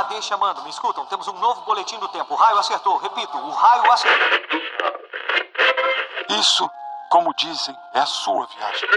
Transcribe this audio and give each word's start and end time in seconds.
AD 0.00 0.22
chamando, 0.22 0.62
me 0.62 0.70
escutam? 0.70 1.04
Temos 1.06 1.28
um 1.28 1.38
novo 1.38 1.60
boletim 1.62 1.98
do 1.98 2.08
tempo. 2.08 2.32
O 2.32 2.36
raio 2.36 2.58
acertou. 2.58 2.96
Repito, 2.98 3.36
o 3.36 3.50
raio 3.50 3.92
acertou. 3.92 4.28
Isso, 6.30 6.70
como 7.10 7.34
dizem, 7.34 7.76
é 7.94 8.00
a 8.00 8.06
sua 8.06 8.46
viagem. 8.46 8.88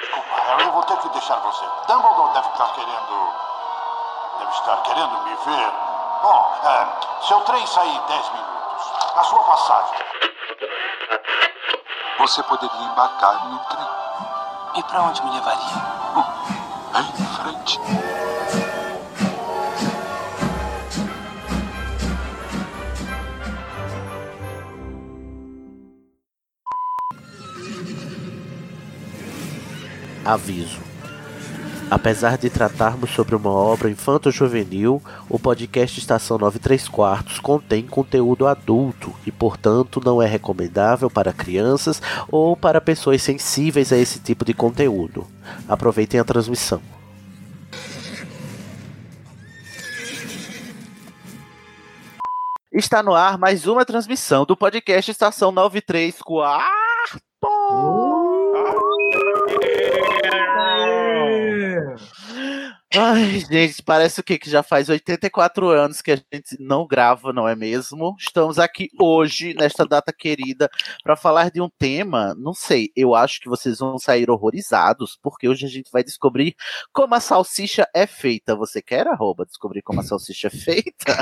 Desculpa, 0.00 0.40
Harry, 0.40 0.64
eu 0.64 0.72
vou 0.72 0.82
ter 0.84 0.96
que 0.98 1.08
deixar 1.10 1.36
você. 1.40 1.64
Dumbledore 1.88 2.32
deve 2.32 2.48
estar 2.48 2.72
querendo. 2.74 3.32
Deve 4.38 4.52
estar 4.52 4.76
querendo 4.82 5.22
me 5.24 5.34
ver. 5.34 5.72
Bom, 6.22 6.60
é, 6.64 7.26
seu 7.26 7.40
trem 7.40 7.66
sai 7.66 7.88
em 7.88 8.00
10 8.06 8.32
minutos. 8.32 8.92
A 9.16 9.24
sua 9.24 9.42
passagem. 9.44 9.98
Você 12.18 12.42
poderia 12.42 12.82
embarcar 12.82 13.46
em 13.46 13.54
um 13.54 13.58
trem. 13.58 13.88
E 14.74 14.82
pra 14.82 15.02
onde 15.04 15.22
me 15.22 15.30
levaria? 15.30 15.98
Bem 16.92 17.06
em 17.16 17.26
frente. 17.36 17.78
Aviso. 30.24 30.87
Apesar 31.90 32.36
de 32.36 32.50
tratarmos 32.50 33.10
sobre 33.10 33.34
uma 33.34 33.50
obra 33.50 33.88
infanto-juvenil, 33.88 35.02
o 35.26 35.38
podcast 35.38 35.98
Estação 35.98 36.36
93 36.36 36.86
Quartos 36.86 37.38
contém 37.38 37.86
conteúdo 37.86 38.46
adulto 38.46 39.14
e, 39.26 39.32
portanto, 39.32 39.98
não 40.04 40.20
é 40.20 40.26
recomendável 40.26 41.08
para 41.08 41.32
crianças 41.32 42.02
ou 42.30 42.54
para 42.54 42.78
pessoas 42.78 43.22
sensíveis 43.22 43.90
a 43.90 43.96
esse 43.96 44.18
tipo 44.18 44.44
de 44.44 44.52
conteúdo. 44.52 45.26
Aproveitem 45.66 46.20
a 46.20 46.24
transmissão. 46.24 46.82
Está 52.70 53.02
no 53.02 53.14
ar 53.14 53.38
mais 53.38 53.66
uma 53.66 53.86
transmissão 53.86 54.44
do 54.44 54.54
podcast 54.54 55.10
Estação 55.10 55.50
93 55.50 56.20
Quartos. 56.20 56.87
Ai, 62.94 63.40
gente, 63.40 63.82
parece 63.82 64.18
o 64.20 64.24
quê? 64.24 64.38
Que 64.38 64.48
já 64.48 64.62
faz 64.62 64.88
84 64.88 65.68
anos 65.68 66.00
que 66.00 66.10
a 66.10 66.16
gente 66.16 66.56
não 66.58 66.86
grava, 66.86 67.34
não 67.34 67.46
é 67.46 67.54
mesmo? 67.54 68.16
Estamos 68.18 68.58
aqui 68.58 68.88
hoje, 68.98 69.52
nesta 69.52 69.84
data 69.84 70.10
querida, 70.10 70.70
para 71.02 71.14
falar 71.14 71.50
de 71.50 71.60
um 71.60 71.68
tema, 71.68 72.34
não 72.38 72.54
sei, 72.54 72.90
eu 72.96 73.14
acho 73.14 73.40
que 73.40 73.48
vocês 73.48 73.78
vão 73.78 73.98
sair 73.98 74.30
horrorizados, 74.30 75.18
porque 75.22 75.46
hoje 75.46 75.66
a 75.66 75.68
gente 75.68 75.90
vai 75.92 76.02
descobrir 76.02 76.54
como 76.90 77.14
a 77.14 77.20
salsicha 77.20 77.86
é 77.94 78.06
feita. 78.06 78.56
Você 78.56 78.80
quer, 78.80 79.06
arroba, 79.06 79.44
descobrir 79.44 79.82
como 79.82 80.00
a 80.00 80.04
salsicha 80.04 80.46
é 80.46 80.50
feita? 80.50 81.14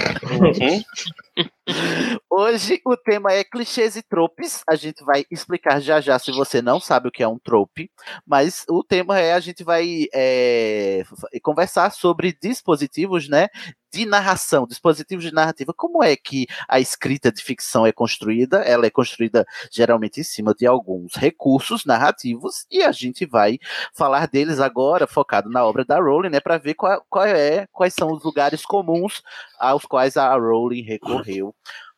Hoje 2.31 2.81
o 2.85 2.97
tema 2.97 3.33
é 3.33 3.43
clichês 3.43 3.97
e 3.97 4.03
tropes. 4.03 4.63
A 4.69 4.77
gente 4.77 5.05
vai 5.05 5.25
explicar 5.31 5.81
já 5.81 6.01
já 6.01 6.19
se 6.19 6.31
você 6.31 6.63
não 6.63 6.79
sabe 6.79 7.09
o 7.09 7.11
que 7.11 7.23
é 7.23 7.29
um 7.29 7.39
trope, 7.39 7.91
mas 8.27 8.65
o 8.69 8.85
tema 8.85 9.19
é 9.19 9.33
a 9.33 9.41
gente 9.41 9.65
vai 9.65 10.07
é, 10.15 11.03
conversar 11.43 11.91
sobre 11.91 12.37
dispositivos, 12.41 13.29
né? 13.29 13.49
De 13.97 14.05
narração, 14.05 14.67
dispositivos 14.67 15.25
de 15.25 15.33
narrativa. 15.33 15.73
Como 15.73 16.05
é 16.05 16.15
que 16.17 16.47
a 16.69 16.79
escrita 16.79 17.33
de 17.33 17.43
ficção 17.43 17.87
é 17.87 17.93
construída? 17.93 18.59
Ela 18.59 18.85
é 18.85 18.91
construída 18.91 19.47
geralmente 19.73 20.21
em 20.21 20.23
cima 20.23 20.53
de 20.55 20.67
alguns 20.67 21.15
recursos 21.15 21.87
narrativos 21.87 22.67
e 22.71 22.83
a 22.83 22.93
gente 22.93 23.25
vai 23.25 23.59
falar 23.95 24.29
deles 24.29 24.61
agora, 24.61 25.07
focado 25.07 25.49
na 25.49 25.65
obra 25.65 25.83
da 25.83 25.99
Rowling, 25.99 26.29
né? 26.29 26.41
Para 26.41 26.59
ver 26.59 26.75
qual, 26.75 27.03
qual 27.09 27.25
é, 27.25 27.67
quais 27.73 27.95
são 27.95 28.13
os 28.13 28.23
lugares 28.23 28.67
comuns 28.67 29.23
aos 29.59 29.87
quais 29.87 30.19
a 30.19 30.31
Rowling 30.35 30.83
recorreu 30.83 31.55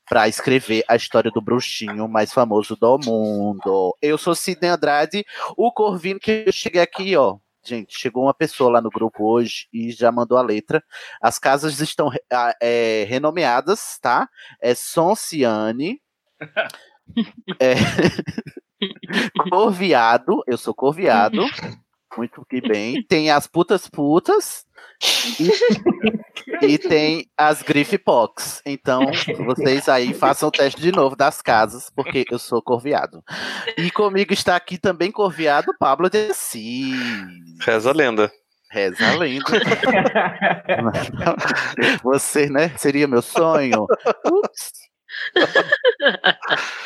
para 0.08 0.28
escrever 0.28 0.84
a 0.86 0.94
história 0.94 1.32
do 1.32 1.40
bruxinho 1.40 2.06
mais 2.06 2.32
famoso 2.32 2.76
do 2.76 2.96
mundo. 3.04 3.92
Eu 4.00 4.16
sou 4.16 4.36
Sidney 4.36 4.70
Andrade, 4.70 5.26
o 5.56 5.72
Corvino 5.72 6.20
que 6.20 6.44
eu 6.46 6.52
cheguei 6.52 6.80
aqui, 6.80 7.16
ó. 7.16 7.38
Gente, 7.68 7.98
chegou 7.98 8.24
uma 8.24 8.32
pessoa 8.32 8.70
lá 8.70 8.80
no 8.80 8.88
grupo 8.88 9.30
hoje 9.30 9.68
e 9.70 9.90
já 9.90 10.10
mandou 10.10 10.38
a 10.38 10.42
letra. 10.42 10.82
As 11.20 11.38
casas 11.38 11.78
estão 11.80 12.10
é, 12.62 13.04
renomeadas, 13.06 13.98
tá? 14.00 14.26
É 14.58 14.74
Sonciane. 14.74 16.00
é, 17.60 17.74
Corviado, 19.50 20.42
eu 20.46 20.56
sou 20.56 20.72
Corviado. 20.72 21.44
Muito 22.16 22.44
que 22.48 22.60
bem. 22.60 23.02
Tem 23.04 23.30
as 23.30 23.46
putas 23.46 23.88
putas 23.88 24.66
e, 25.38 26.66
e 26.66 26.78
tem 26.78 27.26
as 27.36 27.62
Griffpox. 27.62 28.62
Então, 28.66 29.02
vocês 29.44 29.88
aí 29.88 30.12
façam 30.14 30.48
o 30.48 30.52
teste 30.52 30.80
de 30.80 30.90
novo 30.90 31.14
das 31.14 31.40
casas, 31.42 31.90
porque 31.94 32.24
eu 32.30 32.38
sou 32.38 32.62
corviado. 32.62 33.22
E 33.76 33.90
comigo 33.90 34.32
está 34.32 34.56
aqui 34.56 34.78
também 34.78 35.12
corviado 35.12 35.72
Pablo 35.78 36.08
de 36.08 36.30
Assis. 36.30 36.96
Reza 37.64 37.90
a 37.90 37.92
lenda. 37.92 38.32
Reza 38.70 39.06
a 39.06 39.14
lenda. 39.16 39.44
Você, 42.02 42.48
né? 42.50 42.70
Seria 42.76 43.06
meu 43.06 43.22
sonho. 43.22 43.86
Ups. 44.26 44.72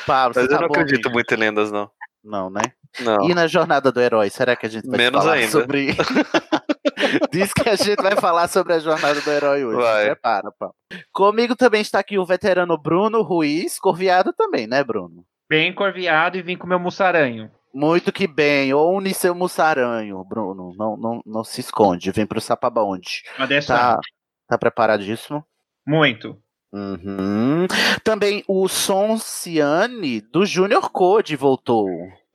Pablo, 0.06 0.34
Mas 0.36 0.44
eu 0.44 0.48
tá 0.50 0.60
não 0.60 0.66
acredito 0.66 1.06
amigo? 1.06 1.12
muito 1.14 1.34
em 1.34 1.36
lendas, 1.36 1.72
não. 1.72 1.90
Não, 2.22 2.50
né? 2.50 2.62
Não. 3.00 3.28
E 3.28 3.34
na 3.34 3.46
jornada 3.46 3.90
do 3.90 4.00
herói, 4.00 4.28
será 4.30 4.54
que 4.54 4.66
a 4.66 4.68
gente 4.68 4.86
vai 4.86 4.98
Menos 4.98 5.22
falar 5.22 5.34
ainda. 5.34 5.50
sobre. 5.50 5.88
Diz 7.32 7.52
que 7.52 7.68
a 7.68 7.74
gente 7.76 8.02
vai 8.02 8.16
falar 8.16 8.48
sobre 8.48 8.74
a 8.74 8.78
jornada 8.78 9.20
do 9.20 9.30
herói 9.30 9.64
hoje. 9.64 9.76
Vai. 9.76 10.04
Prepara, 10.06 10.52
pá. 10.58 10.70
Comigo 11.12 11.56
também 11.56 11.80
está 11.80 11.98
aqui 11.98 12.18
o 12.18 12.24
veterano 12.24 12.76
Bruno 12.76 13.22
Ruiz, 13.22 13.78
corviado 13.78 14.32
também, 14.32 14.66
né, 14.66 14.84
Bruno? 14.84 15.24
Bem 15.48 15.74
corviado 15.74 16.36
e 16.36 16.42
vim 16.42 16.56
com 16.56 16.66
meu 16.66 16.78
mussaranho. 16.78 17.50
Muito 17.74 18.12
que 18.12 18.26
bem. 18.26 18.74
Une 18.74 19.14
seu 19.14 19.34
mussaranho, 19.34 20.22
Bruno. 20.24 20.74
Não, 20.76 20.96
não, 20.96 21.22
não 21.24 21.44
se 21.44 21.60
esconde. 21.60 22.10
Vem 22.10 22.26
pro 22.26 22.40
Sapabonde. 22.40 23.22
Tá, 23.66 23.98
tá 24.46 24.58
preparadíssimo? 24.58 25.44
Muito. 25.86 26.36
Uhum. 26.72 27.66
Também 28.02 28.42
o 28.48 28.66
Sonciane 28.68 30.20
do 30.20 30.44
Junior 30.46 30.90
Code 30.90 31.36
voltou. 31.36 31.86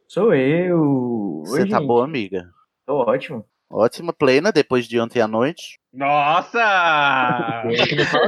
Sou 0.07 0.33
eu. 0.33 1.43
Você 1.45 1.63
Oi, 1.63 1.69
tá 1.69 1.79
gente. 1.79 1.87
boa, 1.87 2.05
amiga? 2.05 2.49
Tô 2.85 2.95
ótimo. 2.99 3.45
Ótima, 3.69 4.13
plena, 4.13 4.49
depois 4.49 4.87
de 4.87 4.97
ontem 4.97 5.19
à 5.19 5.27
noite. 5.27 5.77
Nossa! 5.91 7.63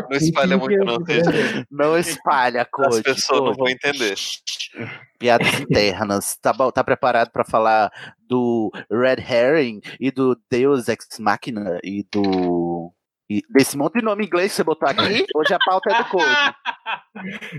Não 0.10 0.18
espalha 0.18 0.58
muito, 0.58 0.84
não. 0.84 0.98
Não 1.72 1.98
espalha, 1.98 2.66
Code. 2.66 2.98
As 2.98 3.02
pessoas 3.02 3.42
não 3.42 3.54
vão 3.54 3.70
entender. 3.70 4.16
Piadas 5.18 5.58
internas. 5.62 6.38
Tá, 6.42 6.52
bom, 6.52 6.70
tá 6.70 6.84
preparado 6.84 7.32
pra 7.32 7.46
falar 7.46 7.90
do 8.20 8.70
Red 8.92 9.24
Herring 9.24 9.80
e 9.98 10.12
do 10.12 10.38
Deus 10.52 10.90
Ex 10.90 11.08
Machina 11.20 11.80
e 11.82 12.06
do. 12.12 12.69
E 13.30 13.44
desse 13.48 13.78
monte 13.78 14.00
de 14.00 14.02
nome 14.04 14.26
inglês 14.26 14.52
que 14.52 14.56
você 14.56 14.64
botou 14.64 14.90
aqui? 14.90 15.26
Hoje 15.36 15.54
a 15.54 15.60
pauta 15.64 15.92
é 15.92 16.04
do 16.04 16.10
Code. 16.10 16.56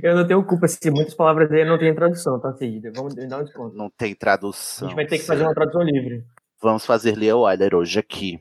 Eu 0.02 0.16
não 0.16 0.26
tenho 0.26 0.44
culpa 0.44 0.66
se 0.66 0.90
muitas 0.90 1.14
palavras 1.14 1.50
aí 1.52 1.64
não 1.64 1.78
tem 1.78 1.94
tradução, 1.94 2.40
tá, 2.40 2.52
Cida? 2.54 2.90
Vamos 2.94 3.14
dar 3.14 3.38
um 3.38 3.44
desconto. 3.44 3.76
Não 3.76 3.88
tem 3.88 4.12
A 4.12 4.16
tradução. 4.16 4.88
gente 4.88 4.96
vai 4.96 5.06
ter 5.06 5.18
que 5.18 5.24
fazer 5.24 5.44
uma 5.44 5.54
tradução 5.54 5.82
livre. 5.82 6.24
Vamos 6.60 6.84
fazer 6.84 7.16
Leo 7.16 7.42
Wyler 7.42 7.74
hoje 7.74 8.00
aqui. 8.00 8.40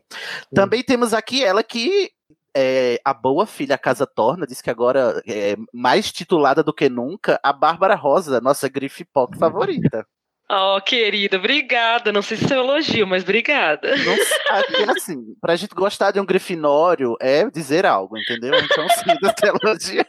Também 0.53 0.83
temos 0.83 1.13
aqui 1.13 1.43
ela 1.43 1.63
que 1.63 2.11
é 2.55 2.99
a 3.05 3.13
boa 3.13 3.45
filha 3.45 3.77
Casa 3.77 4.07
Torna, 4.07 4.47
diz 4.47 4.61
que 4.61 4.69
agora 4.71 5.21
é 5.27 5.55
mais 5.71 6.11
titulada 6.11 6.63
do 6.63 6.73
que 6.73 6.89
nunca, 6.89 7.39
a 7.43 7.53
Bárbara 7.53 7.95
Rosa, 7.95 8.41
nossa 8.41 8.67
grife 8.67 9.05
pop 9.05 9.37
favorita. 9.37 10.05
Oh, 10.51 10.81
querida, 10.81 11.37
obrigada. 11.37 12.11
Não 12.11 12.23
sei 12.23 12.35
se 12.35 12.51
é 12.51 12.57
um 12.59 12.63
elogio, 12.63 13.05
mas 13.05 13.21
obrigada. 13.21 13.95
Não 13.97 14.17
sabe, 14.17 14.89
assim, 14.97 15.35
pra 15.39 15.55
gente 15.55 15.75
gostar 15.75 16.09
de 16.09 16.19
um 16.19 16.25
grifinório 16.25 17.15
é 17.21 17.47
dizer 17.51 17.85
algo, 17.85 18.17
entendeu? 18.17 18.55
Então, 18.55 18.89
sim, 18.89 19.15
você 19.21 19.47
elogia. 19.47 20.07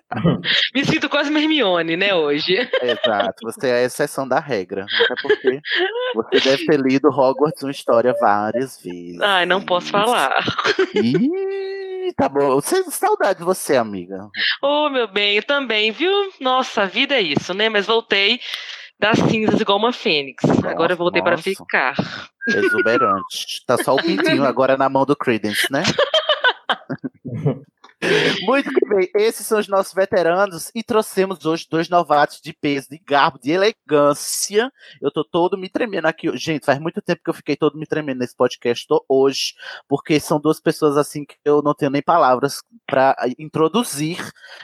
Me 0.74 0.82
sinto 0.82 1.10
quase 1.10 1.28
uma 1.28 1.38
Hermione, 1.40 1.94
né, 1.94 2.14
hoje. 2.14 2.56
Exato, 2.80 3.36
você 3.42 3.68
é 3.68 3.74
a 3.74 3.82
exceção 3.82 4.26
da 4.26 4.40
regra. 4.40 4.86
Até 5.04 5.14
porque 5.20 5.60
você 6.14 6.40
deve 6.40 6.64
ter 6.64 6.80
lido 6.80 7.08
Hogwarts 7.08 7.62
uma 7.62 7.70
história 7.70 8.14
várias 8.18 8.80
vezes. 8.82 9.20
Ai, 9.20 9.44
não 9.44 9.60
posso 9.60 9.88
falar. 9.88 10.42
Ih, 10.94 12.14
tá 12.16 12.30
bom. 12.30 12.58
Saudade 12.62 13.40
de 13.40 13.44
você, 13.44 13.76
amiga. 13.76 14.26
Ô, 14.62 14.88
meu 14.88 15.06
bem, 15.06 15.36
eu 15.36 15.42
também, 15.42 15.92
viu? 15.92 16.10
Nossa, 16.40 16.82
a 16.82 16.86
vida 16.86 17.14
é 17.14 17.20
isso, 17.20 17.52
né? 17.52 17.68
Mas 17.68 17.86
voltei 17.86 18.40
das 19.00 19.18
cinzas 19.18 19.60
igual 19.60 19.78
uma 19.78 19.92
fênix. 19.92 20.44
Agora 20.64 20.92
eu 20.92 20.96
voltei 20.96 21.22
para 21.22 21.32
nossa. 21.32 21.42
ficar. 21.42 21.94
Exuberante. 22.46 23.64
Tá 23.66 23.82
só 23.82 23.94
o 23.94 24.02
pintinho 24.02 24.44
agora 24.46 24.76
na 24.76 24.88
mão 24.90 25.06
do 25.06 25.16
Credence, 25.16 25.66
né? 25.70 25.82
Muito 28.42 28.70
bem, 28.90 29.08
esses 29.14 29.46
são 29.46 29.58
os 29.58 29.68
nossos 29.68 29.94
veteranos 29.94 30.70
e 30.74 30.82
trouxemos 30.82 31.44
hoje 31.46 31.66
dois 31.70 31.88
novatos 31.88 32.40
de 32.40 32.52
peso, 32.52 32.88
de 32.90 32.98
garbo, 32.98 33.38
de 33.38 33.52
elegância. 33.52 34.72
Eu 35.00 35.10
tô 35.10 35.24
todo 35.24 35.56
me 35.56 35.68
tremendo 35.68 36.06
aqui. 36.06 36.36
Gente, 36.36 36.66
faz 36.66 36.80
muito 36.80 37.00
tempo 37.00 37.22
que 37.22 37.30
eu 37.30 37.34
fiquei 37.34 37.56
todo 37.56 37.78
me 37.78 37.86
tremendo 37.86 38.18
nesse 38.18 38.34
podcast 38.36 38.86
tô 38.86 39.04
hoje, 39.08 39.54
porque 39.88 40.18
são 40.18 40.40
duas 40.40 40.60
pessoas 40.60 40.96
assim 40.96 41.24
que 41.24 41.36
eu 41.44 41.62
não 41.62 41.74
tenho 41.74 41.90
nem 41.90 42.02
palavras 42.02 42.62
para 42.86 43.16
introduzir. 43.38 44.18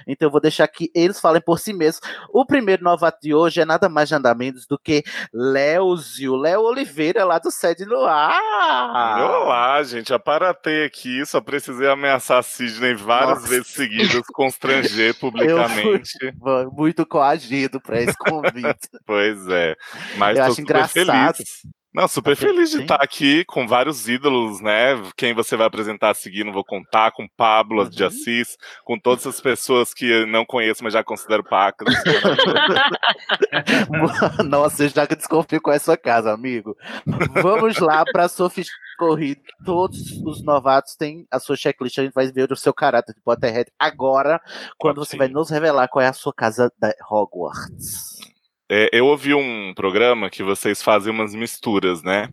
Então 0.06 0.26
eu 0.26 0.32
vou 0.32 0.40
deixar 0.40 0.66
que 0.66 0.90
eles 0.94 1.20
falem 1.20 1.40
por 1.40 1.60
si 1.60 1.72
mesmos. 1.72 2.00
O 2.30 2.44
primeiro 2.44 2.82
novato 2.82 3.18
de 3.22 3.34
hoje 3.34 3.60
é 3.60 3.64
nada 3.64 3.88
mais 3.88 4.10
nada 4.10 4.34
menos 4.34 4.66
do 4.66 4.78
que 4.78 5.04
Léozio, 5.32 6.36
Léo 6.36 6.62
Oliveira, 6.62 7.24
lá 7.24 7.38
do 7.38 7.50
Sede 7.50 7.84
no 7.84 8.04
Ar. 8.04 9.20
Olá, 9.20 9.82
gente. 9.82 10.12
Aparatei 10.12 10.84
aqui, 10.84 11.24
só 11.24 11.40
precisei 11.40 11.88
ameaçar 11.88 12.38
a 12.38 12.42
Sidney 12.42 12.94
várias 12.94 13.40
Nossa. 13.40 13.48
vezes 13.48 13.68
seguidas, 13.68 14.15
constranger 14.32 15.14
publicamente. 15.18 16.12
Eu 16.22 16.32
fui 16.38 16.66
muito 16.72 17.06
coagido 17.06 17.80
para 17.80 18.00
esse 18.00 18.16
convite. 18.16 18.88
Pois 19.06 19.46
é. 19.48 19.76
Mas 20.16 20.36
Eu 20.38 20.44
acho 20.44 20.60
engraçado. 20.60 21.36
feliz. 21.36 21.62
Não, 21.96 22.06
super 22.06 22.36
feliz 22.36 22.72
de 22.72 22.82
estar 22.82 22.96
aqui 22.96 23.42
com 23.46 23.66
vários 23.66 24.06
ídolos, 24.06 24.60
né? 24.60 25.00
Quem 25.16 25.32
você 25.32 25.56
vai 25.56 25.66
apresentar 25.66 26.10
a 26.10 26.14
seguir, 26.14 26.44
não 26.44 26.52
vou 26.52 26.62
contar, 26.62 27.10
com 27.10 27.26
Pablo 27.26 27.84
Uhum. 27.84 27.88
de 27.88 28.04
Assis, 28.04 28.58
com 28.84 28.98
todas 28.98 29.26
as 29.26 29.40
pessoas 29.40 29.94
que 29.94 30.04
eu 30.04 30.26
não 30.26 30.44
conheço, 30.44 30.84
mas 30.84 30.92
já 30.92 31.02
considero 31.02 31.42
pacas. 31.42 31.88
Nossa, 34.44 34.84
eu 34.84 34.88
já 34.90 35.06
que 35.06 35.16
desconfio 35.16 35.58
com 35.58 35.72
essa 35.72 35.96
casa, 35.96 36.30
amigo. 36.30 36.76
Vamos 37.42 37.78
lá 37.78 38.04
para 38.04 38.28
sua 38.28 38.50
ficha 38.50 38.72
corrida. 38.98 39.40
Todos 39.64 39.98
os 40.22 40.42
novatos 40.42 40.96
têm 40.96 41.26
a 41.30 41.40
sua 41.40 41.56
checklist. 41.56 41.98
A 41.98 42.02
gente 42.02 42.12
vai 42.12 42.30
ver 42.30 42.52
o 42.52 42.56
seu 42.56 42.74
caráter 42.74 43.14
de 43.14 43.22
Potterhead 43.22 43.72
agora, 43.78 44.38
quando 44.76 44.98
você 44.98 45.16
vai 45.16 45.28
nos 45.28 45.48
revelar 45.48 45.88
qual 45.88 46.02
é 46.02 46.08
a 46.08 46.12
sua 46.12 46.34
casa 46.34 46.70
da 46.78 46.92
Hogwarts. 47.10 48.35
É, 48.68 48.90
eu 48.92 49.06
ouvi 49.06 49.34
um 49.34 49.72
programa 49.74 50.28
que 50.28 50.42
vocês 50.42 50.82
fazem 50.82 51.12
umas 51.12 51.34
misturas, 51.34 52.02
né? 52.02 52.28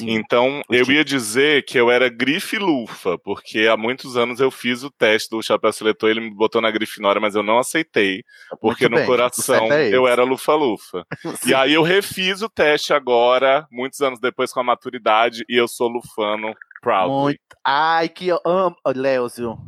Então, 0.00 0.62
eu 0.70 0.90
ia 0.90 1.04
dizer 1.04 1.64
que 1.64 1.78
eu 1.78 1.90
era 1.90 2.08
grife 2.08 2.56
lufa, 2.58 3.18
porque 3.18 3.66
há 3.66 3.76
muitos 3.76 4.16
anos 4.16 4.40
eu 4.40 4.50
fiz 4.50 4.82
o 4.82 4.90
teste 4.90 5.28
do 5.28 5.42
chapéu 5.42 5.72
seletor, 5.72 6.08
ele 6.08 6.20
me 6.20 6.30
botou 6.30 6.62
na 6.62 6.70
grifinória, 6.70 7.20
mas 7.20 7.34
eu 7.34 7.42
não 7.42 7.58
aceitei, 7.58 8.24
porque 8.60 8.84
Muito 8.84 8.92
no 8.92 8.96
bem, 8.98 9.06
coração 9.06 9.70
é 9.70 9.94
eu 9.94 10.08
era 10.08 10.24
lufa-lufa. 10.24 11.04
e 11.46 11.54
aí 11.54 11.74
eu 11.74 11.82
refiz 11.82 12.40
o 12.40 12.48
teste 12.48 12.94
agora, 12.94 13.66
muitos 13.70 14.00
anos 14.00 14.18
depois 14.18 14.52
com 14.52 14.60
a 14.60 14.64
maturidade, 14.64 15.44
e 15.48 15.56
eu 15.56 15.68
sou 15.68 15.88
lufano 15.88 16.54
proud. 16.80 17.08
Muito. 17.10 17.38
Ai, 17.64 18.08
que 18.08 18.26
eu 18.28 18.40
amo. 18.44 18.74
Léozio, 18.94 19.58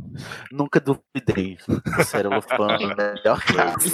nunca 0.51 0.81
duvidei. 0.81 1.59
Você 1.97 2.17
era 2.17 2.29
Lufano, 2.35 2.79
melhor 2.97 3.41
caso. 3.43 3.91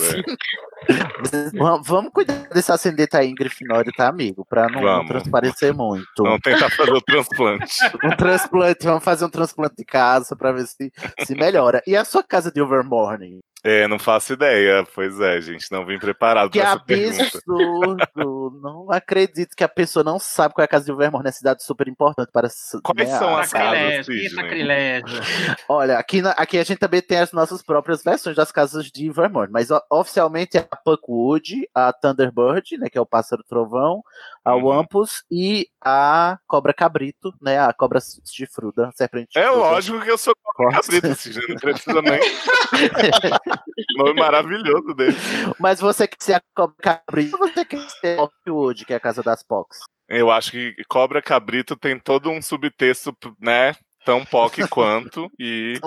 Vamos- 1.54 1.86
Vamos 1.88 2.12
cuidar 2.12 2.48
desse 2.54 2.70
ascendente 2.72 3.16
aí 3.16 3.28
em 3.28 3.34
Grifinória, 3.34 3.90
tá, 3.96 4.08
amigo? 4.08 4.46
Pra 4.48 4.68
não, 4.68 4.80
não 4.80 4.82
Vamos. 4.82 5.08
transparecer 5.08 5.74
muito. 5.74 6.06
Vamos 6.22 6.40
tentar 6.40 6.70
fazer 6.70 6.92
o 6.92 7.00
transplante. 7.00 7.74
Um 8.04 8.10
transplante, 8.16 8.84
vamos 8.84 9.04
fazer 9.04 9.24
um 9.24 9.28
transplante 9.30 9.74
de 9.76 9.84
casa 9.84 10.36
pra 10.36 10.52
ver 10.52 10.66
se, 10.66 10.92
se 11.24 11.34
melhora. 11.34 11.82
E 11.86 11.96
a 11.96 12.04
sua 12.04 12.22
casa 12.22 12.50
de 12.52 12.60
Overmorning? 12.62 13.40
É, 13.64 13.88
não 13.88 13.98
faço 13.98 14.32
ideia. 14.34 14.86
Pois 14.94 15.18
é, 15.20 15.40
gente, 15.40 15.70
não 15.72 15.84
vim 15.84 15.98
preparado 15.98 16.50
Que 16.50 16.60
para 16.60 16.68
essa 16.70 16.80
pergunta. 16.80 17.22
absurdo! 17.24 17.98
não 18.62 18.90
acredito 18.90 19.54
que 19.56 19.64
a 19.64 19.68
pessoa 19.68 20.04
não 20.04 20.18
sabe 20.18 20.54
qual 20.54 20.62
é 20.62 20.66
a 20.66 20.68
casa 20.68 20.84
de 20.86 20.92
Overmorning, 20.92 21.28
é 21.28 21.32
cidade 21.32 21.62
super 21.64 21.88
importante 21.88 22.30
para. 22.32 22.48
Quais 22.82 23.08
são 23.10 23.36
as 23.36 23.52
casas, 23.52 24.06
que 24.06 24.28
sacrilégio. 24.30 25.06
Olha, 25.68 25.98
aqui, 25.98 26.22
na- 26.22 26.30
aqui 26.32 26.56
a 26.58 26.62
gente 26.64 26.78
também 26.78 27.02
tem 27.02 27.18
as 27.18 27.32
nossas 27.32 27.62
próprias 27.62 28.02
versões 28.02 28.36
das 28.36 28.52
casas 28.52 28.86
de 28.86 29.10
Vermont, 29.10 29.50
mas 29.52 29.70
o- 29.70 29.82
oficialmente 29.90 30.56
é 30.56 30.66
a 30.70 30.76
Puckwood, 30.76 31.68
a 31.74 31.92
Thunderbird, 31.92 32.78
né, 32.78 32.88
que 32.88 32.96
é 32.96 33.00
o 33.00 33.06
pássaro 33.06 33.42
trovão, 33.48 34.02
a 34.44 34.54
Uhum. 34.54 34.64
Wampus 34.66 35.24
e 35.30 35.66
a 35.84 36.38
cobra 36.46 36.72
cabrito, 36.72 37.32
né, 37.42 37.58
a 37.58 37.72
cobra 37.72 37.98
chifruda, 38.24 38.90
serpente 38.94 39.38
É 39.38 39.48
lógico 39.50 40.00
que 40.00 40.10
eu 40.10 40.18
sou 40.18 40.34
cabrito, 40.70 41.14
Sidney, 41.14 41.46
não 41.48 41.56
precisa 41.56 42.02
nem. 42.02 42.18
Nome 43.96 44.14
maravilhoso 44.14 44.94
dele. 44.94 45.16
Mas 45.58 45.80
você 45.80 46.06
quer 46.06 46.16
ser 46.20 46.34
a 46.34 46.42
cobra 46.54 46.76
cabrito 46.80 47.36
ou 47.36 47.48
você 47.48 47.64
quer 47.64 47.90
ser 47.90 48.16
Puckwood, 48.16 48.84
que 48.84 48.92
é 48.92 48.96
a 48.96 49.00
casa 49.00 49.22
das 49.22 49.42
Pox? 49.42 49.78
Eu 50.08 50.30
acho 50.30 50.50
que 50.50 50.74
Cobra 50.88 51.20
Cabrito 51.20 51.76
tem 51.76 51.98
todo 51.98 52.30
um 52.30 52.40
subtexto, 52.40 53.14
né? 53.38 53.74
Tão 54.06 54.24
POC 54.24 54.66
quanto, 54.70 55.30
e 55.38 55.78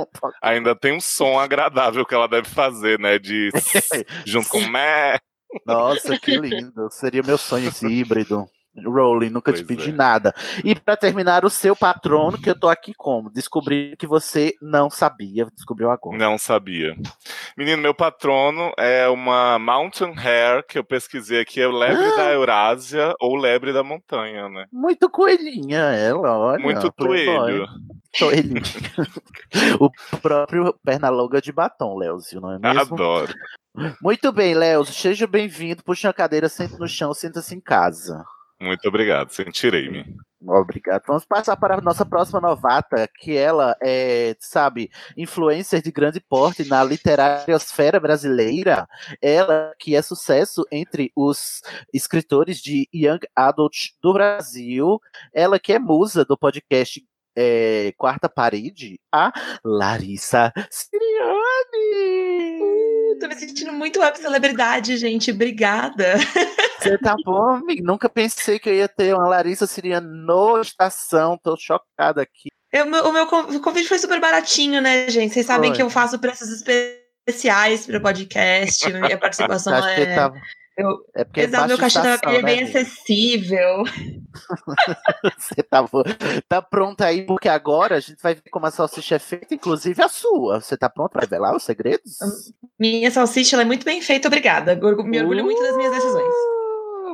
ainda 0.42 0.76
tem 0.76 0.96
um 0.96 1.02
som 1.02 1.40
agradável 1.40 2.06
que 2.06 2.14
ela 2.14 2.28
deve 2.28 2.48
fazer, 2.48 3.00
né? 3.00 3.18
De 3.18 3.50
junto 4.26 4.48
com 4.50 4.62
mé. 4.68 5.18
Nossa, 5.66 6.20
que 6.20 6.38
lindo. 6.38 6.88
Seria 6.92 7.24
meu 7.24 7.38
sonho 7.38 7.70
esse 7.70 7.88
híbrido. 7.88 8.46
Rowling, 8.76 9.30
nunca 9.30 9.52
te 9.52 9.64
Pois 9.64 9.68
pedi 9.68 9.90
é. 9.90 9.94
nada. 9.94 10.34
E 10.64 10.74
pra 10.74 10.96
terminar, 10.96 11.44
o 11.44 11.50
seu 11.50 11.76
patrono, 11.76 12.38
que 12.38 12.50
eu 12.50 12.58
tô 12.58 12.70
aqui 12.70 12.94
como? 12.94 13.30
Descobri 13.30 13.96
que 13.98 14.08
você 14.08 14.54
não 14.62 14.90
sabia, 14.90 15.46
descobriu 15.54 15.92
agora. 15.92 16.18
Não 16.18 16.38
sabia. 16.38 16.96
Menino, 17.58 17.82
meu 17.82 17.94
patrono 17.94 18.72
é 18.78 19.08
uma 19.10 19.60
Mountain 19.60 20.14
Hare, 20.18 20.64
que 20.68 20.78
eu 20.78 20.84
pesquisei 20.84 21.42
aqui, 21.42 21.60
é 21.60 21.68
o 21.68 21.72
lebre 21.72 22.16
da 22.16 22.32
Eurásia 22.32 23.14
ou 23.20 23.36
lebre 23.36 23.74
da 23.74 23.84
montanha, 23.84 24.48
né? 24.48 24.66
Muito 24.72 25.10
coelhinha 25.10 25.80
ela, 25.80 26.38
olha. 26.38 26.64
Muito 26.64 26.92
toelho. 26.92 27.68
Toelhinho. 28.18 28.62
o 29.80 29.90
próprio 30.20 30.74
perna 30.84 31.10
longa 31.10 31.42
de 31.42 31.52
batom, 31.52 31.98
Léozio, 31.98 32.42
não 32.42 32.54
é 32.54 32.60
mesmo? 32.60 32.80
Adoro. 32.94 33.34
Muito 34.02 34.32
bem, 34.32 34.54
Léozio, 34.54 34.94
seja 34.94 35.28
bem-vindo. 35.28 35.84
Puxa 35.84 36.10
a 36.10 36.14
cadeira, 36.14 36.50
senta 36.50 36.78
no 36.78 36.88
chão, 36.88 37.14
senta-se 37.14 37.56
em 37.56 37.60
casa. 37.60 38.24
Muito 38.62 38.88
obrigado, 38.88 39.32
sentirei-me. 39.32 40.06
Obrigado. 40.46 41.04
Vamos 41.08 41.26
passar 41.26 41.58
para 41.58 41.80
a 41.80 41.82
nossa 41.82 42.06
próxima 42.06 42.40
novata, 42.40 43.10
que 43.20 43.36
ela 43.36 43.76
é, 43.82 44.36
sabe, 44.40 44.92
influencer 45.18 45.82
de 45.82 45.92
grande 45.92 46.20
porte 46.20 46.64
na 46.68 46.84
literariosfera 46.84 48.00
brasileira. 48.00 48.88
Ela 49.20 49.74
que 49.80 49.96
é 49.96 50.02
sucesso 50.04 50.64
entre 50.72 51.12
os 51.16 51.62
escritores 51.92 52.60
de 52.62 52.88
Young 52.94 53.22
Adult 53.36 53.94
do 54.00 54.14
Brasil. 54.14 55.02
Ela 55.34 55.60
que 55.60 55.74
é 55.74 55.80
musa 55.80 56.24
do 56.24 56.38
podcast 56.38 57.04
é, 57.36 57.94
Quarta 57.98 58.30
Parede, 58.30 59.00
a 59.12 59.32
Larissa 59.64 60.54
Siriani. 60.70 62.51
Tô 63.22 63.28
me 63.28 63.36
sentindo 63.36 63.72
muito 63.72 64.00
web 64.00 64.18
celebridade, 64.18 64.98
gente. 64.98 65.30
Obrigada. 65.32 66.16
Você 66.80 66.98
tá 66.98 67.16
bom, 67.24 67.52
amigo? 67.56 67.86
Nunca 67.86 68.10
pensei 68.10 68.58
que 68.58 68.68
eu 68.68 68.74
ia 68.74 68.88
ter 68.88 69.14
uma 69.14 69.28
Larissa 69.28 69.68
Siriani 69.68 70.08
no 70.26 70.60
estação. 70.60 71.38
Tô 71.38 71.56
chocada 71.56 72.24
aqui. 72.24 72.50
Eu- 72.74 72.86
o 72.88 73.12
meu 73.14 73.28
convite 73.28 73.88
foi 73.88 74.00
super 74.00 74.20
baratinho, 74.20 74.82
né, 74.82 75.08
gente? 75.10 75.34
Vocês 75.34 75.46
sabem 75.46 75.70
Foi. 75.70 75.76
que 75.78 75.84
eu 75.84 75.90
faço 75.90 76.18
preços 76.18 76.50
especiais 76.50 77.86
para 77.86 77.98
o 77.98 78.02
podcast. 78.02 78.92
Minha 78.92 79.20
participação 79.20 79.76
é. 79.76 80.16
tava- 80.16 80.42
eu- 80.82 81.06
É 81.14 81.24
porque 81.24 81.42
é 81.42 81.44
Exato, 81.46 81.68
meu 81.68 81.78
baixa 81.78 82.02
cachê 82.02 82.24
da 82.26 82.32
é 82.32 82.42
bem 82.42 82.56
né, 82.58 82.64
amiga? 82.64 82.80
acessível. 82.82 83.84
Você 85.38 85.64
tá, 85.64 85.84
tá 86.48 86.62
pronta 86.62 87.06
aí, 87.06 87.26
porque 87.26 87.50
agora 87.50 87.96
a 87.96 88.00
gente 88.00 88.22
vai 88.22 88.36
ver 88.36 88.50
como 88.52 88.66
a 88.66 88.72
salsicha 88.72 89.16
é 89.16 89.20
feita, 89.20 89.54
inclusive 89.54 90.02
a 90.02 90.08
sua. 90.08 90.62
Você 90.62 90.78
tá 90.78 90.90
pronta 90.90 91.14
para 91.14 91.22
revelar 91.22 91.56
os 91.56 91.64
segredos? 91.64 92.18
Minha 92.80 93.12
salsicha 93.12 93.56
ela 93.56 93.64
é 93.64 93.66
muito 93.66 93.86
bem 93.86 94.02
feita, 94.02 94.28
obrigada. 94.28 94.76
Me 94.76 95.20
orgulho 95.20 95.44
muito 95.44 95.62
das 95.62 95.76
minhas 95.78 95.94
decisões. 95.94 96.34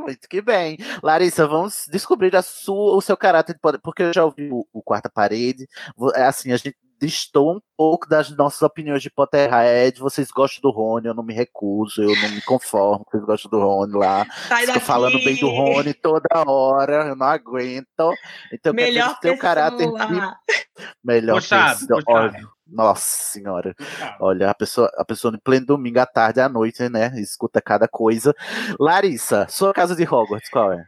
Muito 0.01 0.27
que 0.29 0.41
bem. 0.41 0.77
Larissa, 1.03 1.45
vamos 1.47 1.85
descobrir 1.91 2.33
a 2.35 2.41
sua, 2.41 2.95
o 2.95 3.01
seu 3.01 3.17
caráter 3.17 3.53
de 3.53 3.59
poder, 3.59 3.79
porque 3.79 4.03
eu 4.03 4.13
já 4.13 4.23
ouvi 4.23 4.49
o, 4.51 4.65
o 4.71 4.81
Quarta 4.81 5.09
Parede. 5.09 5.67
É 6.15 6.23
Assim, 6.23 6.51
a 6.53 6.57
gente 6.57 6.77
distou 6.99 7.55
um 7.57 7.59
pouco 7.75 8.07
das 8.07 8.29
nossas 8.35 8.61
opiniões 8.61 9.01
de 9.01 9.09
Potterhead. 9.09 9.99
Vocês 9.99 10.29
gostam 10.31 10.61
do 10.61 10.75
Rony, 10.75 11.07
eu 11.07 11.13
não 11.13 11.23
me 11.23 11.33
recuso, 11.33 12.01
eu 12.01 12.15
não 12.21 12.29
me 12.29 12.41
conformo. 12.41 13.05
Vocês 13.09 13.23
gostam 13.23 13.51
do 13.51 13.59
Rony 13.59 13.93
lá. 13.93 14.25
Estou 14.51 14.67
daqui! 14.67 14.79
falando 14.79 15.23
bem 15.23 15.35
do 15.39 15.49
Rony 15.49 15.93
toda 15.93 16.27
hora, 16.47 17.07
eu 17.07 17.15
não 17.15 17.27
aguento. 17.27 17.87
Então, 17.87 18.11
eu 18.51 18.59
quero 18.59 18.75
ver 18.75 18.83
Melhor 18.83 19.11
o 19.17 19.21
seu 19.21 19.37
caráter 19.37 19.87
de. 19.87 20.83
Melhor 21.03 21.35
Puxado, 21.35 21.79
pessoa. 21.79 22.03
puxado. 22.03 22.57
Nossa 22.67 23.31
senhora. 23.31 23.73
Olha, 24.19 24.49
a 24.49 24.53
pessoa, 24.53 24.91
a 24.97 25.05
pessoa 25.05 25.31
no 25.31 25.39
pleno 25.39 25.65
domingo 25.65 25.99
à 25.99 26.05
tarde 26.05 26.41
à 26.41 26.49
noite, 26.49 26.89
né? 26.89 27.13
Escuta 27.19 27.61
cada 27.61 27.87
coisa. 27.87 28.35
Larissa, 28.79 29.47
sua 29.49 29.73
casa 29.73 29.95
de 29.95 30.03
Hogwarts, 30.03 30.49
qual 30.49 30.73
é? 30.73 30.83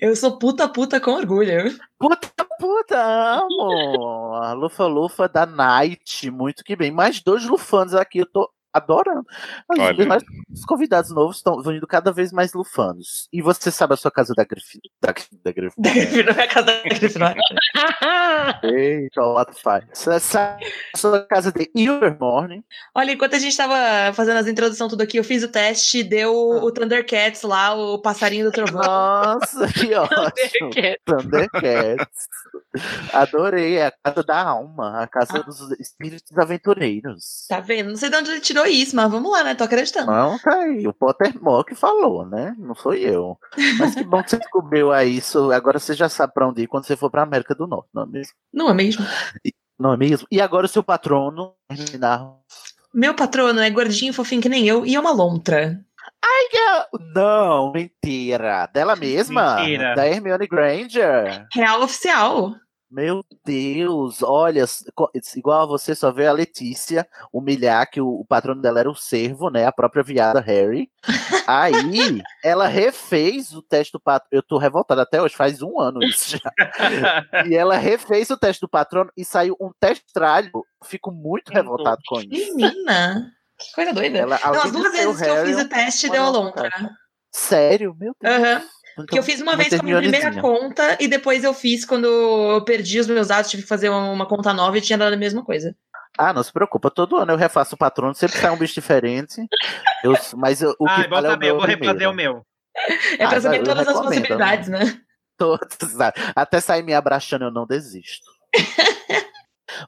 Eu 0.00 0.16
sou 0.16 0.38
puta 0.38 0.68
puta 0.68 1.00
com 1.00 1.12
orgulho. 1.12 1.78
Puta 1.98 2.46
puta, 2.58 3.40
amo! 3.40 4.34
A 4.34 4.52
Lufa 4.52 4.86
Lufa 4.86 5.28
da 5.28 5.46
Night, 5.46 6.30
muito 6.30 6.64
que 6.64 6.76
bem. 6.76 6.90
Mais 6.90 7.20
dois 7.20 7.44
Lufanos 7.44 7.94
aqui, 7.94 8.18
eu 8.18 8.26
tô 8.26 8.50
adorando. 8.72 9.24
Os, 9.70 10.06
nós- 10.06 10.22
os 10.52 10.64
convidados 10.64 11.10
novos 11.10 11.36
estão 11.38 11.60
vindo 11.62 11.86
cada 11.86 12.12
vez 12.12 12.32
mais 12.32 12.52
lufanos. 12.52 13.28
E 13.32 13.42
você 13.42 13.70
sabe 13.70 13.94
a 13.94 13.96
sua 13.96 14.10
casa 14.10 14.32
da 14.36 14.44
Grifinória? 14.44 14.90
Da, 15.00 15.14
da 15.44 15.52
Grifinória. 15.52 16.32
Não 16.34 16.40
é 16.40 16.44
a 16.44 16.48
casa 16.48 16.66
da 16.66 16.82
Grifinória. 16.82 17.42
Eita, 18.62 19.22
what 19.22 19.52
the. 19.52 19.86
Você 19.92 20.20
sabe 20.20 20.64
a 20.94 20.98
sua 20.98 21.24
casa 21.26 21.52
de 21.52 21.70
Ilvermorny? 21.74 22.64
Olha, 22.94 23.12
enquanto 23.12 23.34
a 23.34 23.38
gente 23.38 23.56
tava 23.56 24.12
fazendo 24.14 24.38
as 24.38 24.46
introduções 24.46 24.90
tudo 24.90 25.02
aqui, 25.02 25.16
eu 25.18 25.24
fiz 25.24 25.42
o 25.42 25.48
teste, 25.48 26.02
deu 26.02 26.32
o 26.34 26.70
Thundercats 26.72 27.42
lá, 27.42 27.74
o 27.74 27.98
passarinho 28.00 28.46
do 28.46 28.52
trovão. 28.52 28.80
Nossa, 28.82 29.66
que 29.72 29.92
ótimo. 29.94 30.70
Thundercats. 31.04 32.28
Adorei, 33.12 33.78
é 33.78 33.86
a 33.86 33.92
casa 33.92 34.22
da 34.22 34.42
alma, 34.42 35.02
a 35.02 35.06
casa 35.06 35.42
dos 35.42 35.60
espíritos 35.72 36.36
aventureiros. 36.38 37.46
Tá 37.48 37.60
vendo? 37.60 37.88
Não 37.90 37.96
sei 37.96 38.10
de 38.10 38.16
onde 38.16 38.30
ele 38.30 38.40
tirou 38.40 38.59
isso, 38.66 38.94
mas 38.96 39.10
vamos 39.10 39.30
lá, 39.30 39.42
né? 39.44 39.54
Tô 39.54 39.64
acreditando. 39.64 40.10
Não, 40.10 40.38
tá 40.38 40.54
aí, 40.54 40.86
o 40.86 40.92
Pottermore 40.92 41.64
que 41.66 41.74
falou, 41.74 42.26
né? 42.26 42.54
Não 42.58 42.74
sou 42.74 42.94
eu. 42.94 43.38
Mas 43.78 43.94
que 43.94 44.04
bom 44.04 44.22
que 44.22 44.30
você 44.30 44.38
descobriu 44.38 44.92
aí 44.92 45.16
isso. 45.16 45.50
Agora 45.52 45.78
você 45.78 45.94
já 45.94 46.08
sabe 46.08 46.32
pra 46.34 46.48
onde 46.48 46.62
ir 46.62 46.66
quando 46.66 46.84
você 46.86 46.96
for 46.96 47.10
pra 47.10 47.22
América 47.22 47.54
do 47.54 47.66
Norte, 47.66 47.88
não 47.92 48.02
é 48.02 48.06
mesmo? 48.06 48.32
Não 48.52 48.70
é 48.70 48.74
mesmo? 48.74 49.04
Não 49.78 49.92
é 49.92 49.96
mesmo? 49.96 50.26
E 50.30 50.40
agora 50.40 50.66
o 50.66 50.68
seu 50.68 50.82
patrono, 50.82 51.52
terminar. 51.68 52.34
Meu 52.92 53.14
patrono 53.14 53.60
é 53.60 53.70
gordinho, 53.70 54.12
fofinho 54.12 54.42
que 54.42 54.48
nem 54.48 54.66
eu, 54.66 54.84
e 54.84 54.94
é 54.94 55.00
uma 55.00 55.12
lontra. 55.12 55.80
Ai, 56.22 56.48
que- 56.50 56.98
não, 57.14 57.72
mentira. 57.72 58.66
Dela 58.72 58.94
mesma? 58.96 59.56
Mentira. 59.56 59.94
Da 59.94 60.06
Hermione 60.06 60.46
Granger. 60.46 61.46
Real 61.54 61.82
oficial. 61.82 62.54
Meu 62.90 63.24
Deus, 63.44 64.20
olha, 64.20 64.64
igual 65.36 65.62
a 65.62 65.66
você 65.66 65.94
só 65.94 66.10
vê 66.10 66.26
a 66.26 66.32
Letícia 66.32 67.06
humilhar 67.32 67.88
que 67.88 68.00
o, 68.00 68.08
o 68.08 68.24
patrono 68.24 68.60
dela 68.60 68.80
era 68.80 68.90
o 68.90 68.96
servo, 68.96 69.48
né? 69.48 69.64
A 69.64 69.70
própria 69.70 70.02
viada 70.02 70.40
Harry. 70.40 70.90
Aí 71.46 72.20
ela 72.42 72.66
refez 72.66 73.52
o 73.52 73.62
teste 73.62 73.92
do 73.92 74.00
patrono. 74.00 74.28
Eu 74.32 74.42
tô 74.42 74.58
revoltada 74.58 75.02
até 75.02 75.22
hoje, 75.22 75.36
faz 75.36 75.62
um 75.62 75.78
ano 75.78 76.02
isso 76.02 76.36
já. 76.36 76.52
e 77.46 77.54
ela 77.54 77.76
refez 77.76 78.28
o 78.30 78.36
teste 78.36 78.62
do 78.62 78.68
patrono 78.68 79.12
e 79.16 79.24
saiu 79.24 79.56
um 79.60 79.70
testralho. 79.78 80.50
Fico 80.84 81.12
muito 81.12 81.52
revoltado 81.52 82.02
com 82.08 82.20
isso. 82.20 82.56
Menina, 82.56 83.32
que 83.56 83.72
coisa 83.72 83.92
doida. 83.92 84.18
Ela, 84.18 84.40
Não, 84.42 84.62
as 84.62 84.72
duas 84.72 84.92
vezes 84.92 85.16
que 85.16 85.28
eu 85.28 85.34
Harry, 85.34 85.54
fiz 85.54 85.64
o 85.64 85.68
teste, 85.68 86.10
deu 86.10 86.24
a 86.24 86.28
lontra. 86.28 86.68
Sério? 87.30 87.94
Meu 87.96 88.16
Deus. 88.20 88.34
Aham. 88.96 89.06
Porque 89.06 89.18
eu 89.18 89.22
fiz 89.22 89.40
uma 89.40 89.56
vez 89.56 89.68
com 89.70 89.80
a 89.80 89.82
minha 89.82 89.98
primeira 89.98 90.40
conta 90.40 90.96
e 91.00 91.08
depois 91.08 91.42
eu 91.44 91.54
fiz 91.54 91.84
quando 91.84 92.06
eu 92.06 92.64
perdi 92.64 92.98
os 93.00 93.06
meus 93.06 93.28
dados, 93.28 93.50
tive 93.50 93.62
que 93.62 93.68
fazer 93.68 93.88
uma, 93.88 94.26
conta 94.26 94.52
nova 94.52 94.76
e 94.76 94.80
tinha 94.80 94.98
dado 94.98 95.12
a 95.14 95.16
mesma 95.16 95.44
coisa. 95.44 95.74
Ah, 96.18 96.32
não 96.32 96.42
se 96.42 96.52
preocupa, 96.52 96.90
todo 96.90 97.16
ano 97.16 97.32
eu 97.32 97.36
refaço 97.36 97.74
o 97.74 97.78
patrono, 97.78 98.14
sempre 98.14 98.36
sai 98.38 98.50
um 98.50 98.56
bicho 98.58 98.74
diferente. 98.74 99.40
Eu- 100.04 100.14
mas 100.36 100.60
eu- 100.60 100.74
o 100.78 100.84
que 100.86 100.90
Ah, 100.90 101.06
vale 101.08 101.26
é 101.26 101.30
o 101.30 101.32
saber, 101.32 101.46
eu 101.46 101.48
meu 101.50 101.56
vou 101.56 101.66
refazer 101.66 101.94
primeiro. 101.94 102.10
o 102.10 102.14
meu. 102.14 102.46
É 103.18 103.26
pra 103.26 103.36
Ah, 103.38 103.40
saber 103.40 103.60
eu 103.60 103.64
todas 103.64 103.88
as 103.88 103.94
recomendo, 103.94 104.08
possibilidades, 104.22 104.68
né? 104.68 105.00
Todos, 105.38 105.68
sabe? 105.96 106.20
Até 106.36 106.60
sair 106.60 106.82
me 106.82 106.92
abraçando, 106.94 107.44
eu 107.46 107.50
não 107.50 107.66
desisto. 107.66 108.26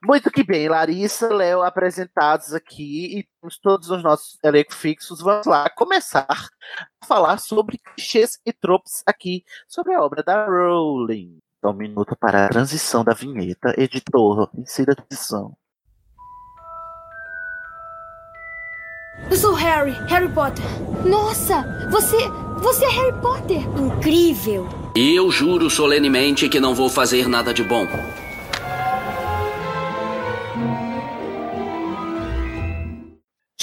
Muito 0.04 0.30
que 0.30 0.42
bem, 0.42 0.68
Larissa, 0.68 1.28
Léo 1.32 1.62
apresentados 1.62 2.52
aqui 2.52 3.18
e 3.18 3.28
temos 3.40 3.58
todos 3.58 3.90
os 3.90 4.02
nossos 4.02 4.38
elencos 4.42 4.76
fixos. 4.76 5.20
Vamos 5.20 5.46
lá 5.46 5.68
começar 5.70 6.26
a 6.28 7.06
falar 7.06 7.38
sobre 7.38 7.78
clichês 7.78 8.38
e 8.44 8.52
tropes 8.52 9.02
aqui, 9.06 9.44
sobre 9.68 9.94
a 9.94 10.02
obra 10.02 10.22
da 10.22 10.46
Rowling. 10.46 11.38
Então, 11.58 11.70
um 11.70 11.74
minuto 11.74 12.16
para 12.16 12.46
a 12.46 12.48
transição 12.48 13.04
da 13.04 13.14
vinheta. 13.14 13.72
Editor, 13.78 14.50
insira 14.56 14.92
a 14.92 14.96
transição. 14.96 15.56
Eu 19.30 19.36
sou 19.36 19.54
Harry, 19.54 19.92
Harry 20.08 20.28
Potter. 20.28 20.64
Nossa, 21.06 21.62
você, 21.88 22.16
você 22.58 22.84
é 22.84 22.90
Harry 22.90 23.20
Potter. 23.20 23.60
Incrível. 23.78 24.68
E 24.96 25.14
eu 25.14 25.30
juro 25.30 25.70
solenemente 25.70 26.48
que 26.48 26.60
não 26.60 26.74
vou 26.74 26.90
fazer 26.90 27.28
nada 27.28 27.54
de 27.54 27.62
bom. 27.62 27.86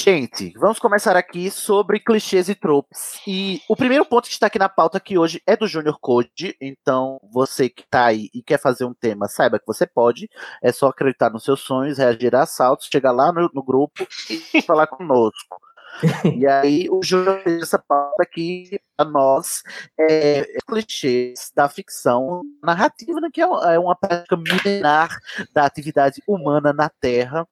Gente, 0.02 0.54
vamos 0.56 0.78
começar 0.78 1.14
aqui 1.14 1.50
sobre 1.50 2.00
clichês 2.00 2.48
e 2.48 2.54
tropes. 2.54 3.20
E 3.26 3.60
o 3.68 3.76
primeiro 3.76 4.02
ponto 4.06 4.28
que 4.28 4.32
está 4.32 4.46
aqui 4.46 4.58
na 4.58 4.66
pauta 4.68 4.96
aqui 4.96 5.18
hoje 5.18 5.42
é 5.46 5.54
do 5.54 5.68
Junior 5.68 5.98
Code. 6.00 6.56
Então, 6.58 7.20
você 7.30 7.68
que 7.68 7.82
está 7.82 8.06
aí 8.06 8.30
e 8.32 8.42
quer 8.42 8.58
fazer 8.58 8.86
um 8.86 8.94
tema, 8.94 9.28
saiba 9.28 9.58
que 9.58 9.66
você 9.66 9.86
pode. 9.86 10.26
É 10.62 10.72
só 10.72 10.88
acreditar 10.88 11.28
nos 11.28 11.44
seus 11.44 11.60
sonhos, 11.60 11.98
reagir 11.98 12.34
a 12.34 12.44
assaltos, 12.44 12.88
chegar 12.90 13.12
lá 13.12 13.30
no, 13.30 13.50
no 13.52 13.62
grupo 13.62 14.06
e 14.30 14.62
falar 14.62 14.86
conosco. 14.86 15.60
E 16.34 16.46
aí, 16.46 16.88
o 16.88 17.02
Júnior 17.02 17.42
fez 17.42 17.62
essa 17.62 17.78
pauta 17.78 18.22
aqui 18.22 18.80
para 18.96 19.10
nós, 19.10 19.62
é, 19.98 20.46
clichês 20.66 21.50
da 21.54 21.68
ficção 21.68 22.42
narrativa, 22.62 23.20
né, 23.20 23.28
que 23.32 23.42
é 23.42 23.44
é 23.44 23.78
uma 23.78 23.96
prática 23.96 24.36
milenar 24.36 25.14
da 25.52 25.66
atividade 25.66 26.22
humana 26.26 26.72
na 26.72 26.88
Terra, 26.88 27.46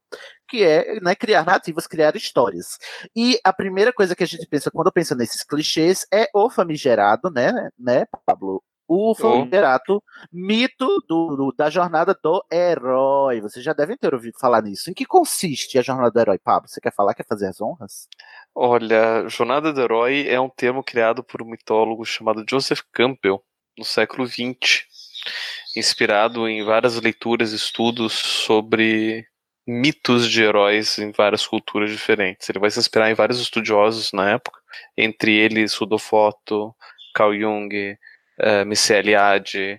que 0.49 0.64
é 0.64 0.99
né, 1.00 1.14
criar 1.14 1.45
narrativas, 1.45 1.87
criar 1.87 2.17
histórias. 2.17 2.78
E 3.14 3.38
a 3.45 3.52
primeira 3.52 3.93
coisa 3.93 4.17
que 4.17 4.25
a 4.25 4.26
gente 4.26 4.47
pensa 4.47 4.71
quando 4.71 4.90
pensa 4.93 5.14
nesses 5.14 5.43
clichês 5.45 6.07
é 6.12 6.28
o 6.35 6.49
famigerado, 6.50 7.31
né, 7.31 7.52
né, 7.78 8.07
Pablo? 8.26 8.62
O 8.90 9.14
famigerado 9.14 10.02
mito 10.33 10.87
do, 11.07 11.37
do- 11.37 11.55
da 11.55 11.69
jornada 11.69 12.19
do 12.23 12.43
herói. 12.50 13.38
Vocês 13.43 13.62
já 13.62 13.75
devem 13.75 13.99
ter 13.99 14.14
ouvido 14.14 14.38
falar 14.40 14.62
nisso. 14.62 14.90
Em 14.90 14.95
que 14.95 15.05
consiste 15.05 15.78
a 15.78 15.83
jornada 15.83 16.11
do 16.11 16.19
herói, 16.19 16.38
Pablo? 16.38 16.71
Você 16.71 16.81
quer 16.81 16.95
falar? 16.95 17.12
Quer 17.12 17.26
fazer 17.28 17.49
as 17.49 17.61
honras? 17.61 18.09
Olha, 18.55 19.28
Jornada 19.28 19.75
do 19.75 19.81
Herói 19.83 20.26
é 20.26 20.40
um 20.40 20.49
termo 20.49 20.83
criado 20.83 21.23
por 21.23 21.43
um 21.43 21.50
mitólogo 21.50 22.02
chamado 22.07 22.47
Joseph 22.49 22.81
Campbell 22.90 23.45
no 23.76 23.85
século 23.85 24.26
XX, 24.26 24.87
inspirado 25.76 26.49
em 26.49 26.64
várias 26.64 26.97
leituras 26.99 27.52
e 27.52 27.57
estudos 27.57 28.14
sobre 28.14 29.26
mitos 29.68 30.30
de 30.30 30.42
heróis 30.42 30.98
em 30.98 31.12
várias 31.12 31.46
culturas 31.46 31.90
diferentes. 31.90 32.48
Ele 32.48 32.58
vai 32.58 32.70
se 32.70 32.78
inspirar 32.78 33.10
em 33.10 33.14
vários 33.14 33.38
estudiosos 33.38 34.12
na 34.12 34.30
época, 34.30 34.58
entre 34.96 35.37
eles 35.37 35.75
Rudolf 35.75 36.10
Otto, 36.10 36.75
Carl 37.14 37.34
Jung, 37.38 37.68
eh, 38.38 38.64
Mircea 38.64 38.98
Eliade, 38.98 39.78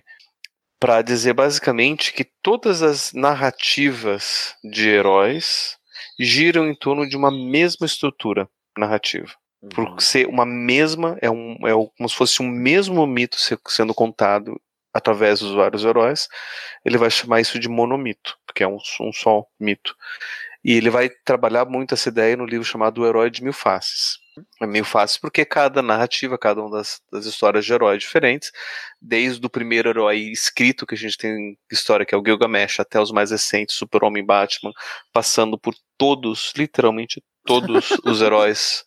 para 0.78 1.02
dizer 1.02 1.32
basicamente 1.34 2.12
que 2.12 2.24
todas 2.40 2.82
as 2.82 3.12
narrativas 3.12 4.54
de 4.62 4.88
heróis 4.88 5.76
giram 6.18 6.68
em 6.68 6.74
torno 6.74 7.08
de 7.08 7.16
uma 7.16 7.30
mesma 7.30 7.84
estrutura 7.84 8.48
narrativa. 8.78 9.32
Por 9.74 10.00
ser 10.00 10.26
uma 10.26 10.46
mesma, 10.46 11.18
é, 11.20 11.28
um, 11.30 11.54
é 11.66 11.72
como 11.96 12.08
se 12.08 12.14
fosse 12.14 12.40
um 12.40 12.48
mesmo 12.48 13.06
mito 13.06 13.36
se- 13.38 13.58
sendo 13.68 13.92
contado 13.92 14.58
através 14.92 15.40
dos 15.40 15.54
vários 15.54 15.84
heróis, 15.84 16.28
ele 16.84 16.98
vai 16.98 17.10
chamar 17.10 17.40
isso 17.40 17.58
de 17.58 17.68
monomito, 17.68 18.36
porque 18.46 18.62
é 18.62 18.68
um, 18.68 18.78
um 19.00 19.12
só 19.12 19.44
mito. 19.58 19.94
E 20.62 20.74
ele 20.74 20.90
vai 20.90 21.08
trabalhar 21.24 21.64
muito 21.64 21.94
essa 21.94 22.08
ideia 22.10 22.36
no 22.36 22.44
livro 22.44 22.64
chamado 22.66 23.00
O 23.00 23.06
Herói 23.06 23.30
de 23.30 23.42
Mil 23.42 23.52
Faces. 23.52 24.18
É 24.60 24.66
mil 24.66 24.84
faces 24.84 25.16
porque 25.18 25.44
cada 25.44 25.82
narrativa, 25.82 26.38
cada 26.38 26.60
uma 26.62 26.70
das, 26.70 27.00
das 27.12 27.26
histórias 27.26 27.64
de 27.64 27.72
heróis 27.72 27.98
diferentes, 28.02 28.52
desde 29.00 29.44
o 29.44 29.50
primeiro 29.50 29.88
herói 29.90 30.18
escrito 30.30 30.86
que 30.86 30.94
a 30.94 30.98
gente 30.98 31.16
tem 31.18 31.58
história, 31.70 32.06
que 32.06 32.14
é 32.14 32.18
o 32.18 32.22
Gilgamesh, 32.24 32.80
até 32.80 33.00
os 33.00 33.10
mais 33.10 33.30
recentes, 33.32 33.74
Super-Homem 33.76 34.22
e 34.22 34.26
Batman, 34.26 34.72
passando 35.12 35.58
por 35.58 35.74
todos, 35.98 36.52
literalmente 36.56 37.22
todos 37.44 37.90
os 38.04 38.22
heróis 38.22 38.84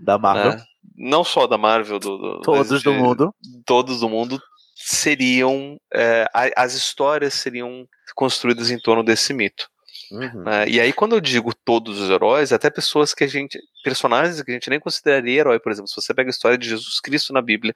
da 0.00 0.18
Marvel. 0.18 0.52
né? 0.56 0.64
Não 0.96 1.22
só 1.24 1.46
da 1.46 1.58
Marvel, 1.58 1.98
do, 1.98 2.16
do- 2.18 2.40
Todos 2.40 2.70
mas 2.70 2.82
do 2.82 2.92
de- 2.92 2.98
mundo. 2.98 3.34
Todos 3.66 4.00
do 4.00 4.08
mundo 4.08 4.40
seriam. 4.84 5.78
é, 5.92 6.26
as 6.56 6.74
histórias 6.74 7.34
seriam 7.34 7.86
construídas 8.14 8.70
em 8.70 8.78
torno 8.78 9.02
desse 9.02 9.32
mito. 9.32 9.68
né? 10.10 10.68
E 10.68 10.80
aí, 10.80 10.92
quando 10.92 11.16
eu 11.16 11.20
digo 11.20 11.54
todos 11.64 12.00
os 12.00 12.10
heróis, 12.10 12.52
até 12.52 12.70
pessoas 12.70 13.14
que 13.14 13.24
a 13.24 13.26
gente. 13.26 13.58
personagens 13.82 14.40
que 14.42 14.50
a 14.50 14.54
gente 14.54 14.70
nem 14.70 14.78
consideraria 14.78 15.40
herói, 15.40 15.58
por 15.58 15.72
exemplo, 15.72 15.88
se 15.88 15.96
você 15.96 16.12
pega 16.12 16.28
a 16.28 16.30
história 16.30 16.58
de 16.58 16.68
Jesus 16.68 17.00
Cristo 17.00 17.32
na 17.32 17.40
Bíblia, 17.40 17.74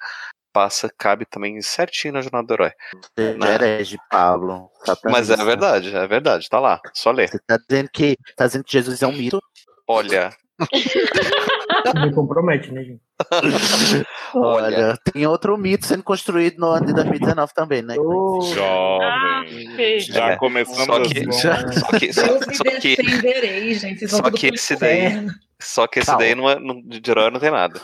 passa, 0.53 0.93
cabe 0.99 1.25
também 1.25 1.61
certinho 1.63 2.15
na 2.15 2.21
jornada 2.21 2.47
do 2.47 2.55
herói. 2.55 2.73
Seja 3.19 3.55
herege, 3.55 3.99
Pablo. 4.11 4.71
Mas 5.05 5.31
é 5.31 5.37
verdade, 5.37 5.95
é 5.95 6.07
verdade, 6.07 6.49
tá 6.49 6.61
lá, 6.61 6.81
só 6.93 7.11
ler. 7.11 7.29
Você 7.29 7.39
tá 7.47 7.59
dizendo 7.69 7.89
que, 7.93 8.17
tá 8.37 8.47
dizendo 8.47 8.65
que 8.65 8.73
Jesus 8.73 9.03
é 9.03 9.07
um 9.07 9.13
mito? 9.13 9.41
Olha, 9.87 10.37
Me 11.95 12.13
compromete, 12.15 12.73
né, 12.73 12.83
gente? 12.85 13.03
Olha, 14.35 14.97
tem 15.13 15.27
outro 15.27 15.57
mito 15.57 15.87
sendo 15.87 16.03
construído 16.03 16.59
no 16.59 16.67
ano 16.67 16.87
de 16.87 16.95
2019 16.95 17.53
também, 17.55 17.83
né? 17.83 17.95
Jovem. 17.95 20.01
Já 20.01 20.31
É, 20.33 20.37
começamos 20.37 20.85
só 20.85 21.01
que, 21.03 21.19
assim. 21.29 21.81
só 21.81 21.99
que, 21.99 22.13
só, 22.13 22.23
Eu 22.27 22.41
me 22.41 22.57
só 22.57 22.65
que, 22.65 22.97
defenderei, 22.97 23.75
gente. 23.75 23.99
Vocês 24.01 24.11
só 24.11 24.31
que 24.31 24.47
esse 24.49 24.77
daí, 24.77 25.27
só 25.61 25.87
que 25.87 25.99
esse 26.01 26.07
Calma. 26.07 26.21
daí 26.21 26.35
não 26.35 26.51
é, 26.51 26.59
não, 26.59 26.81
de 26.83 27.11
herói 27.11 27.31
não 27.31 27.41
tem 27.41 27.51
nada. 27.51 27.81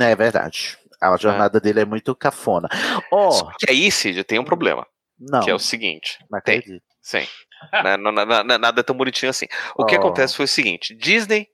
É 0.00 0.16
verdade. 0.16 0.76
A 1.00 1.16
jornada 1.16 1.60
dele 1.60 1.80
é 1.80 1.84
muito 1.84 2.14
cafona. 2.14 2.68
Ó, 3.12 3.30
Só 3.30 3.50
que 3.58 3.70
aí, 3.70 3.90
Cid, 3.90 4.24
tem 4.24 4.38
um 4.38 4.44
problema. 4.44 4.86
Não. 5.18 5.40
Que 5.40 5.50
é 5.50 5.54
o 5.54 5.58
seguinte. 5.58 6.18
Não 6.30 6.40
tem. 6.40 6.58
acredito. 6.58 6.82
Sim. 7.02 7.26
Né, 7.72 7.96
não- 7.96 8.12
não- 8.12 8.26
não- 8.26 8.58
nada 8.58 8.80
é 8.80 8.82
tão 8.82 8.96
bonitinho 8.96 9.30
assim. 9.30 9.46
O 9.76 9.84
que 9.84 9.94
Oh. 9.94 9.98
acontece 9.98 10.34
foi 10.36 10.44
o 10.44 10.48
seguinte: 10.48 10.94
Disney 10.94 11.46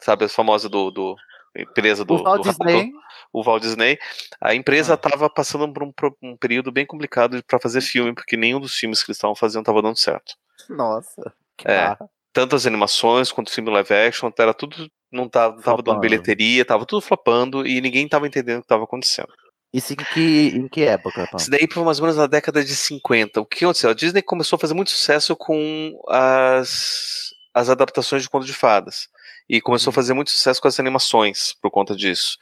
sabe, 0.00 0.24
a 0.24 0.28
famosa 0.28 0.68
do, 0.68 0.90
do 0.90 1.14
empresa 1.56 2.04
do, 2.04 2.14
O 2.14 2.22
Walt 2.22 2.42
do 2.42 2.50
Disney. 2.50 2.92
O 3.32 3.42
Walt 3.42 3.62
Disney, 3.62 3.98
a 4.40 4.54
empresa 4.54 4.94
estava 4.94 5.28
passando 5.28 5.72
por 5.72 5.82
um, 5.82 5.92
um 6.22 6.36
período 6.36 6.70
bem 6.70 6.86
complicado 6.86 7.42
para 7.44 7.58
fazer 7.58 7.80
filme, 7.80 8.14
porque 8.14 8.36
nenhum 8.36 8.60
dos 8.60 8.74
filmes 8.74 9.02
que 9.02 9.10
eles 9.10 9.16
estavam 9.16 9.34
fazendo 9.34 9.62
estava 9.62 9.82
dando 9.82 9.98
certo. 9.98 10.34
Nossa. 10.68 11.32
É, 11.64 11.88
barra. 11.88 12.10
tanto 12.32 12.56
as 12.56 12.66
animações 12.66 13.30
quanto 13.30 13.48
o 13.48 13.52
filme 13.52 13.70
live 13.70 13.94
action, 13.94 14.30
era 14.38 14.54
tudo 14.54 14.90
não 15.12 15.28
tava, 15.28 15.60
tava 15.60 15.82
dando 15.82 16.00
bilheteria, 16.00 16.64
tava 16.64 16.86
tudo 16.86 17.02
flopando 17.02 17.66
e 17.66 17.80
ninguém 17.80 18.08
tava 18.08 18.26
entendendo 18.26 18.58
o 18.58 18.62
que 18.62 18.68
tava 18.68 18.84
acontecendo. 18.84 19.28
Isso 19.72 19.92
em 19.92 19.96
que, 19.96 20.48
em 20.54 20.68
que 20.68 20.82
época, 20.82 21.26
Paulo? 21.26 21.36
Isso 21.38 21.50
daí 21.50 21.66
foi 21.70 21.82
mais 21.82 21.98
ou 21.98 22.04
menos 22.04 22.18
na 22.18 22.26
década 22.26 22.64
de 22.64 22.74
50. 22.74 23.40
O 23.40 23.46
que 23.46 23.64
aconteceu? 23.64 23.90
A 23.90 23.94
Disney 23.94 24.22
começou 24.22 24.56
a 24.56 24.60
fazer 24.60 24.74
muito 24.74 24.90
sucesso 24.90 25.34
com 25.36 25.98
as, 26.08 27.30
as 27.54 27.70
adaptações 27.70 28.22
de 28.22 28.28
conto 28.28 28.44
de 28.44 28.52
fadas. 28.52 29.08
E 29.48 29.60
começou 29.60 29.90
a 29.90 29.94
fazer 29.94 30.14
muito 30.14 30.30
sucesso 30.30 30.60
com 30.60 30.68
as 30.68 30.78
animações 30.80 31.54
por 31.60 31.70
conta 31.70 31.94
disso. 31.94 32.38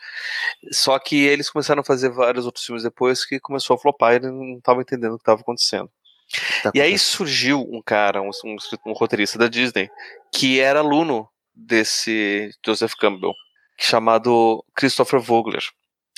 Só 0.71 0.99
que 0.99 1.17
eles 1.17 1.51
começaram 1.51 1.81
a 1.81 1.85
fazer 1.85 2.11
vários 2.11 2.47
outros 2.47 2.65
filmes 2.65 2.83
depois 2.83 3.25
que 3.25 3.41
começou 3.41 3.75
a 3.75 3.79
flopar 3.79 4.13
e 4.13 4.17
eles 4.17 4.31
não 4.31 4.59
estavam 4.59 4.83
entendendo 4.83 5.15
o 5.15 5.17
que 5.17 5.23
estava 5.23 5.41
acontecendo. 5.41 5.91
Tá 6.63 6.71
E 6.75 6.81
aí 6.81 6.97
surgiu 6.99 7.61
um 7.71 7.83
cara, 7.83 8.23
um, 8.23 8.31
um, 8.45 8.57
um 8.87 8.93
roteirista 8.93 9.39
da 9.39 9.49
Disney, 9.49 9.91
que 10.33 10.61
era 10.61 10.79
aluno 10.79 11.29
desse 11.55 12.51
Joseph 12.65 12.95
Campbell, 12.95 13.35
chamado 13.79 14.65
Christopher 14.75 15.21
Vogler. 15.21 15.63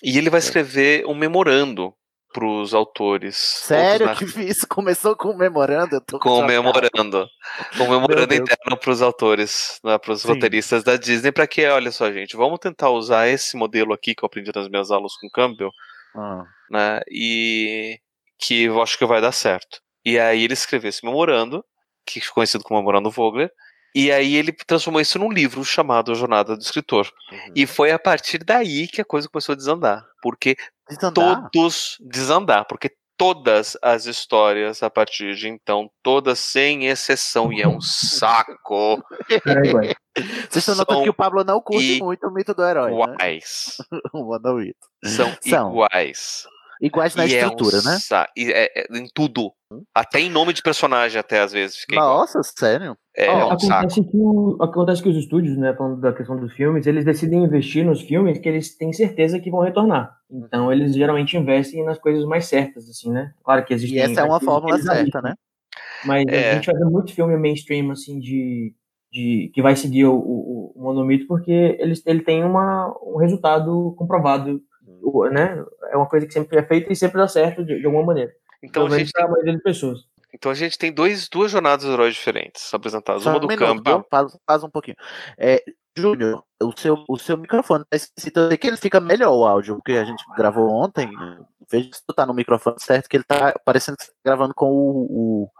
E 0.02 0.18
ele 0.18 0.30
vai 0.30 0.40
escrever 0.40 1.06
um 1.06 1.14
memorando 1.14 1.94
para 2.32 2.46
os 2.46 2.72
autores. 2.74 3.36
Sério 3.36 4.14
que 4.16 4.24
isso 4.42 4.66
começou 4.66 5.14
com 5.16 5.30
um 5.30 5.36
memorando? 5.36 5.96
Eu 5.96 6.00
tô 6.00 6.18
com 6.18 6.28
chocado. 6.30 6.46
memorando, 6.48 7.28
com 7.76 7.88
memorando 7.88 8.26
Deus. 8.26 8.40
interno 8.40 8.76
para 8.76 8.90
os 8.90 9.02
autores, 9.02 9.78
né, 9.84 9.98
para 9.98 10.12
os 10.12 10.22
Sim. 10.22 10.28
roteiristas 10.28 10.82
da 10.82 10.96
Disney, 10.96 11.30
para 11.32 11.46
que, 11.46 11.66
olha 11.66 11.90
só, 11.92 12.10
gente, 12.10 12.36
vamos 12.36 12.58
tentar 12.58 12.90
usar 12.90 13.28
esse 13.28 13.56
modelo 13.56 13.92
aqui 13.92 14.14
que 14.14 14.24
eu 14.24 14.26
aprendi 14.26 14.50
nas 14.54 14.68
minhas 14.68 14.90
aulas 14.90 15.12
com 15.16 15.28
Campbell, 15.30 15.70
Ah. 16.16 16.44
né, 16.70 17.00
e 17.10 17.98
que 18.38 18.64
eu 18.64 18.82
acho 18.82 18.96
que 18.98 19.04
vai 19.06 19.20
dar 19.20 19.32
certo. 19.32 19.80
E 20.04 20.18
aí 20.18 20.44
ele 20.44 20.54
escreveu 20.54 20.88
esse 20.88 21.04
memorando, 21.04 21.64
que 22.06 22.18
é 22.18 22.22
conhecido 22.34 22.64
como 22.64 22.80
Memorando 22.80 23.10
Vogler, 23.10 23.50
e 23.94 24.10
aí 24.10 24.36
ele 24.36 24.52
transformou 24.52 25.00
isso 25.02 25.18
num 25.18 25.30
livro 25.30 25.62
chamado 25.64 26.10
A 26.12 26.14
Jornada 26.14 26.56
do 26.56 26.62
Escritor. 26.62 27.08
Uhum. 27.30 27.52
E 27.54 27.66
foi 27.66 27.92
a 27.92 27.98
partir 27.98 28.38
daí 28.38 28.88
que 28.88 29.00
a 29.02 29.04
coisa 29.04 29.28
começou 29.28 29.52
a 29.52 29.56
desandar, 29.56 30.02
porque 30.22 30.56
Desandar? 30.88 31.50
todos 31.50 31.96
desandar, 32.00 32.66
porque 32.66 32.90
todas 33.16 33.76
as 33.80 34.06
histórias 34.06 34.82
a 34.82 34.90
partir 34.90 35.36
de 35.36 35.48
então, 35.48 35.90
todas 36.02 36.38
sem 36.38 36.86
exceção, 36.86 37.52
e 37.52 37.62
é 37.62 37.68
um 37.68 37.80
saco. 37.80 39.02
Vocês 40.50 40.56
estão 40.56 40.74
notando 40.74 40.98
São 40.98 41.02
que 41.04 41.10
o 41.10 41.14
Pablo 41.14 41.44
não 41.44 41.60
curte 41.60 42.02
muito 42.02 42.26
o 42.26 42.32
mito 42.32 42.52
do 42.52 42.64
herói, 42.64 42.90
né? 42.90 42.96
Iguais. 42.96 43.76
o 44.12 44.24
Monomito. 44.24 44.76
São, 45.04 45.36
São. 45.40 45.70
iguais. 45.70 46.46
Iguais 46.82 47.14
na 47.14 47.24
E 47.24 47.34
é 47.34 47.44
um 47.46 47.50
estrutura, 47.50 47.76
né? 47.82 47.98
sa- 48.00 48.28
e 48.36 48.50
é- 48.50 48.70
é 48.80 48.98
em 48.98 49.06
tudo. 49.14 49.52
Até 49.94 50.18
em 50.20 50.28
nome 50.28 50.52
de 50.52 50.60
personagem, 50.60 51.18
até 51.18 51.40
às 51.40 51.52
vezes. 51.52 51.76
Fica 51.76 51.94
igual. 51.94 52.18
Nossa, 52.18 52.42
sério? 52.42 52.96
É, 53.16 53.26
é 53.26 53.44
um 53.44 53.58
saco. 53.58 53.84
acontece, 53.86 54.02
que 54.04 54.16
o- 54.16 54.56
acontece 54.60 55.02
que 55.02 55.08
os 55.08 55.16
estúdios, 55.16 55.56
né, 55.56 55.74
falando 55.74 56.00
da 56.00 56.12
questão 56.12 56.36
dos 56.38 56.52
filmes, 56.54 56.86
eles 56.86 57.04
decidem 57.04 57.44
investir 57.44 57.84
nos 57.84 58.00
filmes 58.02 58.38
que 58.38 58.48
eles 58.48 58.76
têm 58.76 58.92
certeza 58.92 59.38
que 59.38 59.50
vão 59.50 59.60
retornar. 59.60 60.12
Então 60.30 60.72
eles 60.72 60.94
geralmente 60.94 61.36
investem 61.36 61.84
nas 61.84 61.98
coisas 61.98 62.24
mais 62.24 62.46
certas, 62.46 62.88
assim, 62.88 63.12
né? 63.12 63.32
Claro 63.44 63.64
que 63.64 63.72
existem. 63.74 63.98
E 63.98 64.02
essa 64.02 64.20
é 64.20 64.24
uma 64.24 64.40
fórmula 64.40 64.76
certa, 64.78 65.22
né? 65.22 65.34
Mas 66.04 66.24
É. 66.28 66.50
a 66.50 66.54
gente 66.56 66.66
vai 66.66 66.74
ver 66.74 66.84
muito 66.86 67.14
filme 67.14 67.36
mainstream, 67.36 67.90
assim, 67.92 68.18
de, 68.18 68.74
de 69.12 69.50
que 69.54 69.62
vai 69.62 69.76
seguir 69.76 70.06
o, 70.06 70.14
o, 70.14 70.72
o 70.74 70.82
monomito, 70.82 71.26
porque 71.28 71.76
eles, 71.78 72.02
ele 72.06 72.22
tem 72.22 72.42
uma, 72.44 72.92
um 73.06 73.18
resultado 73.18 73.94
comprovado, 73.96 74.60
né? 75.30 75.64
É 75.90 75.96
uma 75.96 76.08
coisa 76.08 76.26
que 76.26 76.32
sempre 76.32 76.58
é 76.58 76.62
feita 76.62 76.92
e 76.92 76.96
sempre 76.96 77.18
dá 77.18 77.28
certo 77.28 77.64
de, 77.64 77.78
de 77.78 77.86
alguma 77.86 78.04
maneira. 78.04 78.32
Então 78.62 78.84
a 78.84 78.88
Pelo 78.88 78.98
gente 78.98 79.12
pra 79.12 79.28
maioria 79.28 79.52
das 79.54 79.62
pessoas. 79.62 80.00
Então 80.32 80.50
a 80.50 80.54
gente 80.54 80.78
tem 80.78 80.92
dois, 80.92 81.28
duas 81.28 81.50
jornadas 81.50 81.84
de 81.84 81.92
heróis 81.92 82.14
diferentes 82.14 82.72
apresentadas. 82.72 83.22
Só 83.22 83.30
Uma 83.30 83.36
um 83.36 83.40
do 83.40 83.48
minuto, 83.48 84.04
pausa, 84.08 84.38
pausa 84.46 84.66
um 84.66 84.70
pouquinho. 84.70 84.96
É, 85.36 85.62
Júnior, 85.96 86.42
o 86.62 86.72
seu, 86.76 87.04
o 87.06 87.18
seu 87.18 87.36
microfone 87.36 87.84
tá 87.88 87.96
esquisito. 87.96 88.48
Que 88.58 88.66
ele 88.66 88.76
fica 88.78 88.98
melhor 88.98 89.32
o 89.34 89.44
áudio, 89.44 89.76
porque 89.76 89.92
a 89.92 90.04
gente 90.04 90.24
gravou 90.36 90.70
ontem. 90.70 91.10
Veja 91.70 91.90
se 91.92 92.02
tu 92.06 92.14
tá 92.14 92.24
no 92.24 92.34
microfone 92.34 92.76
certo, 92.78 93.08
que 93.08 93.16
ele 93.16 93.24
tá 93.24 93.54
parecendo 93.64 93.98
que 93.98 94.04
você 94.04 94.10
tá 94.10 94.18
gravando 94.24 94.54
com 94.54 94.70
o, 94.70 95.50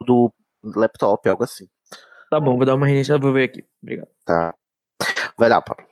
o 0.00 0.04
do 0.04 0.32
laptop, 0.62 1.28
algo 1.28 1.44
assim. 1.44 1.66
Tá 2.30 2.40
bom, 2.40 2.56
vou 2.56 2.64
dar 2.64 2.74
uma 2.74 2.86
reiniciada, 2.86 3.20
vou 3.20 3.32
ver 3.32 3.44
aqui. 3.44 3.64
Obrigado. 3.82 4.08
Tá. 4.24 4.54
Vai 5.36 5.48
lá, 5.48 5.60
Paulo. 5.60 5.84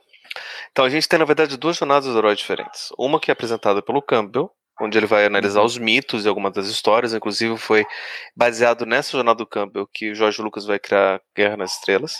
Então 0.73 0.83
a 0.85 0.89
gente 0.89 1.07
tem, 1.07 1.17
na 1.19 1.23
verdade, 1.25 1.55
duas 1.55 1.77
jornadas 1.77 2.11
de 2.11 2.17
heróis 2.17 2.37
diferentes. 2.37 2.89
Uma 2.97 3.19
que 3.19 3.31
é 3.31 3.33
apresentada 3.33 3.81
pelo 3.81 4.01
Campbell, 4.01 4.49
onde 4.81 4.97
ele 4.97 5.05
vai 5.05 5.25
analisar 5.25 5.59
Uhum. 5.59 5.65
os 5.67 5.77
mitos 5.77 6.25
e 6.25 6.27
algumas 6.27 6.51
das 6.51 6.65
histórias. 6.67 7.13
Inclusive, 7.13 7.55
foi 7.57 7.85
baseado 8.35 8.85
nessa 8.85 9.11
jornada 9.11 9.37
do 9.37 9.45
Campbell 9.47 9.87
que 9.93 10.11
o 10.11 10.15
Jorge 10.15 10.41
Lucas 10.41 10.65
vai 10.65 10.79
criar 10.79 11.21
Guerra 11.37 11.55
nas 11.57 11.73
Estrelas. 11.75 12.15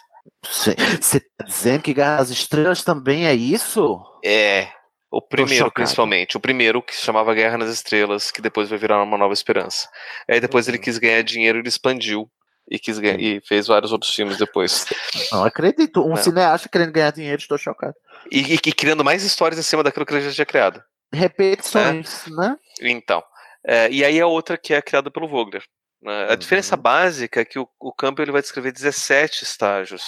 Você 0.46 1.20
tá 1.20 1.44
dizendo 1.46 1.82
que 1.82 1.94
Guerra 1.96 2.18
das 2.18 2.30
Estrelas 2.30 2.84
também 2.84 3.26
é 3.28 3.34
isso? 3.34 4.00
É. 4.24 4.70
O 5.12 5.22
primeiro, 5.22 5.72
principalmente. 5.72 6.38
O 6.38 6.39
primeiro 6.39 6.82
que 6.82 6.96
se 6.96 7.02
chamava 7.04 7.34
Guerra 7.34 7.58
nas 7.58 7.70
Estrelas, 7.70 8.32
que 8.32 8.42
depois 8.42 8.70
vai 8.70 8.78
virar 8.80 9.02
uma 9.04 9.18
nova 9.18 9.34
esperança. 9.34 9.88
Aí 10.30 10.39
depois 10.39 10.68
Uhum. 10.68 10.72
ele 10.74 10.80
quis 10.84 10.98
ganhar 10.98 11.22
dinheiro 11.24 11.58
e 11.58 11.62
ele 11.62 11.68
expandiu. 11.68 12.30
E, 12.69 12.80
quis 12.80 12.97
ganhar, 12.97 13.19
e 13.19 13.41
fez 13.41 13.67
vários 13.67 13.91
outros 13.91 14.13
filmes 14.15 14.38
depois. 14.38 14.86
Não 15.32 15.43
acredito. 15.43 16.02
Um 16.04 16.10
Não. 16.10 16.15
cineasta 16.17 16.69
querendo 16.69 16.91
ganhar 16.93 17.12
dinheiro, 17.12 17.41
estou 17.41 17.58
chocado. 17.58 17.93
E, 18.32 18.54
e- 18.54 18.60
e 18.65 18.71
criando 18.73 19.04
mais 19.04 19.23
histórias 19.23 19.60
em 19.60 19.63
cima 19.63 19.84
daquilo 19.84 20.06
que 20.06 20.13
ele 20.13 20.21
já 20.21 20.32
tinha 20.32 20.45
criado. 20.45 20.82
Repetições, 21.12 22.26
né? 22.28 22.56
Então. 22.82 23.23
é, 23.65 23.89
e 23.91 24.04
aí 24.04 24.19
a 24.19 24.28
outra 24.28 24.58
que 24.58 24.73
é 24.73 24.82
criada 24.82 25.12
pelo 25.12 25.28
Vogler. 25.28 25.63
né? 26.02 26.28
A 26.30 26.36
diferença 26.36 26.76
básica 26.78 27.41
é 27.41 27.45
que 27.45 27.60
o, 27.60 27.67
o 27.80 27.93
Campbell 27.93 28.23
ele 28.26 28.32
vai 28.32 28.41
descrever 28.41 28.71
17 28.71 29.43
estágios 29.43 30.04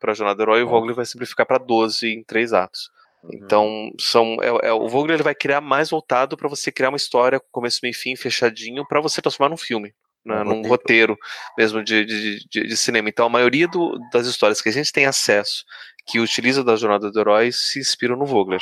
para 0.00 0.12
a 0.12 0.14
jornada 0.14 0.36
do 0.36 0.42
herói 0.42 0.60
e 0.60 0.62
o 0.64 0.68
Vogler 0.68 0.94
vai 0.94 1.04
simplificar 1.06 1.46
para 1.46 1.58
12 1.58 2.06
em 2.08 2.24
três 2.24 2.52
atos. 2.52 2.90
Então, 3.32 3.90
são, 4.00 4.36
é, 4.42 4.68
é- 4.68 4.72
o 4.72 4.88
Vogler 4.88 5.14
ele 5.16 5.22
vai 5.22 5.34
criar 5.34 5.60
mais 5.60 5.90
voltado 5.90 6.36
para 6.36 6.48
você 6.48 6.72
criar 6.72 6.88
uma 6.88 6.96
história 6.96 7.38
com 7.38 7.46
começo, 7.52 7.78
meio 7.82 7.92
e 7.92 7.94
fim, 7.94 8.16
fechadinho, 8.16 8.84
para 8.86 9.00
você 9.00 9.22
transformar 9.22 9.50
num 9.50 9.56
filme. 9.56 9.94
Né, 10.24 10.40
Um 10.42 10.44
num 10.44 10.62
roteiro 10.68 11.16
mesmo 11.58 11.82
de, 11.82 12.04
de, 12.04 12.46
de, 12.48 12.66
de 12.68 12.76
cinema. 12.76 13.08
Então, 13.08 13.26
a 13.26 13.28
maioria 13.28 13.66
do- 13.66 13.98
das 14.12 14.26
histórias 14.26 14.60
que 14.60 14.68
a 14.68 14.72
gente 14.72 14.92
tem 14.92 15.04
acesso, 15.04 15.64
que 16.06 16.20
utiliza 16.20 16.62
da 16.62 16.76
jornada 16.76 17.10
do 17.10 17.18
herói, 17.20 17.50
se 17.52 17.80
inspiram 17.80 18.16
no 18.16 18.24
Vogler. 18.24 18.60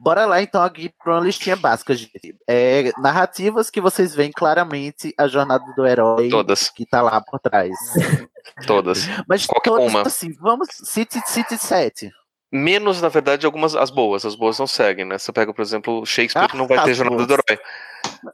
Bora 0.00 0.26
lá 0.26 0.42
então 0.42 0.60
aqui 0.62 0.88
para 1.02 1.14
uma 1.14 1.20
listinha 1.24 1.54
básica, 1.54 1.94
gente. 1.94 2.34
É, 2.48 2.90
narrativas 2.98 3.70
que 3.70 3.80
vocês 3.80 4.14
veem 4.16 4.32
claramente 4.32 5.14
a 5.16 5.28
jornada 5.28 5.64
do 5.76 5.86
herói 5.86 6.28
Todas. 6.28 6.68
que 6.70 6.84
tá 6.84 7.00
lá 7.02 7.20
por 7.20 7.38
trás. 7.38 7.70
Todas. 8.66 9.06
Mas 9.28 9.46
Qualquer 9.46 9.70
todas 9.70 9.90
uma. 9.92 10.02
assim, 10.02 10.32
vamos. 10.40 10.68
City, 10.84 11.20
City 11.26 11.56
7. 11.56 12.10
Menos, 12.52 13.00
na 13.00 13.08
verdade, 13.08 13.46
algumas 13.46 13.76
as 13.76 13.90
boas. 13.90 14.24
As 14.24 14.34
boas 14.34 14.58
não 14.58 14.66
seguem, 14.66 15.04
né? 15.04 15.18
Você 15.18 15.30
pega, 15.32 15.54
por 15.54 15.62
exemplo, 15.62 16.04
Shakespeare, 16.04 16.48
que 16.48 16.56
não 16.56 16.66
vai 16.66 16.78
Ah, 16.78 16.82
ter 16.84 16.90
as 16.92 16.96
jornada 16.96 17.22
do 17.24 17.26
boas. 17.28 17.40
herói. 17.48 17.64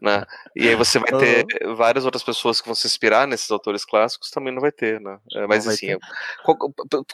Né? 0.03 0.25
E 0.57 0.69
aí 0.69 0.75
você 0.75 0.99
vai 0.99 1.11
ter 1.19 1.47
várias 1.75 2.05
outras 2.05 2.23
pessoas 2.23 2.61
que 2.61 2.67
vão 2.67 2.75
se 2.75 2.87
inspirar 2.87 3.27
nesses 3.27 3.51
autores 3.51 3.85
clássicos, 3.85 4.31
também 4.31 4.53
não 4.53 4.61
vai 4.61 4.73
ter, 4.73 5.01
né? 5.01 5.19
É, 5.35 5.47
mas 5.47 5.67
assim, 5.67 5.87
ter. 5.89 5.99
qual- 6.45 6.57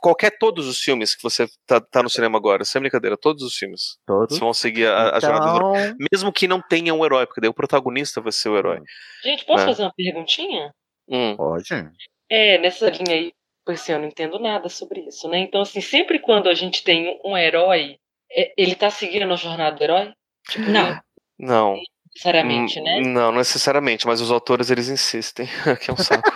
qualquer 0.01 0.37
todos 0.39 0.67
os 0.67 0.79
filmes 0.79 1.15
que 1.15 1.23
você 1.23 1.47
tá, 1.67 1.81
tá 1.81 2.03
no 2.03 2.09
cinema 2.09 2.39
agora, 2.39 2.65
sem 2.65 2.81
brincadeira, 2.81 3.17
todos 3.17 3.43
os 3.43 3.55
filmes. 3.55 3.99
Todos. 4.07 4.39
Vão 4.39 4.55
seguir 4.55 4.87
a, 4.87 5.17
a 5.17 5.21
jornada 5.21 5.51
do 5.51 5.57
herói. 5.57 5.81
Então, 5.89 6.07
Mesmo 6.13 6.33
que 6.33 6.49
não 6.49 6.61
tenha 6.63 6.95
um 6.95 7.05
herói, 7.05 7.27
porque 7.27 7.41
daí 7.41 7.51
o 7.51 7.55
protagonista 7.55 8.21
vai 8.21 8.33
ser 8.33 8.49
o 8.49 8.57
herói. 8.57 8.81
Gente, 9.23 9.45
posso 9.45 9.65
É. 9.65 9.67
fazer 9.67 9.83
uma 9.83 9.93
perguntinha? 9.97 10.73
Hum. 11.09 11.37
Pode. 11.37 11.69
É, 12.31 12.59
nessa 12.59 12.89
linha 12.89 13.15
aí, 13.15 13.33
pois 13.67 13.81
assim, 13.81 13.93
eu 13.93 13.99
não 13.99 14.07
entendo 14.07 14.39
nada 14.39 14.69
sobre 14.69 15.01
isso, 15.01 15.29
né? 15.29 15.39
Então, 15.41 15.61
assim, 15.61 15.81
sempre 15.81 16.19
quando 16.19 16.49
a 16.49 16.55
gente 16.55 16.83
tem 16.83 17.21
um 17.25 17.37
herói, 17.37 17.97
é- 18.35 18.53
ele 18.57 18.75
tá 18.75 18.89
seguindo 18.89 19.31
a 19.31 19.37
jornada 19.37 19.77
do 19.77 19.83
herói? 19.85 20.13
Tipo, 20.49 20.71
Não. 20.71 21.01
Não. 21.39 21.77
Necessariamente, 22.15 22.81
Hum, 22.81 22.85
né? 22.85 23.01
Não, 23.01 23.31
não 23.33 23.39
necessariamente, 23.39 24.07
mas 24.07 24.21
os 24.21 24.31
autores 24.31 24.71
eles 24.71 24.89
insistem, 24.89 25.47
que 25.81 25.91
é 25.91 25.95
um 25.95 25.97
saco. 25.97 26.31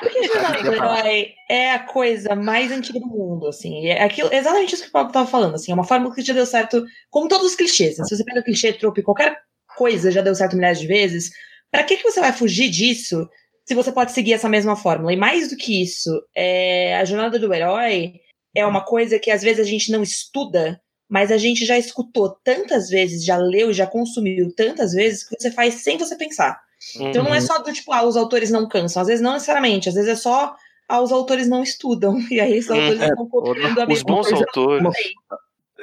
Porque 0.00 0.18
a 0.18 0.22
jornada 0.26 0.62
do 0.62 0.72
herói 0.72 1.32
é 1.50 1.72
a 1.72 1.78
coisa 1.80 2.34
mais 2.34 2.70
antiga 2.72 2.98
do 3.00 3.06
mundo, 3.06 3.46
assim. 3.48 3.86
É 3.86 4.02
aquilo, 4.02 4.32
exatamente 4.32 4.74
isso 4.74 4.82
que 4.84 4.88
o 4.88 4.92
Paulo 4.92 5.12
tava 5.12 5.26
falando, 5.28 5.54
assim. 5.54 5.70
É 5.70 5.74
uma 5.74 5.84
fórmula 5.84 6.14
que 6.14 6.22
já 6.22 6.32
deu 6.32 6.46
certo, 6.46 6.84
como 7.10 7.28
todos 7.28 7.46
os 7.48 7.54
clichês. 7.54 7.98
né? 7.98 8.04
Se 8.04 8.16
você 8.16 8.24
pega 8.24 8.42
clichê, 8.42 8.72
trope, 8.72 9.02
qualquer 9.02 9.36
coisa 9.76 10.10
já 10.10 10.20
deu 10.22 10.34
certo 10.34 10.56
milhares 10.56 10.80
de 10.80 10.86
vezes. 10.86 11.30
Pra 11.70 11.84
que, 11.84 11.96
que 11.98 12.02
você 12.02 12.20
vai 12.20 12.32
fugir 12.32 12.70
disso 12.70 13.28
se 13.66 13.74
você 13.74 13.92
pode 13.92 14.12
seguir 14.12 14.32
essa 14.32 14.48
mesma 14.48 14.74
fórmula? 14.76 15.12
E 15.12 15.16
mais 15.16 15.50
do 15.50 15.56
que 15.56 15.82
isso, 15.82 16.10
é, 16.34 16.96
a 16.96 17.04
jornada 17.04 17.38
do 17.38 17.52
herói 17.52 18.14
é 18.56 18.64
uma 18.64 18.82
coisa 18.84 19.18
que 19.18 19.30
às 19.30 19.42
vezes 19.42 19.60
a 19.60 19.68
gente 19.68 19.92
não 19.92 20.02
estuda, 20.02 20.80
mas 21.08 21.32
a 21.32 21.38
gente 21.38 21.64
já 21.64 21.78
escutou 21.78 22.30
tantas 22.44 22.88
vezes, 22.90 23.24
já 23.24 23.36
leu, 23.36 23.72
já 23.72 23.86
consumiu 23.86 24.52
tantas 24.54 24.92
vezes 24.92 25.24
que 25.24 25.34
você 25.40 25.50
faz 25.50 25.74
sem 25.74 25.96
você 25.98 26.16
pensar. 26.16 26.60
Então 26.96 27.24
não 27.24 27.34
é 27.34 27.38
Uhum. 27.38 27.46
só 27.46 27.58
do 27.58 27.72
tipo, 27.72 27.92
ah, 27.92 28.04
os 28.04 28.16
autores 28.16 28.50
não 28.50 28.68
cansam. 28.68 29.00
Às 29.02 29.08
vezes 29.08 29.22
não 29.22 29.32
necessariamente, 29.32 29.88
às 29.88 29.94
vezes 29.94 30.10
é 30.10 30.14
só 30.16 30.54
ah, 30.88 31.00
os 31.00 31.10
autores 31.12 31.48
não 31.48 31.62
estudam. 31.62 32.16
E 32.30 32.40
aí 32.40 32.58
os 32.58 32.70
autores 32.70 33.00
Hum, 33.00 33.04
é, 33.04 33.08
estão 33.08 33.26
copiando 33.28 33.78
a 33.78 33.82
Os 33.82 33.88
mesma 33.88 34.04
bons 34.14 34.28
coisa. 34.28 34.44
autores. 34.44 34.82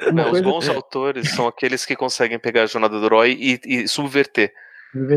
Uma 0.08 0.22
É, 0.22 0.30
os 0.30 0.40
bons 0.42 0.68
é. 0.68 0.74
autores 0.74 1.30
são 1.30 1.46
aqueles 1.46 1.84
que 1.86 1.96
conseguem 1.96 2.38
pegar 2.38 2.62
a 2.64 2.66
jornada 2.66 2.98
do 3.00 3.06
herói 3.06 3.36
e, 3.40 3.60
e 3.64 3.88
subverter. 3.88 4.52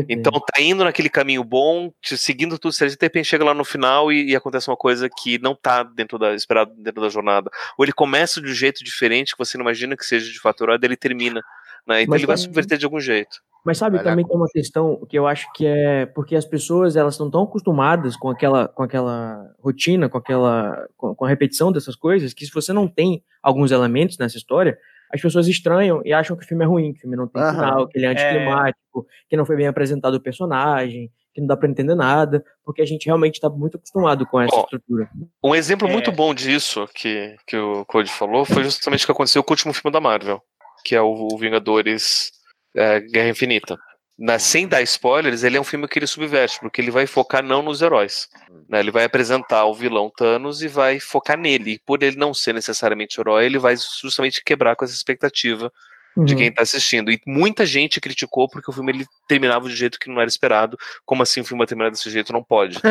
Então 0.08 0.32
tá 0.32 0.60
indo 0.60 0.84
naquele 0.84 1.08
caminho 1.08 1.44
bom, 1.44 1.92
te 2.00 2.16
seguindo 2.16 2.58
tudo 2.58 2.72
certo, 2.72 2.98
de 2.98 3.04
repente 3.04 3.28
chega 3.28 3.44
lá 3.44 3.54
no 3.54 3.64
final 3.64 4.12
e, 4.12 4.30
e 4.30 4.36
acontece 4.36 4.68
uma 4.70 4.76
coisa 4.76 5.08
que 5.08 5.38
não 5.38 5.54
tá 5.54 5.82
dentro 5.82 6.18
da 6.18 6.34
esperado 6.34 6.72
dentro 6.76 7.00
da 7.00 7.08
jornada. 7.08 7.50
Ou 7.78 7.84
ele 7.84 7.92
começa 7.92 8.40
de 8.40 8.50
um 8.50 8.54
jeito 8.54 8.84
diferente 8.84 9.32
que 9.32 9.38
você 9.38 9.56
não 9.56 9.64
imagina 9.64 9.96
que 9.96 10.04
seja 10.04 10.30
de 10.30 10.40
daí 10.42 10.78
ele 10.82 10.96
termina. 10.96 11.42
Né? 11.86 12.02
Então 12.02 12.10
Mas 12.10 12.20
ele 12.20 12.26
vai 12.26 12.36
também- 12.36 12.44
subverter 12.44 12.78
de 12.78 12.84
algum 12.84 13.00
jeito. 13.00 13.40
Mas 13.64 13.76
sabe, 13.76 13.96
Vai 13.96 14.04
também 14.04 14.26
tem 14.26 14.36
uma 14.36 14.48
questão 14.48 15.04
que 15.06 15.18
eu 15.18 15.26
acho 15.26 15.52
que 15.52 15.66
é 15.66 16.06
porque 16.06 16.34
as 16.34 16.46
pessoas 16.46 16.96
elas 16.96 17.14
estão 17.14 17.30
tão 17.30 17.42
acostumadas 17.42 18.16
com 18.16 18.30
aquela, 18.30 18.68
com 18.68 18.82
aquela 18.82 19.54
rotina, 19.58 20.08
com 20.08 20.16
aquela 20.16 20.88
com, 20.96 21.14
com 21.14 21.24
a 21.26 21.28
repetição 21.28 21.70
dessas 21.70 21.94
coisas, 21.94 22.32
que 22.32 22.46
se 22.46 22.52
você 22.52 22.72
não 22.72 22.88
tem 22.88 23.22
alguns 23.42 23.70
elementos 23.70 24.16
nessa 24.16 24.38
história, 24.38 24.78
as 25.12 25.20
pessoas 25.20 25.48
estranham 25.48 26.00
e 26.04 26.12
acham 26.12 26.36
que 26.36 26.44
o 26.44 26.46
filme 26.46 26.64
é 26.64 26.66
ruim, 26.66 26.92
que 26.92 26.98
o 26.98 27.00
filme 27.02 27.16
não 27.16 27.26
tem 27.26 27.42
Aham. 27.42 27.52
final, 27.52 27.88
que 27.88 27.98
ele 27.98 28.06
é 28.06 28.08
anticlimático, 28.10 29.06
que 29.28 29.36
não 29.36 29.44
foi 29.44 29.56
bem 29.56 29.66
apresentado 29.66 30.14
o 30.14 30.20
personagem, 30.20 31.10
que 31.34 31.40
não 31.40 31.48
dá 31.48 31.56
pra 31.56 31.68
entender 31.68 31.94
nada, 31.94 32.44
porque 32.64 32.82
a 32.82 32.86
gente 32.86 33.06
realmente 33.06 33.40
tá 33.40 33.48
muito 33.48 33.76
acostumado 33.76 34.26
com 34.26 34.40
essa 34.40 34.54
Ó, 34.54 34.60
estrutura. 34.62 35.08
Um 35.42 35.54
exemplo 35.54 35.88
É. 35.88 35.90
muito 35.90 36.12
bom 36.12 36.32
disso 36.34 36.88
que, 36.94 37.36
que 37.46 37.56
o 37.56 37.84
Code 37.84 38.10
falou 38.10 38.44
foi 38.44 38.64
justamente 38.64 39.04
o 39.04 39.06
que 39.06 39.12
aconteceu 39.12 39.42
com 39.42 39.52
o 39.52 39.54
último 39.54 39.72
filme 39.72 39.92
da 39.92 40.00
Marvel, 40.00 40.40
que 40.84 40.94
é 40.94 41.02
o 41.02 41.36
Vingadores 41.38 42.30
é, 42.76 43.00
Guerra 43.00 43.30
Infinita. 43.30 43.76
Na- 44.22 44.38
sem 44.38 44.68
dar 44.68 44.82
spoilers, 44.82 45.42
ele 45.42 45.56
é 45.56 45.60
um 45.60 45.64
filme 45.64 45.88
que 45.88 45.98
ele 45.98 46.06
subverte, 46.06 46.60
porque 46.60 46.78
ele 46.80 46.90
vai 46.90 47.06
focar 47.06 47.42
não 47.42 47.62
nos 47.62 47.80
heróis. 47.80 48.28
né? 48.68 48.78
Ele 48.80 48.90
vai 48.90 49.04
apresentar 49.04 49.64
o 49.64 49.74
vilão 49.74 50.10
Thanos 50.14 50.60
e 50.62 50.68
vai 50.68 51.00
focar 51.00 51.38
nele. 51.38 51.72
E 51.72 51.78
por 51.78 52.02
ele 52.02 52.16
não 52.16 52.34
ser 52.34 52.52
necessariamente 52.52 53.18
herói, 53.18 53.46
ele 53.46 53.58
vai 53.58 53.74
justamente 54.02 54.44
quebrar 54.44 54.76
com 54.76 54.84
essa 54.84 54.94
expectativa 54.94 55.72
de 56.16 56.34
Uhum. 56.34 56.38
quem 56.40 56.52
tá 56.52 56.62
assistindo. 56.62 57.10
E 57.10 57.20
muita 57.26 57.64
gente 57.64 58.00
criticou 58.00 58.48
porque 58.48 58.70
o 58.70 58.74
filme 58.74 58.92
ele 58.92 59.06
terminava 59.26 59.68
de 59.68 59.74
jeito 59.74 59.98
que 59.98 60.10
não 60.10 60.20
era 60.20 60.28
esperado. 60.28 60.76
Como 61.06 61.22
assim 61.22 61.40
o 61.40 61.44
filme 61.44 61.58
vai 61.60 61.66
terminar 61.66 61.90
desse 61.90 62.10
jeito? 62.10 62.32
Não 62.32 62.42
pode. 62.44 62.78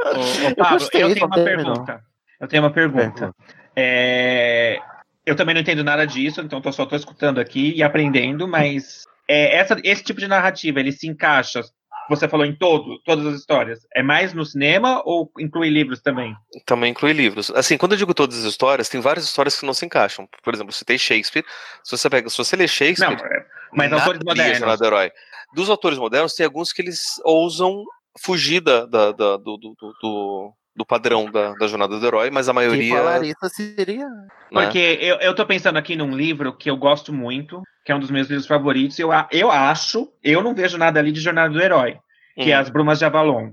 Ô, 0.00 0.50
ô, 0.50 0.54
Pablo, 0.56 0.78
gostei, 0.78 1.02
eu 1.02 1.12
tenho 1.14 1.26
uma 1.26 1.34
terminou. 1.36 1.72
pergunta. 1.74 2.04
Eu 2.40 2.48
tenho 2.48 2.62
uma 2.62 2.70
pergunta. 2.72 3.34
É, 3.76 4.78
Eu 5.26 5.36
também 5.36 5.54
não 5.54 5.60
entendo 5.60 5.84
nada 5.84 6.06
disso, 6.06 6.40
então 6.40 6.60
eu 6.64 6.72
só 6.72 6.82
estou 6.84 6.98
escutando 6.98 7.38
aqui 7.38 7.72
e 7.76 7.82
aprendendo, 7.82 8.48
mas 8.48 9.04
é, 9.30 9.56
essa, 9.56 9.76
esse 9.84 10.02
tipo 10.02 10.18
de 10.20 10.26
narrativa, 10.26 10.80
ele 10.80 10.92
se 10.92 11.06
encaixa, 11.06 11.62
você 12.08 12.28
falou 12.28 12.44
em 12.44 12.56
todo, 12.56 13.00
todas 13.04 13.24
as 13.26 13.34
histórias, 13.38 13.78
é 13.94 14.02
mais 14.02 14.34
no 14.34 14.44
cinema 14.44 15.00
ou 15.04 15.30
inclui 15.38 15.68
livros 15.70 16.00
também? 16.02 16.34
Também 16.66 16.90
inclui 16.90 17.12
livros. 17.12 17.50
Assim, 17.52 17.78
quando 17.78 17.92
eu 17.92 17.98
digo 17.98 18.12
todas 18.12 18.38
as 18.38 18.44
histórias, 18.44 18.88
tem 18.88 19.00
várias 19.00 19.24
histórias 19.24 19.58
que 19.58 19.64
não 19.64 19.72
se 19.72 19.86
encaixam. 19.86 20.28
Por 20.42 20.52
exemplo, 20.52 20.74
tem 20.84 20.98
Shakespeare. 20.98 21.44
Se 21.84 21.96
você 21.96 22.10
pega, 22.10 22.28
se 22.28 22.36
você 22.36 22.56
lê 22.56 22.66
Shakespeare, 22.66 23.16
Não, 23.16 23.24
é, 23.24 23.46
mas 23.72 23.92
autores 23.92 24.20
modernos. 24.24 24.78
Do 24.78 24.84
herói. 24.84 25.12
Dos 25.54 25.70
autores 25.70 25.98
modernos, 25.98 26.34
tem 26.34 26.44
alguns 26.46 26.72
que 26.72 26.82
eles 26.82 27.00
ousam 27.24 27.84
fugir 28.20 28.60
da, 28.60 28.86
da- 28.86 29.12
da- 29.12 29.36
do, 29.36 29.56
do, 29.56 29.76
do- 30.02 30.52
do- 30.80 30.86
padrão 30.86 31.30
da, 31.30 31.52
da 31.54 31.66
jornada 31.66 31.98
do 31.98 32.06
herói, 32.06 32.30
mas 32.30 32.48
a 32.48 32.52
maioria. 32.52 33.02
Larissa 33.02 33.48
seria. 33.48 34.06
né? 34.08 34.26
Porque 34.50 34.98
eu, 35.00 35.16
eu 35.16 35.34
tô 35.34 35.44
pensando 35.46 35.76
aqui 35.78 35.96
num 35.96 36.16
livro 36.16 36.56
que 36.56 36.70
eu 36.70 36.76
gosto 36.76 37.12
muito, 37.12 37.62
que 37.84 37.92
é 37.92 37.94
um 37.94 38.00
dos 38.00 38.10
meus 38.10 38.28
livros 38.28 38.46
favoritos. 38.46 38.98
Eu, 38.98 39.10
eu 39.30 39.50
acho, 39.50 40.08
eu 40.22 40.42
não 40.42 40.54
vejo 40.54 40.76
nada 40.78 40.98
ali 41.00 41.12
de 41.12 41.20
Jornada 41.20 41.52
do 41.52 41.60
Herói, 41.60 41.96
que 42.34 42.50
é 42.50 42.56
Hum. 42.56 42.60
As 42.60 42.70
Brumas 42.70 42.98
de 42.98 43.04
Avalon. 43.04 43.50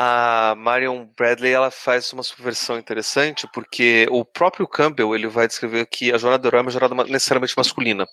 A 0.00 0.54
Marion 0.56 1.06
Bradley 1.16 1.50
ela 1.52 1.72
faz 1.72 2.12
uma 2.12 2.22
subversão 2.22 2.78
interessante 2.78 3.48
porque 3.52 4.06
o 4.12 4.24
próprio 4.24 4.64
Campbell 4.68 5.12
ele 5.12 5.26
vai 5.26 5.48
descrever 5.48 5.86
que 5.86 6.12
a 6.12 6.18
jornada 6.18 6.40
do 6.40 6.46
herói 6.46 6.60
é 6.60 6.62
uma 6.62 6.70
jornada 6.70 6.94
necessariamente 7.10 7.54
masculina 7.56 8.06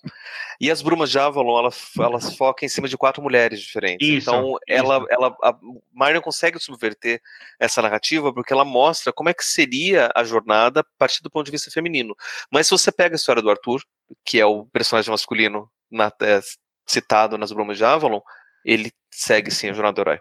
e 0.59 0.71
as 0.71 0.81
Brumas 0.81 1.11
de 1.11 1.19
Avalon 1.19 1.59
ela, 1.59 1.69
elas 1.99 2.35
focam 2.35 2.65
em 2.65 2.69
cima 2.69 2.87
de 2.87 2.97
quatro 2.97 3.21
mulheres 3.21 3.61
diferentes. 3.61 4.07
Isso, 4.07 4.31
então 4.31 4.57
ela, 4.67 5.05
ela 5.11 5.37
a 5.43 5.55
Marion 5.93 6.21
consegue 6.21 6.57
subverter 6.57 7.21
essa 7.59 7.83
narrativa 7.83 8.33
porque 8.33 8.51
ela 8.51 8.65
mostra 8.65 9.13
como 9.13 9.29
é 9.29 9.33
que 9.35 9.45
seria 9.45 10.09
a 10.15 10.23
jornada 10.23 10.79
a 10.79 10.85
partir 10.97 11.21
do 11.21 11.29
ponto 11.29 11.45
de 11.45 11.51
vista 11.51 11.69
feminino. 11.69 12.15
Mas 12.51 12.65
se 12.65 12.71
você 12.71 12.91
pega 12.91 13.13
a 13.13 13.17
história 13.17 13.43
do 13.43 13.49
Arthur, 13.51 13.83
que 14.25 14.39
é 14.39 14.45
o 14.45 14.65
personagem 14.65 15.11
masculino 15.11 15.69
na- 15.91 16.11
é, 16.19 16.39
citado 16.87 17.37
nas 17.37 17.51
Brumas 17.51 17.77
de 17.77 17.85
Avalon, 17.85 18.21
ele 18.65 18.91
segue 19.11 19.51
sim 19.51 19.69
a 19.69 19.73
jornada 19.73 19.93
do 19.93 20.01
herói. 20.01 20.19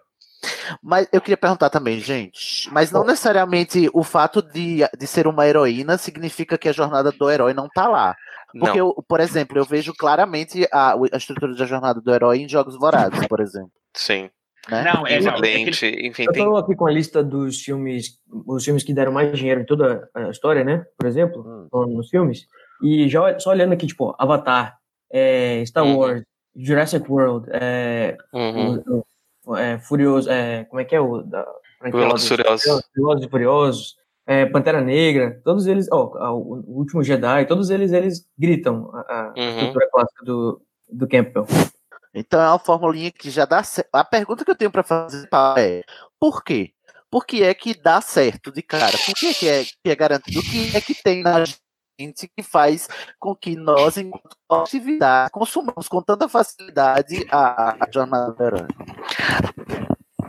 Mas 0.82 1.08
eu 1.12 1.20
queria 1.20 1.36
perguntar 1.36 1.70
também, 1.70 1.98
gente. 2.00 2.68
Mas 2.72 2.90
não 2.90 3.04
necessariamente 3.04 3.88
o 3.92 4.02
fato 4.02 4.40
de, 4.42 4.78
de 4.98 5.06
ser 5.06 5.26
uma 5.26 5.46
heroína 5.46 5.96
significa 5.98 6.56
que 6.58 6.68
a 6.68 6.72
jornada 6.72 7.10
do 7.12 7.30
herói 7.30 7.52
não 7.54 7.68
tá 7.68 7.88
lá. 7.88 8.14
Porque, 8.58 8.80
eu, 8.80 8.94
por 9.08 9.18
exemplo, 9.20 9.58
eu 9.58 9.64
vejo 9.64 9.92
claramente 9.92 10.66
a, 10.72 10.94
a 10.94 11.16
estrutura 11.16 11.54
da 11.56 11.64
jornada 11.66 12.00
do 12.00 12.14
herói 12.14 12.38
em 12.38 12.48
Jogos 12.48 12.78
Vorazes, 12.78 13.26
por 13.26 13.40
exemplo. 13.40 13.72
Sim. 13.96 14.30
Né? 14.70 14.82
Não, 14.84 15.06
é, 15.06 15.20
não, 15.20 15.34
é 15.44 15.58
enfim, 15.58 16.22
Eu 16.24 16.32
tem 16.32 16.44
tô 16.44 16.56
aqui 16.56 16.74
com 16.74 16.86
a 16.86 16.90
lista 16.90 17.22
dos 17.22 17.60
filmes, 17.60 18.18
os 18.46 18.64
filmes 18.64 18.82
que 18.82 18.94
deram 18.94 19.12
mais 19.12 19.36
dinheiro 19.36 19.60
em 19.60 19.66
toda 19.66 20.08
a 20.14 20.30
história, 20.30 20.64
né? 20.64 20.84
Por 20.96 21.06
exemplo, 21.06 21.42
Hum. 21.46 21.68
falando 21.70 21.92
nos 21.94 22.08
filmes. 22.08 22.46
E 22.82 23.08
já 23.08 23.38
só 23.38 23.50
olhando 23.50 23.72
aqui, 23.74 23.86
tipo, 23.86 24.14
Avatar, 24.18 24.76
é, 25.12 25.62
Star 25.66 25.84
Uhum. 25.84 25.96
Wars, 25.98 26.22
Jurassic 26.56 27.10
World, 27.10 27.48
é, 27.52 28.16
Uhum. 28.32 28.76
o- 28.86 28.98
o- 29.00 29.06
é, 29.56 29.78
Furioso, 29.78 30.30
é, 30.30 30.64
como 30.64 30.80
é 30.80 30.84
que 30.84 30.94
é 30.94 31.00
o 31.00 31.22
da 31.22 31.44
franquia 31.78 32.00
lá 32.00 32.06
Velozes 32.06 32.26
e 32.26 32.28
Furiosos. 32.36 32.82
Velozes 32.96 33.26
e 33.26 33.30
Furiosos, 33.30 33.96
é, 34.26 34.46
Pantera 34.46 34.80
Negra, 34.80 35.40
todos 35.44 35.66
eles, 35.66 35.88
ó, 35.92 36.06
o 36.32 36.60
o 36.66 36.78
Último 36.78 37.02
Jedi, 37.02 37.46
todos 37.46 37.70
eles 37.70 37.92
eles 37.92 38.26
gritam 38.38 38.90
a, 38.94 39.00
a 39.00 39.34
Uhum. 39.36 39.48
estrutura 39.50 39.88
clássica 39.90 40.24
do, 40.24 40.62
do 40.88 41.08
Campbell. 41.08 41.46
Então 42.14 42.40
é 42.40 42.48
uma 42.48 42.58
formulinha 42.58 43.10
que 43.10 43.28
já 43.28 43.44
dá 43.44 43.62
certo. 43.62 43.88
A 43.92 44.04
pergunta 44.04 44.44
que 44.44 44.50
eu 44.50 44.54
tenho 44.54 44.70
pra 44.70 44.82
fazer 44.84 45.28
é: 45.58 45.82
por 46.18 46.44
quê? 46.44 46.70
Por 47.10 47.26
que 47.26 47.42
é 47.42 47.52
que 47.54 47.74
dá 47.80 48.00
certo 48.00 48.50
de 48.50 48.62
cara? 48.62 48.96
Por 49.04 49.14
que 49.14 49.26
é 49.26 49.34
que 49.34 49.48
é, 49.48 49.64
que 49.64 49.90
é 49.90 49.94
garantido? 49.96 50.40
O 50.40 50.42
que 50.42 50.76
é 50.76 50.80
que 50.80 50.94
tem 50.94 51.22
na 51.22 51.44
gente 51.98 52.28
que 52.28 52.42
faz 52.42 52.88
com 53.18 53.34
que 53.34 53.56
nós, 53.56 53.96
enquanto 53.96 54.36
atividade, 54.50 55.30
consumamos 55.30 55.88
com 55.88 56.02
tanta 56.02 56.28
facilidade 56.28 57.26
a, 57.30 57.84
a 57.84 57.90
jornada 57.90 58.44
herói? 58.44 58.68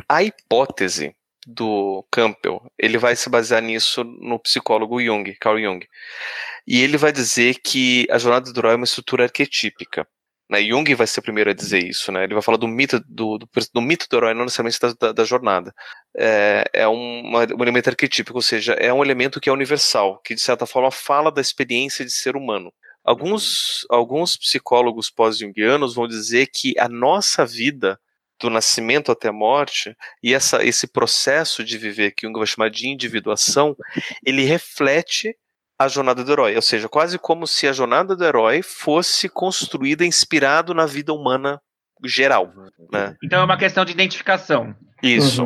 A 0.07 0.23
hipótese 0.23 1.15
do 1.45 2.05
Campbell, 2.11 2.61
ele 2.77 2.97
vai 2.97 3.15
se 3.15 3.29
basear 3.29 3.61
nisso 3.61 4.03
no 4.03 4.39
psicólogo 4.39 5.01
Jung, 5.01 5.35
Carl 5.39 5.59
Jung. 5.59 5.85
E 6.67 6.81
ele 6.81 6.97
vai 6.97 7.11
dizer 7.11 7.59
que 7.63 8.07
a 8.09 8.17
jornada 8.17 8.51
do 8.51 8.59
herói 8.59 8.73
é 8.73 8.75
uma 8.75 8.85
estrutura 8.85 9.23
arquetípica. 9.23 10.07
Né? 10.49 10.61
Jung 10.61 10.93
vai 10.93 11.07
ser 11.07 11.19
o 11.19 11.23
primeiro 11.23 11.49
a 11.49 11.53
dizer 11.53 11.83
isso, 11.83 12.11
né? 12.11 12.23
Ele 12.23 12.33
vai 12.33 12.43
falar 12.43 12.57
do 12.57 12.67
mito 12.67 12.99
do, 13.07 13.37
do, 13.37 13.47
do 13.73 13.81
mito 13.81 14.07
do 14.09 14.17
herói, 14.17 14.33
não 14.33 14.43
necessariamente 14.43 14.79
da, 14.79 14.93
da, 14.93 15.11
da 15.11 15.23
jornada. 15.23 15.73
É, 16.15 16.63
é 16.73 16.87
uma, 16.87 17.39
um 17.41 17.61
elemento 17.63 17.89
arquetípico, 17.89 18.37
ou 18.37 18.41
seja, 18.41 18.73
é 18.73 18.93
um 18.93 19.03
elemento 19.03 19.39
que 19.41 19.49
é 19.49 19.53
universal, 19.53 20.21
que 20.23 20.35
de 20.35 20.41
certa 20.41 20.65
forma 20.65 20.91
fala 20.91 21.31
da 21.31 21.41
experiência 21.41 22.05
de 22.05 22.11
ser 22.11 22.35
humano. 22.35 22.71
Alguns, 23.03 23.85
alguns 23.89 24.35
psicólogos 24.37 25.09
pós-jungianos 25.09 25.93
vão 25.93 26.07
dizer 26.07 26.47
que 26.47 26.73
a 26.79 26.89
nossa 26.89 27.45
vida 27.45 27.99
do 28.39 28.49
nascimento 28.49 29.11
até 29.11 29.29
a 29.29 29.33
morte, 29.33 29.95
e 30.21 30.33
essa, 30.33 30.63
esse 30.63 30.87
processo 30.87 31.63
de 31.63 31.77
viver 31.77 32.11
que 32.11 32.27
Jung 32.27 32.37
vai 32.37 32.47
chamar 32.47 32.69
de 32.69 32.87
individuação, 32.87 33.75
ele 34.25 34.43
reflete 34.43 35.35
a 35.77 35.87
jornada 35.87 36.23
do 36.23 36.31
herói, 36.31 36.55
ou 36.55 36.61
seja, 36.61 36.87
quase 36.87 37.19
como 37.19 37.45
se 37.45 37.67
a 37.67 37.73
jornada 37.73 38.15
do 38.15 38.23
herói 38.23 38.61
fosse 38.61 39.27
construída 39.27 40.05
inspirado 40.05 40.73
na 40.73 40.85
vida 40.85 41.13
humana 41.13 41.61
geral, 42.03 42.53
né? 42.91 43.15
Então 43.23 43.41
é 43.41 43.43
uma 43.43 43.57
questão 43.57 43.83
de 43.83 43.91
identificação. 43.91 44.75
Isso, 45.03 45.45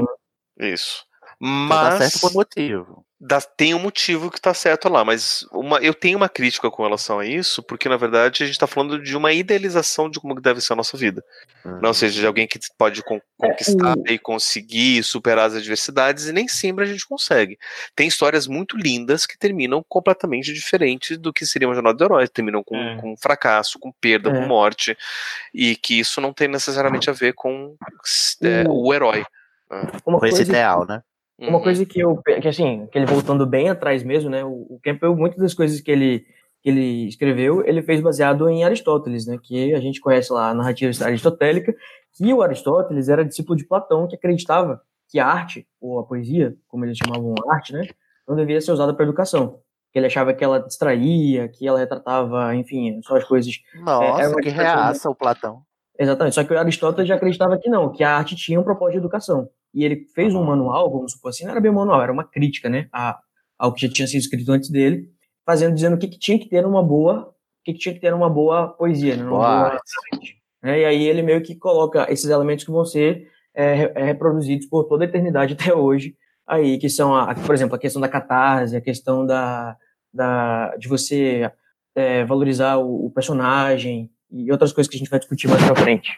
isso. 0.60 1.04
Mas... 1.40 1.70
Dá 1.70 1.90
Mas 2.00 2.12
certo 2.14 2.20
por 2.22 2.34
motivo. 2.34 3.06
dá- 3.18 3.40
tem 3.40 3.74
um 3.74 3.80
motivo 3.80 4.30
que 4.30 4.42
tá 4.42 4.54
certo 4.54 4.90
lá, 4.90 5.06
mas 5.06 5.46
uma, 5.54 5.78
eu 5.80 5.94
tenho 5.94 6.18
uma 6.18 6.28
crítica 6.28 6.70
com 6.70 6.84
relação 6.84 7.18
a 7.20 7.26
isso, 7.26 7.64
porque 7.64 7.88
na 7.88 7.96
verdade 7.96 8.44
a 8.44 8.46
gente 8.46 8.60
tá 8.60 8.68
falando 8.68 9.02
de 9.02 9.16
uma 9.16 9.32
idealização 9.32 10.10
de 10.10 10.20
como 10.20 10.36
que 10.36 10.42
deve 10.42 10.60
ser 10.60 10.74
a 10.74 10.76
nossa 10.76 10.98
vida. 10.98 11.24
Não, 11.64 11.88
ou 11.90 11.94
seja, 11.94 12.20
de 12.20 12.28
alguém 12.28 12.46
que 12.46 12.60
pode 12.78 13.02
con- 13.04 13.22
conquistar 13.38 13.96
e 14.08 14.20
conseguir 14.20 15.02
superar 15.04 15.48
as 15.48 15.56
adversidades, 15.56 16.26
e 16.28 16.34
nem 16.34 16.48
sempre 16.50 16.84
a 16.84 16.88
gente 16.88 17.08
consegue. 17.08 17.58
Tem 17.96 18.06
histórias 18.08 18.46
muito 18.46 18.76
lindas 18.76 19.26
que 19.26 19.38
terminam 19.38 19.82
completamente 19.88 20.52
diferentes 20.54 21.18
do 21.18 21.32
que 21.32 21.46
seria 21.46 21.70
uma 21.70 21.74
jornada 21.74 21.98
do 21.98 22.04
herói, 22.04 22.28
terminam 22.28 22.62
com, 22.64 22.76
É. 22.76 22.98
com 22.98 23.16
fracasso, 23.16 23.80
com 23.80 23.94
perda, 23.94 24.30
É. 24.30 24.34
com 24.34 24.42
morte, 24.46 24.98
e 25.54 25.76
que 25.78 26.00
isso 26.00 26.20
não 26.20 26.34
tem 26.34 26.50
necessariamente 26.50 27.10
a 27.10 27.14
ver 27.14 27.34
com 27.34 27.76
é, 28.44 28.64
O- 28.68 28.94
herói. 28.94 29.24
Uma 30.06 30.20
Com 30.20 30.26
esse 30.26 30.38
coisa- 30.38 30.52
ideal, 30.52 30.86
né? 30.88 31.02
Uma 31.40 31.58
Uhum. 31.58 31.64
coisa 31.64 31.86
que 31.86 32.00
eu, 32.00 32.22
que 32.42 32.48
assim, 32.48 32.88
que 32.92 32.98
ele 32.98 33.06
voltando 33.06 33.46
bem 33.46 33.70
atrás 33.70 34.04
mesmo, 34.04 34.30
né, 34.30 34.44
o, 34.44 34.66
o 34.70 34.80
Campbell, 34.84 35.16
muitas 35.16 35.40
das 35.40 35.54
coisas 35.54 35.80
que 35.80 35.90
ele, 35.90 36.26
que 36.62 36.70
ele 36.70 37.08
escreveu, 37.08 37.64
ele 37.66 37.82
fez 37.82 38.02
baseado 38.02 38.50
em 38.50 38.64
Aristóteles, 38.64 39.26
né, 39.26 39.38
que 39.42 39.74
a 39.74 39.80
gente 39.80 40.02
conhece 40.02 40.34
lá 40.34 40.50
a 40.50 40.54
narrativa 40.54 40.92
aristotélica, 41.06 41.74
que 42.14 42.34
o 42.34 42.42
Aristóteles 42.42 43.08
era 43.08 43.24
discípulo 43.24 43.58
de 43.58 43.66
Platão, 43.66 44.08
que 44.08 44.16
acreditava 44.16 44.82
que 45.10 45.18
a 45.18 45.26
arte, 45.26 45.66
ou 45.80 46.00
a 46.00 46.04
poesia, 46.04 46.56
como 46.68 46.84
eles 46.86 46.98
chamavam 46.98 47.34
a 47.48 47.56
arte, 47.56 47.72
né, 47.72 47.88
não 48.28 48.36
deveria 48.36 48.62
ser 48.62 48.72
usada 48.72 48.94
para 48.94 49.06
educação. 49.06 49.60
Que 49.92 49.98
ele 49.98 50.06
achava 50.06 50.34
que 50.34 50.44
ela 50.44 50.60
distraía, 50.60 51.48
que 51.48 51.68
ela 51.68 51.80
retratava, 51.80 52.54
enfim, 52.54 53.02
só 53.02 53.16
as 53.16 53.24
coisas. 53.24 53.56
Nossa, 53.82 54.04
é, 54.04 54.26
era 54.26 54.30
uma 54.30 54.42
que 54.42 54.50
reaça 54.50 55.10
o 55.10 55.16
Platão. 55.16 55.64
Exatamente. 55.98 56.36
Só 56.36 56.44
que 56.44 56.54
o 56.54 56.60
Aristóteles 56.60 57.08
já 57.08 57.16
acreditava 57.16 57.58
que 57.58 57.70
não, 57.70 57.92
que 57.92 58.04
a 58.04 58.16
arte 58.16 58.36
tinha 58.36 58.60
um 58.60 58.64
propósito 58.64 58.94
de 58.94 58.98
educação. 59.00 59.50
E 59.74 59.84
ele 59.84 60.08
fez 60.16 60.34
um 60.34 60.44
manual, 60.44 60.92
vamos 60.92 61.14
supor 61.14 61.30
assim, 61.30 61.44
não 61.44 61.52
era 61.52 61.62
bem 61.62 61.72
um 61.72 61.76
manual, 61.76 62.02
era 62.02 62.12
uma 62.12 62.24
crítica, 62.24 62.70
né, 62.70 62.88
a, 62.92 63.20
ao 63.58 63.74
que 63.74 63.86
já 63.86 63.94
tinha 63.94 64.08
sido 64.08 64.22
escrito 64.22 64.52
antes 64.52 64.70
dele, 64.70 65.10
fazendo, 65.46 65.76
dizendo 65.76 65.96
o 65.96 66.00
que, 66.00 66.08
que 66.08 66.20
tinha 66.20 66.40
que 66.40 66.50
ter 66.50 66.62
numa 66.62 66.84
boa, 66.84 67.30
o 67.30 67.64
que, 67.64 67.74
que 67.74 67.80
tinha 67.80 67.94
que 67.94 68.02
ter 68.02 68.12
numa 68.12 68.30
boa 68.30 68.70
poesia, 68.70 69.16
né, 69.16 69.24
Boa. 69.24 69.80
Né, 70.62 70.82
E 70.82 70.86
aí 70.86 71.04
ele 71.04 71.22
meio 71.22 71.42
que 71.42 71.56
coloca 71.56 72.12
esses 72.12 72.30
elementos 72.30 72.66
que 72.66 72.72
vão 72.72 72.86
ser 72.86 73.30
é, 73.54 73.92
é, 73.96 74.04
reproduzidos 74.04 74.68
por 74.68 74.86
toda 74.86 75.04
a 75.04 75.08
eternidade 75.08 75.54
até 75.54 75.74
hoje, 75.74 76.16
aí, 76.48 76.78
que 76.78 76.90
são, 76.90 77.16
a, 77.16 77.34
por 77.36 77.54
exemplo, 77.54 77.76
a 77.76 77.80
questão 77.80 78.02
da 78.02 78.10
catarse, 78.10 78.76
a 78.76 78.82
questão 78.82 79.26
da, 79.26 79.78
da 80.14 80.76
de 80.78 80.88
você 80.88 81.52
é, 81.96 82.26
valorizar 82.26 82.78
o, 82.78 83.06
o 83.06 83.12
personagem 83.12 84.10
e 84.32 84.52
outras 84.52 84.72
coisas 84.72 84.90
que 84.90 84.96
a 84.96 85.00
gente 85.00 85.10
vai 85.10 85.20
discutir 85.20 85.48
mais 85.48 85.64
pra 85.64 85.76
frente. 85.76 86.18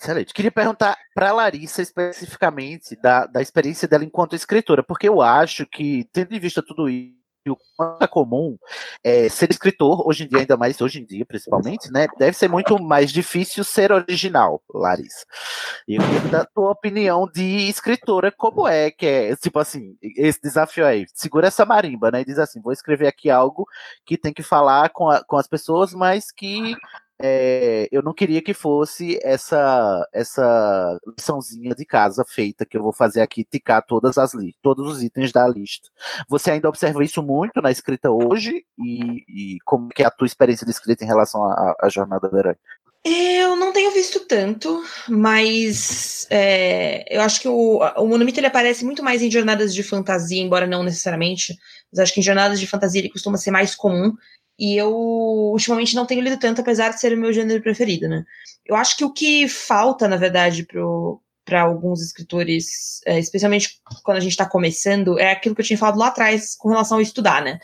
Excelente. 0.00 0.32
Queria 0.32 0.50
perguntar 0.50 0.96
para 1.14 1.30
Larissa 1.30 1.82
especificamente 1.82 2.96
da, 3.02 3.26
da 3.26 3.42
experiência 3.42 3.86
dela 3.86 4.02
enquanto 4.02 4.34
escritora, 4.34 4.82
porque 4.82 5.06
eu 5.06 5.20
acho 5.20 5.66
que, 5.66 6.08
tendo 6.10 6.34
em 6.34 6.40
vista 6.40 6.62
tudo 6.62 6.88
isso, 6.88 7.20
o 7.48 7.56
quanto 7.76 8.02
é 8.02 8.06
comum 8.06 8.56
é, 9.04 9.28
ser 9.28 9.50
escritor, 9.50 10.06
hoje 10.06 10.24
em 10.24 10.28
dia, 10.28 10.38
ainda 10.40 10.56
mais 10.56 10.80
hoje 10.80 11.00
em 11.00 11.04
dia, 11.04 11.24
principalmente, 11.26 11.90
né? 11.92 12.06
Deve 12.18 12.34
ser 12.36 12.48
muito 12.48 12.78
mais 12.82 13.12
difícil 13.12 13.62
ser 13.64 13.92
original, 13.92 14.62
Larissa. 14.72 15.26
E 15.86 15.96
eu 15.96 16.02
queria 16.02 16.30
dar 16.30 16.40
a 16.42 16.46
tua 16.46 16.70
opinião 16.70 17.26
de 17.30 17.68
escritora, 17.68 18.32
como 18.32 18.66
é 18.68 18.90
que 18.90 19.04
é, 19.06 19.36
tipo 19.36 19.58
assim, 19.58 19.96
esse 20.16 20.40
desafio 20.40 20.86
aí, 20.86 21.06
segura 21.14 21.48
essa 21.48 21.66
marimba, 21.66 22.10
né? 22.10 22.22
E 22.22 22.24
diz 22.24 22.38
assim, 22.38 22.60
vou 22.60 22.72
escrever 22.72 23.06
aqui 23.06 23.28
algo 23.30 23.66
que 24.06 24.16
tem 24.16 24.32
que 24.32 24.42
falar 24.42 24.90
com, 24.90 25.10
a- 25.10 25.22
com 25.24 25.36
as 25.36 25.46
pessoas, 25.46 25.92
mas 25.92 26.30
que 26.30 26.74
é, 27.22 27.88
eu 27.92 28.02
não 28.02 28.14
queria 28.14 28.42
que 28.42 28.54
fosse 28.54 29.18
essa 29.22 30.06
essa 30.12 30.98
liçãozinha 31.06 31.74
de 31.74 31.84
casa 31.84 32.24
feita 32.26 32.64
que 32.64 32.76
eu 32.76 32.82
vou 32.82 32.92
fazer 32.92 33.20
aqui, 33.20 33.44
ticar 33.44 33.84
todas 33.86 34.16
as 34.16 34.32
todos 34.62 34.86
os 34.86 35.02
itens 35.02 35.32
da 35.32 35.46
lista. 35.46 35.88
Você 36.28 36.50
ainda 36.50 36.68
observa 36.68 37.04
isso 37.04 37.22
muito 37.22 37.60
na 37.60 37.70
escrita 37.70 38.10
hoje 38.10 38.64
e, 38.78 39.24
e 39.28 39.58
como 39.64 39.88
que 39.88 40.02
é 40.02 40.06
a 40.06 40.10
tua 40.10 40.26
experiência 40.26 40.64
de 40.64 40.72
escrita 40.72 41.04
em 41.04 41.06
relação 41.06 41.44
à, 41.44 41.88
jornada 41.88 42.28
do 42.28 42.38
herói? 42.38 42.56
Eu 43.02 43.56
não 43.56 43.72
tenho 43.72 43.90
visto 43.92 44.20
tanto, 44.20 44.82
mas 45.08 46.26
é, 46.30 47.04
eu 47.14 47.22
acho 47.22 47.40
que 47.40 47.48
o, 47.48 47.78
o 47.78 48.22
ele 48.22 48.46
aparece 48.46 48.84
muito 48.84 49.02
mais 49.02 49.22
em 49.22 49.30
jornadas 49.30 49.74
de 49.74 49.82
fantasia, 49.82 50.42
embora 50.42 50.66
não 50.66 50.82
necessariamente. 50.82 51.56
Mas 51.90 52.00
acho 52.00 52.12
que 52.12 52.20
em 52.20 52.22
jornadas 52.22 52.60
de 52.60 52.66
fantasia 52.66 53.00
ele 53.00 53.10
costuma 53.10 53.38
ser 53.38 53.50
mais 53.50 53.74
comum. 53.74 54.12
E 54.60 54.76
eu 54.76 54.92
ultimamente 54.94 55.96
não 55.96 56.06
tenho 56.06 56.22
lido 56.22 56.38
tanto, 56.38 56.60
apesar 56.60 56.90
de 56.90 57.00
ser 57.00 57.14
o 57.14 57.16
meu 57.16 57.32
gênero 57.32 57.62
preferido, 57.62 58.08
né? 58.08 58.24
Eu 58.66 58.76
acho 58.76 58.96
que 58.96 59.04
o 59.04 59.12
que 59.12 59.48
falta, 59.48 60.06
na 60.06 60.16
verdade, 60.16 60.66
para 61.50 61.62
alguns 61.62 62.00
escritores, 62.00 63.00
é, 63.04 63.18
especialmente 63.18 63.80
quando 64.04 64.18
a 64.18 64.20
gente 64.20 64.30
está 64.30 64.46
começando, 64.46 65.18
é 65.18 65.32
aquilo 65.32 65.52
que 65.52 65.60
eu 65.60 65.66
tinha 65.66 65.76
falado 65.76 65.98
lá 65.98 66.06
atrás 66.06 66.54
com 66.56 66.68
relação 66.68 66.98
a 66.98 67.02
estudar, 67.02 67.42
né? 67.42 67.58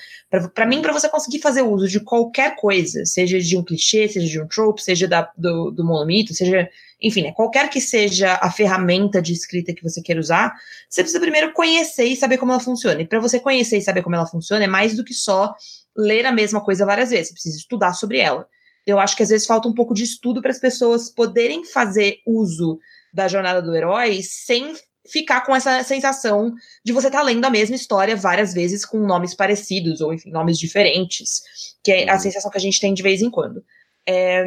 Para 0.53 0.66
mim, 0.66 0.83
para 0.83 0.92
você 0.92 1.09
conseguir 1.09 1.38
fazer 1.38 1.62
uso 1.62 1.87
de 1.87 2.01
qualquer 2.01 2.57
coisa, 2.57 3.07
seja 3.07 3.38
de 3.38 3.57
um 3.57 3.62
clichê, 3.62 4.09
seja 4.09 4.27
de 4.27 4.40
um 4.40 4.49
trope, 4.49 4.83
seja 4.83 5.07
da, 5.07 5.31
do, 5.38 5.70
do 5.70 5.85
monomito, 5.85 6.35
seja, 6.35 6.68
enfim, 7.01 7.22
né, 7.22 7.33
qualquer 7.33 7.70
que 7.70 7.81
seja 7.81 8.37
a 8.42 8.51
ferramenta 8.51 9.22
de 9.22 9.33
escrita 9.33 9.72
que 9.72 9.85
você 9.85 10.03
queira 10.03 10.20
usar, 10.20 10.53
você 10.90 11.03
precisa 11.03 11.20
primeiro 11.20 11.53
conhecer 11.53 12.07
e 12.07 12.16
saber 12.16 12.38
como 12.38 12.51
ela 12.51 12.61
funciona. 12.61 13.01
E 13.01 13.07
para 13.07 13.20
você 13.20 13.38
conhecer 13.38 13.79
e 13.79 13.83
saber 13.83 14.03
como 14.03 14.16
ela 14.16 14.27
funciona, 14.27 14.64
é 14.64 14.68
mais 14.68 14.96
do 14.96 15.05
que 15.05 15.14
só 15.14 15.55
ler 15.96 16.27
a 16.27 16.33
mesma 16.33 16.61
coisa 16.61 16.85
várias 16.85 17.11
vezes, 17.11 17.29
você 17.29 17.35
precisa 17.35 17.57
estudar 17.57 17.92
sobre 17.92 18.18
ela. 18.18 18.49
Eu 18.85 18.99
acho 18.99 19.16
que 19.16 19.22
às 19.22 19.29
vezes 19.29 19.46
falta 19.46 19.68
um 19.68 19.75
pouco 19.75 19.94
de 19.94 20.03
estudo 20.03 20.42
para 20.42 20.51
as 20.51 20.59
pessoas 20.59 21.09
poderem 21.09 21.64
fazer 21.64 22.18
uso 22.27 22.81
da 23.16 23.26
jornada 23.29 23.62
do 23.62 23.74
herói 23.74 24.20
sem 24.22 24.74
ficar 25.11 25.40
com 25.46 25.57
essa 25.57 25.83
sensação 25.83 26.52
de 26.85 26.92
você 26.92 27.07
estar 27.07 27.20
tá 27.20 27.24
lendo 27.24 27.44
a 27.44 27.50
mesma 27.50 27.74
história 27.74 28.14
várias 28.14 28.52
vezes 28.52 28.85
com 28.85 28.98
nomes 28.98 29.35
parecidos 29.35 30.00
ou 30.02 30.12
enfim, 30.12 30.31
nomes 30.31 30.59
diferentes, 30.59 31.40
que 31.83 31.90
é 31.90 32.11
a 32.11 32.18
sensação 32.18 32.50
que 32.50 32.59
a 32.59 32.61
gente 32.61 32.79
tem 32.81 32.92
de 32.92 33.02
vez 33.02 33.22
em 33.22 33.31
quando. 33.31 33.64
É, 34.07 34.44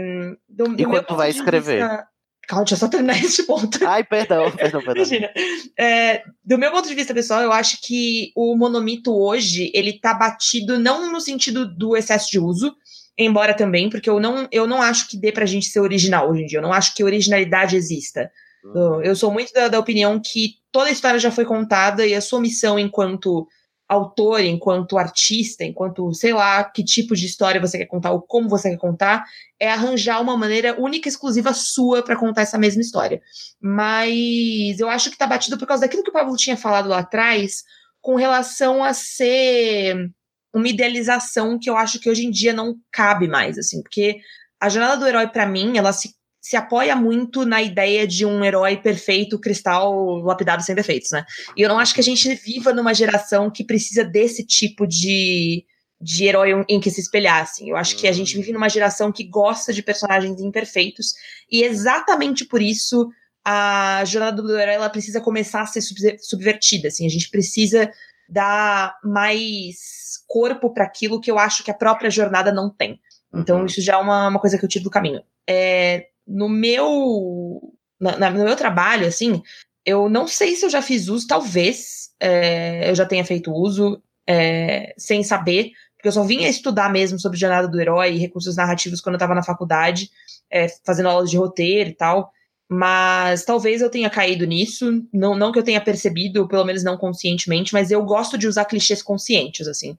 do, 0.48 0.66
do 0.66 0.74
E 0.74 0.78
meu 0.78 0.90
quando 0.90 1.06
tu 1.08 1.16
vai 1.16 1.32
escrever? 1.32 1.80
vista- 1.80 2.08
Calma, 2.48 2.64
deixa 2.64 2.76
eu 2.76 2.80
só 2.80 2.88
terminar 2.88 3.18
esse 3.24 3.44
ponto. 3.44 3.86
Ai, 3.88 4.04
perdão, 4.04 4.52
perdão, 4.52 4.82
perdão. 4.82 5.04
Imagina. 5.04 5.30
É, 5.78 6.24
do 6.44 6.58
meu 6.58 6.72
ponto 6.72 6.88
de 6.88 6.96
vista 6.96 7.14
pessoal, 7.14 7.42
eu 7.42 7.52
acho 7.52 7.80
que 7.82 8.32
o 8.36 8.56
monomito 8.56 9.16
hoje, 9.16 9.72
ele 9.74 9.94
tá 10.00 10.14
batido 10.16 10.80
não 10.80 11.12
no 11.12 11.22
sentido 11.22 11.66
do 11.68 11.96
excesso 11.96 12.30
de 12.32 12.40
uso, 12.40 12.76
embora 13.16 13.54
também, 13.54 13.88
porque 13.90 14.10
eu 14.10 14.20
não, 14.20 14.48
eu 14.52 14.66
não 14.66 14.82
acho 14.82 15.08
que 15.08 15.18
dê 15.18 15.32
pra 15.32 15.46
gente 15.46 15.68
ser 15.68 15.80
original 15.80 16.30
hoje 16.30 16.42
em 16.42 16.46
dia. 16.48 16.58
Eu 16.58 16.64
não 16.64 16.74
acho 16.74 16.96
que 16.96 17.04
originalidade 17.04 17.76
exista. 17.76 18.32
Eu- 18.64 19.02
Eu 19.04 19.16
sou 19.16 19.32
muito 19.32 19.52
da, 19.54 19.68
da 19.68 19.80
opinião 19.80 20.20
que 20.20 20.56
toda 20.72 20.90
a 20.90 20.92
história 20.92 21.20
já 21.20 21.32
foi 21.32 21.46
contada 21.46 22.06
e 22.06 22.14
a 22.14 22.22
sua 22.22 22.40
missão 22.42 22.78
enquanto 22.80 23.48
autor, 23.88 24.42
enquanto 24.42 25.00
artista, 25.00 25.64
enquanto 25.64 26.14
sei 26.14 26.32
lá 26.32 26.64
que 26.64 26.84
tipo 26.84 27.16
de 27.16 27.26
história 27.26 27.60
você 27.60 27.76
quer 27.80 27.88
contar 27.88 28.12
ou 28.12 28.22
como 28.22 28.48
você 28.48 28.70
quer 28.70 28.78
contar, 28.78 29.26
é 29.60 29.68
arranjar 29.72 30.22
uma 30.22 30.38
maneira 30.38 30.80
única 30.80 31.08
e 31.08 31.12
exclusiva 31.12 31.54
sua 31.56 32.04
para 32.04 32.16
contar 32.16 32.44
essa 32.44 32.58
mesma 32.58 32.82
história. 32.82 33.20
Mas 33.60 34.80
eu 34.80 34.90
acho 34.90 35.10
que 35.10 35.18
tá 35.18 35.26
batido 35.26 35.58
por 35.58 35.68
causa 35.68 35.82
daquilo 35.82 36.04
que 36.04 36.10
o 36.10 36.14
Pablo 36.14 36.36
tinha 36.36 36.58
falado 36.58 36.90
lá 36.90 37.00
atrás, 37.00 37.64
com 38.02 38.16
relação 38.16 38.84
a 38.84 38.94
ser 38.94 40.10
uma 40.54 40.68
idealização 40.68 41.58
que 41.60 41.70
eu 41.70 41.78
acho 41.78 42.00
que 42.00 42.10
hoje 42.10 42.26
em 42.26 42.32
dia 42.32 42.54
não 42.54 42.76
cabe 42.92 43.28
mais, 43.28 43.58
assim, 43.58 43.82
porque 43.82 44.18
a 44.60 44.68
jornada 44.70 44.98
do 44.98 45.08
herói, 45.08 45.28
para 45.28 45.46
mim, 45.46 45.78
ela 45.78 45.94
se, 45.94 46.14
se 46.42 46.56
apoia 46.56 46.96
muito 46.96 47.46
na 47.46 47.62
ideia 47.62 48.08
de 48.08 48.26
um 48.26 48.44
herói 48.44 48.78
perfeito, 48.78 49.40
cristal, 49.40 50.18
lapidado 50.20 50.64
sem 50.64 50.74
defeitos, 50.74 51.12
né? 51.12 51.26
E 51.56 51.62
eu 51.62 51.70
não 51.70 51.80
acho 51.80 51.94
que 51.94 52.00
a 52.00 52.04
gente 52.04 52.34
viva 52.36 52.74
numa 52.74 52.94
geração 52.94 53.50
que 53.50 53.64
precisa 53.64 54.04
desse 54.04 54.46
tipo 54.46 54.88
de, 54.88 55.66
de 56.02 56.26
herói 56.26 56.66
em 56.70 56.80
que 56.80 56.90
se 56.90 57.02
espelhar, 57.02 57.42
assim. 57.42 57.70
Eu 57.70 57.76
acho 57.78 57.96
que 57.98 58.08
a 58.08 58.12
gente 58.12 58.36
vive 58.36 58.54
numa 58.54 58.70
geração 58.70 59.12
que 59.12 59.24
gosta 59.24 59.74
de 59.74 59.84
personagens 59.84 60.40
imperfeitos, 60.40 61.14
e 61.52 61.64
exatamente 61.64 62.46
por 62.46 62.62
isso 62.62 63.10
a 63.44 64.04
jornada 64.06 64.42
do 64.42 64.58
herói 64.58 64.76
ela 64.76 64.90
precisa 64.90 65.20
começar 65.20 65.62
a 65.62 65.66
ser 65.66 65.82
sub- 65.82 66.18
subvertida, 66.20 66.88
assim. 66.88 67.06
A 67.06 67.10
gente 67.10 67.30
precisa 67.30 67.92
dar 68.28 68.98
mais 69.04 70.24
corpo 70.28 70.72
para 70.72 70.86
aquilo 70.86 71.20
que 71.20 71.32
eu 71.32 71.40
acho 71.40 71.64
que 71.64 71.72
a 71.72 71.74
própria 71.74 72.10
jornada 72.10 72.52
não 72.52 72.70
tem. 72.70 73.00
Então, 73.34 73.66
isso 73.66 73.82
já 73.82 73.94
é 73.94 73.98
uma, 73.98 74.28
uma 74.28 74.40
coisa 74.40 74.58
que 74.58 74.64
eu 74.64 74.70
tiro 74.70 74.84
do 74.84 74.90
caminho. 74.90 75.22
É, 75.48 76.08
no 76.30 76.48
meu 76.48 77.62
na- 78.00 78.18
na- 78.18 78.30
no 78.30 78.46
meu 78.46 78.56
trabalho, 78.56 79.08
assim, 79.08 79.42
eu 79.86 80.08
não 80.10 80.28
sei 80.28 80.56
se 80.56 80.66
eu 80.66 80.70
já 80.70 80.82
fiz 80.82 81.08
uso, 81.10 81.28
talvez 81.28 82.10
é, 82.20 82.90
eu 82.90 82.96
já 82.96 83.06
tenha 83.06 83.26
feito 83.26 83.52
uso 83.52 84.02
é, 84.28 84.94
sem 84.98 85.24
saber, 85.24 85.72
porque 85.98 86.08
eu 86.08 86.12
só 86.12 86.24
vinha 86.24 86.48
estudar 86.48 86.92
mesmo 86.92 87.20
sobre 87.20 87.38
jornada 87.40 87.68
do 87.68 87.80
herói 87.82 88.14
e 88.14 88.20
recursos 88.20 88.56
narrativos 88.56 89.02
quando 89.02 89.16
eu 89.16 89.18
estava 89.18 89.36
na 89.36 89.44
faculdade, 89.44 90.10
é, 90.52 90.68
fazendo 90.86 91.10
aulas 91.10 91.30
de 91.30 91.38
roteiro 91.38 91.90
e 91.90 91.94
tal. 91.96 92.32
Mas 92.72 93.44
talvez 93.44 93.82
eu 93.82 93.90
tenha 93.90 94.10
caído 94.10 94.46
nisso, 94.46 95.04
não, 95.12 95.36
não 95.36 95.52
que 95.52 95.58
eu 95.58 95.64
tenha 95.64 95.82
percebido, 95.82 96.48
pelo 96.48 96.64
menos 96.64 96.84
não 96.84 96.96
conscientemente, 96.98 97.74
mas 97.74 97.90
eu 97.90 98.04
gosto 98.06 98.38
de 98.38 98.48
usar 98.48 98.66
clichês 98.66 99.02
conscientes, 99.02 99.68
assim. 99.68 99.98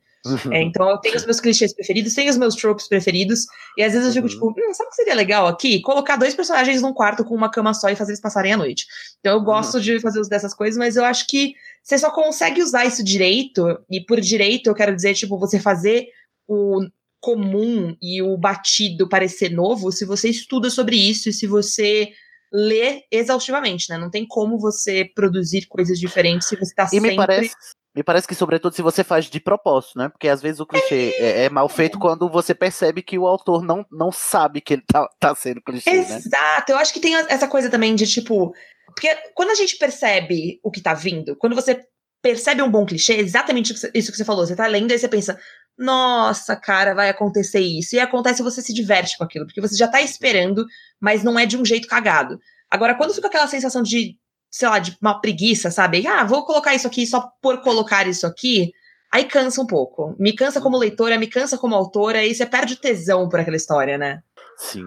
É, 0.52 0.62
então 0.62 0.88
eu 0.90 0.98
tenho 0.98 1.16
os 1.16 1.24
meus 1.24 1.40
clichês 1.40 1.74
preferidos, 1.74 2.14
tenho 2.14 2.30
os 2.30 2.36
meus 2.36 2.54
tropes 2.54 2.86
preferidos, 2.86 3.46
e 3.76 3.82
às 3.82 3.92
vezes 3.92 4.08
eu 4.08 4.14
fico 4.14 4.28
tipo, 4.28 4.48
hum, 4.50 4.74
sabe 4.74 4.88
o 4.88 4.90
que 4.90 4.96
seria 4.96 5.14
legal 5.14 5.46
aqui? 5.46 5.80
Colocar 5.80 6.16
dois 6.16 6.34
personagens 6.34 6.82
num 6.82 6.92
quarto 6.92 7.24
com 7.24 7.34
uma 7.34 7.50
cama 7.50 7.72
só 7.72 7.88
e 7.88 7.96
fazer 7.96 8.12
eles 8.12 8.20
passarem 8.20 8.52
a 8.52 8.56
noite. 8.56 8.86
Então 9.20 9.32
eu 9.32 9.42
gosto 9.42 9.80
de 9.80 9.98
fazer 10.00 10.20
dessas 10.28 10.52
coisas, 10.52 10.76
mas 10.78 10.96
eu 10.96 11.04
acho 11.04 11.26
que 11.26 11.54
você 11.82 11.96
só 11.96 12.10
consegue 12.10 12.62
usar 12.62 12.84
isso 12.84 13.02
direito, 13.02 13.66
e 13.90 14.04
por 14.04 14.20
direito 14.20 14.68
eu 14.68 14.74
quero 14.74 14.94
dizer, 14.94 15.14
tipo, 15.14 15.38
você 15.38 15.58
fazer 15.58 16.08
o 16.46 16.86
comum 17.20 17.96
e 18.00 18.22
o 18.22 18.36
batido 18.36 19.08
parecer 19.08 19.50
novo 19.50 19.92
se 19.92 20.04
você 20.04 20.30
estuda 20.30 20.70
sobre 20.70 20.96
isso 20.96 21.28
e 21.28 21.32
se 21.32 21.46
você 21.46 22.10
lê 22.52 23.04
exaustivamente, 23.10 23.88
né? 23.88 23.96
Não 23.96 24.10
tem 24.10 24.26
como 24.26 24.58
você 24.58 25.04
produzir 25.14 25.66
coisas 25.66 25.98
diferentes 25.98 26.48
se 26.48 26.56
você 26.56 26.74
tá 26.74 26.84
E 26.84 26.88
sempre 26.88 27.10
me 27.10 27.16
parece, 27.16 27.54
me 27.94 28.02
parece 28.04 28.26
que, 28.26 28.34
sobretudo, 28.34 28.74
se 28.74 28.82
você 28.82 29.02
faz 29.02 29.24
de 29.26 29.40
propósito, 29.40 29.98
né? 29.98 30.08
Porque 30.08 30.28
às 30.28 30.40
vezes 30.40 30.60
o 30.60 30.66
clichê 30.66 31.14
é, 31.18 31.44
é 31.44 31.50
mal 31.50 31.68
feito 31.68 31.98
quando 31.98 32.28
você 32.28 32.54
percebe 32.54 33.02
que 33.02 33.18
o 33.18 33.26
autor 33.26 33.62
não, 33.64 33.84
não 33.90 34.12
sabe 34.12 34.60
que 34.60 34.74
ele 34.74 34.82
tá, 34.86 35.08
tá 35.18 35.34
sendo 35.34 35.60
clichê, 35.60 35.90
né? 35.92 35.98
Exato, 35.98 36.72
eu 36.72 36.78
acho 36.78 36.92
que 36.92 37.00
tem 37.00 37.14
essa 37.14 37.48
coisa 37.48 37.68
também 37.68 37.94
de 37.94 38.06
tipo. 38.06 38.52
Porque 38.86 39.14
quando 39.34 39.50
a 39.50 39.54
gente 39.54 39.76
percebe 39.76 40.60
o 40.62 40.70
que 40.70 40.80
tá 40.80 40.94
vindo, 40.94 41.36
quando 41.36 41.54
você 41.54 41.80
percebe 42.22 42.62
um 42.62 42.70
bom 42.70 42.84
clichê, 42.86 43.14
é 43.14 43.20
exatamente 43.20 43.72
isso 43.94 44.12
que 44.12 44.16
você- 44.18 44.24
falou. 44.24 44.46
Você 44.46 44.54
tá 44.54 44.66
lendo 44.66 44.92
e 44.92 44.98
você 44.98 45.08
pensa, 45.08 45.38
nossa, 45.78 46.54
cara, 46.54 46.94
vai 46.94 47.08
acontecer 47.08 47.60
isso. 47.60 47.96
E 47.96 47.98
acontece 48.00 48.42
você 48.42 48.60
se 48.60 48.74
diverte 48.74 49.16
com 49.16 49.24
aquilo, 49.24 49.46
porque 49.46 49.60
você 49.60 49.74
já 49.76 49.88
tá 49.88 50.00
esperando, 50.02 50.64
mas 51.00 51.24
não 51.24 51.38
é 51.38 51.46
de 51.46 51.56
um 51.56 51.64
jeito 51.64 51.88
cagado. 51.88 52.38
Agora, 52.70 52.94
quando 52.94 53.14
fica 53.14 53.26
aquela 53.26 53.48
sensação 53.48 53.82
de 53.82 54.16
sei 54.50 54.68
lá, 54.68 54.78
de 54.78 54.96
uma 55.00 55.20
preguiça, 55.20 55.70
sabe? 55.70 56.06
Ah, 56.06 56.24
vou 56.24 56.44
colocar 56.44 56.74
isso 56.74 56.86
aqui 56.86 57.06
só 57.06 57.30
por 57.40 57.60
colocar 57.62 58.06
isso 58.08 58.26
aqui. 58.26 58.72
Aí 59.12 59.24
cansa 59.24 59.60
um 59.60 59.66
pouco. 59.66 60.14
Me 60.18 60.32
cansa 60.32 60.60
como 60.60 60.76
leitora, 60.78 61.18
me 61.18 61.26
cansa 61.26 61.58
como 61.58 61.74
autora, 61.74 62.24
e 62.24 62.34
você 62.34 62.46
perde 62.46 62.74
o 62.74 62.76
tesão 62.80 63.28
por 63.28 63.40
aquela 63.40 63.56
história, 63.56 63.98
né? 63.98 64.20
Sim. 64.56 64.84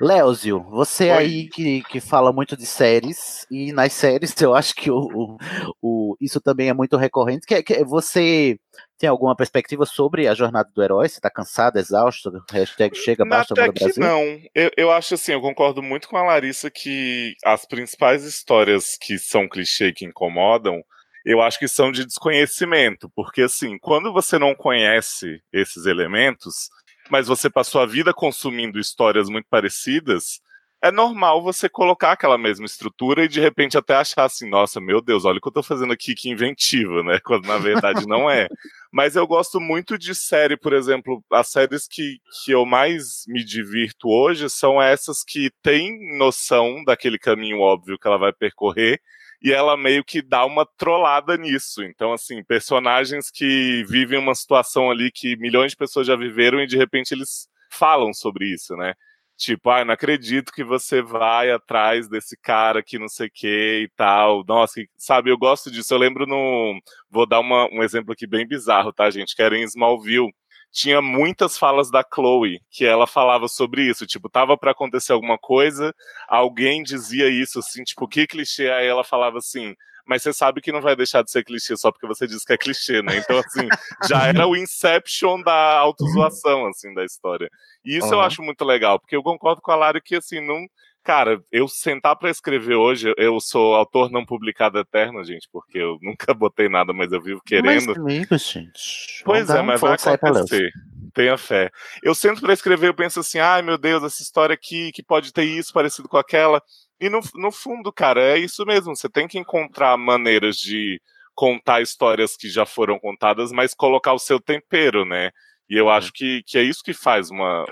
Léozio, 0.00 0.62
você 0.70 1.10
aí 1.10 1.48
que, 1.48 1.82
que 1.82 2.00
fala 2.00 2.32
muito 2.32 2.56
de 2.56 2.64
séries, 2.64 3.44
e 3.50 3.72
nas 3.72 3.92
séries 3.92 4.34
eu 4.40 4.54
acho 4.54 4.74
que 4.74 4.90
o, 4.90 4.96
o, 4.98 5.36
o- 5.82 6.16
isso 6.20 6.40
também 6.40 6.68
é 6.68 6.72
muito 6.72 6.96
recorrente. 6.96 7.46
Que, 7.46 7.62
que 7.62 7.84
você 7.84 8.58
tem 8.98 9.08
alguma 9.08 9.36
perspectiva 9.36 9.86
sobre 9.86 10.26
a 10.26 10.34
jornada 10.34 10.68
do 10.74 10.82
herói? 10.82 11.08
Você 11.08 11.20
tá 11.20 11.30
cansado, 11.30 11.78
exausto? 11.78 12.42
Hashtag 12.50 12.96
chega, 12.96 13.24
basta, 13.24 13.54
Até 13.54 13.72
que 13.72 13.84
Brasil? 13.84 14.02
não. 14.02 14.40
Eu, 14.54 14.70
eu 14.76 14.90
acho 14.90 15.14
assim, 15.14 15.32
eu 15.32 15.40
concordo 15.40 15.82
muito 15.82 16.08
com 16.08 16.16
a 16.16 16.22
Larissa 16.22 16.70
que 16.70 17.34
as 17.44 17.64
principais 17.64 18.24
histórias 18.24 18.96
que 19.00 19.18
são 19.18 19.48
clichê 19.48 19.92
que 19.92 20.04
incomodam, 20.04 20.82
eu 21.24 21.40
acho 21.40 21.58
que 21.58 21.68
são 21.68 21.92
de 21.92 22.04
desconhecimento. 22.04 23.10
Porque 23.14 23.42
assim, 23.42 23.78
quando 23.78 24.12
você 24.12 24.38
não 24.38 24.54
conhece 24.54 25.40
esses 25.52 25.86
elementos, 25.86 26.68
mas 27.08 27.28
você 27.28 27.48
passou 27.48 27.80
a 27.80 27.86
vida 27.86 28.12
consumindo 28.12 28.78
histórias 28.78 29.28
muito 29.28 29.46
parecidas, 29.48 30.40
é 30.82 30.92
normal 30.92 31.42
você 31.42 31.68
colocar 31.68 32.12
aquela 32.12 32.38
mesma 32.38 32.64
estrutura 32.64 33.24
e 33.24 33.28
de 33.28 33.40
repente 33.40 33.76
até 33.76 33.94
achar 33.94 34.24
assim, 34.24 34.48
nossa, 34.48 34.80
meu 34.80 35.00
Deus, 35.00 35.24
olha 35.24 35.38
o 35.38 35.40
que 35.40 35.48
eu 35.48 35.52
tô 35.52 35.62
fazendo 35.62 35.92
aqui, 35.92 36.14
que 36.14 36.30
inventivo, 36.30 37.02
né? 37.02 37.18
Quando 37.24 37.46
na 37.46 37.58
verdade 37.58 38.06
não 38.06 38.30
é. 38.30 38.48
Mas 38.92 39.16
eu 39.16 39.26
gosto 39.26 39.60
muito 39.60 39.98
de 39.98 40.14
série, 40.14 40.56
por 40.56 40.72
exemplo, 40.72 41.22
as 41.32 41.48
séries 41.48 41.86
que, 41.88 42.20
que 42.44 42.52
eu 42.52 42.64
mais 42.64 43.24
me 43.26 43.44
divirto 43.44 44.08
hoje 44.08 44.48
são 44.48 44.80
essas 44.80 45.24
que 45.24 45.50
têm 45.62 46.16
noção 46.16 46.84
daquele 46.84 47.18
caminho 47.18 47.60
óbvio 47.60 47.98
que 47.98 48.06
ela 48.06 48.18
vai 48.18 48.32
percorrer 48.32 49.00
e 49.42 49.52
ela 49.52 49.76
meio 49.76 50.04
que 50.04 50.20
dá 50.22 50.44
uma 50.44 50.66
trollada 50.76 51.36
nisso. 51.36 51.82
Então, 51.82 52.12
assim, 52.12 52.42
personagens 52.44 53.30
que 53.30 53.84
vivem 53.88 54.18
uma 54.18 54.34
situação 54.34 54.90
ali 54.90 55.10
que 55.12 55.36
milhões 55.36 55.72
de 55.72 55.76
pessoas 55.76 56.06
já 56.06 56.16
viveram 56.16 56.60
e 56.60 56.66
de 56.66 56.76
repente 56.76 57.12
eles 57.12 57.48
falam 57.70 58.12
sobre 58.12 58.52
isso, 58.52 58.76
né? 58.76 58.94
Tipo, 59.38 59.70
ah, 59.70 59.84
não 59.84 59.94
acredito 59.94 60.52
que 60.52 60.64
você 60.64 61.00
vai 61.00 61.50
atrás 61.52 62.08
desse 62.08 62.36
cara 62.36 62.82
que 62.82 62.98
não 62.98 63.08
sei 63.08 63.28
o 63.28 63.30
que 63.32 63.82
e 63.84 63.90
tal. 63.96 64.44
Nossa, 64.46 64.80
sabe, 64.96 65.30
eu 65.30 65.38
gosto 65.38 65.70
disso. 65.70 65.94
Eu 65.94 65.98
lembro 65.98 66.26
no. 66.26 66.80
Vou 67.10 67.24
dar 67.26 67.40
uma- 67.40 67.68
um 67.72 67.82
exemplo 67.84 68.12
aqui 68.12 68.26
bem 68.26 68.46
bizarro, 68.48 68.92
tá, 68.92 69.08
gente? 69.10 69.36
Que 69.36 69.42
era 69.42 69.56
em 69.56 69.62
Smallville. 69.64 70.32
Tinha 70.72 71.00
muitas 71.00 71.56
falas 71.56 71.90
da 71.90 72.04
Chloe 72.12 72.60
que 72.70 72.84
ela 72.84 73.06
falava 73.06 73.48
sobre 73.48 73.82
isso. 73.88 74.06
Tipo, 74.06 74.28
tava 74.28 74.58
pra 74.58 74.72
acontecer 74.72 75.12
alguma 75.12 75.38
coisa, 75.38 75.94
alguém 76.28 76.82
dizia 76.82 77.28
isso, 77.30 77.60
assim, 77.60 77.84
tipo, 77.84 78.06
que 78.08 78.26
clichê? 78.26 78.70
Aí 78.70 78.86
ela 78.86 79.04
falava 79.04 79.38
assim. 79.38 79.74
Mas 80.08 80.22
você 80.22 80.32
sabe 80.32 80.62
que 80.62 80.72
não 80.72 80.80
vai 80.80 80.96
deixar 80.96 81.22
de 81.22 81.30
ser 81.30 81.44
clichê 81.44 81.76
só 81.76 81.92
porque 81.92 82.06
você 82.06 82.26
diz 82.26 82.42
que 82.42 82.54
é 82.54 82.56
clichê, 82.56 83.02
né? 83.02 83.18
Então, 83.18 83.38
assim, 83.38 83.68
já 84.08 84.26
era 84.26 84.46
o 84.46 84.56
Inception 84.56 85.42
da 85.42 85.78
autozoação, 85.78 86.66
assim, 86.66 86.94
da 86.94 87.04
história. 87.04 87.50
E 87.84 87.98
isso 87.98 88.06
eu 88.14 88.18
Aham. 88.18 88.26
acho 88.26 88.42
muito 88.42 88.64
legal, 88.64 88.98
porque 88.98 89.14
eu 89.14 89.22
concordo 89.22 89.60
com 89.60 89.70
a 89.70 89.76
Lara 89.76 90.00
que, 90.00 90.16
assim, 90.16 90.40
não. 90.40 90.66
Cara, 91.04 91.42
eu 91.52 91.68
sentar 91.68 92.16
pra 92.16 92.28
escrever 92.28 92.74
hoje, 92.74 93.14
eu 93.16 93.38
sou 93.40 93.74
autor 93.74 94.10
não 94.10 94.26
publicado 94.26 94.78
eterno, 94.78 95.24
gente, 95.24 95.48
porque 95.50 95.78
eu 95.78 95.98
nunca 96.02 96.34
botei 96.34 96.68
nada, 96.68 96.92
mas 96.92 97.12
eu 97.12 97.22
vivo 97.22 97.40
querendo. 97.44 97.88
Mas, 97.88 97.96
amigo, 97.96 98.36
gente. 98.36 99.22
Pois 99.24 99.48
é, 99.48 99.62
mas 99.62 99.80
vai 99.80 99.94
acontecer. 99.94 100.70
Tenha 101.14 101.38
fé. 101.38 101.70
Eu 102.02 102.14
sento 102.14 102.40
pra 102.40 102.52
escrever, 102.52 102.88
eu 102.88 102.94
penso 102.94 103.20
assim, 103.20 103.38
ai 103.38 103.62
meu 103.62 103.78
Deus, 103.78 104.02
essa 104.02 104.22
história 104.22 104.54
aqui 104.54 104.90
que 104.92 105.02
pode 105.02 105.32
ter 105.32 105.44
isso 105.44 105.72
parecido 105.72 106.08
com 106.08 106.16
aquela. 106.16 106.62
E 107.00 107.08
no, 107.08 107.20
no 107.34 107.52
fundo, 107.52 107.92
cara, 107.92 108.20
é 108.20 108.38
isso 108.38 108.64
mesmo. 108.66 108.94
Você 108.96 109.08
tem 109.08 109.28
que 109.28 109.38
encontrar 109.38 109.96
maneiras 109.96 110.56
de 110.56 111.00
contar 111.34 111.80
histórias 111.80 112.36
que 112.36 112.48
já 112.48 112.66
foram 112.66 112.98
contadas, 112.98 113.52
mas 113.52 113.72
colocar 113.72 114.12
o 114.12 114.18
seu 114.18 114.40
tempero, 114.40 115.04
né? 115.04 115.30
E 115.70 115.76
eu 115.76 115.88
acho 115.90 116.12
que, 116.12 116.42
que 116.46 116.56
é 116.58 116.62
isso 116.62 116.82
que 116.82 116.94
faz 116.94 117.30
uma. 117.30 117.64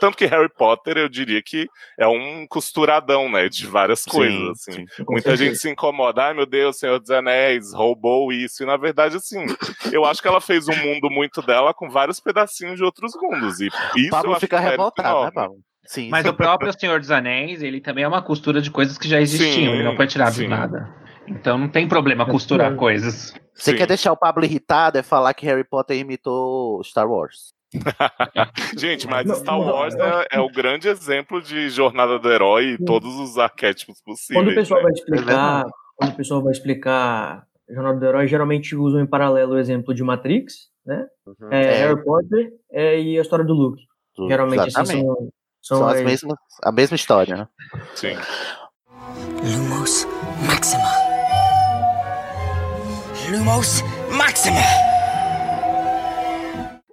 Tanto 0.00 0.16
que 0.16 0.24
Harry 0.26 0.48
Potter, 0.48 0.96
eu 0.96 1.08
diria 1.08 1.42
que 1.42 1.68
é 1.98 2.06
um 2.06 2.46
costuradão, 2.48 3.30
né? 3.30 3.48
De 3.48 3.66
várias 3.66 4.00
Sim, 4.00 4.10
coisas, 4.10 4.50
assim. 4.50 4.72
sim, 4.72 5.04
Muita 5.08 5.30
certeza. 5.30 5.36
gente 5.36 5.58
se 5.58 5.70
incomoda, 5.70 6.24
ai 6.24 6.34
meu 6.34 6.46
Deus, 6.46 6.78
Senhor 6.78 6.98
dos 6.98 7.10
Anéis, 7.10 7.74
roubou 7.74 8.32
isso. 8.32 8.62
E 8.62 8.66
na 8.66 8.76
verdade, 8.76 9.16
assim, 9.16 9.44
eu 9.92 10.04
acho 10.04 10.22
que 10.22 10.28
ela 10.28 10.40
fez 10.40 10.66
um 10.66 10.76
mundo 10.76 11.10
muito 11.10 11.42
dela 11.42 11.74
com 11.74 11.90
vários 11.90 12.18
pedacinhos 12.18 12.76
de 12.76 12.84
outros 12.84 13.12
mundos. 13.20 13.60
E 13.60 13.68
isso 13.96 14.10
Pablo 14.10 14.38
fica 14.40 14.56
mérito 14.56 14.70
revoltado, 14.70 15.24
né. 15.24 15.30
Pablo? 15.32 15.58
Sim. 15.84 16.08
Mas 16.10 16.26
o 16.26 16.34
próprio 16.34 16.72
Senhor 16.78 17.00
dos 17.00 17.10
Anéis, 17.10 17.62
ele 17.62 17.80
também 17.80 18.04
é 18.04 18.08
uma 18.08 18.22
costura 18.22 18.60
de 18.60 18.70
coisas 18.70 18.96
que 18.96 19.08
já 19.08 19.20
existiam, 19.20 19.52
Sim, 19.52 19.68
ele 19.68 19.82
não 19.82 19.96
foi 19.96 20.06
tirado 20.06 20.34
sim. 20.34 20.44
do 20.44 20.50
nada. 20.50 20.88
Então 21.26 21.58
não 21.58 21.68
tem 21.68 21.88
problema 21.88 22.26
costurar 22.26 22.74
coisas. 22.74 23.34
Você 23.54 23.74
quer 23.74 23.86
deixar 23.86 24.12
o 24.12 24.16
Pablo 24.16 24.44
irritado 24.44 24.98
é 24.98 25.02
falar 25.02 25.34
que 25.34 25.46
Harry 25.46 25.64
Potter 25.64 25.96
imitou 25.96 26.82
Star 26.82 27.08
Wars. 27.08 27.52
Gente, 28.78 29.06
mas 29.06 29.30
Star 29.38 29.58
Wars 29.58 29.94
é, 29.94 30.36
é 30.36 30.40
o 30.40 30.48
grande 30.48 30.88
exemplo 30.88 31.40
de 31.40 31.70
jornada 31.70 32.18
do 32.18 32.30
herói 32.30 32.72
e 32.72 32.84
todos 32.84 33.14
os 33.16 33.38
arquétipos 33.38 34.00
possíveis. 34.02 34.44
Quando 34.44 34.52
o 34.52 34.54
pessoal 34.54 34.80
né? 34.80 34.84
vai 34.84 34.92
explicar, 34.92 35.64
quando 35.96 36.10
o 36.10 36.16
pessoal 36.16 36.42
vai 36.42 36.52
explicar 36.52 37.46
Jornada 37.68 37.98
do 37.98 38.06
Herói, 38.06 38.26
geralmente 38.26 38.76
usam 38.76 39.00
em 39.00 39.06
paralelo 39.06 39.54
o 39.54 39.58
exemplo 39.58 39.94
de 39.94 40.02
Matrix, 40.02 40.68
né? 40.84 41.06
É, 41.50 41.62
É. 41.62 41.74
Harry 41.86 42.04
Potter 42.04 42.52
é, 42.70 43.00
e 43.00 43.18
a 43.18 43.22
história 43.22 43.44
do 43.44 43.54
Luke. 43.54 43.82
Geralmente 44.28 44.60
assim, 44.60 44.68
exatamente. 44.68 45.06
são, 45.06 45.28
são, 45.62 45.78
São 45.78 45.88
as 45.88 45.96
as- 45.98 46.02
mesmas, 46.04 46.38
a 46.62 46.72
mesma 46.72 46.94
história, 46.96 47.36
né? 47.36 47.48
Sim. 47.94 48.16
Lumos 49.42 50.06
Maxima. 50.46 50.92
Lumos 53.30 53.82
Maxima. 54.16 54.60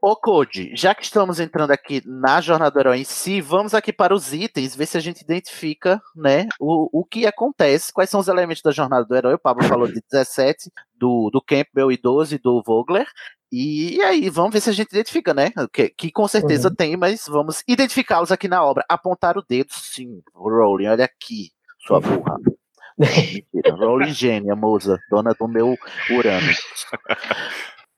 Ô, 0.01 0.15
Code, 0.15 0.71
já 0.77 0.95
que 0.95 1.03
estamos 1.03 1.41
entrando 1.41 1.71
aqui 1.71 2.01
na 2.05 2.39
jornada 2.39 2.71
do 2.71 2.79
herói 2.79 2.99
em 2.99 3.03
si, 3.03 3.41
vamos 3.41 3.73
aqui 3.73 3.91
para 3.91 4.15
os 4.15 4.33
itens, 4.33 4.73
ver 4.73 4.85
se 4.85 4.97
a 4.97 5.01
gente 5.01 5.19
identifica, 5.21 6.01
né, 6.15 6.47
o, 6.57 7.01
o 7.01 7.03
que 7.03 7.27
acontece, 7.27 7.91
quais 7.91 8.09
são 8.09 8.21
os 8.21 8.29
elementos 8.29 8.61
da 8.61 8.71
jornada 8.71 9.03
do 9.05 9.13
herói. 9.13 9.33
O 9.33 9.39
Pablo 9.39 9.65
falou 9.67 9.87
de 9.87 10.01
17, 10.09 10.71
do, 10.95 11.29
do 11.33 11.41
Campbell 11.41 11.91
e 11.91 11.97
12 11.97 12.37
do 12.37 12.63
Vogler. 12.65 13.05
E 13.51 13.99
aí, 14.03 14.29
vamos 14.29 14.53
ver 14.53 14.61
se 14.61 14.69
a 14.69 14.73
gente 14.73 14.89
identifica, 14.89 15.33
né? 15.33 15.51
Que, 15.73 15.89
que 15.89 16.11
com 16.11 16.27
certeza 16.27 16.73
tem, 16.73 16.95
mas 16.95 17.25
vamos 17.27 17.63
identificá-los 17.67 18.31
aqui 18.31 18.47
na 18.47 18.63
obra. 18.63 18.85
Apontar 18.87 19.37
o 19.37 19.43
dedo, 19.47 19.71
sim. 19.71 20.21
Rowling, 20.35 20.87
olha 20.87 21.05
aqui, 21.05 21.49
sua 21.79 21.99
burra. 21.99 22.37
Mentira, 22.97 23.75
Rowling 23.75 24.13
gênia, 24.13 24.55
moça, 24.55 24.99
dona 25.09 25.33
do 25.33 25.47
meu 25.47 25.75
Urano. 26.11 26.51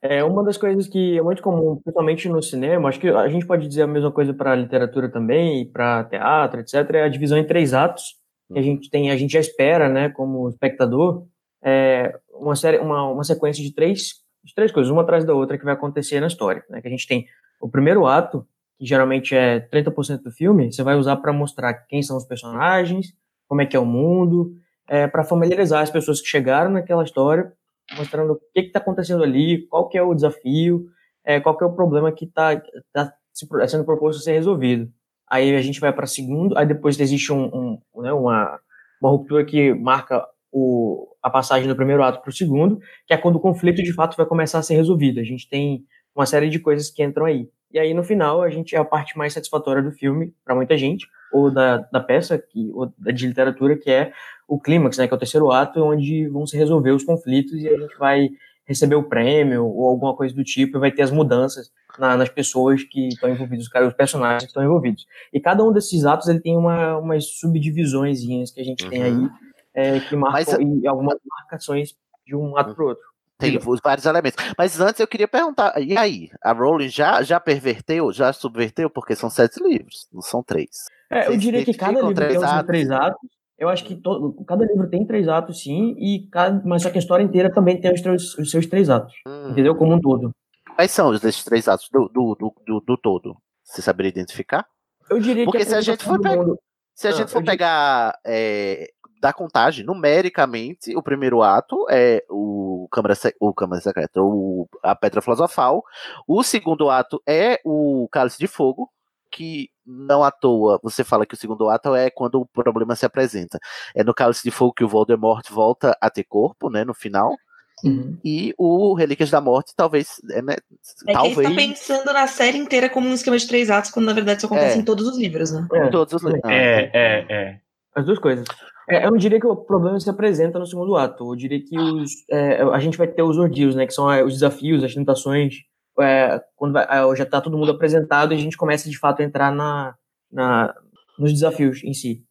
É 0.02 0.24
uma 0.24 0.44
das 0.44 0.58
coisas 0.58 0.88
que 0.88 1.18
é 1.18 1.22
muito 1.22 1.44
comum, 1.44 1.76
principalmente 1.76 2.28
no 2.28 2.42
cinema, 2.42 2.90
acho 2.90 3.00
que 3.00 3.08
a 3.08 3.28
gente 3.28 3.46
pode 3.46 3.68
dizer 3.68 3.84
a 3.84 3.88
mesma 3.88 4.12
coisa 4.12 4.34
para 4.34 4.56
literatura 4.56 5.10
também, 5.10 5.70
para 5.70 6.04
teatro, 6.06 6.60
etc. 6.60 6.90
É 6.96 7.04
a 7.04 7.10
divisão 7.10 7.38
em 7.38 7.46
três 7.46 7.74
atos 7.74 8.16
que 8.52 8.58
a 8.58 8.62
gente 8.64 8.90
tem, 8.90 9.12
a 9.12 9.18
gente 9.18 9.34
já 9.34 9.40
espera, 9.40 9.88
né, 9.88 10.10
como 10.10 10.50
espectador, 10.50 11.28
é 11.64 12.18
uma 12.34 12.56
série, 12.56 12.80
uma, 12.80 13.10
uma 13.12 13.24
sequência 13.24 13.64
de 13.64 13.74
três, 13.74 14.16
de 14.44 14.54
três 14.56 14.72
coisas, 14.72 14.92
uma 14.92 15.02
atrás 15.04 15.24
da 15.26 15.34
outra 15.34 15.58
que 15.58 15.66
vai 15.66 15.74
acontecer 15.74 16.20
na 16.20 16.28
história, 16.28 16.64
né? 16.70 16.82
Que 16.82 16.88
a 16.88 16.92
gente 16.92 17.08
tem 17.08 17.26
o 17.60 17.70
primeiro 17.70 18.06
ato, 18.06 18.46
que 18.78 18.86
geralmente 18.86 19.36
é 19.36 19.60
30% 19.60 20.24
do 20.24 20.32
filme, 20.32 20.72
você 20.72 20.84
vai 20.84 20.96
usar 20.96 21.18
para 21.18 21.32
mostrar 21.32 21.74
quem 21.74 22.02
são 22.02 22.18
os 22.18 22.26
personagens, 22.26 23.14
como 23.48 23.62
é 23.62 23.66
que 23.66 23.76
é 23.76 23.80
o 23.80 23.86
mundo, 23.86 24.56
é, 24.88 25.08
para 25.08 25.24
familiarizar 25.24 25.82
as 25.82 25.90
pessoas 25.92 26.20
que 26.22 26.28
chegaram 26.28 26.72
naquela 26.72 27.04
história 27.04 27.52
mostrando 27.98 28.34
o 28.34 28.40
que 28.54 28.62
está 28.62 28.80
acontecendo 28.80 29.24
ali, 29.24 29.68
qual 29.68 29.90
que 29.90 29.98
é 29.98 30.02
o 30.02 30.14
desafio, 30.14 30.88
é, 31.26 31.40
qual 31.40 31.58
que 31.58 31.64
é 31.64 31.68
o 31.68 31.74
problema 31.74 32.12
que 32.12 32.26
está 32.26 32.62
tá 32.94 33.14
pro- 33.50 33.68
sendo 33.68 33.84
proposto 33.84 34.22
ser 34.22 34.34
resolvido. 34.34 34.90
Aí 35.30 35.56
a 35.56 35.62
gente 35.62 35.80
vai 35.80 35.94
para 35.94 36.08
segundo, 36.08 36.58
aí 36.58 36.66
depois 36.66 37.00
existe 37.00 37.32
um, 37.32 37.80
um, 37.94 38.02
né, 38.02 38.12
uma, 38.12 38.60
uma 39.02 39.10
ruptura 39.12 39.46
que 39.46 39.74
marca 39.74 40.26
o, 40.52 41.08
a 41.22 41.30
passagem 41.30 41.68
do 41.68 41.76
primeiro 41.76 42.04
ato 42.04 42.22
para 42.22 42.30
o 42.30 42.34
segundo, 42.34 42.80
que 43.08 43.14
é 43.14 43.18
quando 43.18 43.36
o 43.36 43.40
conflito 43.40 43.82
de 43.84 43.94
fato 43.94 44.18
vai 44.18 44.26
começar 44.26 44.60
a 44.60 44.64
ser 44.64 44.76
resolvido. 44.76 45.20
A 45.20 45.24
gente 45.24 45.48
tem 45.48 45.84
uma 46.16 46.26
série 46.26 46.50
de 46.50 46.60
coisas 46.60 46.90
que 46.90 47.04
entram 47.04 47.26
aí. 47.26 47.48
E 47.74 47.80
aí 47.80 47.94
no 47.94 48.04
final 48.04 48.42
a 48.42 48.50
gente 48.50 48.76
é 48.76 48.80
a 48.80 48.84
parte 48.86 49.18
mais 49.18 49.34
satisfatória 49.34 49.82
do 49.82 49.92
filme 49.92 50.34
para 50.44 50.56
muita 50.56 50.78
gente, 50.78 51.08
ou 51.32 51.50
da, 51.50 51.78
da 51.78 52.00
peça, 52.02 52.38
que, 52.38 52.70
ou 52.74 52.92
da 52.98 53.12
de 53.12 53.28
literatura, 53.28 53.78
que 53.78 53.90
é 53.90 54.12
o 54.48 54.60
clímax, 54.60 54.98
né, 54.98 55.08
que 55.08 55.14
é 55.14 55.16
o 55.16 55.20
terceiro 55.20 55.50
ato, 55.52 55.82
onde 55.82 56.28
vão 56.28 56.46
se 56.46 56.58
resolver 56.58 56.92
os 56.92 57.04
conflitos 57.06 57.54
e 57.54 57.70
a 57.70 57.78
gente 57.78 57.98
vai 57.98 58.30
receber 58.66 58.96
o 58.96 59.04
prêmio 59.04 59.66
ou 59.66 59.88
alguma 59.88 60.16
coisa 60.16 60.36
do 60.36 60.44
tipo 60.44 60.78
e 60.78 60.80
vai 60.80 60.92
ter 60.92 61.02
as 61.04 61.12
mudanças 61.12 61.72
na- 61.98 62.18
nas 62.18 62.30
pessoas 62.30 62.84
que 62.84 63.08
estão 63.10 63.30
envolvidas, 63.30 63.66
os, 63.68 63.88
os 63.88 63.94
personagens 63.94 64.44
que 64.44 64.50
estão 64.50 64.64
envolvidos. 64.64 65.06
E 65.32 65.40
cada 65.40 65.64
um 65.64 65.72
desses 65.72 66.06
atos 66.06 66.28
ele 66.28 66.40
tem 66.42 66.58
uma, 66.58 66.98
umas 66.98 67.26
subdivisõezinhas 67.40 68.52
que 68.52 68.60
a 68.62 68.64
gente 68.66 68.88
tem 68.90 69.04
aí 69.04 69.30
é, 69.74 70.00
que 70.00 70.16
marcam 70.16 70.62
e 70.62 70.88
algumas 70.88 71.18
marcações 71.26 71.94
de 72.26 72.36
um 72.36 72.56
ato 72.58 72.74
para 72.76 72.84
o 72.84 72.88
outro. 72.90 73.04
Tem 73.38 73.58
os 73.58 73.80
vários 73.84 74.06
elementos. 74.06 74.38
Mas 74.56 74.80
antes 74.80 75.00
eu 75.00 75.08
queria 75.08 75.28
perguntar, 75.28 75.74
e 75.82 75.98
aí? 75.98 76.30
A 76.44 76.52
Rowling 76.54 76.90
já, 76.90 77.24
já 77.24 77.40
perverteu, 77.40 78.12
já 78.14 78.32
subverteu? 78.32 78.88
Porque 78.88 79.16
são 79.16 79.32
sete 79.32 79.62
livros, 79.64 80.08
não 80.14 80.22
são 80.22 80.44
três. 80.44 80.70
É, 81.10 81.28
eu 81.28 81.36
diria 81.38 81.66
que 81.66 81.74
cada 81.74 81.94
livro 82.02 82.14
tem 82.14 82.28
três 82.28 82.44
atos? 82.44 82.68
três 82.68 82.92
atos. 82.92 83.30
Eu 83.58 83.68
acho 83.70 83.84
que 83.84 83.96
todo, 83.96 84.34
cada 84.46 84.64
livro 84.66 84.88
tem 84.90 85.06
três 85.06 85.28
atos, 85.28 85.62
sim, 85.64 85.96
e 85.98 86.28
cada, 86.32 86.62
mas 86.66 86.82
só 86.84 86.90
que 86.92 86.98
a 86.98 87.02
história 87.02 87.24
inteira 87.24 87.52
também 87.52 87.80
tem 87.82 87.92
os, 87.94 88.02
três, 88.02 88.36
os 88.38 88.50
seus 88.52 88.66
três 88.68 88.90
atos. 88.90 89.14
Hum. 89.28 89.50
Entendeu? 89.52 89.76
Como 89.76 89.94
um 89.94 90.00
todo. 90.00 90.32
Quais 90.76 90.92
são 90.92 91.10
os 91.10 91.20
desses 91.20 91.44
três 91.44 91.68
atos 91.68 91.88
do, 91.92 92.08
do, 92.10 92.36
do, 92.36 92.54
do, 92.66 92.80
do 92.80 92.98
todo? 92.98 93.36
Você 93.64 93.82
saberia 93.82 94.10
identificar? 94.10 94.66
Eu 95.10 95.20
diria 95.20 95.46
Porque 95.46 95.60
que 95.60 95.66
se 95.66 95.76
a 95.76 95.82
gente 95.82 96.04
for, 96.04 96.18
do 96.18 96.24
pe- 96.24 96.36
mundo- 96.36 96.60
se 96.96 97.08
a 97.08 97.10
Ah, 97.10 97.14
gente 97.14 97.30
for 97.32 97.38
eu 97.40 97.42
diria- 97.42 97.52
pegar 97.54 98.20
é, 98.26 98.88
da 99.22 99.32
contagem, 99.32 99.86
numericamente, 99.86 100.96
o 100.98 101.04
primeiro 101.04 101.44
ato 101.44 101.86
é 101.92 102.24
o 102.28 102.88
Câmara, 102.92 103.14
Se- 103.14 103.36
o 103.40 103.54
Câmara 103.54 103.80
Secreta, 103.80 104.20
o, 104.22 104.68
a 104.82 104.96
Pedra 104.96 105.22
Filosofal. 105.22 105.84
O 106.28 106.42
segundo 106.42 106.90
ato 106.90 107.22
é 107.28 107.60
o 107.64 108.10
Cálice 108.12 108.40
de 108.40 108.48
Fogo, 108.48 108.90
que 109.30 109.70
não 109.86 110.24
à 110.24 110.32
toa 110.32 110.80
você 110.84 111.04
fala 111.04 111.26
que 111.26 111.36
o 111.36 111.38
segundo 111.38 111.70
ato 111.70 111.96
é 111.96 112.10
quando 112.10 112.42
o 112.42 112.46
problema 112.46 112.96
se 112.96 113.06
apresenta. 113.06 113.60
É 113.96 114.04
no 114.04 114.14
Cálice 114.14 114.42
de 114.44 114.50
Fogo 114.52 114.74
que 114.74 114.84
o 114.84 114.88
Voldemort 114.90 115.48
volta 115.52 115.96
a 116.02 116.10
ter 116.10 116.24
corpo, 116.24 116.70
né, 116.70 116.84
no 116.84 116.94
final. 116.94 117.36
Uhum. 117.84 118.18
E 118.26 118.54
o 118.58 118.94
Relíquias 118.94 119.30
da 119.32 119.40
Morte, 119.42 119.74
talvez, 119.76 120.20
é, 120.32 120.42
né, 120.42 120.54
É 120.54 120.56
que 120.56 121.10
ele 121.10 121.14
talvez 121.14 121.38
está 121.38 121.56
pensando 121.56 122.14
na 122.14 122.28
série 122.28 122.58
inteira 122.58 122.90
como 122.90 123.08
um 123.08 123.14
esquema 123.14 123.38
de 123.38 123.48
três 123.48 123.70
atos, 123.72 123.90
quando 123.92 124.06
na 124.08 124.14
verdade 124.14 124.38
isso 124.38 124.46
acontece 124.48 124.78
É. 124.78 124.82
em 124.82 124.84
todos 124.86 125.08
os 125.08 125.18
livros, 125.18 125.52
né? 125.52 125.68
É, 125.74 125.90
todos 125.90 126.14
os 126.14 126.22
livros. 126.24 126.42
É, 126.52 126.90
é, 126.94 127.26
é. 127.30 127.60
As 127.96 128.06
duas 128.06 128.20
coisas. 128.20 128.46
É, 128.90 129.06
eu 129.06 129.12
não 129.12 129.18
diria 129.18 129.40
que 129.40 129.46
o 129.48 129.56
problema 129.56 130.00
se 130.00 130.10
apresenta 130.10 130.58
no 130.60 130.66
segundo 130.66 130.96
ato. 130.96 131.32
Eu 131.32 131.36
diria 131.36 131.62
que 131.64 131.78
os, 131.78 132.12
é, 132.30 132.62
a 132.62 132.80
gente 132.80 132.98
vai 132.98 133.08
ter 133.08 133.22
os 133.24 133.38
ordeals, 133.38 133.76
né? 133.76 133.86
Que 133.86 133.94
são 133.94 134.12
é, 134.12 134.24
os 134.24 134.34
desafios, 134.34 134.84
as 134.84 134.94
tentações. 134.94 135.56
é, 136.00 136.42
quando 136.56 136.74
vai- 136.74 136.88
é, 136.90 137.16
já 137.16 137.24
está 137.24 137.42
todo 137.42 137.58
mundo 137.58 137.72
apresentado 137.72 138.34
e 138.34 138.36
a 138.36 138.40
gente 138.40 138.58
começa 138.58 138.90
de 138.90 138.98
fato 138.98 139.22
a 139.22 139.26
entrar 139.26 139.52
na, 139.54 139.94
na, 140.32 140.74
nos 141.20 141.32
desafios 141.34 141.84
em 141.84 141.94
si. 141.94 142.24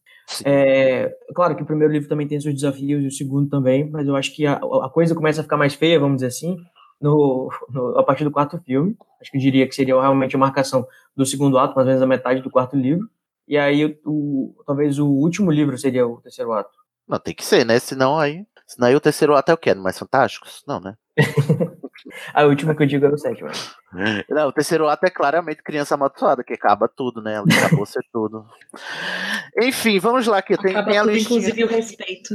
É, 0.45 1.13
claro 1.35 1.55
que 1.57 1.63
o 1.63 1.67
primeiro 1.67 1.93
livro 1.93 2.09
também 2.09 2.27
tem 2.27 2.41
seus 2.41 2.55
desafios 2.55 3.03
e 3.03 3.07
o 3.07 3.11
segundo 3.11 3.49
também, 3.51 3.89
mas 3.91 4.07
eu 4.09 4.17
acho 4.17 4.35
que 4.35 4.47
a, 4.47 4.55
a 4.55 4.89
coisa 4.89 5.15
começa 5.15 5.41
a 5.41 5.45
ficar 5.45 5.57
mais 5.57 5.75
feia, 5.75 6.01
vamos 6.01 6.17
dizer 6.17 6.29
assim, 6.29 6.57
no, 7.01 7.51
no- 7.69 7.99
a 7.99 8.03
partir 8.03 8.25
do 8.25 8.31
quarto 8.31 8.59
filme. 8.59 8.97
Acho 9.21 9.31
que 9.31 9.37
eu 9.37 9.41
diria 9.41 9.67
que 9.69 9.75
seria 9.75 10.01
realmente 10.01 10.35
a 10.37 10.39
marcação 10.39 10.87
do 11.17 11.27
segundo 11.27 11.59
ato, 11.59 11.75
mais 11.77 11.87
ou 11.87 11.91
menos 11.91 12.03
a 12.03 12.07
metade 12.07 12.41
do 12.43 12.51
quarto 12.51 12.77
livro. 12.77 13.07
E 13.51 13.59
aí, 13.59 13.85
o, 13.85 13.99
o- 14.59 14.65
talvez 14.65 14.99
o 15.01 15.07
último 15.09 15.51
livro 15.51 15.77
seria 15.77 16.07
o 16.07 16.21
terceiro 16.21 16.53
ato. 16.53 16.71
Não, 17.09 17.19
tem 17.19 17.35
que 17.35 17.45
ser, 17.45 17.67
né? 17.67 17.81
Senão 17.81 18.17
aí. 18.17 18.47
Senão 18.65 18.87
aí 18.87 18.95
o 18.95 19.01
terceiro 19.01 19.35
ato 19.35 19.51
é 19.51 19.55
o 19.55 19.59
quê? 19.59 19.75
Mais 19.75 19.99
Fantásticos? 19.99 20.63
Não, 20.69 20.79
né? 20.81 20.95
O 22.35 22.45
último 22.49 22.75
que 22.75 22.83
eu 22.83 22.87
digo 22.87 23.05
é 23.05 23.11
o 23.11 23.19
sétimo. 23.19 23.51
Não, 24.31 24.49
o 24.49 24.53
terceiro 24.53 24.89
ato 24.89 25.05
é 25.05 25.11
claramente 25.11 25.63
criança 25.63 25.95
amaldiçoada, 25.97 26.43
que 26.43 26.55
acaba 26.55 26.89
tudo, 26.89 27.21
né? 27.21 27.39
Ali 27.39 27.53
acabou 27.53 27.85
ser 27.85 28.01
tudo. 28.11 28.47
Enfim, 29.63 29.99
vamos 29.99 30.27
lá, 30.27 30.41
que 30.41 30.57
tem, 30.57 30.73
tem 30.83 30.97
a 30.99 31.03
tudo, 31.03 31.13
listinha. 31.13 31.39
inclusive 31.41 31.65
o 31.65 31.67
respeito. 31.67 32.35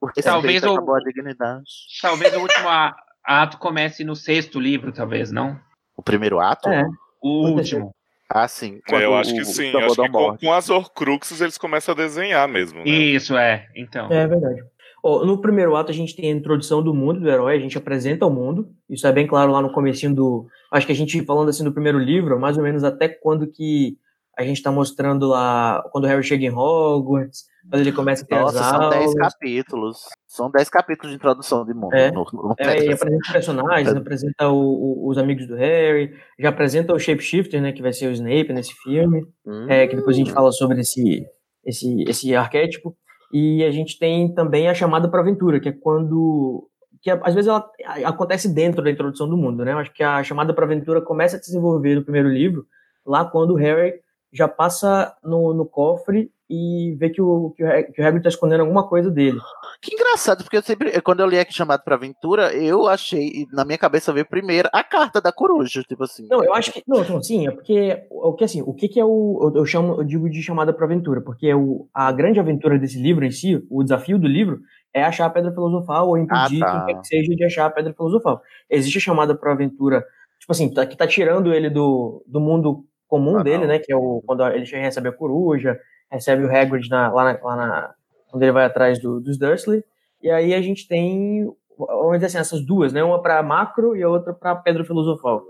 O 0.00 0.06
respeito 0.06 0.24
Talvez 0.26 0.62
o- 0.64 0.72
acabou 0.72 0.96
a 0.96 1.00
dignidade. 1.00 1.64
Talvez 2.02 2.34
o 2.36 2.40
último 2.40 2.68
a- 2.68 2.94
ato 3.24 3.56
comece 3.58 4.04
no 4.04 4.14
sexto 4.14 4.60
livro, 4.60 4.92
talvez, 4.92 5.30
não? 5.32 5.58
O 5.96 6.02
primeiro 6.02 6.38
ato? 6.38 6.68
É. 6.68 6.84
O 7.22 7.48
último. 7.48 7.94
Ah, 8.28 8.48
sim. 8.48 8.80
É, 8.90 8.96
eu 8.96 9.10
Quando 9.10 9.14
acho 9.14 9.32
o- 9.32 9.36
que 9.36 9.44
sim. 9.44 9.76
Acho 9.76 9.94
que 10.02 10.08
com, 10.08 10.36
com 10.36 10.52
as 10.52 10.68
Horcruxes 10.68 11.40
eles 11.40 11.56
começam 11.56 11.92
a 11.92 11.96
desenhar 11.96 12.48
mesmo. 12.48 12.80
Né? 12.80 12.88
Isso, 12.90 13.36
é. 13.36 13.66
Então. 13.76 14.10
É 14.10 14.26
verdade. 14.26 14.62
Ó, 15.02 15.24
no 15.24 15.40
primeiro 15.40 15.76
ato 15.76 15.92
a 15.92 15.94
gente 15.94 16.16
tem 16.16 16.32
a 16.32 16.34
introdução 16.34 16.82
do 16.82 16.92
mundo 16.92 17.20
do 17.20 17.30
herói, 17.30 17.54
a 17.56 17.60
gente 17.60 17.78
apresenta 17.78 18.26
o 18.26 18.30
mundo, 18.30 18.68
isso 18.90 19.06
é 19.06 19.12
bem 19.12 19.26
claro 19.26 19.52
lá 19.52 19.62
no 19.62 19.70
comecinho 19.70 20.12
do... 20.12 20.46
Acho 20.72 20.84
que 20.86 20.92
a 20.92 20.96
gente, 20.96 21.24
falando 21.24 21.48
assim 21.48 21.62
do 21.62 21.72
primeiro 21.72 21.98
livro, 21.98 22.40
mais 22.40 22.56
ou 22.56 22.64
menos 22.64 22.82
até 22.82 23.08
quando 23.08 23.46
que 23.46 23.96
a 24.38 24.44
gente 24.44 24.62
tá 24.62 24.70
mostrando 24.70 25.26
lá, 25.28 25.82
quando 25.92 26.04
o 26.04 26.06
Harry 26.06 26.22
chega 26.22 26.44
em 26.44 26.50
Hogwarts, 26.50 27.44
quando 27.70 27.80
ele 27.80 27.92
começa 27.92 28.22
a 28.22 28.26
ter 28.26 28.38
Nossa, 28.38 28.60
as 28.60 28.66
são 28.66 28.90
10 28.90 28.92
aulas, 29.06 29.14
capítulos. 29.34 29.98
São 30.26 30.50
10 30.50 30.68
capítulos 30.68 31.10
de 31.10 31.16
introdução 31.16 31.64
de 31.64 31.72
mundo. 31.74 31.94
É. 31.94 32.10
no- 32.10 32.24
no 32.32 32.54
é, 32.58 32.84
e 32.84 32.92
apresenta 32.92 33.22
os 33.26 33.32
personagens, 33.32 33.96
apresenta 33.96 34.48
o- 34.48 35.04
o- 35.06 35.08
os 35.10 35.16
amigos 35.18 35.46
do 35.46 35.56
Harry, 35.56 36.12
já 36.38 36.50
apresenta 36.50 36.92
o 36.92 36.98
Shapeshifter, 36.98 37.60
né, 37.62 37.72
que 37.72 37.80
vai 37.82 37.92
ser 37.92 38.08
o 38.08 38.12
Snape 38.12 38.52
nesse 38.52 38.74
filme, 38.82 39.24
Hum. 39.46 39.66
é, 39.68 39.86
que 39.86 39.96
depois 39.96 40.14
a 40.16 40.18
gente 40.18 40.32
fala 40.32 40.52
sobre 40.52 40.80
esse, 40.80 41.24
esse, 41.64 42.04
esse 42.06 42.36
arquétipo. 42.36 42.94
E 43.32 43.64
a 43.64 43.70
gente 43.72 43.98
tem 43.98 44.32
também 44.34 44.68
a 44.68 44.74
chamada 44.74 45.08
para 45.10 45.20
aventura, 45.20 45.58
que 45.58 45.68
é 45.70 45.72
quando 45.72 46.68
que 47.02 47.10
às 47.10 47.34
vezes 47.34 47.46
ela 47.48 47.64
acontece 48.04 48.52
dentro 48.52 48.82
da 48.82 48.90
introdução 48.90 49.28
do 49.28 49.36
mundo, 49.36 49.64
né? 49.64 49.72
Eu 49.72 49.78
acho 49.78 49.92
que 49.92 50.02
a 50.02 50.24
chamada 50.24 50.52
para 50.52 50.64
aventura 50.64 51.00
começa 51.00 51.36
a 51.36 51.38
se 51.38 51.46
desenvolver 51.46 51.94
no 51.94 52.02
primeiro 52.02 52.28
livro, 52.28 52.64
lá 53.06 53.24
quando 53.24 53.52
o 53.52 53.56
Harry 53.56 53.92
já 54.36 54.48
passa 54.48 55.14
no, 55.22 55.54
no 55.54 55.64
cofre 55.64 56.30
e 56.48 56.94
vê 56.98 57.10
que 57.10 57.20
o, 57.20 57.52
que 57.56 57.64
o, 57.64 57.92
que 57.92 58.00
o 58.00 58.06
Hagrid 58.06 58.22
tá 58.22 58.28
escondendo 58.28 58.60
alguma 58.60 58.86
coisa 58.86 59.10
dele. 59.10 59.38
Que 59.82 59.94
engraçado, 59.94 60.44
porque 60.44 60.56
eu 60.56 60.62
sempre, 60.62 61.00
quando 61.02 61.20
eu 61.20 61.26
li 61.26 61.38
aqui 61.38 61.52
chamado 61.52 61.82
pra 61.82 61.96
aventura, 61.96 62.54
eu 62.54 62.86
achei, 62.86 63.46
na 63.52 63.64
minha 63.64 63.76
cabeça 63.78 64.12
veio 64.12 64.26
primeiro 64.26 64.68
a 64.72 64.84
carta 64.84 65.20
da 65.20 65.32
coruja, 65.32 65.82
tipo 65.82 66.04
assim. 66.04 66.26
Não, 66.30 66.44
eu 66.44 66.54
acho 66.54 66.72
que. 66.72 66.82
Não, 66.86 67.22
sim, 67.22 67.48
é 67.48 67.50
porque. 67.50 68.06
O 68.10 68.32
que 68.34 68.44
assim, 68.44 68.62
o 68.62 68.72
que, 68.72 68.88
que 68.88 69.00
é 69.00 69.04
o. 69.04 69.52
Eu, 69.54 69.66
chamo, 69.66 70.00
eu 70.00 70.04
digo 70.04 70.30
de 70.30 70.40
chamada 70.42 70.72
para 70.72 70.86
aventura, 70.86 71.20
porque 71.20 71.52
o, 71.52 71.88
a 71.92 72.12
grande 72.12 72.38
aventura 72.38 72.78
desse 72.78 73.00
livro 73.00 73.24
em 73.24 73.30
si, 73.30 73.60
o 73.68 73.82
desafio 73.82 74.18
do 74.18 74.28
livro, 74.28 74.60
é 74.94 75.02
achar 75.02 75.26
a 75.26 75.30
pedra 75.30 75.52
filosofal 75.52 76.08
ou 76.08 76.16
impedir 76.16 76.62
Ah, 76.62 76.66
tá. 76.66 76.84
quem 76.84 76.94
quer 76.94 77.00
que 77.00 77.06
seja 77.08 77.34
de 77.34 77.44
achar 77.44 77.66
a 77.66 77.70
pedra 77.70 77.92
filosofal. 77.92 78.40
Existe 78.70 78.98
a 78.98 79.00
chamada 79.00 79.34
para 79.34 79.52
aventura, 79.52 80.04
tipo 80.38 80.52
assim, 80.52 80.72
tá, 80.72 80.86
que 80.86 80.96
tá 80.96 81.06
tirando 81.06 81.52
ele 81.52 81.68
do, 81.68 82.24
do 82.26 82.40
mundo 82.40 82.84
comum 83.08 83.42
dele, 83.42 83.66
né? 83.66 83.78
Que 83.78 83.92
é 83.92 83.96
o 83.96 84.22
quando 84.26 84.46
ele 84.48 84.64
recebe 84.64 85.08
a 85.08 85.12
coruja, 85.12 85.78
recebe 86.10 86.44
o 86.44 86.50
Hagrid 86.50 86.88
na, 86.88 87.12
lá, 87.12 87.32
na, 87.32 87.40
lá 87.42 87.56
na. 87.56 87.94
Quando 88.30 88.42
ele 88.42 88.52
vai 88.52 88.64
atrás 88.64 89.00
do, 89.00 89.20
dos 89.20 89.38
Dursley. 89.38 89.84
E 90.22 90.30
aí 90.30 90.54
a 90.54 90.62
gente 90.62 90.86
tem. 90.88 91.50
Vamos 91.78 92.14
dizer 92.14 92.26
assim, 92.26 92.38
essas 92.38 92.64
duas, 92.64 92.92
né? 92.92 93.04
Uma 93.04 93.20
para 93.20 93.42
macro 93.42 93.96
e 93.96 94.02
a 94.02 94.08
outra 94.08 94.32
para 94.32 94.56
pedra 94.56 94.84
filosofal. 94.84 95.42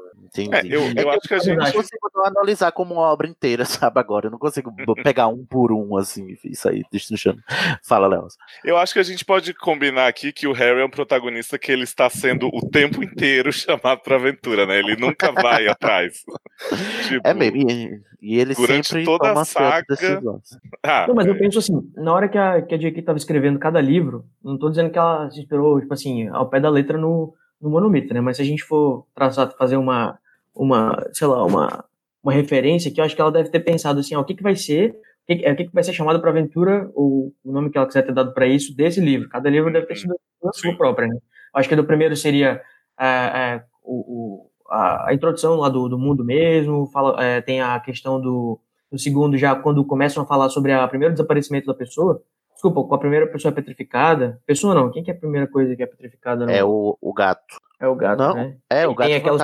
Entendi. 0.42 0.74
É, 0.74 0.76
eu, 0.76 0.82
eu 0.96 1.10
acho 1.10 1.20
que 1.28 1.34
a 1.34 1.38
Eu 1.38 1.42
gente. 1.42 1.56
não 1.58 1.72
consigo 1.72 2.10
não 2.14 2.24
analisar 2.26 2.72
como 2.72 2.94
uma 2.94 3.02
obra 3.02 3.26
inteira, 3.26 3.64
sabe, 3.66 3.98
agora. 4.00 4.26
Eu 4.26 4.30
não 4.30 4.38
consigo 4.38 4.72
pegar 5.02 5.28
um 5.28 5.44
por 5.44 5.72
um, 5.72 5.96
assim, 5.96 6.36
e 6.44 6.54
sair 6.56 6.84
destrinchando. 6.90 7.40
Fala, 7.82 8.06
Léo. 8.06 8.26
Eu 8.64 8.76
acho 8.76 8.92
que 8.92 8.98
a 8.98 9.02
gente 9.02 9.24
pode 9.24 9.52
combinar 9.54 10.06
aqui 10.06 10.32
que 10.32 10.46
o 10.46 10.52
Harry 10.52 10.80
é 10.80 10.84
um 10.84 10.90
protagonista 10.90 11.58
que 11.58 11.70
ele 11.70 11.84
está 11.84 12.08
sendo 12.10 12.48
o 12.52 12.68
tempo 12.70 13.02
inteiro 13.02 13.52
chamado 13.52 14.00
pra 14.02 14.16
aventura, 14.16 14.66
né? 14.66 14.78
Ele 14.78 14.96
nunca 14.96 15.30
vai 15.32 15.66
atrás. 15.68 16.24
Tipo, 17.08 17.26
É 17.28 17.34
mesmo, 17.34 17.70
e, 17.70 18.00
e 18.20 18.38
ele 18.40 18.54
Durante 18.54 18.88
sempre 18.88 19.04
toda 19.04 19.26
a 19.28 19.32
toma 19.32 19.44
saga- 19.44 19.84
ah, 20.82 21.06
Não, 21.06 21.14
mas 21.14 21.26
eu 21.26 21.36
penso 21.38 21.58
assim, 21.58 21.92
na 21.96 22.12
hora 22.12 22.28
que 22.28 22.38
a, 22.38 22.62
que 22.62 22.74
a 22.74 22.78
J.K. 22.78 23.02
tava 23.02 23.18
escrevendo 23.18 23.58
cada 23.58 23.80
livro, 23.80 24.24
não 24.42 24.58
tô 24.58 24.68
dizendo 24.68 24.90
que 24.90 24.98
ela 24.98 25.30
se 25.30 25.40
inspirou, 25.40 25.80
tipo 25.80 25.92
assim, 25.92 26.28
ao 26.28 26.48
pé 26.48 26.58
da 26.60 26.68
letra 26.70 26.98
no, 26.98 27.34
no 27.60 27.70
Monomito, 27.70 28.12
né? 28.14 28.20
Mas 28.20 28.36
se 28.36 28.42
a 28.42 28.44
gente 28.44 28.62
for 28.62 29.06
traçar, 29.14 29.52
fazer 29.56 29.76
uma, 29.76 30.18
uma 30.56 31.06
sei 31.12 31.26
lá, 31.26 31.44
uma, 31.44 31.84
uma 32.22 32.32
referência 32.32 32.90
que 32.90 33.00
eu 33.00 33.04
acho 33.04 33.14
que 33.14 33.20
ela 33.20 33.30
deve 33.32 33.50
ter 33.50 33.60
pensado 33.60 34.00
assim, 34.00 34.14
ó, 34.16 34.20
o 34.20 34.24
que 34.24 34.34
que 34.34 34.42
vai 34.42 34.56
ser, 34.56 34.90
o 34.90 35.26
que, 35.26 35.36
que- 35.36 35.50
o 35.50 35.56
que 35.56 35.64
que 35.66 35.74
vai 35.74 35.84
ser 35.84 35.92
chamado 35.92 36.20
para 36.20 36.30
aventura, 36.30 36.90
ou 36.94 37.32
o 37.44 37.52
nome 37.52 37.70
que 37.70 37.78
ela 37.78 37.86
quiser 37.86 38.02
ter 38.02 38.12
dado 38.12 38.32
para 38.32 38.46
isso, 38.46 38.74
desse 38.76 39.00
livro. 39.00 39.28
Cada 39.28 39.48
livro 39.50 39.72
deve 39.72 39.86
ter 39.86 39.96
sido 39.96 40.14
a 40.44 40.52
sua 40.52 40.74
própria, 40.76 41.08
né? 41.08 41.16
Acho 41.54 41.68
que 41.68 41.76
do 41.76 41.84
primeiro 41.84 42.16
seria 42.16 42.60
é, 42.98 43.06
é, 43.06 43.62
o, 43.82 43.94
o- 44.44 44.50
a, 44.68 45.10
a 45.10 45.14
introdução 45.14 45.56
lá 45.56 45.68
do, 45.68 45.88
do 45.88 45.98
mundo 45.98 46.24
mesmo, 46.24 46.86
fala, 46.92 47.22
é, 47.22 47.40
tem 47.40 47.60
a 47.60 47.78
questão 47.78 48.20
do, 48.20 48.58
do 48.90 48.98
segundo, 48.98 49.36
já 49.36 49.54
quando 49.54 49.84
começam 49.84 50.22
a 50.22 50.26
falar 50.26 50.48
sobre 50.48 50.74
o 50.74 50.88
primeiro 50.88 51.14
desaparecimento 51.14 51.66
da 51.66 51.74
pessoa, 51.74 52.20
desculpa, 52.52 52.82
com 52.82 52.94
a 52.94 52.98
primeira 52.98 53.26
pessoa 53.28 53.52
petrificada, 53.52 54.40
pessoa 54.46 54.74
não, 54.74 54.90
quem 54.90 55.04
que 55.04 55.10
é 55.10 55.14
a 55.14 55.18
primeira 55.18 55.46
coisa 55.46 55.76
que 55.76 55.82
é 55.82 55.86
petrificada? 55.86 56.44
no- 56.46 56.50
É 56.52 56.64
o, 56.64 56.96
o 57.00 57.12
gato. 57.12 57.56
é 57.78 57.86
o 57.86 57.94
gato, 57.94 58.18
Não, 58.18 58.34
né? 58.34 58.56
é 58.70 58.82
E 58.82 58.86
o 58.86 58.94
gato 58.94 59.06
tem 59.08 59.16
aquelas 59.16 59.42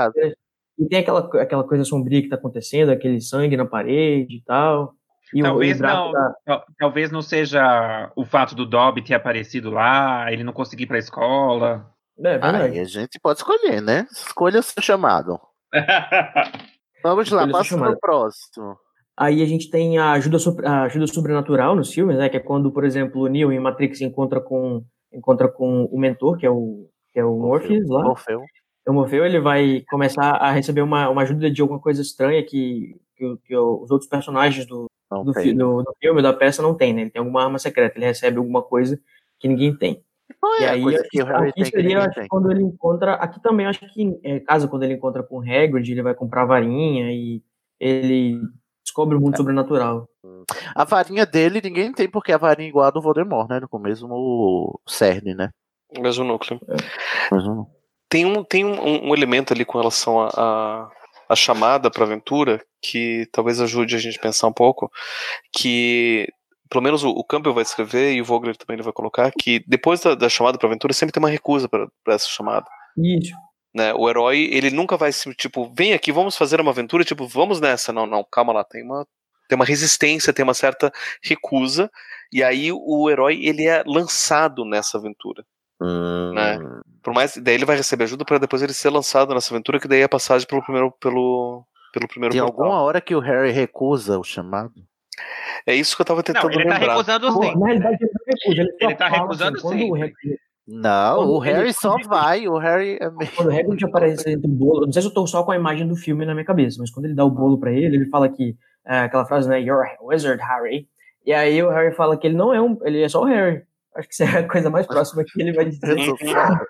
E 0.83 0.89
tem 0.89 0.99
aquela, 1.01 1.21
aquela 1.43 1.65
coisa 1.65 1.85
sombria 1.85 2.21
que 2.23 2.29
tá 2.29 2.37
acontecendo, 2.37 2.91
aquele 2.91 3.21
sangue 3.21 3.57
na 3.57 3.65
parede 3.67 4.37
e 4.37 4.43
tal. 4.43 4.95
E 5.35 5.41
o- 5.41 5.45
Talvez 5.45 5.77
o 5.79 5.83
Draco 5.83 5.97
não, 5.97 6.13
tá- 6.13 6.35
tal- 6.45 6.65
talvez 6.79 7.11
não 7.11 7.23
seja 7.23 8.11
o 8.17 8.25
fato 8.25 8.55
do 8.55 8.67
Dobby 8.67 9.03
ter 9.03 9.15
aparecido 9.15 9.71
lá, 9.71 10.31
ele 10.33 10.45
não 10.45 10.53
conseguir 10.53 10.85
ir 10.85 10.87
pra 10.87 10.99
escola. 10.99 11.87
É 12.19 12.23
verdade. 12.23 12.57
Aí 12.65 12.79
a 12.81 12.85
gente 12.85 13.19
pode 13.21 13.39
escolher, 13.39 13.81
né? 13.81 14.07
Escolha 14.11 14.61
o 14.61 14.63
seu 14.63 14.83
chamado. 14.83 15.39
Vamos 17.03 17.31
lá, 17.31 17.45
o 17.45 17.51
passa 17.53 17.77
pro 17.93 18.01
próximo. 18.01 18.77
Aí 19.17 19.43
a 19.43 19.47
gente 19.47 19.71
tem 19.71 19.99
a 19.99 20.13
ajuda, 20.13 20.39
a 20.65 20.83
ajuda 20.85 21.07
sobrenatural 21.07 21.75
nos 21.77 21.93
filmes, 21.93 22.17
né? 22.17 22.29
Que 22.29 22.37
é 22.37 22.41
quando, 22.41 22.71
por 22.73 22.85
exemplo, 22.85 23.23
o 23.23 23.27
Neo 23.29 23.53
em 23.53 23.59
Matrix 23.61 24.01
encontra 24.01 24.41
com, 24.41 24.83
encontra 25.13 25.49
com 25.49 25.85
o 25.85 25.99
mentor, 25.99 26.37
que 26.39 26.47
é 26.47 26.51
o, 26.51 26.89
que 27.13 27.21
é 27.21 27.25
o 27.25 27.37
Morpheus 27.39 27.89
lá. 27.89 28.05
Morfeu. 28.05 28.41
O 28.89 28.93
Morfeu, 28.93 29.25
ele 29.25 29.41
vai 29.41 29.85
começar 29.89 30.33
a 30.37 30.51
receber 30.51 30.83
uma, 30.83 31.09
uma 31.09 31.23
ajuda 31.23 31.51
de 31.51 31.63
alguma 31.63 31.79
coisa 31.79 32.03
estranha 32.03 32.43
que, 32.45 32.97
que, 33.17 33.25
o- 33.25 33.37
que 33.39 33.57
os 33.57 33.91
outros 33.91 34.09
personagens 34.09 34.67
do, 34.67 34.87
do, 35.25 35.33
fi- 35.35 35.55
do, 35.55 35.83
do 35.83 35.95
filme, 36.01 36.21
da 36.23 36.33
peça, 36.33 36.61
não 36.63 36.75
tem, 36.75 36.93
né? 36.93 37.03
Ele 37.03 37.11
tem 37.11 37.21
alguma 37.21 37.45
arma 37.45 37.59
secreta, 37.59 37.97
ele 37.97 38.07
recebe 38.07 38.39
alguma 38.39 38.61
coisa 38.63 38.99
que 39.39 39.47
ninguém 39.47 39.77
tem. 39.77 40.03
Qual 40.41 40.61
E 40.61 40.65
é 40.65 40.71
aí, 40.71 40.85
o 40.85 40.89
aqui 40.89 41.65
seria 41.67 41.99
acho 42.01 42.29
quando 42.29 42.51
ele 42.51 42.63
encontra. 42.63 43.15
Aqui 43.15 43.41
também 43.41 43.67
acho 43.67 43.81
que, 43.93 44.19
é, 44.25 44.41
caso 44.41 44.69
quando 44.69 44.83
ele 44.83 44.95
encontra 44.95 45.23
com 45.23 45.39
o 45.39 45.41
Hagrid, 45.43 45.89
ele 45.93 46.03
vai 46.03 46.15
comprar 46.15 46.45
varinha 46.45 47.13
e 47.13 47.43
ele 47.79 48.41
descobre 48.85 49.17
o 49.17 49.21
mundo 49.21 49.37
sobrenatural. 49.37 50.09
A 50.75 50.85
varinha 50.85 51.25
dele 51.27 51.61
ninguém 51.63 51.93
tem 51.93 52.09
porque 52.11 52.33
a 52.33 52.39
varinha 52.39 52.67
é 52.67 52.71
igual 52.71 52.87
a 52.87 52.91
do 52.91 53.01
Voldemort, 53.03 53.49
né? 53.49 53.61
Com 53.71 53.77
o 53.77 53.81
mesmo 53.81 54.81
cerne, 54.89 55.35
né? 55.35 55.51
Mesmo 56.01 56.25
núcleo. 56.25 56.59
Mesmo... 57.31 57.71
Tem, 58.13 58.27
um, 58.27 58.45
tem 58.45 58.63
um, 58.63 59.09
um 59.09 59.15
elemento 59.15 59.55
ali 59.55 59.65
com 59.65 59.79
relação 59.79 60.21
a, 60.21 60.29
a, 60.37 60.91
a 61.31 61.35
chamada 61.35 61.91
para 61.91 62.05
aventura 62.05 62.63
que 62.83 63.27
talvez 63.33 63.59
ajude 63.59 63.97
a 63.97 63.99
gente 63.99 64.19
a 64.19 64.21
pensar 64.21 64.49
um 64.49 64.53
pouco, 64.53 64.93
que 65.51 66.29
pelo 66.69 66.85
menos 66.85 67.03
o, 67.03 67.09
o 67.09 67.25
Campbell 67.25 67.55
vai 67.55 67.63
escrever 67.63 68.13
e 68.13 68.21
o 68.21 68.25
Vogler 68.25 68.55
também 68.55 68.75
ele 68.75 68.83
vai 68.83 68.93
colocar 68.93 69.33
que 69.33 69.65
depois 69.67 70.01
da, 70.01 70.15
da 70.15 70.29
chamada 70.29 70.59
para 70.59 70.69
aventura 70.69 70.93
sempre 70.93 71.11
tem 71.11 71.23
uma 71.23 71.31
recusa 71.31 71.71
para 71.71 71.89
essa 72.09 72.29
chamada. 72.29 72.67
Isso. 72.99 73.33
Né? 73.75 73.95
O 73.95 74.07
herói, 74.11 74.47
ele 74.53 74.69
nunca 74.69 74.99
vai 74.99 75.11
se, 75.11 75.35
tipo, 75.35 75.73
vem 75.75 75.95
aqui, 75.95 76.13
vamos 76.13 76.37
fazer 76.37 76.61
uma 76.61 76.71
aventura, 76.71 77.05
tipo, 77.05 77.27
vamos 77.27 77.63
nessa. 77.63 77.95
Não, 77.95 78.07
não, 78.07 78.23
calma 78.31 78.53
lá, 78.53 78.63
tem 78.63 78.85
uma, 78.85 79.07
tem 79.49 79.57
uma 79.57 79.65
resistência, 79.65 80.35
tem 80.35 80.43
uma 80.43 80.53
certa 80.53 80.93
recusa, 81.23 81.91
e 82.31 82.45
aí 82.45 82.71
o 82.71 83.09
herói, 83.09 83.41
ele 83.43 83.67
é 83.67 83.83
lançado 83.87 84.67
nessa 84.67 84.99
aventura. 84.99 85.47
Né? 85.81 86.59
Por 87.03 87.13
mais, 87.13 87.37
daí 87.37 87.55
ele 87.55 87.65
vai 87.65 87.77
receber 87.77 88.05
ajuda 88.05 88.25
para 88.25 88.39
depois 88.39 88.63
ele 88.63 88.73
ser 88.73 88.91
lançado 88.91 89.35
nessa 89.35 89.53
aventura, 89.53 89.81
que 89.81 89.89
daí 89.89 90.01
é 90.01 90.05
a 90.05 90.09
passagem 90.09 90.47
pelo 90.47 90.63
primeiro, 90.63 90.91
pelo, 91.01 91.65
pelo 91.93 92.07
primeiro 92.09 92.33
Tem 92.33 92.41
portal. 92.41 92.63
alguma 92.65 92.81
hora 92.83 93.01
que 93.01 93.15
o 93.15 93.21
Harry 93.21 93.51
recusa 93.51 94.19
o 94.19 94.25
chamado? 94.25 94.73
É 95.67 95.75
isso 95.75 95.95
que 95.97 96.03
eu 96.03 96.07
tava 96.07 96.23
tentando 96.23 96.45
Não, 96.49 96.53
ele 96.61 96.65
tá 96.69 96.75
lembrar. 96.79 96.93
recusando 96.95 97.33
Pô, 97.33 97.43
sim. 97.43 97.59
na 97.59 97.67
realidade, 97.67 97.97
ele 98.01 98.11
não 98.13 98.25
recusa. 98.27 98.61
Ele, 98.63 98.77
Ele 98.81 98.95
tá 98.95 99.09
recusando 99.09 99.57
assim, 99.57 99.63
quando 99.67 99.79
sim. 99.79 99.91
o 99.91 99.95
Harry- 99.95 100.13
Não, 100.67 101.17
Quando 101.17 101.31
o 101.33 101.45
ele- 101.45 101.53
Harry 101.55 101.73
só 101.75 101.97
vai, 102.07 102.49
o 102.49 102.57
Harry 102.57 102.99
é. 103.01 103.11
Quando 103.37 103.49
o 103.49 103.59
Hagrid 103.59 103.85
aparece 103.85 104.31
entre 104.31 104.47
o 104.47 104.55
bolo, 104.55 104.87
não 104.87 104.93
sei 104.93 105.03
se 105.03 105.09
eu 105.09 105.13
tô 105.15 105.27
só 105.27 105.43
com 105.43 105.51
a 105.53 105.57
imagem 105.57 105.87
do 105.89 105.97
filme 105.97 106.25
na 106.25 106.35
minha 106.35 106.45
cabeça, 106.47 106.77
mas 106.81 106.91
quando 106.91 107.07
ele 107.07 107.15
dá 107.15 107.25
o 107.25 107.31
bolo 107.31 107.59
pra 107.59 107.73
ele, 107.73 107.97
ele 107.97 108.09
fala 108.09 108.29
que 108.29 108.57
é, 108.87 109.01
aquela 109.01 109.25
frase, 109.27 109.49
né, 109.49 109.61
You're 109.61 109.85
a 109.87 109.97
wizard, 110.03 110.41
Harry. 110.43 110.89
E 111.27 111.33
aí 111.33 111.63
o 111.63 111.69
Harry 111.71 111.95
fala 111.95 112.17
que 112.17 112.27
ele 112.27 112.37
não 112.37 112.55
é 112.55 112.61
um, 112.61 112.79
ele 112.85 113.03
é 113.03 113.09
só 113.09 113.21
o 113.23 113.27
Harry. 113.27 113.63
Acho 113.97 114.09
que 114.09 114.15
isso 114.15 114.23
é 114.23 114.39
a 114.39 114.49
coisa 114.49 114.71
mais 114.71 114.87
próxima 114.87 115.23
que 115.25 115.41
ele 115.41 115.53
vai 115.53 115.67
dizer. 115.67 115.95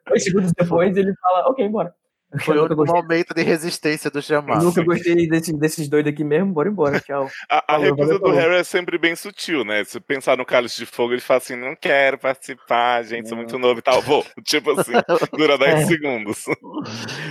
Dois 0.06 0.24
segundos 0.24 0.52
depois 0.58 0.96
ele 0.96 1.14
fala, 1.20 1.48
ok, 1.50 1.68
bora. 1.68 1.94
Foi 2.40 2.56
o 2.58 2.66
gostei, 2.74 3.02
momento 3.02 3.34
de 3.34 3.42
resistência 3.42 4.10
do 4.10 4.16
eu 4.18 4.22
chamado. 4.22 4.64
nunca 4.64 4.82
gostei 4.82 5.28
desses, 5.28 5.52
desses 5.54 5.86
dois 5.86 6.06
aqui 6.06 6.24
mesmo, 6.24 6.50
bora 6.50 6.66
embora, 6.70 6.98
tchau. 6.98 7.28
A, 7.50 7.74
a 7.74 7.76
recusa 7.76 8.18
do. 8.18 8.30
Harry 8.30 8.54
é 8.56 8.64
sempre 8.64 8.96
bem 8.96 9.14
sutil, 9.14 9.66
né? 9.66 9.84
Se 9.84 10.00
pensar 10.00 10.38
no 10.38 10.46
Cálice 10.46 10.78
de 10.78 10.86
Fogo, 10.86 11.12
ele 11.12 11.20
fala 11.20 11.36
assim: 11.36 11.54
não 11.56 11.76
quero 11.76 12.16
participar, 12.16 13.02
gente, 13.04 13.28
sou 13.28 13.36
muito 13.36 13.58
novo 13.58 13.80
e 13.80 13.82
tal. 13.82 14.00
Vou. 14.00 14.24
Tipo 14.46 14.70
assim, 14.80 14.92
dura 15.36 15.58
10 15.58 15.80
É. 15.82 15.84
segundos. 15.84 16.44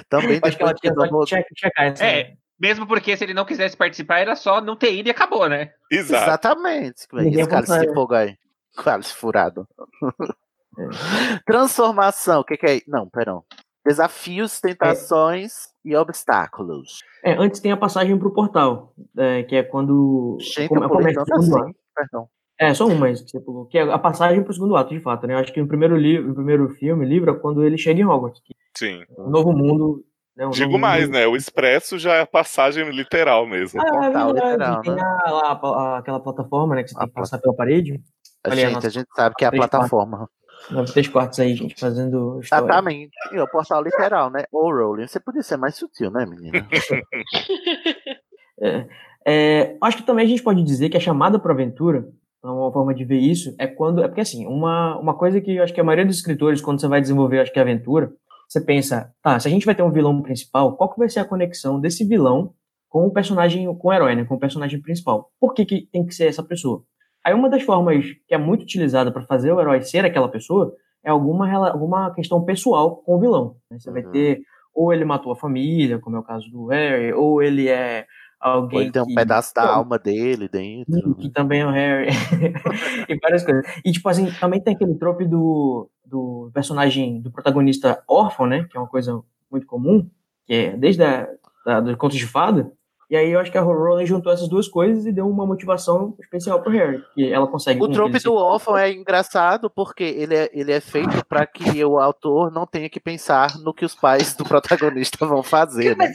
Também 0.07 0.39
Acho 0.43 0.55
que 0.57 0.61
ela 0.63 0.73
tinha 0.75 0.93
só 0.93 1.25
check- 1.25 1.47
checar 1.57 1.85
essa. 1.87 2.05
É, 2.05 2.33
mesmo 2.59 2.85
porque 2.85 3.17
se 3.17 3.23
ele 3.23 3.33
não 3.33 3.43
quisesse 3.43 3.75
participar, 3.75 4.19
era 4.19 4.35
só 4.35 4.61
não 4.61 4.75
ter 4.75 4.93
ido 4.93 5.07
e 5.09 5.11
acabou, 5.11 5.49
né? 5.49 5.71
Exato. 5.91 6.25
Exatamente. 6.25 7.05
É 7.05 7.07
que 7.17 7.23
Ninguém 7.23 7.39
esse 7.41 7.49
cálice 7.49 7.71
vai- 7.71 7.87
de 7.87 7.93
fogo 7.95 8.13
aí? 8.13 8.35
Cálice 8.77 9.13
furado. 9.13 9.67
Transformação, 11.45 12.41
o 12.41 12.43
que, 12.43 12.57
que 12.57 12.65
é? 12.65 12.81
Não, 12.87 13.09
perdão. 13.09 13.43
Desafios, 13.85 14.59
tentações 14.61 15.69
e 15.83 15.95
obstáculos. 15.95 16.99
É, 17.23 17.33
antes 17.33 17.59
tem 17.59 17.71
a 17.71 17.77
passagem 17.77 18.17
pro 18.17 18.31
portal, 18.33 18.93
é, 19.17 19.43
que 19.43 19.55
é 19.55 19.63
quando 19.63 20.37
Gente, 20.39 20.69
come- 20.69 20.85
eu 20.85 20.89
pulei 20.89 21.13
começa 21.15 21.21
o 21.21 21.25
tanto 21.25 21.57
assim. 21.57 21.73
Perdão. 21.95 22.27
É, 22.59 22.73
só 22.75 22.85
uma 22.85 23.07
que 23.09 23.15
você 23.17 23.39
pulou, 23.39 23.65
que 23.65 23.77
é 23.77 23.81
a 23.81 23.97
passagem 23.97 24.43
pro 24.43 24.53
segundo 24.53 24.75
ato, 24.75 24.93
de 24.93 24.99
fato, 24.99 25.25
né? 25.25 25.33
Eu 25.33 25.39
Acho 25.39 25.51
que 25.51 25.59
no 25.59 25.67
primeiro 25.67 25.97
livro, 25.97 26.27
no 26.29 26.35
primeiro 26.35 26.69
filme, 26.69 27.03
livro, 27.05 27.31
é 27.31 27.33
quando 27.39 27.63
ele 27.63 27.75
chega 27.77 27.99
em 27.99 28.05
Hogwarts, 28.05 28.39
que 28.45 28.53
Sim. 28.77 29.01
é 29.17 29.21
um 29.21 29.29
novo 29.31 29.51
mundo. 29.51 30.05
Né, 30.37 30.45
um 30.45 30.51
Digo 30.51 30.67
novo 30.73 30.77
mais, 30.79 31.05
mundo. 31.05 31.13
né? 31.13 31.25
O 31.27 31.35
Expresso 31.35 31.97
já 31.97 32.13
é 32.13 32.21
a 32.21 32.25
passagem 32.27 32.87
literal 32.91 33.47
mesmo. 33.47 33.81
Ah, 33.81 33.85
é 33.85 33.89
portal 33.89 34.33
verdade, 34.33 34.51
literal, 34.53 34.81
tem 34.83 34.93
né? 34.93 35.01
a- 35.01 35.31
lá 35.31 35.41
a- 35.51 35.67
a- 35.67 35.97
aquela 35.97 36.19
plataforma, 36.19 36.75
né, 36.75 36.83
que 36.83 36.89
você 36.91 36.99
tem 36.99 37.07
que 37.07 37.13
passar 37.15 37.39
pela 37.39 37.55
parede. 37.55 37.99
A 38.43 38.55
gente, 38.55 38.73
nossa- 38.73 38.87
a 38.87 38.89
gente 38.89 39.07
sabe 39.15 39.35
que 39.35 39.45
é 39.45 39.47
a 39.47 39.51
plataforma. 39.51 40.29
Nove, 40.69 40.91
três 40.91 41.07
quartos 41.07 41.39
aí, 41.39 41.55
gente, 41.55 41.79
fazendo 41.79 42.39
história. 42.39 42.65
Exatamente. 42.65 43.11
E 43.31 43.39
o 43.39 43.47
portal 43.47 43.81
literal, 43.83 44.29
né? 44.29 44.43
Ou 44.51 44.71
Rowling. 44.71 45.07
Você 45.07 45.19
podia 45.19 45.41
ser 45.41 45.57
mais 45.57 45.75
sutil, 45.75 46.11
né, 46.11 46.25
menina? 46.25 46.67
É, 48.63 48.87
é, 49.25 49.77
acho 49.81 49.97
que 49.97 50.03
também 50.03 50.23
a 50.23 50.29
gente 50.29 50.43
pode 50.43 50.61
dizer 50.63 50.89
que 50.89 50.97
a 50.97 50.99
chamada 50.99 51.39
para 51.39 51.51
aventura, 51.51 52.07
uma 52.43 52.71
forma 52.71 52.93
de 52.93 53.03
ver 53.03 53.17
isso, 53.17 53.55
é 53.57 53.65
quando. 53.65 54.03
É 54.03 54.07
porque 54.07 54.21
assim, 54.21 54.45
uma, 54.45 54.99
uma 54.99 55.15
coisa 55.15 55.41
que 55.41 55.55
eu 55.55 55.63
acho 55.63 55.73
que 55.73 55.81
a 55.81 55.83
maioria 55.83 56.05
dos 56.05 56.17
escritores, 56.17 56.61
quando 56.61 56.79
você 56.79 56.87
vai 56.87 57.01
desenvolver, 57.01 57.39
acho 57.39 57.51
que 57.51 57.57
a 57.57 57.63
aventura, 57.63 58.13
você 58.47 58.61
pensa, 58.61 59.11
tá, 59.21 59.39
se 59.39 59.47
a 59.47 59.51
gente 59.51 59.65
vai 59.65 59.73
ter 59.73 59.81
um 59.81 59.91
vilão 59.91 60.21
principal, 60.21 60.75
qual 60.75 60.91
que 60.93 60.99
vai 60.99 61.09
ser 61.09 61.21
a 61.21 61.25
conexão 61.25 61.79
desse 61.79 62.05
vilão 62.05 62.53
com 62.89 63.07
o 63.07 63.11
personagem, 63.11 63.65
com 63.77 63.87
o 63.87 63.93
herói, 63.93 64.15
né? 64.15 64.25
Com 64.25 64.35
o 64.35 64.39
personagem 64.39 64.79
principal? 64.81 65.31
Por 65.39 65.53
que, 65.55 65.65
que 65.65 65.87
tem 65.91 66.05
que 66.05 66.13
ser 66.13 66.25
essa 66.27 66.43
pessoa? 66.43 66.83
Aí 67.23 67.33
uma 67.33 67.49
das 67.49 67.63
formas 67.63 68.05
que 68.27 68.33
é 68.33 68.37
muito 68.37 68.63
utilizada 68.63 69.11
para 69.11 69.23
fazer 69.23 69.51
o 69.51 69.59
herói 69.59 69.81
ser 69.81 70.03
aquela 70.05 70.27
pessoa 70.29 70.73
é 71.03 71.09
alguma, 71.09 71.69
alguma 71.69 72.13
questão 72.13 72.43
pessoal 72.43 72.97
com 72.97 73.15
o 73.15 73.19
vilão. 73.19 73.55
né? 73.69 73.77
Você 73.79 73.91
vai 73.91 74.03
ter, 74.03 74.41
ou 74.73 74.93
ele 74.93 75.05
matou 75.05 75.31
a 75.31 75.35
família, 75.35 75.99
como 75.99 76.15
é 76.15 76.19
o 76.19 76.23
caso 76.23 76.49
do 76.49 76.67
Harry, 76.67 77.13
ou 77.13 77.41
ele 77.41 77.67
é 77.67 78.05
alguém 78.39 78.77
Ou 78.79 78.83
ele 78.83 78.91
tem 78.91 79.01
um 79.01 79.05
que- 79.05 79.15
pedaço 79.15 79.53
da 79.53 79.63
Pô, 79.67 79.73
alma 79.73 79.99
dele 79.99 80.47
dentro. 80.47 81.15
que 81.15 81.29
também 81.29 81.61
é 81.61 81.65
o 81.67 81.71
Harry. 81.71 82.07
e 83.09 83.15
várias 83.19 83.43
coisas. 83.43 83.65
E, 83.85 83.91
tipo 83.91 84.07
assim, 84.09 84.31
também 84.39 84.59
tem 84.61 84.73
aquele 84.73 84.95
trope 84.95 85.25
do, 85.25 85.89
do 86.05 86.49
personagem, 86.53 87.21
do 87.21 87.31
protagonista 87.31 88.03
órfão, 88.07 88.45
né? 88.47 88.65
Que 88.69 88.77
é 88.77 88.79
uma 88.79 88.87
coisa 88.89 89.21
muito 89.51 89.65
comum, 89.67 90.09
que 90.45 90.53
é 90.53 90.77
desde 90.77 91.03
a, 91.03 91.27
da, 91.65 91.79
dos 91.81 91.95
contos 91.95 92.17
de 92.17 92.25
fada. 92.25 92.71
E 93.11 93.17
aí 93.17 93.29
eu 93.29 93.41
acho 93.41 93.51
que 93.51 93.57
a 93.57 93.61
Rowling 93.61 94.05
juntou 94.05 94.31
essas 94.31 94.47
duas 94.47 94.69
coisas 94.69 95.05
e 95.05 95.11
deu 95.11 95.27
uma 95.27 95.45
motivação 95.45 96.15
especial 96.17 96.61
pro 96.61 96.71
Harry. 96.71 97.03
Que 97.13 97.29
ela 97.29 97.45
consegue... 97.45 97.83
O 97.83 97.89
trope 97.89 98.17
do 98.19 98.33
órfão 98.33 98.77
é 98.77 98.89
engraçado 98.89 99.69
porque 99.69 100.01
ele 100.01 100.33
é, 100.33 100.49
ele 100.53 100.71
é 100.71 100.79
feito 100.79 101.25
para 101.25 101.45
que 101.45 101.83
o 101.83 101.99
autor 101.99 102.49
não 102.49 102.65
tenha 102.65 102.89
que 102.89 103.01
pensar 103.01 103.57
no 103.59 103.73
que 103.73 103.83
os 103.83 103.93
pais 103.93 104.33
do 104.33 104.45
protagonista 104.45 105.25
vão 105.25 105.43
fazer. 105.43 105.97
Né? 105.97 106.09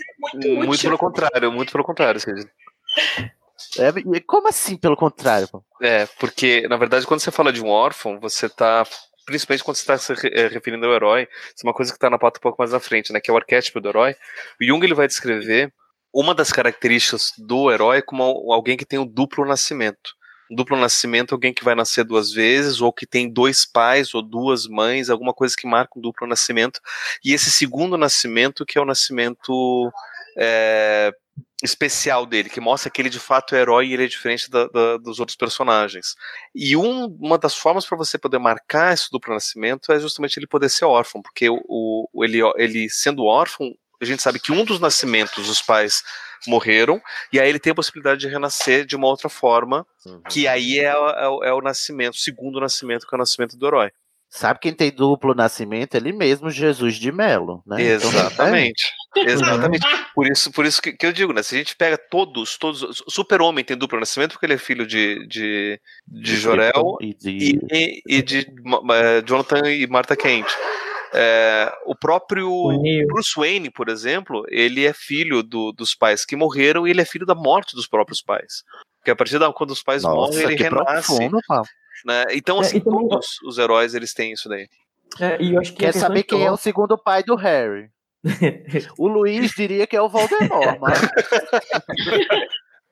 Muito 0.64 0.80
pelo 0.80 0.96
contrário, 0.96 1.52
muito 1.52 1.70
pelo 1.70 1.84
contrário. 1.84 2.18
É, 3.78 4.20
como 4.26 4.48
assim, 4.48 4.74
pelo 4.78 4.96
contrário? 4.96 5.48
pô? 5.48 5.62
É, 5.82 6.06
porque, 6.18 6.66
na 6.66 6.78
verdade, 6.78 7.06
quando 7.06 7.20
você 7.20 7.30
fala 7.30 7.52
de 7.52 7.62
um 7.62 7.68
órfão, 7.68 8.18
você 8.18 8.48
tá. 8.48 8.86
Principalmente 9.26 9.64
quando 9.64 9.76
você 9.76 9.82
está 9.82 9.98
se 9.98 10.28
eh, 10.28 10.48
referindo 10.48 10.86
ao 10.86 10.92
herói, 10.94 11.28
isso 11.54 11.66
é 11.66 11.68
uma 11.68 11.74
coisa 11.74 11.90
que 11.90 11.96
está 11.96 12.08
na 12.08 12.16
pauta 12.16 12.38
um 12.38 12.42
pouco 12.42 12.58
mais 12.58 12.70
na 12.70 12.78
frente, 12.78 13.12
né? 13.12 13.20
Que 13.20 13.28
é 13.28 13.34
o 13.34 13.36
arquétipo 13.36 13.80
do 13.80 13.88
herói. 13.88 14.14
O 14.60 14.64
Jung 14.64 14.82
ele 14.86 14.94
vai 14.94 15.08
descrever 15.08 15.72
uma 16.12 16.34
das 16.34 16.52
características 16.52 17.32
do 17.38 17.70
herói 17.70 18.02
como 18.02 18.22
al- 18.22 18.52
alguém 18.52 18.76
que 18.76 18.84
tem 18.86 18.98
um 18.98 19.06
duplo 19.06 19.44
nascimento. 19.46 20.14
Um 20.50 20.54
duplo 20.54 20.76
nascimento 20.76 21.32
é 21.32 21.34
alguém 21.34 21.52
que 21.52 21.64
vai 21.64 21.74
nascer 21.74 22.04
duas 22.04 22.32
vezes, 22.32 22.80
ou 22.80 22.92
que 22.92 23.04
tem 23.06 23.28
dois 23.32 23.64
pais 23.64 24.14
ou 24.14 24.22
duas 24.22 24.66
mães, 24.68 25.10
alguma 25.10 25.34
coisa 25.34 25.54
que 25.58 25.66
marca 25.66 25.98
um 25.98 26.00
duplo 26.00 26.26
nascimento. 26.26 26.80
E 27.24 27.32
esse 27.32 27.50
segundo 27.50 27.96
nascimento, 27.98 28.64
que 28.64 28.78
é 28.78 28.80
o 28.80 28.84
nascimento 28.84 29.90
é, 30.38 31.12
especial 31.64 32.26
dele, 32.26 32.48
que 32.50 32.60
mostra 32.60 32.90
que 32.90 33.00
ele 33.00 33.08
de 33.08 33.18
fato 33.18 33.54
é 33.54 33.60
herói 33.60 33.86
e 33.88 33.94
ele 33.94 34.04
é 34.04 34.06
diferente 34.08 34.50
da- 34.50 34.68
da- 34.68 34.96
dos 34.98 35.18
outros 35.18 35.36
personagens. 35.36 36.14
E 36.54 36.76
um- 36.76 37.06
uma 37.18 37.38
das 37.38 37.56
formas 37.56 37.86
para 37.86 37.96
você 37.96 38.18
poder 38.18 38.38
marcar 38.38 38.92
esse 38.94 39.08
duplo 39.10 39.32
nascimento 39.34 39.90
é 39.90 39.98
justamente 39.98 40.38
ele 40.38 40.46
poder 40.46 40.68
ser 40.68 40.84
órfão, 40.84 41.22
porque 41.22 41.48
o, 41.48 41.58
o- 41.68 42.24
ele, 42.24 42.38
ele 42.56 42.88
sendo 42.90 43.24
órfão, 43.24 43.72
a 44.00 44.04
gente 44.04 44.22
sabe 44.22 44.38
que 44.40 44.52
um 44.52 44.64
dos 44.64 44.80
nascimentos 44.80 45.48
os 45.48 45.60
pais 45.62 46.02
morreram, 46.46 47.00
e 47.32 47.40
aí 47.40 47.48
ele 47.48 47.58
tem 47.58 47.70
a 47.72 47.74
possibilidade 47.74 48.20
de 48.20 48.28
renascer 48.28 48.84
de 48.84 48.94
uma 48.94 49.06
outra 49.06 49.28
forma, 49.28 49.86
que 50.30 50.46
aí 50.46 50.78
é, 50.78 50.94
o- 50.96 51.42
é 51.42 51.48
é 51.48 51.52
o 51.52 51.60
nascimento, 51.60 52.14
o 52.14 52.18
segundo 52.18 52.60
nascimento, 52.60 53.06
que 53.06 53.14
é 53.14 53.16
o 53.16 53.18
nascimento 53.18 53.56
do 53.56 53.66
herói. 53.66 53.90
Sabe 54.28 54.58
quem 54.60 54.72
tem 54.74 54.90
duplo 54.90 55.34
nascimento? 55.34 55.94
Ele 55.94 56.12
mesmo, 56.12 56.50
Jesus 56.50 56.96
de 56.96 57.12
Melo. 57.12 57.62
Né? 57.64 57.76
Então, 57.94 58.10
Exatamente. 58.10 58.82
Exatamente. 59.16 59.86
Por 60.14 60.26
isso, 60.26 60.50
por 60.52 60.66
isso 60.66 60.82
que, 60.82 60.92
que 60.92 61.06
eu 61.06 61.12
digo, 61.12 61.32
né? 61.32 61.42
Se 61.44 61.54
a 61.54 61.58
gente 61.58 61.76
pega 61.76 61.96
todos, 61.96 62.58
todos. 62.58 63.02
Super-Homem 63.08 63.64
tem 63.64 63.76
duplo 63.76 63.98
nascimento 64.00 64.32
porque 64.32 64.44
ele 64.44 64.54
é 64.54 64.58
filho 64.58 64.84
de, 64.86 65.26
de, 65.28 65.80
de 66.08 66.36
Jorel 66.36 66.96
E 67.00 67.14
de... 67.14 67.58
e, 67.72 68.02
e 68.06 68.20
de 68.22 68.46
Ma- 68.64 68.82
Ma- 68.82 68.94
Jonathan 69.24 69.70
e 69.70 69.86
Martha 69.86 70.16
Kent. 70.16 70.46
É, 71.16 71.72
o 71.86 71.94
próprio 71.96 72.48
Bruce 73.06 73.32
Wayne, 73.36 73.70
por 73.70 73.88
exemplo, 73.88 74.44
ele 74.48 74.84
é 74.84 74.92
filho 74.92 75.42
do- 75.42 75.72
dos 75.72 75.94
pais 75.94 76.24
que 76.24 76.36
morreram 76.36 76.86
e 76.86 76.90
ele 76.90 77.00
é 77.00 77.04
filho 77.06 77.24
da 77.24 77.34
morte 77.34 77.74
dos 77.74 77.86
próprios 77.88 78.20
pais. 78.20 78.62
Porque 78.98 79.10
a 79.10 79.16
partir 79.16 79.38
da 79.38 79.50
quando 79.52 79.70
os 79.70 79.82
pais 79.82 80.02
Nossa, 80.02 80.32
morrem, 80.38 80.44
ele 80.54 80.62
renasce. 80.62 81.06
profundo. 81.06 81.38
Né? 82.04 82.24
Então, 82.32 82.58
É, 82.58 82.60
assim, 82.60 82.80
também- 82.80 83.08
todos 83.08 83.26
os 83.46 83.56
heróis 83.58 83.94
eles 83.94 84.12
têm 84.12 84.32
isso 84.32 84.48
daí. 84.48 84.68
É, 85.18 85.40
e 85.42 85.54
eu 85.54 85.60
acho 85.60 85.72
que 85.72 85.78
Quer 85.78 85.92
saber 85.92 86.18
de 86.20 86.24
quem 86.24 86.44
é 86.44 86.50
o 86.52 86.56
segundo 86.56 86.98
pai 86.98 87.22
do 87.22 87.34
Harry? 87.36 87.88
o 88.98 89.06
Luiz 89.08 89.52
diria 89.52 89.86
que 89.86 89.96
é 89.96 90.02
o 90.02 90.08
Voldemort, 90.08 90.78
mas 90.80 91.00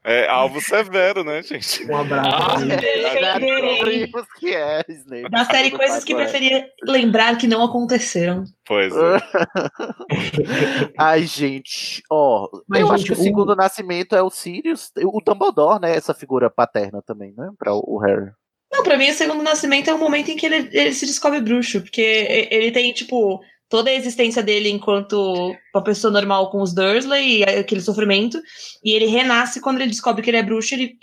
É 0.07 0.29
alvo 0.29 0.61
severo, 0.61 1.25
né, 1.25 1.43
gente? 1.43 1.83
Um 1.91 1.97
abraço. 1.97 2.67
Descobrimos 2.67 4.27
que 4.39 4.55
é, 4.55 4.85
Snape. 4.89 5.31
Da 5.31 5.45
série 5.47 5.71
Coisas 5.71 6.05
que 6.05 6.15
preferia 6.15 6.69
lembrar 6.83 7.39
que 7.39 7.47
não 7.47 7.65
aconteceram. 7.65 8.45
Pois 8.67 8.93
é. 8.95 8.99
Ai, 10.99 11.23
gente, 11.23 12.03
ó, 12.11 12.49
Mas, 12.69 12.81
eu 12.81 12.89
acho 12.89 12.99
gente, 12.99 13.07
que 13.07 13.13
o 13.19 13.21
o- 13.21 13.23
segundo 13.25 13.57
nascimento 13.57 14.15
é 14.15 14.23
o 14.23 14.31
Sirius, 14.31 14.91
o 14.99 15.21
Dumbledore, 15.25 15.81
né, 15.81 15.97
essa 15.97 16.13
figura 16.15 16.51
paterna 16.51 17.03
também, 17.03 17.33
né, 17.37 17.51
para 17.59 17.73
o 17.75 17.99
Harry. 17.99 18.31
Não, 18.73 18.83
pra 18.83 18.97
mim, 18.99 19.09
o 19.09 19.15
segundo 19.15 19.43
nascimento 19.43 19.89
é 19.89 19.95
o 19.95 19.99
momento 19.99 20.31
em 20.31 20.37
que 20.37 20.47
ele, 20.47 20.69
ele 20.73 20.93
se 20.93 21.07
descobre 21.07 21.41
bruxo, 21.41 21.81
porque 21.81 22.49
ele 22.51 22.73
tem, 22.73 22.93
tipo, 22.93 23.41
toda 23.75 23.91
a 23.91 23.95
existência 23.95 24.41
dele 24.41 24.71
enquanto 24.71 25.53
uma 25.75 25.83
pessoa 25.83 26.13
normal 26.13 26.49
com 26.49 26.63
os 26.63 26.73
Dursley 26.73 27.39
e 27.39 27.43
aquele 27.43 27.81
sofrimento, 27.81 28.41
e 28.85 28.93
ele 28.93 29.07
renasce 29.07 29.61
quando 29.61 29.81
ele 29.81 29.91
descobre 29.91 30.23
que 30.23 30.31
ele 30.31 30.37
é 30.37 30.45
bruxo, 30.45 30.75
ele 30.75 30.97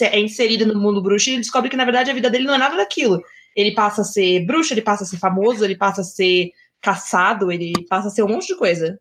é 0.00 0.18
inserido 0.18 0.64
no 0.64 0.80
mundo 0.80 1.02
bruxo 1.02 1.28
e 1.28 1.32
ele 1.34 1.42
descobre 1.42 1.68
que, 1.68 1.76
na 1.76 1.84
verdade, 1.84 2.10
a 2.10 2.14
vida 2.14 2.30
dele 2.30 2.46
não 2.46 2.54
é 2.54 2.58
nada 2.58 2.78
daquilo. 2.78 3.20
Ele 3.54 3.74
passa 3.74 4.00
a 4.00 4.04
ser 4.04 4.46
bruxo, 4.46 4.72
ele 4.72 4.80
passa 4.80 5.04
a 5.04 5.06
ser 5.06 5.18
famoso, 5.18 5.62
ele 5.66 5.76
passa 5.76 6.00
a 6.00 6.04
ser 6.04 6.50
caçado, 6.80 7.52
ele 7.52 7.74
passa 7.90 8.08
a 8.08 8.10
ser 8.10 8.22
um 8.22 8.28
monte 8.28 8.46
de 8.46 8.56
coisa. 8.56 8.98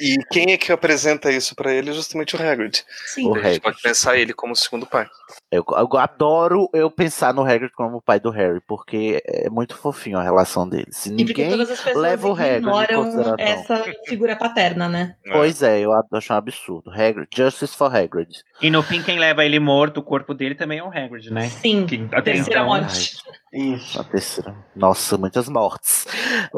E 0.00 0.16
quem 0.30 0.52
é 0.52 0.56
que 0.56 0.72
apresenta 0.72 1.30
isso 1.30 1.54
pra 1.54 1.72
ele? 1.72 1.92
Justamente 1.92 2.36
o 2.36 2.42
Hagrid. 2.42 2.82
Sim. 3.06 3.26
O 3.28 3.32
a 3.34 3.36
gente 3.36 3.46
Hagrid. 3.46 3.60
pode 3.62 3.82
pensar 3.82 4.16
ele 4.16 4.32
como 4.32 4.54
segundo 4.56 4.86
pai. 4.86 5.06
Eu, 5.50 5.64
eu 5.68 5.98
adoro 5.98 6.68
eu 6.72 6.90
pensar 6.90 7.34
no 7.34 7.42
Hagrid 7.44 7.70
como 7.74 7.98
o 7.98 8.02
pai 8.02 8.18
do 8.18 8.30
Harry, 8.30 8.60
porque 8.66 9.22
é 9.26 9.48
muito 9.50 9.76
fofinho 9.76 10.18
a 10.18 10.22
relação 10.22 10.68
deles. 10.68 10.96
Se 10.96 11.08
E 11.10 11.24
porque 11.24 11.42
ninguém 11.42 11.50
todas 11.50 11.70
as 11.70 11.80
pessoas 11.80 12.02
leva 12.02 12.28
o 12.28 12.32
Hagrid 12.32 12.56
ignoram 12.58 13.34
essa 13.38 13.84
figura 14.06 14.36
paterna, 14.36 14.88
né? 14.88 15.14
Pois 15.30 15.62
é, 15.62 15.80
eu 15.80 15.92
acho 16.12 16.32
um 16.32 16.36
absurdo. 16.36 16.90
Hagrid, 16.90 17.28
justice 17.34 17.76
for 17.76 17.94
Hagrid. 17.94 18.42
E 18.60 18.70
no 18.70 18.82
fim, 18.82 19.02
quem 19.02 19.18
leva 19.18 19.44
ele 19.44 19.58
morto, 19.60 19.98
o 19.98 20.02
corpo 20.02 20.34
dele 20.34 20.54
também 20.54 20.78
é 20.78 20.82
o 20.82 20.88
Hagrid, 20.88 21.30
né? 21.32 21.48
Sim, 21.48 21.86
que, 21.86 21.96
até 22.12 22.32
terceira 22.32 22.60
então- 22.60 22.66
morte. 22.66 23.16
Isso. 23.52 24.00
A 24.00 24.04
terceira. 24.04 24.54
Nossa, 24.76 25.16
muitas 25.16 25.48
mortes. 25.48 26.06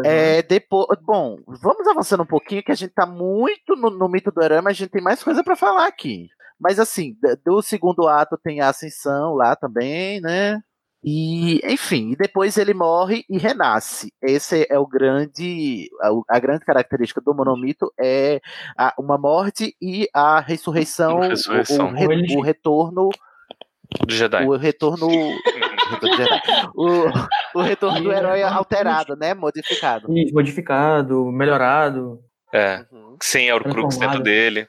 É, 0.04 0.42
depois, 0.42 0.86
bom, 1.02 1.38
vamos 1.46 1.86
avançando 1.86 2.22
um 2.22 2.26
pouquinho, 2.26 2.62
que 2.62 2.72
a 2.72 2.74
gente 2.76 2.92
tá 2.92 3.06
muito 3.06 3.76
no, 3.76 3.90
no 3.90 4.08
mito 4.08 4.30
do 4.30 4.40
mas 4.62 4.66
a 4.66 4.72
gente 4.72 4.90
tem 4.90 5.02
mais 5.02 5.22
coisa 5.22 5.42
pra 5.44 5.54
falar 5.56 5.86
aqui. 5.86 6.28
Mas 6.58 6.78
assim, 6.78 7.16
do 7.44 7.62
segundo 7.62 8.06
ato 8.08 8.36
tem 8.42 8.60
a 8.60 8.68
ascensão 8.68 9.34
lá 9.34 9.56
também, 9.56 10.20
né? 10.20 10.60
E, 11.02 11.58
enfim, 11.64 12.10
e 12.10 12.16
depois 12.16 12.58
ele 12.58 12.74
morre 12.74 13.24
e 13.30 13.38
renasce. 13.38 14.12
Esse 14.22 14.66
é 14.68 14.78
o 14.78 14.86
grande, 14.86 15.88
a, 16.02 16.36
a 16.36 16.38
grande 16.38 16.62
característica 16.66 17.22
do 17.22 17.34
monomito 17.34 17.90
é 17.98 18.42
a- 18.76 18.92
uma 18.98 19.16
morte 19.16 19.74
e 19.80 20.06
a 20.12 20.40
ressurreição, 20.40 21.16
o- 21.16 21.22
Ressurreição. 21.22 21.86
O, 21.88 21.92
re- 21.94 22.36
o 22.36 22.42
retorno 22.42 23.08
Do 24.06 24.14
Jedi. 24.14 24.44
o 24.44 24.56
retorno. 24.58 25.08
Retorno 25.90 26.16
de 26.16 26.22
Jedi. 26.22 26.40
o, 26.74 27.58
o 27.58 27.62
retorno 27.62 28.00
do 28.02 28.12
herói 28.12 28.42
alterado, 28.42 29.16
né? 29.16 29.34
Modificado. 29.34 30.06
Isso, 30.16 30.32
modificado, 30.34 31.26
melhorado. 31.32 32.18
É. 32.52 32.84
Sem 33.22 33.50
a 33.50 33.54
Horcrux 33.54 33.74
Transformado. 33.96 34.10
dentro 34.10 34.22
dele. 34.24 34.66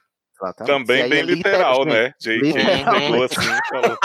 Também 0.66 1.08
bem 1.08 1.22
literal, 1.22 1.86
né? 1.86 2.14
J.K. 2.20 2.52
Pegou 3.00 3.24
assim 3.26 3.42
e 3.42 3.70
falou. 3.70 3.98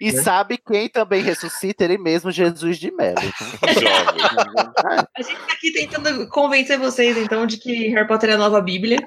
E 0.00 0.12
sabe 0.12 0.56
quem 0.56 0.88
também 0.88 1.20
ressuscita? 1.20 1.82
Ele 1.82 1.98
mesmo, 1.98 2.30
Jesus 2.30 2.78
de 2.78 2.92
Mello. 2.92 3.16
A 5.16 5.22
gente 5.22 5.36
tá 5.36 5.52
aqui 5.52 5.72
tentando 5.72 6.28
convencer 6.28 6.78
vocês, 6.78 7.16
então, 7.16 7.44
de 7.44 7.58
que 7.58 7.88
Harry 7.88 8.06
Potter 8.06 8.30
é 8.30 8.34
a 8.34 8.38
nova 8.38 8.60
Bíblia. 8.60 8.98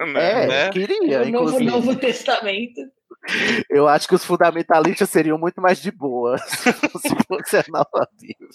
É, 0.00 0.46
Né? 0.46 0.70
queria, 0.70 0.96
o 0.98 1.06
novo, 1.06 1.28
inclusive. 1.28 1.64
novo 1.66 1.94
Testamento. 1.96 2.80
Eu 3.70 3.86
acho 3.88 4.08
que 4.08 4.14
os 4.14 4.24
fundamentalistas 4.24 5.08
seriam 5.08 5.38
muito 5.38 5.60
mais 5.60 5.80
de 5.80 5.90
boa 5.92 6.36
se 6.42 6.72
fosse 7.28 7.56
a 7.56 7.64
nova 7.68 8.08
Bíblia. 8.20 8.48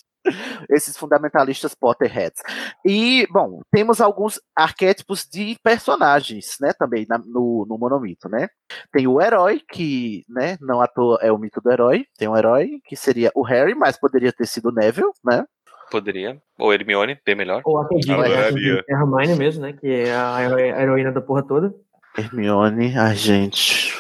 Esses 0.70 0.98
fundamentalistas 0.98 1.74
Potterheads. 1.74 2.42
E, 2.86 3.26
bom, 3.32 3.62
temos 3.72 4.02
alguns 4.02 4.42
arquétipos 4.56 5.26
de 5.32 5.58
personagens, 5.64 6.58
né, 6.60 6.74
também 6.78 7.06
na- 7.08 7.18
no, 7.18 7.66
no 7.68 7.78
monomito, 7.78 8.28
né? 8.28 8.50
Tem 8.92 9.08
o 9.08 9.22
herói, 9.22 9.62
que, 9.72 10.24
né, 10.28 10.58
não 10.60 10.82
à 10.82 10.88
toa 10.88 11.18
é 11.22 11.32
o 11.32 11.38
mito 11.38 11.62
do 11.62 11.72
herói. 11.72 12.06
Tem 12.18 12.28
um 12.28 12.36
herói, 12.36 12.80
que 12.86 12.96
seria 12.98 13.32
o 13.34 13.42
Harry, 13.44 13.74
mas 13.74 13.98
poderia 13.98 14.34
ter 14.34 14.46
sido 14.46 14.68
o 14.70 14.74
Neville, 14.74 15.12
né? 15.24 15.46
Poderia. 15.90 16.38
Ou 16.60 16.74
Hermione, 16.74 17.18
bem 17.26 17.36
melhor. 17.36 17.62
Ou 17.64 17.80
a 17.80 17.86
Pedinha, 17.88 18.18
Adoraria. 18.18 18.84
é 18.90 18.94
a 18.94 19.00
Hermione 19.00 19.36
mesmo, 19.38 19.62
né? 19.62 19.72
Que 19.72 19.88
é 19.88 20.14
a 20.14 20.42
heroína 20.82 21.14
da 21.14 21.22
porra 21.22 21.42
toda. 21.48 21.74
Hermione, 22.18 22.98
a 22.98 23.14
gente. 23.14 23.97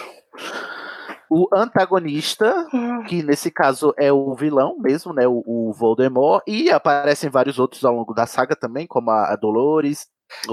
O 1.29 1.47
antagonista, 1.53 2.65
que 3.07 3.21
nesse 3.21 3.51
caso 3.51 3.93
é 3.97 4.11
o 4.13 4.33
vilão 4.33 4.77
mesmo, 4.79 5.13
né? 5.13 5.27
O, 5.27 5.43
o 5.45 5.73
Voldemort, 5.73 6.41
e 6.47 6.71
aparecem 6.71 7.29
vários 7.29 7.59
outros 7.59 7.83
ao 7.83 7.93
longo 7.93 8.13
da 8.13 8.25
saga 8.25 8.55
também, 8.55 8.87
como 8.87 9.11
a, 9.11 9.33
a 9.33 9.35
Dolores. 9.35 10.07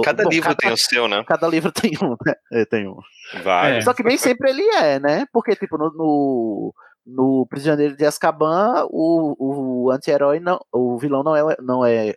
Cada 0.04 0.24
bom, 0.24 0.30
livro 0.30 0.48
cada- 0.48 0.56
tem 0.58 0.72
o 0.72 0.76
seu, 0.76 1.06
né? 1.06 1.22
Cada 1.26 1.46
livro 1.46 1.70
tem 1.72 1.92
um, 2.02 2.16
né? 2.26 2.34
É, 2.52 2.64
tem 2.64 2.88
um. 2.88 2.96
Vai. 3.44 3.82
Só 3.82 3.92
que 3.94 4.02
nem 4.02 4.16
sempre 4.16 4.50
ele 4.50 4.62
é, 4.62 4.98
né? 4.98 5.26
Porque, 5.32 5.54
tipo, 5.54 5.78
no, 5.78 5.90
no, 5.90 6.74
no 7.06 7.46
Prisioneiro 7.48 7.96
de 7.96 8.04
Azkaban, 8.04 8.86
o, 8.90 9.84
o 9.86 9.90
anti-herói 9.92 10.40
não. 10.40 10.60
O 10.72 10.98
vilão 10.98 11.22
não 11.22 11.36
é. 11.36 11.56
Não 11.60 11.84
é 11.84 12.16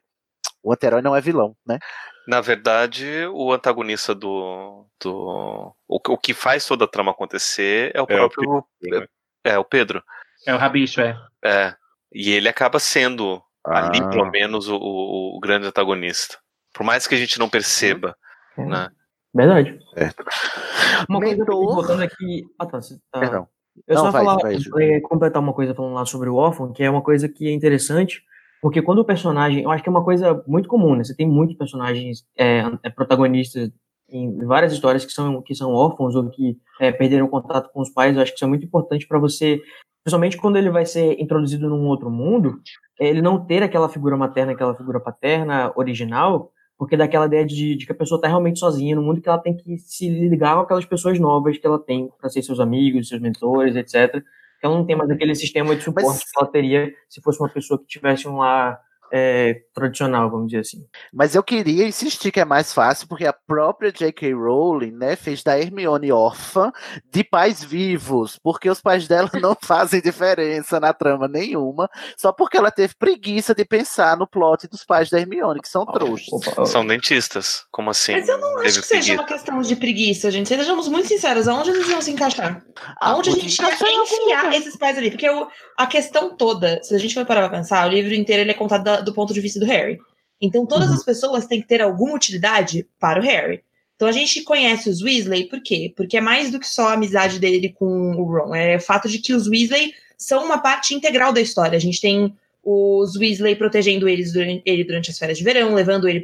o 0.68 0.74
anti-herói 0.74 1.01
não 1.01 1.15
é 1.15 1.22
vilão, 1.22 1.55
né? 1.65 1.80
Na 2.28 2.41
verdade, 2.41 3.05
o 3.34 3.53
antagonista 3.53 4.13
do. 4.13 4.86
do 5.01 5.74
o, 5.88 5.99
que- 5.99 6.11
o 6.11 6.18
que 6.18 6.34
faz 6.34 6.65
toda 6.65 6.84
a 6.86 6.88
trama 6.88 7.11
acontecer 7.11 7.91
é 7.95 8.01
o 8.01 8.05
É 8.09 8.22
o 8.22 8.30
próprio. 8.30 8.65
É, 9.43 9.57
o 9.57 9.63
Pedro. 9.63 10.03
É 10.45 10.53
o 10.53 10.57
Rabicho, 10.57 10.99
é. 11.01 11.18
É. 11.43 11.74
E 12.13 12.32
ele 12.32 12.49
acaba 12.49 12.80
sendo, 12.80 13.41
ali, 13.65 13.99
Ah. 14.01 14.09
pelo 14.09 14.26
menos, 14.30 14.68
o, 14.68 14.76
o- 14.76 15.38
o 15.38 15.39
grande 15.39 15.68
antagonista. 15.68 16.38
Por 16.74 16.84
mais 16.84 17.07
que 17.07 17.15
a 17.15 17.18
gente 17.18 17.39
não 17.39 17.47
perceba. 17.49 18.15
Né? 18.57 18.89
Verdade. 19.34 19.80
Certo. 19.93 20.26
Uma 21.09 21.20
coisa 21.20 21.45
voltando 21.45 22.03
aqui. 22.03 22.43
Ah, 22.59 22.65
tá. 22.65 22.82
Você 22.82 22.99
tá... 23.11 23.20
Perdão. 23.20 23.47
Eu 23.88 23.95
Não, 23.95 24.05
só 24.05 24.11
vai, 24.11 24.26
falar, 24.26 24.38
vai, 24.41 24.55
é, 24.82 24.99
completar 25.01 25.41
uma 25.41 25.53
coisa 25.53 25.74
falando 25.76 25.93
lá 25.93 26.03
sobre 26.05 26.28
o 26.30 26.36
órfão, 26.36 26.74
que 26.74 26.84
é 26.84 26.89
uma 26.89 27.01
coisa 27.03 27.30
que 27.30 27.47
é 27.47 27.51
interessante, 27.51 28.24
porque 28.62 28.82
quando 28.82 28.99
o 28.99 29.05
personagem, 29.05 29.64
eu 29.64 29.72
acho 29.72 29.84
que 29.84 29.89
é 29.89 29.91
uma 29.91 30.03
coisa 30.03 30.43
muito 30.47 30.68
comum, 30.68 30.95
né? 30.95 31.03
Você 31.03 31.16
tem 31.16 31.28
muitos 31.28 31.55
personagens 31.55 32.26
é, 32.38 32.64
é, 32.84 32.89
protagonistas 32.89 33.72
em 34.10 34.38
várias 34.45 34.74
histórias 34.74 35.05
que 35.05 35.12
são 35.12 35.41
que 35.41 35.53
são 35.53 35.74
órfãos 35.74 36.16
ou 36.16 36.30
que 36.30 36.58
é, 36.80 36.91
perderam 36.91 37.28
contato 37.28 37.70
com 37.72 37.82
os 37.82 37.89
pais. 37.89 38.16
Eu 38.16 38.22
acho 38.22 38.32
que 38.32 38.38
isso 38.38 38.45
é 38.45 38.47
muito 38.47 38.66
importante 38.66 39.08
para 39.08 39.20
você, 39.20 39.62
principalmente 40.03 40.38
quando 40.38 40.58
ele 40.58 40.70
vai 40.70 40.86
ser 40.86 41.20
introduzido 41.20 41.70
num 41.70 41.86
outro 41.88 42.10
mundo, 42.10 42.60
é, 42.99 43.08
ele 43.08 43.22
não 43.22 43.45
ter 43.45 43.62
aquela 43.64 43.89
figura 43.89 44.18
materna, 44.18 44.53
aquela 44.53 44.76
figura 44.76 44.99
paterna 44.99 45.72
original, 45.76 46.51
porque 46.78 46.97
dá 46.97 47.05
aquela 47.05 47.26
ideia 47.26 47.45
de, 47.45 47.76
de 47.76 47.86
que 47.86 47.91
a 47.91 47.95
pessoa 47.95 48.18
está 48.18 48.28
realmente 48.28 48.60
sozinha 48.60 48.95
no 48.95 49.01
mundo 49.01 49.22
que 49.22 49.30
ela 49.30 49.38
tem 49.38 49.55
que 49.55 49.78
se 49.80 50.10
ligar 50.10 50.55
com 50.55 50.62
aquelas 50.62 50.86
pessoas 50.86 51.20
novas 51.20 51.58
que 51.58 51.68
ela 51.68 51.80
tem 51.80 52.10
para 52.20 52.30
ser 52.30 52.41
seus 52.41 52.60
amigos, 52.60 53.10
seus 53.10 53.22
mentores, 53.22 53.76
etc. 53.76 54.24
Que 54.60 54.66
ela 54.66 54.76
não 54.76 54.86
tem 54.86 54.95
mais 54.95 55.10
aquele 55.10 55.36
sistema 55.36 55.76
de 55.76 55.84
suporte 55.84 56.20
que 56.20 56.39
ela 56.39 56.49
teria 56.49 56.93
se 57.10 57.22
fosse 57.22 57.39
uma 57.39 57.49
pessoa 57.49 57.80
que 57.80 57.86
tivesse 57.86 58.28
um 58.28 58.38
lar 58.38 58.82
é, 59.12 59.62
tradicional, 59.74 60.30
vamos 60.30 60.47
dizer 60.47 60.60
assim. 60.62 60.86
Mas 61.14 61.36
eu 61.36 61.43
queria 61.43 61.88
insistir 61.88 62.32
que 62.32 62.39
é 62.39 62.45
mais 62.45 62.74
fácil, 62.74 63.08
porque 63.08 63.26
a 63.26 63.34
própria 63.34 63.91
J.K. 63.91 64.34
Rowling, 64.34 64.91
né, 64.91 65.16
fez 65.16 65.43
da 65.43 65.60
Hermione 65.60 66.12
órfã 66.12 66.72
de 67.12 67.24
pais 67.24 67.64
vivos, 67.64 68.38
porque 68.43 68.70
os 68.70 68.82
pais 68.82 69.08
dela 69.08 69.30
não 69.41 69.55
fazem 69.62 70.01
diferença 70.01 70.80
na 70.80 70.93
trama 70.93 71.28
nenhuma, 71.28 71.89
só 72.18 72.32
porque 72.32 72.58
ela 72.58 72.72
teve 72.72 72.93
preguiça 72.97 73.53
de 73.55 73.64
pensar 73.66 74.18
no 74.18 74.28
plot 74.28 74.68
dos 74.68 74.84
pais 74.84 75.10
da 75.10 75.20
Hermione, 75.20 75.62
que 75.62 75.70
são 75.70 75.86
trouxas. 75.86 76.70
São 76.70 76.86
dentistas. 76.86 77.66
Como 77.72 77.89
assim? 77.89 78.14
Mas 78.14 78.28
eu 78.28 78.38
não 78.39 78.55
Teve 78.58 78.68
acho 78.68 78.82
que 78.82 78.88
seja 78.88 79.01
preguiça? 79.01 79.22
uma 79.22 79.28
questão 79.28 79.62
de 79.62 79.76
preguiça, 79.76 80.32
gente. 80.32 80.49
Sejamos 80.49 80.88
muito 80.88 81.08
sinceros, 81.08 81.47
aonde 81.47 81.70
eles 81.70 81.88
vão 81.88 82.01
se 82.01 82.12
encaixar? 82.12 82.64
Ah, 82.99 83.12
Aonde 83.12 83.30
a 83.30 83.34
gente 83.34 83.60
ia 83.62 83.70
enfiar 84.03 84.53
esses 84.53 84.76
pais 84.76 84.97
ali? 84.97 85.10
Porque 85.12 85.30
o- 85.30 85.47
a 85.78 85.88
questão 85.88 86.36
toda, 86.36 86.82
se 86.84 86.93
a 86.95 86.97
gente 86.97 87.14
for 87.14 87.26
parar 87.26 87.47
pra 87.49 87.58
pensar, 87.60 87.88
o 87.88 87.89
livro 87.89 88.14
inteiro 88.14 88.41
ele 88.41 88.51
é 88.51 88.53
contado 88.53 88.97
da- 88.98 89.02
do 89.02 89.14
ponto 89.14 89.34
de 89.34 89.41
vista 89.41 89.60
do 89.60 89.66
Harry. 89.66 90.00
Então 90.41 90.66
todas 90.66 90.91
as 90.91 91.04
pessoas 91.04 91.45
têm 91.48 91.62
que 91.62 91.68
ter 91.68 91.82
alguma 91.82 92.14
utilidade 92.16 92.88
para 93.00 93.20
o 93.20 93.24
Harry. 93.24 93.64
Então 93.95 94.08
a 94.08 94.12
gente 94.12 94.43
conhece 94.43 94.89
os 94.89 95.02
Weasley, 95.02 95.45
por 95.45 95.62
quê? 95.62 95.91
Porque 95.95 96.18
é 96.18 96.22
mais 96.22 96.52
do 96.52 96.60
que 96.60 96.68
só 96.68 96.89
a 96.89 96.93
amizade 96.93 97.39
dele 97.39 97.70
com 97.78 98.12
o 98.16 98.24
Ron. 98.24 98.54
É 98.56 98.76
o 98.76 98.82
fato 98.82 99.10
de 99.10 99.18
que 99.20 99.34
os 99.34 99.48
Weasley 99.48 99.93
são 100.18 100.45
uma 100.45 100.60
parte 100.60 100.93
integral 100.93 101.34
da 101.34 101.41
história. 101.41 101.76
A 101.76 101.82
gente 101.82 102.00
tem 102.00 102.34
os 102.64 103.16
Weasley 103.16 103.56
protegendo 103.56 104.08
eles 104.08 104.34
durante, 104.34 104.62
ele 104.66 104.84
durante 104.84 105.10
as 105.10 105.18
férias 105.18 105.38
de 105.38 105.43
verão, 105.43 105.74
levando 105.74 106.08
ele 106.08 106.20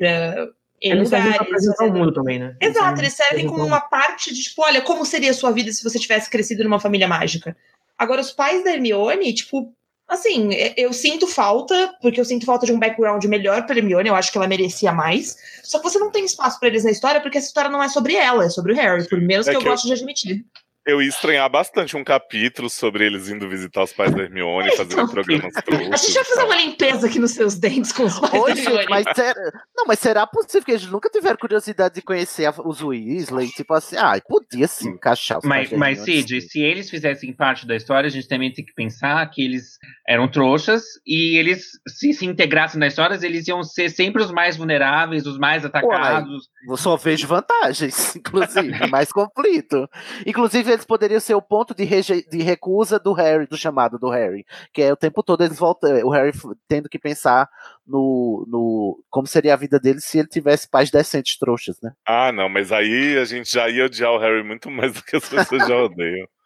em 0.82 0.92
Eles 0.92 1.10
servem 1.10 1.32
lugares. 1.32 1.48
apresentar 1.48 1.86
o 1.86 1.94
mundo 1.94 2.12
também, 2.14 2.38
né? 2.38 2.56
Exato, 2.62 3.00
eles 3.00 3.14
servem 3.14 3.48
como 3.48 3.64
uma 3.64 3.80
parte 3.80 4.34
de, 4.34 4.44
tipo, 4.44 4.62
olha, 4.62 4.82
como 4.82 5.06
seria 5.06 5.32
a 5.32 5.34
sua 5.34 5.50
vida 5.52 5.72
se 5.72 5.82
você 5.84 5.98
tivesse 5.98 6.30
crescido 6.30 6.64
numa 6.64 6.80
família 6.80 7.08
mágica. 7.08 7.56
Agora, 7.98 8.20
os 8.22 8.32
pais 8.32 8.64
da 8.64 8.72
Hermione, 8.74 9.34
tipo, 9.34 9.74
assim, 10.08 10.50
e- 10.52 10.74
eu 10.78 10.94
sinto 10.94 11.26
falta, 11.28 11.94
porque 12.02 12.20
eu 12.20 12.26
sinto 12.26 12.46
falta 12.46 12.66
de 12.66 12.72
um 12.74 12.80
background 12.80 13.24
melhor 13.26 13.66
pra 13.66 13.76
Hermione, 13.78 14.10
eu 14.10 14.16
acho 14.16 14.32
que 14.32 14.38
ela 14.38 14.48
merecia 14.48 14.92
mais. 14.92 15.36
Só 15.64 15.80
que 15.80 15.84
você 15.86 15.98
não 16.00 16.12
tem 16.12 16.26
espaço 16.26 16.60
pra 16.60 16.68
eles 16.70 16.84
na 16.84 16.92
história, 16.92 17.22
porque 17.22 17.38
essa 17.38 17.48
história 17.48 17.70
não 17.70 17.82
é 17.82 17.90
sobre 17.90 18.16
ela, 18.16 18.46
é 18.46 18.50
sobre 18.50 18.74
o 18.74 18.76
Harry, 18.76 19.08
por 19.08 19.20
menos 19.20 19.48
É 19.48 19.52
que 19.52 19.58
eu 19.58 19.62
que 19.62 19.68
eu- 19.68 19.72
goste 19.72 19.88
de 19.88 19.94
admitir. 19.94 20.46
Eu 20.86 21.02
ia 21.02 21.08
estranhar 21.08 21.50
bastante 21.50 21.96
um 21.96 22.04
capítulo 22.04 22.70
sobre 22.70 23.06
eles 23.06 23.30
indo 23.30 23.48
visitar 23.48 23.84
os 23.84 23.94
pais 23.94 24.14
da 24.14 24.24
Hermione, 24.24 24.76
fazendo 24.76 25.08
programas 25.10 25.56
A 25.56 25.62
trouxas. 25.62 26.02
gente 26.02 26.14
vai 26.14 26.24
fazer 26.26 26.44
uma 26.44 26.56
limpeza 26.58 27.08
aqui 27.08 27.20
nos 27.20 27.32
seus 27.32 27.56
dentes 27.58 27.94
com 27.94 28.04
os 28.04 28.20
pais 28.20 28.34
Oi, 28.34 28.54
da 28.54 28.60
Hermione. 28.62 28.86
mas 28.90 29.06
será... 29.16 29.52
Não, 29.74 29.86
mas 29.86 30.00
será 30.00 30.28
possível 30.28 30.66
que 30.66 30.72
eles 30.72 30.86
nunca 30.88 31.10
tiveram 31.10 31.38
curiosidade 31.38 31.96
de 31.96 32.02
conhecer 32.02 32.46
a- 32.48 32.54
os 32.66 32.82
Weasley? 32.82 33.48
Tipo 33.52 33.74
assim, 33.76 33.96
ah, 33.96 34.20
podia 34.28 34.68
sim 34.68 34.90
encaixar 34.90 35.38
os 35.38 35.46
Mas, 35.46 35.72
mas 35.72 36.00
Cid, 36.00 36.42
se 36.42 36.60
eles 36.60 36.90
fizessem 36.90 37.32
parte 37.32 37.66
da 37.66 37.78
história, 37.78 38.08
a 38.08 38.12
gente 38.12 38.28
também 38.28 38.52
tem 38.52 38.66
que 38.66 38.74
pensar 38.74 39.26
que 39.30 39.42
eles 39.42 39.78
eram 40.06 40.28
trouxas 40.28 40.84
e 41.08 41.38
eles, 41.38 41.72
se 41.88 42.12
se 42.14 42.26
integrassem 42.26 42.78
na 42.78 42.88
história, 42.88 43.18
eles 43.26 43.48
iam 43.48 43.64
ser 43.64 43.90
sempre 43.90 44.22
os 44.22 44.32
mais 44.32 44.58
vulneráveis, 44.58 45.26
os 45.26 45.38
mais 45.38 45.64
atacados. 45.64 46.50
Eu 46.68 46.76
só 46.76 46.98
vejo 46.98 47.26
vantagens, 47.26 48.16
inclusive, 48.18 48.88
mais 48.88 49.14
conflito. 49.14 49.90
Inclusive, 50.26 50.73
eles 50.74 50.86
poderiam 50.86 51.20
ser 51.20 51.36
o 51.36 51.42
ponto 51.42 51.74
de, 51.74 51.84
reje- 51.84 52.26
de 52.30 52.42
recusa 52.42 53.00
do 53.00 53.14
Harry, 53.14 53.48
do 53.48 53.58
chamado 53.58 53.98
do 53.98 54.10
Harry. 54.10 54.46
Que 54.74 54.82
é 54.84 54.92
o 54.94 54.98
tempo 54.98 55.24
todo 55.24 55.44
eles 55.44 55.58
voltam, 55.58 55.90
o 56.06 56.10
Harry 56.10 56.32
tendo 56.68 56.90
que 56.90 57.00
pensar 57.00 57.50
no, 57.86 58.46
no 58.48 59.04
como 59.10 59.28
seria 59.28 59.54
a 59.54 59.58
vida 59.58 59.80
dele 59.80 60.02
se 60.02 60.20
ele 60.20 60.28
tivesse 60.28 60.70
pais 60.70 60.92
decentes 60.92 61.38
trouxas, 61.38 61.80
né? 61.82 61.92
Ah, 62.06 62.32
não, 62.32 62.50
mas 62.50 62.72
aí 62.72 63.18
a 63.18 63.26
gente 63.26 63.52
já 63.52 63.70
ia 63.70 63.86
odiar 63.86 64.12
o 64.12 64.18
Harry 64.20 64.44
muito 64.44 64.70
mais 64.70 64.94
do 64.94 65.04
que 65.04 65.16
as 65.16 65.28
pessoas 65.28 65.68
já 65.68 65.76
odeiam. 65.78 66.28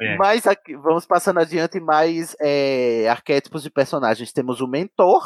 É. 0.00 0.16
Mas 0.16 0.46
aqui, 0.46 0.74
vamos 0.74 1.04
passando 1.04 1.38
adiante 1.38 1.78
mais 1.78 2.34
é, 2.40 3.06
arquétipos 3.10 3.62
de 3.62 3.68
personagens. 3.68 4.32
Temos 4.32 4.62
o 4.62 4.66
mentor, 4.66 5.22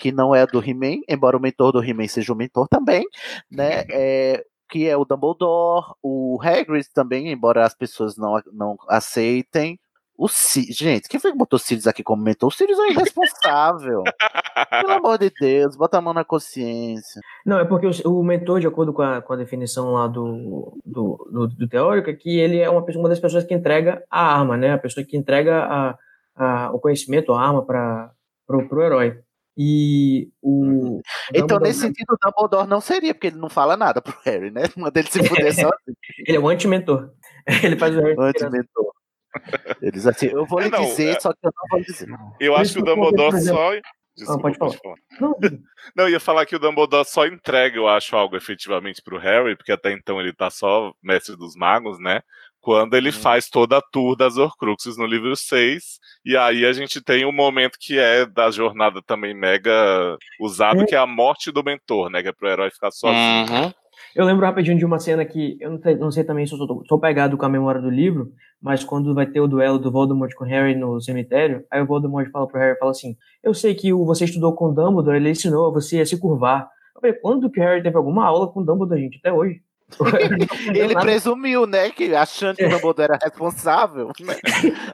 que 0.00 0.12
não 0.12 0.32
é 0.32 0.46
do 0.46 0.62
He-Man, 0.62 1.00
embora 1.08 1.36
o 1.36 1.40
mentor 1.40 1.72
do 1.72 1.82
He-Man 1.82 2.06
seja 2.06 2.32
o 2.32 2.36
mentor 2.36 2.68
também, 2.68 3.04
né? 3.50 3.84
É, 3.90 4.44
que 4.68 4.88
é 4.88 4.96
o 4.96 5.04
Dumbledore, 5.04 5.94
o 6.02 6.38
Hagrid 6.42 6.86
também, 6.92 7.30
embora 7.30 7.64
as 7.64 7.74
pessoas 7.74 8.16
não, 8.16 8.40
não 8.52 8.76
aceitem. 8.88 9.78
O 10.18 10.28
Sirius, 10.28 10.76
gente, 10.76 11.08
quem 11.08 11.20
foi 11.20 11.30
que 11.30 11.36
botou 11.36 11.58
o 11.58 11.60
Sirius 11.60 11.86
aqui 11.86 12.02
como 12.02 12.22
mentor? 12.22 12.48
O 12.48 12.50
Sirius 12.50 12.78
é 12.78 12.90
irresponsável. 12.90 14.02
Pelo 14.70 14.92
amor 14.92 15.18
de 15.18 15.30
Deus, 15.38 15.76
bota 15.76 15.98
a 15.98 16.00
mão 16.00 16.14
na 16.14 16.24
consciência. 16.24 17.20
Não, 17.44 17.58
é 17.58 17.64
porque 17.66 17.86
o, 17.86 18.10
o 18.10 18.24
mentor, 18.24 18.58
de 18.58 18.66
acordo 18.66 18.94
com 18.94 19.02
a, 19.02 19.20
com 19.20 19.34
a 19.34 19.36
definição 19.36 19.92
lá 19.92 20.06
do, 20.06 20.78
do, 20.86 21.28
do, 21.30 21.46
do 21.48 21.68
teórico, 21.68 22.08
é 22.08 22.14
que 22.14 22.38
ele 22.38 22.58
é 22.58 22.70
uma, 22.70 22.82
pessoa, 22.82 23.02
uma 23.02 23.08
das 23.10 23.20
pessoas 23.20 23.44
que 23.44 23.52
entrega 23.52 24.02
a 24.10 24.38
arma, 24.38 24.56
né? 24.56 24.72
A 24.72 24.78
pessoa 24.78 25.04
que 25.04 25.18
entrega 25.18 25.64
a, 25.64 25.98
a, 26.34 26.70
o 26.72 26.80
conhecimento, 26.80 27.34
a 27.34 27.40
arma 27.42 27.64
para 27.64 28.10
pro 28.46 28.82
herói. 28.82 29.20
E 29.56 30.28
o. 30.42 31.00
Então, 31.30 31.46
Dumbledore- 31.46 31.62
nesse 31.68 31.80
sentido, 31.80 32.12
o 32.12 32.16
Dumbledore 32.22 32.68
não 32.68 32.80
seria, 32.80 33.14
porque 33.14 33.28
ele 33.28 33.38
não 33.38 33.48
fala 33.48 33.76
nada 33.76 34.02
pro 34.02 34.14
Harry, 34.24 34.50
né? 34.50 34.62
Manda 34.76 34.98
ele 35.00 35.08
se 35.10 35.22
fuder 35.26 35.52
só. 35.54 35.70
Ele 36.26 36.36
é 36.36 36.40
o 36.40 36.48
anti-mentor. 36.48 37.10
Ele 37.62 37.76
faz 37.76 37.96
o 37.96 38.00
Harry. 38.00 38.16
Anti-mentor. 38.18 38.92
Eles 39.82 40.06
assim, 40.06 40.26
eu 40.26 40.44
vou 40.46 40.58
lhe 40.60 40.68
Não, 40.70 40.80
dizer, 40.82 41.16
é- 41.16 41.20
só 41.20 41.32
que 41.32 41.38
eu 41.46 41.52
não 41.54 41.68
vou 41.70 41.78
lhe 41.78 41.84
dizer. 41.84 42.08
Eu 42.40 42.52
Por 42.54 42.60
acho 42.60 42.72
que 42.74 42.80
o 42.80 42.84
Dumbledore 42.84 43.36
exemplo- 43.36 43.58
só. 43.58 43.70
Desculpa, 44.16 44.50
pode 44.58 44.78
falar. 44.78 44.96
Não, 45.20 45.36
Não, 45.94 46.04
eu 46.04 46.08
ia 46.10 46.20
falar 46.20 46.46
que 46.46 46.56
o 46.56 46.58
Dumbledore 46.58 47.04
só 47.06 47.26
entrega, 47.26 47.76
eu 47.76 47.86
acho, 47.86 48.16
algo 48.16 48.34
efetivamente 48.34 49.02
pro 49.02 49.18
Harry, 49.18 49.54
porque 49.54 49.70
até 49.72 49.92
então 49.92 50.18
ele 50.18 50.32
tá 50.32 50.48
só 50.48 50.94
mestre 51.02 51.36
dos 51.36 51.54
magos, 51.54 51.98
né? 52.00 52.22
Quando 52.66 52.94
ele 52.94 53.12
faz 53.12 53.48
toda 53.48 53.78
a 53.78 53.80
tour 53.80 54.16
das 54.16 54.36
Horcruxes 54.36 54.96
no 54.96 55.06
livro 55.06 55.36
6. 55.36 56.00
E 56.24 56.36
aí 56.36 56.66
a 56.66 56.72
gente 56.72 57.00
tem 57.00 57.24
um 57.24 57.30
momento 57.30 57.78
que 57.80 57.96
é 57.96 58.26
da 58.26 58.50
jornada 58.50 59.00
também 59.06 59.32
mega 59.32 60.18
usado, 60.40 60.84
que 60.84 60.96
é 60.96 60.98
a 60.98 61.06
morte 61.06 61.52
do 61.52 61.62
mentor, 61.62 62.10
né? 62.10 62.24
Que 62.24 62.28
é 62.30 62.32
pro 62.32 62.48
herói 62.48 62.68
ficar 62.72 62.90
sozinho. 62.90 63.46
Uhum. 63.48 63.72
Eu 64.16 64.24
lembro 64.24 64.44
rapidinho 64.44 64.76
de 64.76 64.84
uma 64.84 64.98
cena 64.98 65.24
que 65.24 65.56
eu 65.60 65.70
não, 65.70 65.80
não 66.00 66.10
sei 66.10 66.24
também 66.24 66.44
se 66.44 66.54
eu 66.54 66.58
sou, 66.58 66.82
sou 66.88 66.98
pegado 66.98 67.36
com 67.36 67.46
a 67.46 67.48
memória 67.48 67.80
do 67.80 67.88
livro, 67.88 68.32
mas 68.60 68.82
quando 68.82 69.14
vai 69.14 69.26
ter 69.26 69.38
o 69.38 69.46
duelo 69.46 69.78
do 69.78 69.92
Voldemort 69.92 70.34
com 70.34 70.44
o 70.44 70.48
Harry 70.48 70.74
no 70.74 71.00
cemitério, 71.00 71.64
aí 71.70 71.80
o 71.80 71.86
Voldemort 71.86 72.28
fala 72.32 72.48
pro 72.48 72.58
Harry, 72.58 72.76
fala 72.80 72.90
assim, 72.90 73.16
eu 73.44 73.54
sei 73.54 73.76
que 73.76 73.92
o, 73.92 74.04
você 74.04 74.24
estudou 74.24 74.56
com 74.56 74.70
o 74.70 74.74
Dumbledore, 74.74 75.18
ele 75.18 75.30
ensinou 75.30 75.68
a 75.68 75.70
você 75.70 76.00
a 76.00 76.04
se 76.04 76.18
curvar. 76.18 76.68
Eu 76.96 77.00
falei, 77.00 77.16
quando 77.16 77.48
que 77.48 77.60
o 77.60 77.62
Harry 77.62 77.80
teve 77.80 77.96
alguma 77.96 78.26
aula 78.26 78.50
com 78.50 78.58
o 78.58 78.64
Dumbledore, 78.64 79.00
gente? 79.00 79.18
Até 79.18 79.32
hoje. 79.32 79.60
Ele 80.74 80.94
presumiu, 80.94 81.66
né, 81.66 81.90
que 81.90 82.14
achando 82.14 82.56
que 82.56 82.64
o 82.64 82.68
Dumbledore 82.68 83.12
era 83.12 83.18
responsável, 83.22 84.10
né? 84.20 84.36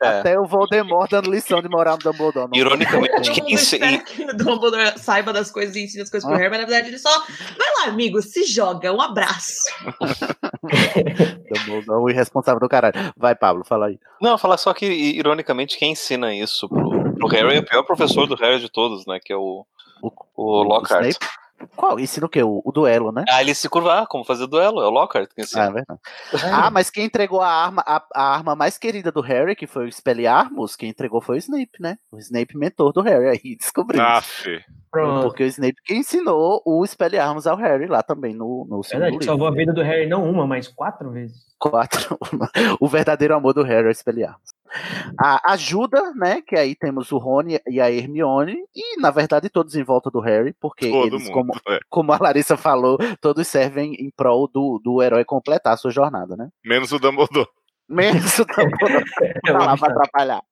até 0.00 0.38
o 0.38 0.44
Voldemort 0.44 1.10
dando 1.10 1.30
lição 1.30 1.62
de 1.62 1.68
moral 1.68 1.96
no 1.96 2.12
Dumbledore. 2.12 2.48
Não 2.48 2.58
Ironicamente, 2.58 3.40
mundo 3.40 3.50
espera 3.50 3.98
que 3.98 4.22
o 4.22 4.36
Dumbledore 4.36 4.98
saiba 4.98 5.32
das 5.32 5.50
coisas 5.50 5.74
e 5.76 5.84
ensine 5.84 6.02
as 6.02 6.10
coisas 6.10 6.28
pro 6.28 6.36
Ah. 6.36 6.38
Harry, 6.38 6.50
mas 6.50 6.60
na 6.60 6.66
verdade 6.66 6.88
ele 6.88 6.98
só 6.98 7.10
vai 7.10 7.68
lá, 7.80 7.92
amigo, 7.92 8.20
se 8.20 8.44
joga, 8.44 8.92
um 8.92 9.00
abraço. 9.00 9.62
Dumbledore, 11.50 12.02
o 12.02 12.10
irresponsável 12.10 12.60
do 12.60 12.68
caralho. 12.68 13.12
Vai, 13.16 13.34
Pablo, 13.34 13.64
fala 13.64 13.86
aí. 13.86 13.98
Não, 14.20 14.36
falar 14.36 14.58
só 14.58 14.74
que, 14.74 14.86
ironicamente, 14.86 15.78
quem 15.78 15.92
ensina 15.92 16.34
isso 16.34 16.68
pro, 16.68 17.14
pro 17.14 17.28
Harry 17.28 17.56
é 17.56 17.60
o 17.60 17.64
pior 17.64 17.82
professor 17.82 18.26
do 18.26 18.34
Harry 18.36 18.60
de 18.60 18.70
todos, 18.70 19.06
né? 19.06 19.18
Que 19.24 19.32
é 19.32 19.36
o, 19.36 19.66
o, 20.36 20.62
Lockhart. 20.62 21.06
Snape? 21.06 21.41
Qual? 21.82 21.98
Ensina 21.98 22.26
o 22.26 22.28
quê? 22.28 22.40
O, 22.44 22.62
o 22.64 22.70
duelo, 22.70 23.10
né? 23.10 23.24
Ah, 23.28 23.40
ele 23.42 23.52
se 23.56 23.68
curvar, 23.68 24.06
como 24.06 24.24
fazer 24.24 24.46
duelo, 24.46 24.80
é 24.80 24.86
o 24.86 24.90
Lockhart 24.90 25.28
que 25.34 25.40
Ah, 25.40 25.42
ensina. 25.42 25.64
é 25.64 25.72
verdade. 25.72 26.00
Ah, 26.44 26.70
mas 26.70 26.88
quem 26.90 27.06
entregou 27.06 27.40
a 27.40 27.48
arma, 27.48 27.82
a, 27.84 28.00
a 28.14 28.22
arma 28.36 28.54
mais 28.54 28.78
querida 28.78 29.10
do 29.10 29.20
Harry, 29.20 29.56
que 29.56 29.66
foi 29.66 29.86
o 29.86 29.88
Expelliarmus, 29.88 30.76
quem 30.76 30.90
entregou 30.90 31.20
foi 31.20 31.34
o 31.34 31.38
Snape, 31.40 31.80
né? 31.80 31.98
O 32.12 32.18
Snape 32.18 32.56
mentor 32.56 32.92
do 32.92 33.00
Harry, 33.00 33.26
aí 33.30 33.56
descobriu. 33.56 34.00
Aff. 34.00 34.64
Pronto. 34.92 35.22
Porque 35.22 35.42
o 35.42 35.46
Snape 35.46 35.80
que 35.86 35.94
ensinou 35.94 36.62
o 36.66 36.84
Expelliarmus 36.84 37.46
ao 37.46 37.56
Harry 37.56 37.86
lá 37.86 38.02
também 38.02 38.34
no, 38.34 38.66
no 38.68 38.82
segundo 38.82 39.00
Verdade, 39.00 39.12
livro. 39.12 39.24
salvou 39.24 39.48
a 39.48 39.50
vida 39.50 39.72
do 39.72 39.82
Harry 39.82 40.06
não 40.06 40.28
uma, 40.28 40.46
mas 40.46 40.68
quatro 40.68 41.10
vezes. 41.10 41.38
Quatro. 41.58 42.18
o 42.78 42.86
verdadeiro 42.86 43.34
amor 43.34 43.54
do 43.54 43.62
Harry 43.62 43.86
é 43.86 43.88
o 43.88 43.90
Expelliarmus. 43.90 44.52
A 45.18 45.52
ajuda, 45.52 46.12
né? 46.14 46.42
Que 46.42 46.56
aí 46.56 46.74
temos 46.74 47.10
o 47.10 47.16
Rony 47.16 47.58
e 47.66 47.80
a 47.80 47.90
Hermione, 47.90 48.56
e 48.74 49.00
na 49.00 49.10
verdade 49.10 49.48
todos 49.48 49.74
em 49.74 49.82
volta 49.82 50.10
do 50.10 50.20
Harry, 50.20 50.54
porque 50.60 50.90
Todo 50.90 51.06
eles, 51.06 51.22
mundo, 51.24 51.32
como, 51.32 51.52
é. 51.68 51.78
como 51.88 52.12
a 52.12 52.18
Larissa 52.20 52.56
falou, 52.56 52.98
todos 53.20 53.48
servem 53.48 53.94
em 53.94 54.10
prol 54.10 54.46
do, 54.46 54.78
do 54.82 55.02
herói 55.02 55.24
completar 55.24 55.72
a 55.72 55.76
sua 55.76 55.90
jornada, 55.90 56.36
né? 56.36 56.48
Menos 56.64 56.92
o 56.92 56.98
Dumbledore. 56.98 57.48
Menos 57.88 58.38
o 58.38 58.44
Dumbledore 58.44 59.04
tá 59.44 59.58
lá 59.58 59.76
pra 59.76 59.88
atrapalhar. 59.88 60.42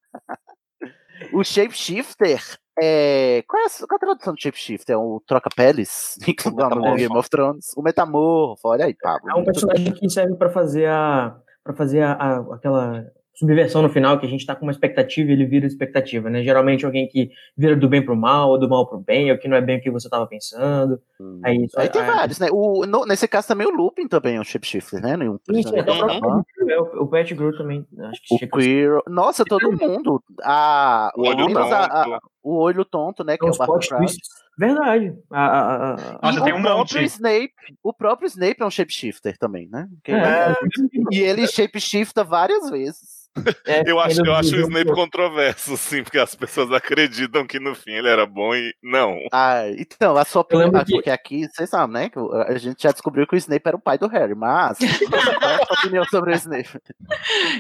O 1.33 1.45
Shapeshifter 1.45 2.43
é. 2.81 3.43
Qual 3.47 3.63
é, 3.63 3.67
a, 3.67 3.69
qual 3.87 3.89
é 3.93 3.95
a 3.97 3.99
tradução 3.99 4.35
do 4.35 4.41
Shapeshifter? 4.41 4.95
É 4.95 4.99
o 4.99 5.23
Troca-Peles? 5.27 6.19
No. 6.51 6.95
Game 6.97 7.17
of 7.17 7.29
Thrones. 7.29 7.73
O 7.77 7.83
Metamorfo, 7.83 8.69
olha 8.69 8.87
aí, 8.87 8.95
Pablo. 8.95 9.31
É 9.31 9.35
um 9.35 9.45
personagem 9.45 9.93
que 9.93 10.09
serve 10.11 10.35
pra 10.37 10.49
fazer 10.51 10.87
a 10.89 11.37
para 11.63 11.75
fazer 11.75 12.01
a, 12.03 12.13
a- 12.13 12.55
aquela 12.55 13.05
subversão 13.35 13.81
no 13.83 13.89
final 13.89 14.19
que 14.19 14.27
a 14.27 14.29
gente 14.29 14.45
tá 14.45 14.55
com 14.55 14.67
uma 14.67 14.73
expectativa 14.73 15.31
e 15.31 15.33
ele 15.33 15.47
vira 15.47 15.67
expectativa, 15.67 16.29
né? 16.29 16.43
Geralmente 16.43 16.85
alguém 16.85 17.09
que 17.09 17.31
vira 17.57 17.75
do 17.75 17.89
bem 17.89 18.05
pro 18.05 18.15
mal, 18.15 18.51
ou 18.51 18.59
do 18.59 18.69
mal 18.69 18.87
pro 18.87 18.99
bem, 18.99 19.31
ou 19.33 19.39
que 19.39 19.49
não 19.49 19.57
é 19.57 19.61
bem 19.63 19.79
o 19.79 19.81
que 19.81 19.91
você 19.91 20.09
tava 20.11 20.27
pensando. 20.27 21.01
Aí, 21.43 21.67
Aí 21.77 21.89
tem 21.89 22.03
aí- 22.03 22.07
vários, 22.11 22.39
né? 22.39 22.49
O, 22.53 22.85
no- 22.85 23.07
nesse 23.07 23.27
caso 23.27 23.49
também 23.49 23.67
o 23.67 23.71
Lupin 23.71 24.07
também 24.09 24.37
é 24.37 24.41
um 24.41 24.45
Shapeshifter, 24.45 25.01
né? 25.01 25.17
Nenhum 25.17 25.39
Sim, 25.51 25.63
sim, 25.63 25.79
até 25.79 25.91
o 25.91 25.99
próprio 25.99 26.29
Uhum. 26.31 26.71
é, 26.71 26.79
o, 26.81 27.03
o 27.03 27.07
Pet 27.09 27.35
Grew 27.35 27.57
também, 27.57 27.87
acho 28.11 28.21
que 28.25 28.45
O 28.45 28.49
Queer. 28.51 28.99
Nossa, 29.09 29.45
todo 29.45 29.73
mundo. 29.73 30.23
A, 30.43 31.11
O 31.17 31.23
olho 31.27 31.47
menos 31.47 31.73
a- 31.73 31.85
a- 31.85 32.05
tonto. 32.05 32.31
o 32.43 32.57
olho 32.59 32.85
tonto, 32.85 33.25
né? 33.25 33.39
Que 33.39 33.47
é 33.47 33.51
o 33.51 33.53
twists. 33.79 34.29
Verdade. 34.59 35.15
A, 35.31 35.47
a, 35.47 35.61
a, 35.61 35.95
a- 35.95 36.19
Nossa, 36.23 36.45
tem 36.45 36.53
o 36.53 36.57
um 36.59 36.63
próprio 36.63 36.79
monte. 37.01 37.05
Snape, 37.07 37.53
o 37.83 37.93
próprio 37.95 38.27
Snape 38.27 38.61
é 38.61 38.67
um 38.67 38.71
shapeshifter 38.71 39.39
também, 39.39 39.67
né? 39.73 39.89
Que- 40.05 40.13
É. 40.13 40.55
E 41.11 41.21
ele 41.21 41.47
shapeshifta 41.47 42.23
várias 42.23 42.69
vezes. 42.69 43.20
É, 43.67 43.83
Eu 43.91 44.01
acho, 44.01 44.25
eu 44.25 44.35
acho 44.35 44.55
o 44.57 44.61
Snape 44.61 44.93
controverso, 44.93 45.77
sim, 45.77 46.03
porque 46.03 46.19
as 46.19 46.35
pessoas 46.35 46.73
acreditam 46.73 47.47
que 47.47 47.61
no 47.61 47.75
fim 47.75 47.93
ele 47.93 48.09
era 48.09 48.27
bom 48.27 48.55
e 48.55 48.75
não. 48.83 49.17
Ah, 49.33 49.63
então, 49.79 50.17
a 50.17 50.25
sua 50.25 50.43
opinião, 50.43 50.71
que- 50.85 50.93
porque 50.93 51.11
aqui, 51.11 51.47
vocês 51.49 51.71
sabem, 51.71 51.95
né? 51.95 52.09
que 52.11 52.19
A 52.49 52.59
gente 52.59 52.83
já 52.83 52.91
descobriu 52.91 53.27
que 53.27 53.35
o 53.35 53.39
Snape 53.39 53.63
era 53.67 53.77
o 53.77 53.81
pai 53.81 53.97
do 53.99 54.09
Harry, 54.09 54.35
mas 54.35 54.79
qual 55.39 55.51
é 55.51 55.55
a 55.63 55.67
sua 55.67 55.77
opinião 55.79 56.05
sobre 56.05 56.33
o 56.33 56.35
Snape? 56.35 56.71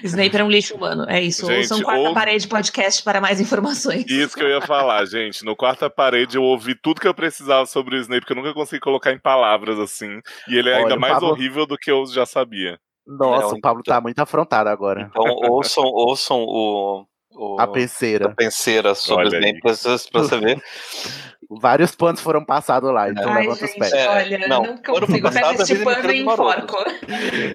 Snape 0.03 0.35
era 0.35 0.45
um 0.45 0.51
lixo 0.51 0.75
humano, 0.75 1.05
é 1.09 1.21
isso. 1.23 1.47
Gente, 1.47 1.59
Ouçam 1.73 1.83
Quarta 1.83 2.09
ou- 2.09 2.15
Parede 2.15 2.49
Podcast 2.49 3.03
para 3.03 3.21
mais 3.21 3.41
informações. 3.41 4.05
Isso 4.09 4.37
que 4.37 4.43
eu 4.43 4.49
ia 4.49 4.61
falar, 4.61 5.05
gente. 5.07 5.45
No 5.45 5.55
quarta 5.57 5.89
parede 5.89 6.37
eu 6.37 6.43
ouvi 6.43 6.75
tudo 6.75 7.01
que 7.01 7.09
eu 7.09 7.15
precisava 7.15 7.67
sobre 7.67 7.97
o 7.97 8.01
Snape, 8.01 8.27
que 8.27 8.33
eu 8.33 8.37
nunca 8.37 8.53
consegui 8.53 8.81
colocar 8.81 9.13
em 9.13 9.19
palavras 9.19 9.79
assim. 9.79 10.21
E 10.49 10.57
ele 10.57 10.69
é 10.71 10.75
Olha, 10.75 10.83
ainda 10.83 10.97
mais 10.97 11.15
Pablo- 11.15 11.31
horrível 11.31 11.67
do 11.67 11.77
que 11.77 11.91
eu 11.91 12.05
já 12.07 12.27
sabia. 12.27 12.79
Nossa, 13.11 13.55
É, 13.55 13.59
o 13.59 13.61
Pablo 13.61 13.83
tá 13.83 14.01
muito 14.01 14.19
afrontado 14.21 14.69
agora. 14.69 15.11
Então 15.11 15.25
ouçam, 15.51 15.85
ouçam 15.85 16.39
o, 16.39 17.05
o 17.33 17.61
A 17.61 17.67
penseira. 17.67 18.29
a 18.29 18.35
penseira 18.35 18.95
sobre 18.95 19.27
Olha 19.27 19.31
o 19.31 19.41
Snape 19.41 19.61
pra 19.61 20.23
você, 20.23 20.39
ver. 20.39 20.63
Vários 21.51 21.97
panos 21.97 22.21
foram 22.21 22.45
passados 22.45 22.93
lá, 22.93 23.11
então 23.11 23.29
Ai, 23.29 23.43
levanta 23.43 23.65
os 23.65 23.71
gente, 23.71 23.81
pés. 23.81 23.93
É, 23.93 24.09
olha, 24.09 24.39
não, 24.47 24.63
não, 24.63 24.77
consigo. 24.77 25.29
este 25.29 25.75
vida 25.75 25.85
pano 25.85 26.13
e 26.13 26.23
maroto. 26.23 26.53
enforco. 26.53 26.85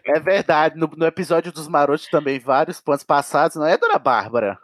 É 0.03 0.19
verdade, 0.19 0.77
no, 0.77 0.91
no 0.97 1.05
episódio 1.05 1.53
dos 1.53 1.69
Marotos 1.69 2.07
também, 2.07 2.37
vários 2.37 2.81
panos 2.81 3.03
passados, 3.03 3.55
não 3.55 3.65
é, 3.65 3.77
dona 3.77 3.97
Bárbara? 3.97 4.59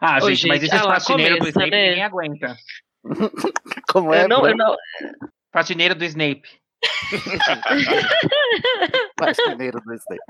Ah, 0.00 0.18
Ô, 0.20 0.28
gente, 0.30 0.48
mas 0.48 0.62
esses 0.64 0.76
ah 0.80 0.84
lá, 0.84 0.94
faxineiros 0.94 1.38
do 1.38 1.48
Snape 1.48 1.70
né? 1.70 1.88
ninguém 1.88 2.02
aguenta. 2.02 2.56
Como 3.92 4.12
é? 4.12 4.24
Eu 4.24 4.28
não, 4.28 4.48
eu 4.48 4.56
não, 4.56 4.76
Faxineiro 5.52 5.94
do 5.94 6.04
Snape. 6.04 6.42
Faxineiro 9.18 9.80
do 9.80 9.94
Snape. 9.94 10.22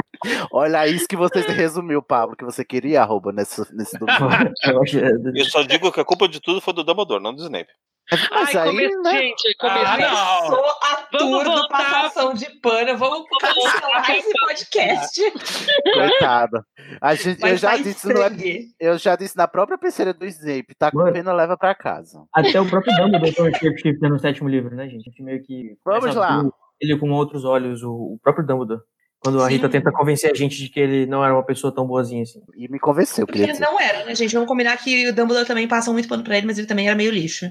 Olha 0.51 0.87
isso 0.87 1.07
que 1.09 1.17
você 1.17 1.41
resumiu, 1.41 2.03
Pablo, 2.03 2.37
que 2.37 2.45
você 2.45 2.63
queria 2.65 3.03
arroba 3.03 3.33
nesse, 3.33 3.61
nesse 3.75 3.99
domingo. 3.99 4.17
Eu 5.35 5.45
só 5.47 5.63
digo 5.63 5.91
que 5.93 6.01
a 6.01 6.05
culpa 6.05 6.29
de 6.29 6.41
tudo 6.41 6.61
foi 6.61 6.75
do 6.75 6.85
Dumbledore, 6.85 7.23
não 7.23 7.35
do 7.35 7.43
Snape. 7.43 7.73
Mas 8.11 8.55
Ai, 8.55 8.63
aí, 8.63 8.71
come... 8.71 9.03
né? 9.03 9.13
gente, 9.19 9.57
começou. 9.59 9.85
Ah, 9.85 9.99
não. 9.99 10.49
Começou 10.49 10.71
a 10.81 11.07
Vamos 11.13 11.45
tour 11.45 11.45
do 11.45 11.69
passação 11.69 12.35
de 12.35 12.47
pano. 12.61 12.97
Vamos 12.97 13.27
cancelar 13.41 14.11
esse 14.11 14.33
podcast. 14.39 15.21
Coitado. 15.93 16.65
A 17.01 17.15
gente, 17.17 17.43
eu, 17.43 17.57
já 17.57 17.77
disse 17.77 18.07
no, 18.09 18.17
sangue. 18.17 18.69
eu 18.79 18.99
já 18.99 19.17
disse 19.17 19.37
na 19.37 19.49
própria 19.49 19.77
peceira 19.77 20.15
do 20.15 20.25
Snape, 20.25 20.75
tá 20.79 20.91
com 20.91 20.99
Mano. 20.99 21.13
pena, 21.13 21.33
leva 21.33 21.57
pra 21.57 21.75
casa. 21.75 22.25
Até 22.33 22.61
o 22.61 22.69
próprio 22.69 22.95
Dumbledore 22.97 23.51
um 23.51 23.55
shapeshifter 23.55 24.09
no 24.09 24.19
sétimo 24.21 24.49
livro, 24.49 24.75
né, 24.75 24.85
gente? 24.85 25.09
A 25.09 25.11
gente 25.11 25.23
meio 25.23 25.43
que. 25.43 25.77
Vamos 25.85 26.15
lá. 26.15 26.45
Ele 26.81 26.97
com 26.99 27.11
outros 27.11 27.45
olhos, 27.45 27.83
o, 27.83 27.91
o 27.91 28.19
próprio 28.23 28.47
Dumbledore. 28.47 28.83
Quando 29.19 29.43
a 29.43 29.47
Sim. 29.47 29.55
Rita 29.55 29.69
tenta 29.69 29.91
convencer 29.91 30.31
a 30.31 30.35
gente 30.35 30.57
de 30.57 30.69
que 30.69 30.79
ele 30.79 31.07
não 31.07 31.25
era 31.25 31.35
uma 31.35 31.45
pessoa 31.45 31.75
tão 31.75 31.87
boazinha 31.87 32.23
assim. 32.23 32.41
E 32.57 32.69
me 32.69 32.79
convenceu, 32.79 33.27
queria 33.27 33.51
Ele 33.51 33.59
não 33.59 33.81
era, 33.81 34.05
né, 34.05 34.15
gente? 34.15 34.35
Vamos 34.35 34.49
combinar 34.49 34.77
que 34.77 35.09
o 35.09 35.13
Dumbledore 35.13 35.49
também 35.49 35.67
passa 35.67 35.93
muito 35.93 36.09
pano 36.09 36.23
pra 36.23 36.37
ele, 36.37 36.47
mas 36.47 36.59
ele 36.59 36.67
também 36.67 36.87
era 36.87 36.95
meio 36.95 37.11
lixo. 37.11 37.47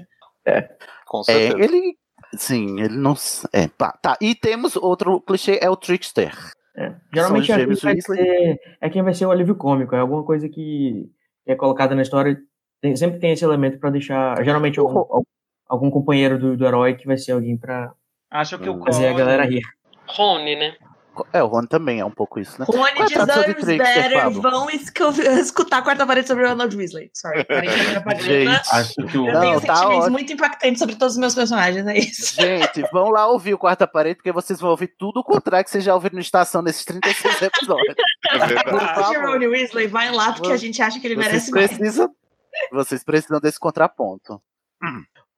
Com 1.06 1.20
É, 1.20 1.24
certeza. 1.24 1.58
ele. 1.64 1.96
Sim, 2.36 2.80
ele 2.80 2.96
não. 2.96 3.14
É, 3.52 3.68
pá, 3.68 3.92
tá. 4.02 4.16
E 4.20 4.34
temos 4.34 4.74
outro 4.76 5.20
clichê, 5.20 5.58
é 5.62 5.70
o 5.70 5.76
Trickster. 5.76 6.32
É. 6.76 6.92
Geralmente 7.14 7.50
é, 7.52 7.56
quem 7.56 7.74
vai 7.74 8.00
ser, 8.00 8.60
é 8.80 8.90
quem 8.90 9.02
vai 9.02 9.14
ser 9.14 9.26
o 9.26 9.30
alívio 9.30 9.54
cômico, 9.54 9.94
é 9.94 9.98
alguma 9.98 10.22
coisa 10.24 10.48
que 10.48 11.08
é 11.46 11.54
colocada 11.54 11.94
na 11.94 12.02
história. 12.02 12.38
tem- 12.82 12.94
sempre 12.96 13.18
tem 13.18 13.32
esse 13.32 13.44
elemento 13.44 13.78
pra 13.78 13.88
deixar. 13.90 14.42
Geralmente 14.44 14.78
algum, 14.78 14.98
algum- 14.98 15.22
algum 15.68 15.90
companheiro 15.90 16.38
do, 16.38 16.56
do 16.56 16.66
herói 16.66 16.94
que 16.94 17.06
vai 17.06 17.16
ser 17.16 17.32
alguém 17.32 17.56
pra 17.56 17.92
Acho 18.30 18.58
que 18.58 18.68
o 18.68 18.84
fazer 18.84 19.08
a 19.08 19.12
galera 19.14 19.44
rir. 19.46 19.62
Rony, 20.08 20.56
né? 20.56 20.76
É, 21.32 21.42
o 21.42 21.46
Rony 21.46 21.68
também 21.68 22.00
é 22.00 22.04
um 22.04 22.10
pouco 22.10 22.38
isso, 22.40 22.58
né? 22.58 22.66
Rony 22.68 22.90
é 23.00 23.04
deserves 23.06 23.64
Trickster, 23.64 23.78
better. 23.78 24.30
Vão 24.30 24.68
escu- 24.70 25.10
escutar 25.40 25.78
a 25.78 25.82
quarta 25.82 26.06
parede 26.06 26.28
sobre 26.28 26.44
o 26.44 26.48
Ronald 26.48 26.76
Weasley. 26.76 27.10
Sorry, 27.14 27.44
propaganda. 27.44 28.20
Gente, 28.22 28.68
Acho 28.72 28.94
que 28.94 29.18
o. 29.18 29.26
Eu 29.28 29.32
Não, 29.34 29.40
tenho 29.40 29.60
tá 29.60 29.74
sentimentos 29.76 29.98
ótimo. 29.98 30.12
muito 30.12 30.32
impactantes 30.32 30.78
sobre 30.78 30.96
todos 30.96 31.14
os 31.14 31.20
meus 31.20 31.34
personagens, 31.34 31.86
é 31.86 31.98
isso. 31.98 32.34
Gente, 32.40 32.82
vão 32.92 33.10
lá 33.10 33.26
ouvir 33.28 33.54
o 33.54 33.58
Quarta 33.58 33.86
Parede, 33.86 34.16
porque 34.16 34.32
vocês 34.32 34.60
vão 34.60 34.70
ouvir 34.70 34.92
tudo 34.98 35.20
o 35.20 35.24
contrário 35.24 35.64
que 35.64 35.70
vocês 35.70 35.84
já 35.84 35.94
ouviram 35.94 36.14
no 36.16 36.20
Estação 36.20 36.60
nesses 36.62 36.84
36 36.84 37.42
episódios. 37.42 37.94
É. 38.28 39.18
Rony 39.26 39.46
Weasley, 39.46 39.86
vai 39.86 40.10
lá 40.10 40.32
porque 40.32 40.52
a 40.52 40.56
gente 40.56 40.82
acha 40.82 40.98
que 40.98 41.06
ele 41.06 41.14
Vocês 41.14 41.26
merece 41.28 41.50
mais. 41.52 41.66
precisam, 41.68 42.10
vocês 42.72 43.04
precisam 43.04 43.38
desse 43.40 43.58
contraponto. 43.58 44.40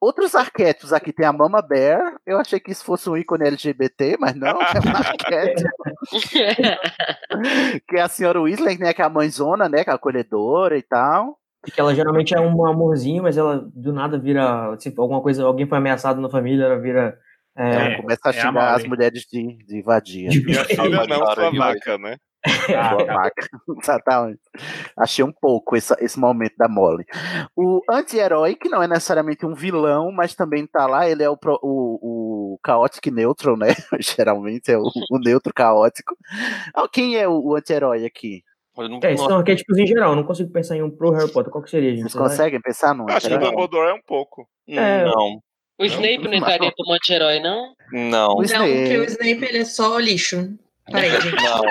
Outros 0.00 0.34
arquétipos 0.36 0.92
aqui 0.92 1.12
tem 1.12 1.26
a 1.26 1.32
Mama 1.32 1.60
Bear. 1.60 2.16
Eu 2.24 2.38
achei 2.38 2.60
que 2.60 2.70
isso 2.70 2.84
fosse 2.84 3.10
um 3.10 3.16
ícone 3.16 3.46
LGBT, 3.48 4.16
mas 4.20 4.34
não, 4.36 4.48
é 4.62 4.78
um 4.78 4.96
arquétipo. 4.96 5.68
que 7.88 7.96
é 7.96 8.00
a 8.02 8.08
senhora 8.08 8.40
Weasley, 8.40 8.78
né? 8.78 8.92
Que 8.94 9.02
é 9.02 9.04
a 9.04 9.08
mãezona, 9.10 9.68
né? 9.68 9.82
Que 9.84 9.90
é 9.90 9.92
a 9.92 9.96
acolhedora 9.96 10.78
e 10.78 10.82
tal. 10.82 11.36
E 11.66 11.70
que 11.70 11.80
ela 11.80 11.94
geralmente 11.94 12.34
é 12.34 12.40
um 12.40 12.64
amorzinho, 12.64 13.24
mas 13.24 13.36
ela 13.36 13.68
do 13.74 13.92
nada 13.92 14.16
vira. 14.18 14.76
Se 14.78 14.94
alguma 14.96 15.20
coisa, 15.20 15.44
alguém 15.44 15.66
foi 15.66 15.78
ameaçado 15.78 16.20
na 16.20 16.30
família, 16.30 16.64
ela 16.66 16.78
vira. 16.80 17.18
é, 17.56 17.74
Ela 17.74 17.96
começa 17.96 18.20
a 18.24 18.30
é 18.30 18.32
xingar 18.32 18.74
as 18.74 18.84
mulheres 18.84 19.26
de, 19.30 19.58
de 19.66 19.82
vadia. 19.82 20.28
de- 20.30 20.44
Minha 20.44 20.64
filha 20.64 21.06
não, 21.06 21.18
Para, 21.18 21.34
sua 21.34 21.50
vaca, 21.50 21.98
né? 21.98 22.16
Ah, 22.44 22.96
tá. 24.00 24.34
Achei 24.96 25.24
um 25.24 25.32
pouco 25.32 25.76
esse, 25.76 25.92
esse 26.00 26.18
momento 26.18 26.54
da 26.56 26.68
Molly. 26.68 27.04
O 27.56 27.82
anti-herói, 27.90 28.54
que 28.54 28.68
não 28.68 28.82
é 28.82 28.88
necessariamente 28.88 29.44
um 29.44 29.54
vilão, 29.54 30.10
mas 30.12 30.34
também 30.34 30.66
tá 30.66 30.86
lá, 30.86 31.08
ele 31.08 31.22
é 31.22 31.28
o, 31.30 31.36
pro- 31.36 31.58
o, 31.62 32.54
o 32.54 32.60
chaotic 32.64 33.06
neutral, 33.10 33.56
né? 33.56 33.68
Geralmente 34.00 34.70
é 34.70 34.78
o, 34.78 34.84
o 35.10 35.18
neutro 35.18 35.52
caótico. 35.52 36.16
Ah, 36.74 36.88
Quem 36.90 37.16
é 37.16 37.26
o, 37.28 37.40
o 37.40 37.56
anti-herói 37.56 38.04
aqui? 38.04 38.42
Eu 38.76 38.88
não, 38.88 39.00
É, 39.02 39.10
não- 39.14 39.26
são 39.28 39.36
arquétipos 39.38 39.76
em 39.76 39.86
geral, 39.86 40.10
eu 40.10 40.16
não 40.16 40.24
consigo 40.24 40.52
pensar 40.52 40.76
em 40.76 40.82
um 40.82 40.90
pro 40.90 41.10
Harry 41.10 41.32
Potter. 41.32 41.50
Qual 41.52 41.62
que 41.64 41.70
seria, 41.70 41.90
gente? 41.90 42.02
Vocês 42.02 42.14
conseguem 42.14 42.60
pensar 42.60 42.94
num 42.94 43.06
Acho 43.10 43.26
que 43.28 43.34
o? 43.34 43.38
Dumbledore 43.38 43.90
é 43.90 43.94
um 43.94 44.02
pouco. 44.06 44.48
É. 44.68 45.04
não. 45.04 45.40
O 45.80 45.84
Snape 45.84 46.24
não 46.26 46.34
entraria 46.34 46.72
como 46.76 46.92
anti-herói, 46.92 47.38
não? 47.40 47.72
Não. 47.92 48.30
O 48.32 48.36
Não, 48.36 48.42
Snape. 48.44 48.72
porque 48.80 48.98
o 48.98 49.04
Snape 49.04 49.44
ele 49.44 49.58
é 49.58 49.64
só 49.64 49.96
lixo. 49.98 50.56
Peraí, 50.90 51.10
gente. 51.20 51.34
Não. 51.42 51.64
Eu, 51.64 51.70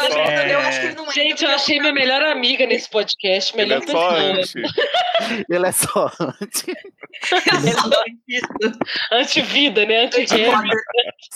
acho, 0.00 0.18
É. 0.18 0.54
eu 0.54 0.58
acho 0.60 0.80
que 0.80 0.86
ele 0.86 0.94
não 0.94 1.08
é. 1.08 1.12
Gente, 1.12 1.44
eu 1.44 1.50
achei 1.50 1.80
minha 1.80 1.92
melhor 1.92 2.22
amiga 2.22 2.66
nesse 2.66 2.88
podcast. 2.88 3.52
Ele 3.54 3.62
Melhor 3.64 3.82
é 3.82 3.86
só 3.92 4.10
pessoa. 4.10 4.40
anti. 4.40 4.62
Ele 5.50 5.66
é 5.66 5.72
só 5.72 6.12
anti. 6.20 6.66
Ele 6.70 7.68
é 7.68 7.72
só 7.72 8.04
isso. 8.28 8.78
Anti-vida, 9.12 9.84
né? 9.86 10.04
Anti-Harry. 10.06 10.68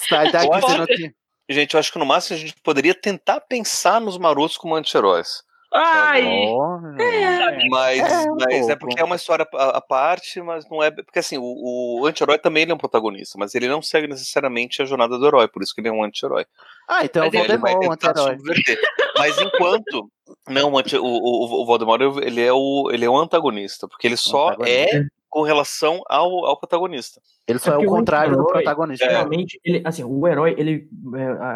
Sai 0.09 0.31
daqui, 0.33 0.47
Eu 0.47 0.53
você 0.61 0.67
acho- 0.67 0.79
não 0.79 0.87
tinha. 0.87 1.15
Gente, 1.51 1.75
eu 1.75 1.81
acho 1.81 1.93
que 1.93 1.99
no 1.99 2.07
máximo 2.07 2.37
a 2.37 2.41
gente 2.41 2.55
poderia 2.63 2.95
tentar 2.95 3.41
pensar 3.41 4.01
nos 4.01 4.17
marotos 4.17 4.57
como 4.57 4.75
anti-heróis. 4.75 5.43
Ai! 5.75 6.47
Mas, 7.69 7.99
É, 7.99 8.31
um 8.31 8.37
mas 8.37 8.55
é 8.55 8.77
pouco. 8.77 8.79
porque 8.79 9.01
é 9.01 9.05
uma 9.05 9.17
história 9.17 9.45
à 9.53 9.81
parte, 9.81 10.41
mas 10.41 10.69
não 10.71 10.81
é. 10.81 10.91
Porque 10.91 11.19
assim, 11.19 11.37
o, 11.37 12.01
o 12.01 12.07
anti-herói 12.07 12.39
também 12.39 12.63
ele 12.63 12.71
é 12.71 12.75
um 12.75 12.79
protagonista, 12.79 13.37
mas 13.39 13.55
ele 13.57 13.67
não 13.67 13.83
segue 13.83 14.07
necessariamente 14.07 14.81
a 14.81 14.85
jornada 14.85 15.19
do 15.19 15.27
herói, 15.27 15.49
por 15.49 15.63
isso 15.63 15.75
que 15.75 15.81
ele 15.81 15.89
é 15.89 15.93
um 15.93 16.05
anti-herói. 16.05 16.47
Ah, 16.89 17.05
então 17.05 17.25
é 17.25 17.29
o 17.29 17.33
Mas 17.33 17.45
ele 17.45 17.59
vai 17.59 17.73
Voldemort, 17.73 17.99
o 17.99 18.07
tentar 18.07 18.21
anti-herói. 18.21 18.77
Mas 19.19 19.39
enquanto. 19.41 20.11
Não, 20.49 20.73
o, 20.73 20.77
o, 20.77 21.03
o, 21.03 21.63
o 21.63 21.67
Voldemort 21.67 22.01
ele 22.23 22.41
é 22.41 22.53
o, 22.53 22.91
ele 22.93 23.05
é 23.05 23.11
o 23.11 23.17
antagonista, 23.17 23.89
porque 23.89 24.07
ele 24.07 24.17
só 24.17 24.53
é 24.65 24.87
com 25.29 25.43
relação 25.43 26.01
ao, 26.09 26.47
ao 26.47 26.57
protagonista. 26.57 27.21
Ele 27.49 27.59
só 27.59 27.73
é, 27.73 27.75
porque 27.75 27.87
o 27.89 27.91
contrário 27.91 28.37
do 28.37 28.47
protagonista. 28.47 29.05
Geralmente, 29.05 29.61
ele, 29.65 29.83
assim, 29.85 30.05
o 30.05 30.29
herói, 30.29 30.55
ele 30.57 30.89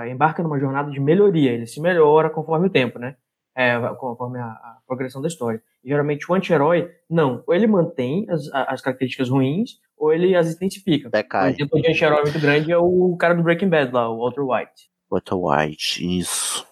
é, 0.02 0.10
embarca 0.10 0.42
numa 0.42 0.58
jornada 0.58 0.90
de 0.90 0.98
melhoria, 0.98 1.52
ele 1.52 1.66
se 1.68 1.80
melhora 1.80 2.28
conforme 2.28 2.66
o 2.66 2.70
tempo, 2.70 2.98
né? 2.98 3.14
É, 3.60 3.76
conforme 3.96 4.38
a, 4.38 4.44
a 4.44 4.78
progressão 4.86 5.20
da 5.20 5.26
história. 5.26 5.60
E, 5.82 5.88
geralmente, 5.88 6.30
o 6.30 6.34
anti-herói, 6.34 6.88
não. 7.10 7.42
Ou 7.44 7.52
ele 7.52 7.66
mantém 7.66 8.24
as, 8.30 8.48
as 8.52 8.80
características 8.80 9.28
ruins, 9.28 9.80
ou 9.96 10.12
ele 10.12 10.36
as 10.36 10.54
intensifica. 10.54 11.08
Um 11.08 11.10
Decai. 11.10 11.50
exemplo 11.50 11.82
de 11.82 11.90
anti-herói 11.90 12.22
muito 12.22 12.38
grande 12.38 12.70
é 12.70 12.78
o 12.78 13.16
cara 13.18 13.34
do 13.34 13.42
Breaking 13.42 13.68
Bad 13.68 13.92
lá, 13.92 14.08
o 14.08 14.18
Walter 14.18 14.42
White. 14.42 14.88
Walter 15.10 15.34
White, 15.34 16.18
isso. 16.18 16.64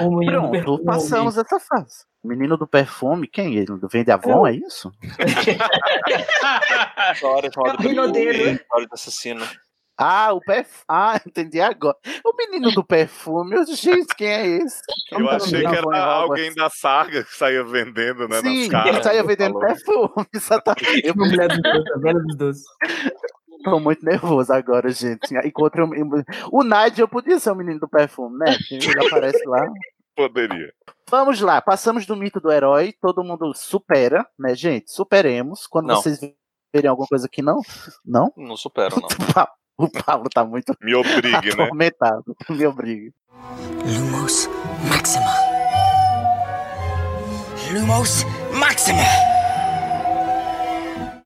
O 0.00 0.16
menino 0.16 0.42
do 0.42 0.48
Pronto, 0.48 0.52
perfume. 0.52 0.84
passamos 0.84 1.36
essa 1.36 1.58
fase. 1.58 2.04
Menino 2.22 2.56
do 2.56 2.68
perfume, 2.68 3.26
quem? 3.26 3.56
Ele 3.56 3.66
vende 3.90 4.12
Avon, 4.12 4.46
é 4.46 4.52
isso? 4.52 4.92
História 7.14 7.50
É 7.54 7.72
o 7.72 7.76
Rinodeiro. 7.76 8.50
História 8.50 8.86
do 8.86 8.94
assassino. 8.94 9.44
Ah, 9.98 10.32
o 10.32 10.40
perfume. 10.40 10.84
Ah, 10.88 11.20
entendi 11.26 11.60
agora. 11.60 11.96
O 12.24 12.34
menino 12.36 12.70
do 12.72 12.82
perfume. 12.84 13.54
Eu, 13.56 13.64
Gente, 13.66 14.14
quem 14.16 14.28
é 14.28 14.46
esse? 14.46 14.80
Eu 15.10 15.26
tá 15.26 15.36
achei 15.36 15.60
que 15.60 15.66
era 15.76 16.04
alguém 16.04 16.54
da 16.54 16.68
Sarga 16.70 17.22
que 17.24 17.34
saía 17.36 17.62
vendendo, 17.62 18.26
né? 18.28 18.40
Sim, 18.40 18.60
nas 18.62 18.68
caras. 18.68 18.94
ele 18.94 19.02
saía 19.02 19.22
vendendo 19.24 19.52
Falou. 19.60 19.68
perfume. 19.68 20.26
Exatamente. 20.34 21.02
Eu 21.06 21.12
A 21.12 21.16
mulher 21.16 21.48
dos 21.48 21.62
doces, 21.62 22.02
velha 22.02 22.20
dos 22.20 22.36
doces. 22.36 22.64
tô 23.64 23.80
muito 23.80 24.04
nervoso 24.04 24.52
agora, 24.52 24.90
gente. 24.90 25.34
Encontrei 25.46 25.84
um... 25.84 25.90
O 26.50 26.62
Nigel 26.64 27.06
podia 27.08 27.38
ser 27.38 27.50
o 27.52 27.54
menino 27.54 27.78
do 27.80 27.88
perfume, 27.88 28.38
né? 28.38 28.56
Ele 28.70 29.06
aparece 29.06 29.44
lá. 29.46 29.66
Poderia. 30.16 30.72
Vamos 31.08 31.40
lá, 31.40 31.60
passamos 31.62 32.04
do 32.06 32.16
mito 32.16 32.38
do 32.40 32.50
herói, 32.50 32.94
todo 33.00 33.24
mundo 33.24 33.52
supera, 33.54 34.26
né, 34.38 34.54
gente? 34.54 34.90
Superemos. 34.92 35.66
Quando 35.66 35.86
Não. 35.86 35.96
vocês 35.96 36.18
verem 36.74 36.88
alguma 36.90 37.06
coisa 37.06 37.28
que 37.28 37.40
não, 37.42 37.60
não? 38.04 38.32
Não 38.36 38.56
supero, 38.56 38.96
não. 39.00 39.08
O 39.82 39.90
Pablo 39.90 40.30
tá 40.30 40.44
muito 40.44 40.76
Me 40.80 40.94
obrigue, 40.94 41.56
né? 41.56 41.64
atormentado. 41.64 42.36
Me 42.48 42.64
obrigue. 42.64 43.12
Lumos 43.84 44.48
Maxima. 44.88 45.26
Lumos 47.72 48.22
Maxima. 48.56 49.02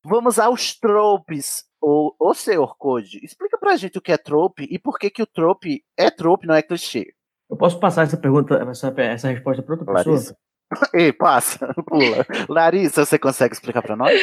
Vamos 0.03 0.39
aos 0.39 0.75
tropes. 0.79 1.65
Ô, 1.83 2.15
ô 2.19 2.33
senhor 2.33 2.79
Code, 2.79 3.21
explica 3.23 3.59
pra 3.59 3.77
gente 3.77 3.99
o 3.99 4.01
que 4.01 4.11
é 4.11 4.17
trope 4.17 4.67
e 4.71 4.79
por 4.79 4.99
que, 4.99 5.11
que 5.11 5.23
o 5.23 5.27
trope 5.27 5.85
é 5.95 6.11
trope, 6.11 6.47
não 6.47 6.55
é 6.55 6.63
clichê. 6.63 7.13
Eu 7.51 7.59
posso 7.59 7.79
passar 7.79 8.05
essa 8.05 8.17
pergunta, 8.17 8.55
essa, 8.71 8.95
essa 8.97 9.29
resposta 9.29 9.63
para 9.63 9.75
outra 9.75 9.95
pessoa? 9.95 10.15
Larissa. 10.15 10.37
Ei, 10.95 11.13
passa, 11.13 11.75
pula. 11.87 12.25
Larissa, 12.49 13.05
você 13.05 13.19
consegue 13.19 13.53
explicar 13.53 13.83
pra 13.83 13.97
nós? 13.97 14.19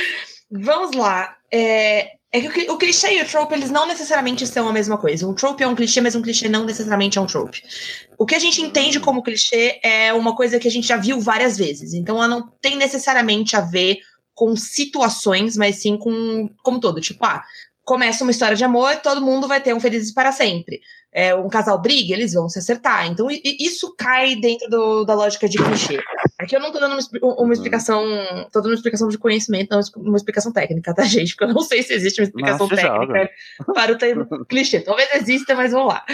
Vamos 0.49 0.95
lá. 0.95 1.37
É, 1.53 2.13
é 2.33 2.41
que 2.41 2.69
o 2.69 2.73
o 2.73 2.77
clichê 2.77 3.13
e 3.17 3.21
o 3.21 3.27
trope, 3.27 3.53
eles 3.53 3.69
não 3.69 3.87
necessariamente 3.87 4.45
são 4.47 4.67
a 4.67 4.73
mesma 4.73 4.97
coisa. 4.97 5.27
Um 5.27 5.33
trope 5.33 5.63
é 5.63 5.67
um 5.67 5.75
clichê, 5.75 6.01
mas 6.01 6.15
um 6.15 6.21
clichê 6.21 6.49
não 6.49 6.65
necessariamente 6.65 7.17
é 7.17 7.21
um 7.21 7.27
trope. 7.27 7.61
O 8.17 8.25
que 8.25 8.35
a 8.35 8.39
gente 8.39 8.61
entende 8.61 8.99
como 8.99 9.21
clichê 9.23 9.79
é 9.83 10.11
uma 10.13 10.35
coisa 10.35 10.59
que 10.59 10.67
a 10.67 10.71
gente 10.71 10.87
já 10.87 10.97
viu 10.97 11.19
várias 11.21 11.57
vezes. 11.57 11.93
Então, 11.93 12.17
ela 12.17 12.27
não 12.27 12.47
tem 12.61 12.75
necessariamente 12.75 13.55
a 13.55 13.61
ver 13.61 13.99
com 14.33 14.55
situações, 14.55 15.55
mas 15.55 15.75
sim 15.77 15.95
com 15.97 16.49
como 16.63 16.79
todo. 16.79 16.99
Tipo, 16.99 17.23
ah, 17.25 17.43
começa 17.85 18.23
uma 18.23 18.31
história 18.31 18.55
de 18.57 18.63
amor, 18.63 18.95
todo 18.97 19.21
mundo 19.21 19.47
vai 19.47 19.61
ter 19.61 19.73
um 19.75 19.79
felizes 19.79 20.11
para 20.11 20.31
sempre. 20.31 20.81
É, 21.13 21.35
um 21.35 21.47
casal 21.47 21.79
briga, 21.79 22.13
eles 22.13 22.33
vão 22.33 22.49
se 22.49 22.57
acertar. 22.57 23.05
Então, 23.05 23.27
isso 23.29 23.93
cai 23.95 24.35
dentro 24.35 24.67
do- 24.69 25.05
da 25.05 25.13
lógica 25.13 25.47
de 25.47 25.59
clichê. 25.59 25.99
Aqui 26.43 26.55
eu 26.55 26.59
não 26.59 26.71
tô 26.71 26.79
dando 26.79 26.97
uma, 27.21 27.33
uma 27.41 27.53
explicação. 27.53 28.03
Tô 28.51 28.59
dando 28.59 28.71
uma 28.71 28.75
explicação 28.75 29.07
de 29.07 29.17
conhecimento, 29.17 29.71
não 29.71 29.81
uma 29.97 30.17
explicação 30.17 30.51
técnica, 30.51 30.93
tá, 30.93 31.03
gente? 31.05 31.35
Porque 31.35 31.51
eu 31.51 31.53
não 31.53 31.61
sei 31.61 31.81
se 31.83 31.93
existe 31.93 32.21
uma 32.21 32.25
explicação 32.25 32.67
técnica 32.67 33.29
para 33.73 33.91
o 33.93 33.97
termo 33.97 34.27
clichê. 34.45 34.81
Talvez 34.81 35.09
exista, 35.13 35.55
mas 35.55 35.71
vamos 35.71 35.93
lá. 35.93 36.05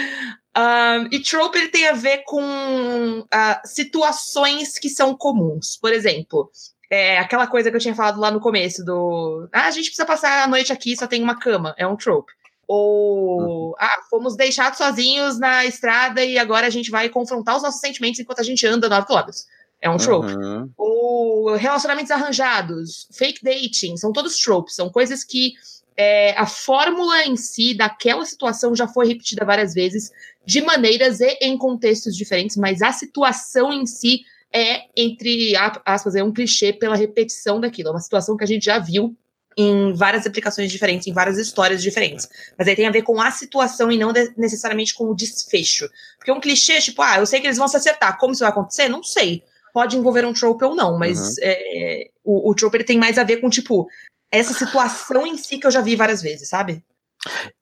Ahn, 0.54 1.08
e 1.12 1.20
trope 1.20 1.58
ele 1.58 1.68
tem 1.68 1.86
a 1.86 1.92
ver 1.92 2.22
com 2.24 3.24
ah, 3.30 3.60
situações 3.64 4.78
que 4.78 4.88
são 4.88 5.16
comuns. 5.16 5.76
Por 5.76 5.92
exemplo, 5.92 6.50
é 6.90 7.18
aquela 7.18 7.46
coisa 7.46 7.70
que 7.70 7.76
eu 7.76 7.80
tinha 7.80 7.94
falado 7.94 8.20
lá 8.20 8.30
no 8.30 8.40
começo 8.40 8.84
do. 8.84 9.48
Ah, 9.52 9.66
a 9.66 9.70
gente 9.70 9.86
precisa 9.86 10.06
passar 10.06 10.44
a 10.44 10.48
noite 10.48 10.72
aqui, 10.72 10.96
só 10.96 11.06
tem 11.06 11.22
uma 11.22 11.38
cama. 11.38 11.74
É 11.78 11.86
um 11.86 11.96
trope. 11.96 12.32
Ou, 12.66 13.74
ah, 13.80 13.98
fomos 14.08 14.36
deixados 14.36 14.78
sozinhos 14.78 15.40
na 15.40 15.64
estrada 15.64 16.24
e 16.24 16.38
agora 16.38 16.68
a 16.68 16.70
gente 16.70 16.88
vai 16.88 17.08
confrontar 17.08 17.56
os 17.56 17.64
nossos 17.64 17.80
sentimentos 17.80 18.20
enquanto 18.20 18.38
a 18.38 18.44
gente 18.44 18.64
anda 18.64 18.88
9 18.88 19.06
quilômetros. 19.06 19.46
É 19.80 19.88
um 19.88 19.96
trope. 19.96 20.32
Uhum. 20.34 20.70
Ou 20.76 21.54
relacionamentos 21.54 22.10
arranjados, 22.10 23.08
fake 23.12 23.42
dating, 23.42 23.96
são 23.96 24.12
todos 24.12 24.38
tropes, 24.38 24.74
são 24.74 24.90
coisas 24.90 25.24
que 25.24 25.54
é, 25.96 26.32
a 26.38 26.46
fórmula 26.46 27.24
em 27.24 27.36
si 27.36 27.74
daquela 27.74 28.24
situação 28.24 28.74
já 28.74 28.86
foi 28.86 29.06
repetida 29.06 29.44
várias 29.44 29.74
vezes, 29.74 30.10
de 30.44 30.60
maneiras 30.62 31.20
e 31.20 31.38
em 31.40 31.56
contextos 31.56 32.16
diferentes, 32.16 32.56
mas 32.56 32.82
a 32.82 32.92
situação 32.92 33.72
em 33.72 33.86
si 33.86 34.20
é, 34.52 34.82
entre 34.96 35.54
aspas, 35.84 36.14
é 36.14 36.22
um 36.22 36.32
clichê 36.32 36.72
pela 36.72 36.96
repetição 36.96 37.60
daquilo. 37.60 37.90
É 37.90 37.92
uma 37.92 38.00
situação 38.00 38.36
que 38.36 38.44
a 38.44 38.46
gente 38.46 38.64
já 38.64 38.78
viu 38.78 39.16
em 39.56 39.92
várias 39.92 40.26
aplicações 40.26 40.70
diferentes, 40.70 41.06
em 41.06 41.12
várias 41.12 41.38
histórias 41.38 41.82
diferentes. 41.82 42.28
Mas 42.58 42.66
aí 42.66 42.74
tem 42.74 42.86
a 42.86 42.90
ver 42.90 43.02
com 43.02 43.20
a 43.20 43.30
situação 43.30 43.90
e 43.90 43.98
não 43.98 44.12
necessariamente 44.36 44.94
com 44.94 45.04
o 45.04 45.14
desfecho. 45.14 45.88
Porque 46.16 46.32
um 46.32 46.40
clichê, 46.40 46.80
tipo, 46.80 47.02
ah, 47.02 47.18
eu 47.18 47.26
sei 47.26 47.40
que 47.40 47.46
eles 47.46 47.58
vão 47.58 47.68
se 47.68 47.76
acertar. 47.76 48.18
Como 48.18 48.32
isso 48.32 48.40
vai 48.40 48.50
acontecer? 48.50 48.88
Não 48.88 49.02
sei. 49.02 49.42
Pode 49.72 49.96
envolver 49.96 50.24
um 50.24 50.32
trope 50.32 50.64
ou 50.64 50.74
não, 50.74 50.98
mas 50.98 51.18
Uhum. 51.18 51.34
é, 51.42 52.10
o, 52.24 52.50
o 52.50 52.54
trope 52.54 52.76
ele 52.76 52.84
tem 52.84 52.98
mais 52.98 53.18
a 53.18 53.24
ver 53.24 53.38
com, 53.38 53.48
tipo, 53.50 53.86
essa 54.30 54.52
situação 54.52 55.26
em 55.26 55.36
si 55.36 55.58
que 55.58 55.66
eu 55.66 55.70
já 55.70 55.80
vi 55.80 55.96
várias 55.96 56.22
vezes, 56.22 56.48
sabe? 56.48 56.82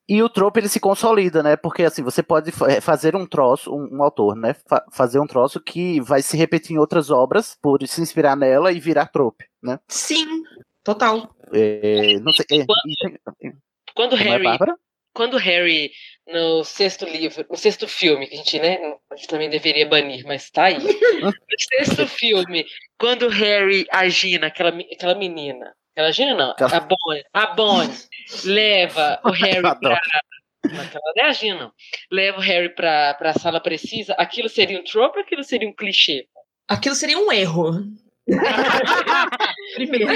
E 0.07 0.23
o 0.23 0.29
trope 0.29 0.59
ele 0.59 0.69
se 0.69 0.79
consolida, 0.79 1.43
né? 1.43 1.55
Porque 1.57 1.83
assim, 1.83 2.01
você 2.01 2.23
pode 2.23 2.51
eh, 2.69 2.79
fazer 2.79 3.15
um 3.15 3.25
troço, 3.25 3.75
um, 3.75 3.97
um 3.97 4.03
autor, 4.03 4.35
né? 4.35 4.55
Fa- 4.67 4.85
fazer 4.91 5.19
um 5.19 5.27
troço 5.27 5.59
que 5.59 5.99
vai 5.99 6.21
se 6.21 6.37
repetir 6.37 6.75
em 6.75 6.79
outras 6.79 7.09
obras 7.11 7.57
por 7.61 7.85
se 7.85 8.01
inspirar 8.01 8.37
nela 8.37 8.71
e 8.71 8.79
virar 8.79 9.07
trope, 9.07 9.45
né? 9.61 9.77
Sim, 9.89 10.43
total. 10.83 11.35
É, 11.51 12.17
não 12.21 12.31
sei. 12.31 12.45
é, 12.51 12.65
Quando 13.93 14.15
é, 14.15 14.19
Harry, 14.19 14.43
Bárbara? 14.45 14.75
quando 15.13 15.35
Harry 15.37 15.91
no 16.31 16.63
sexto 16.63 17.05
livro, 17.05 17.45
no 17.49 17.57
sexto 17.57 17.87
filme, 17.87 18.27
que 18.27 18.35
a 18.35 18.37
gente, 18.37 18.59
né, 18.59 18.77
a 19.11 19.15
gente 19.15 19.27
também 19.27 19.49
deveria 19.49 19.87
banir, 19.87 20.23
mas 20.25 20.49
tá 20.49 20.65
aí. 20.65 20.77
No 21.21 21.31
sexto 21.77 22.07
filme, 22.07 22.65
quando 22.97 23.23
o 23.23 23.29
Harry 23.29 23.85
a 23.91 24.07
Gina, 24.07 24.47
aquela, 24.47 24.69
aquela 24.69 25.15
menina, 25.15 25.73
aquela 25.93 26.11
Gina 26.11 26.33
não, 26.35 26.51
Aquela- 26.51 26.77
a 26.77 26.79
Bonnie, 26.79 27.25
a 27.33 27.47
Bonnie 27.47 27.97
leva 28.45 29.19
o 29.25 29.29
Harry 29.31 29.61
pra 29.61 29.71
Aquela 30.63 31.13
não 31.15 31.23
é 31.25 31.29
a 31.29 31.33
Gina, 31.33 31.59
não. 31.59 31.71
Leva 32.11 32.37
o 32.37 32.41
Harry 32.41 32.69
pra, 32.75 33.13
pra 33.15 33.33
sala 33.33 33.59
precisa. 33.61 34.13
Aquilo 34.13 34.49
seria 34.49 34.79
um 34.79 34.83
trope 34.83 35.17
ou 35.17 35.23
aquilo 35.23 35.43
seria 35.43 35.67
um 35.67 35.73
clichê? 35.73 36.27
Aquilo 36.67 36.95
seria 36.95 37.17
um 37.17 37.31
erro. 37.31 37.81
Primeiro. 39.75 40.07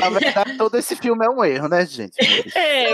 Na 0.00 0.10
verdade, 0.10 0.56
todo 0.56 0.76
esse 0.76 0.96
filme 0.96 1.24
é 1.24 1.28
um 1.28 1.44
erro, 1.44 1.68
né, 1.68 1.84
gente? 1.86 2.14
É. 2.56 2.92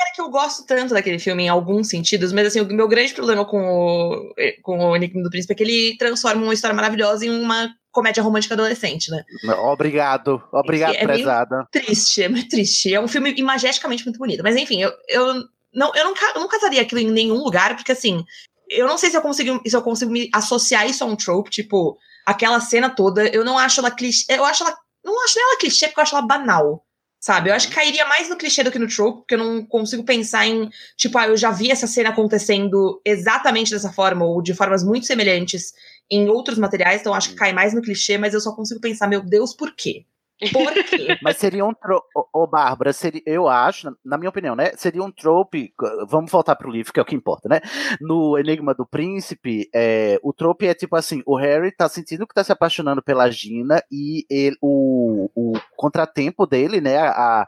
Cara, 0.00 0.12
que 0.14 0.20
eu 0.22 0.30
gosto 0.30 0.64
tanto 0.64 0.94
daquele 0.94 1.18
filme 1.18 1.44
em 1.44 1.48
alguns 1.50 1.88
sentidos, 1.88 2.32
mas 2.32 2.46
assim, 2.46 2.60
o 2.62 2.66
meu 2.72 2.88
grande 2.88 3.12
problema 3.12 3.44
com 3.44 3.60
o, 3.60 4.32
eh, 4.38 4.56
com 4.62 4.78
o 4.78 4.96
Enigma 4.96 5.22
do 5.22 5.28
Príncipe 5.28 5.52
é 5.52 5.56
que 5.56 5.62
ele 5.62 5.96
transforma 5.98 6.42
uma 6.42 6.54
história 6.54 6.74
maravilhosa 6.74 7.26
em 7.26 7.28
uma 7.28 7.70
comédia 7.92 8.22
romântica 8.22 8.54
adolescente, 8.54 9.10
né? 9.10 9.22
Obrigado, 9.58 10.42
obrigado, 10.50 10.94
É 10.94 11.04
prezada. 11.04 11.66
Triste, 11.70 12.22
é 12.22 12.30
muito 12.30 12.48
triste. 12.48 12.94
É 12.94 12.98
um 12.98 13.08
filme 13.08 13.34
imagesticamente 13.36 14.06
muito 14.06 14.18
bonito. 14.18 14.42
Mas 14.42 14.56
enfim, 14.56 14.80
eu, 14.80 14.90
eu, 15.06 15.34
não, 15.74 15.94
eu, 15.94 16.04
não, 16.04 16.14
eu 16.34 16.40
não 16.40 16.48
casaria 16.48 16.80
aquilo 16.80 17.02
em 17.02 17.10
nenhum 17.10 17.36
lugar, 17.36 17.76
porque 17.76 17.92
assim, 17.92 18.24
eu 18.70 18.86
não 18.86 18.96
sei 18.96 19.10
se 19.10 19.18
eu 19.18 19.22
consigo, 19.22 19.60
se 19.66 19.76
eu 19.76 19.82
consigo 19.82 20.10
me 20.10 20.30
associar 20.32 20.88
isso 20.88 21.04
a 21.04 21.06
um 21.06 21.16
trope, 21.16 21.50
tipo, 21.50 21.98
aquela 22.24 22.58
cena 22.58 22.88
toda, 22.88 23.28
eu 23.28 23.44
não 23.44 23.58
acho 23.58 23.80
ela 23.80 23.90
clichê. 23.90 24.24
Eu 24.30 24.46
acho 24.46 24.62
ela. 24.62 24.74
Não 25.04 25.24
acho 25.24 25.34
nem 25.36 25.44
ela 25.44 25.58
clichê, 25.58 25.88
porque 25.88 26.00
eu 26.00 26.02
acho 26.04 26.16
ela 26.16 26.26
banal. 26.26 26.86
Sabe? 27.20 27.50
Eu 27.50 27.54
acho 27.54 27.68
que 27.68 27.74
cairia 27.74 28.06
mais 28.06 28.30
no 28.30 28.36
clichê 28.36 28.62
do 28.64 28.70
que 28.72 28.78
no 28.78 28.88
trope, 28.88 29.18
porque 29.20 29.34
eu 29.34 29.38
não 29.38 29.64
consigo 29.66 30.02
pensar 30.04 30.46
em, 30.46 30.70
tipo, 30.96 31.18
ah, 31.18 31.28
eu 31.28 31.36
já 31.36 31.50
vi 31.50 31.70
essa 31.70 31.86
cena 31.86 32.08
acontecendo 32.08 33.00
exatamente 33.04 33.70
dessa 33.70 33.92
forma, 33.92 34.24
ou 34.24 34.40
de 34.40 34.54
formas 34.54 34.82
muito 34.82 35.06
semelhantes 35.06 35.74
em 36.10 36.28
outros 36.30 36.58
materiais, 36.58 37.02
então 37.02 37.12
acho 37.14 37.30
que 37.30 37.34
cai 37.36 37.52
mais 37.52 37.74
no 37.74 37.82
clichê, 37.82 38.16
mas 38.16 38.32
eu 38.32 38.40
só 38.40 38.52
consigo 38.54 38.80
pensar, 38.80 39.06
meu 39.06 39.20
Deus, 39.22 39.54
por 39.54 39.74
quê? 39.76 40.06
Por 40.52 40.72
quê? 40.72 41.18
Mas 41.22 41.36
seria 41.36 41.64
um 41.64 41.74
trope. 41.74 42.06
Ô, 42.32 42.46
Bárbara, 42.46 42.92
seria, 42.92 43.22
eu 43.26 43.48
acho, 43.48 43.94
na 44.04 44.16
minha 44.16 44.30
opinião, 44.30 44.56
né? 44.56 44.72
Seria 44.76 45.02
um 45.02 45.10
trope. 45.10 45.72
Vamos 46.08 46.30
voltar 46.30 46.56
pro 46.56 46.70
livro, 46.70 46.92
que 46.92 46.98
é 46.98 47.02
o 47.02 47.06
que 47.06 47.14
importa, 47.14 47.48
né? 47.48 47.60
No 48.00 48.38
Enigma 48.38 48.74
do 48.74 48.86
Príncipe, 48.86 49.68
é, 49.74 50.18
o 50.22 50.32
trope 50.32 50.66
é 50.66 50.74
tipo 50.74 50.96
assim: 50.96 51.22
o 51.26 51.36
Harry 51.36 51.70
tá 51.70 51.88
sentindo 51.88 52.26
que 52.26 52.34
tá 52.34 52.42
se 52.42 52.52
apaixonando 52.52 53.02
pela 53.02 53.30
Gina 53.30 53.82
e 53.90 54.24
ele, 54.30 54.56
o, 54.62 55.30
o 55.34 55.52
contratempo 55.76 56.46
dele, 56.46 56.80
né? 56.80 56.98
A, 56.98 57.46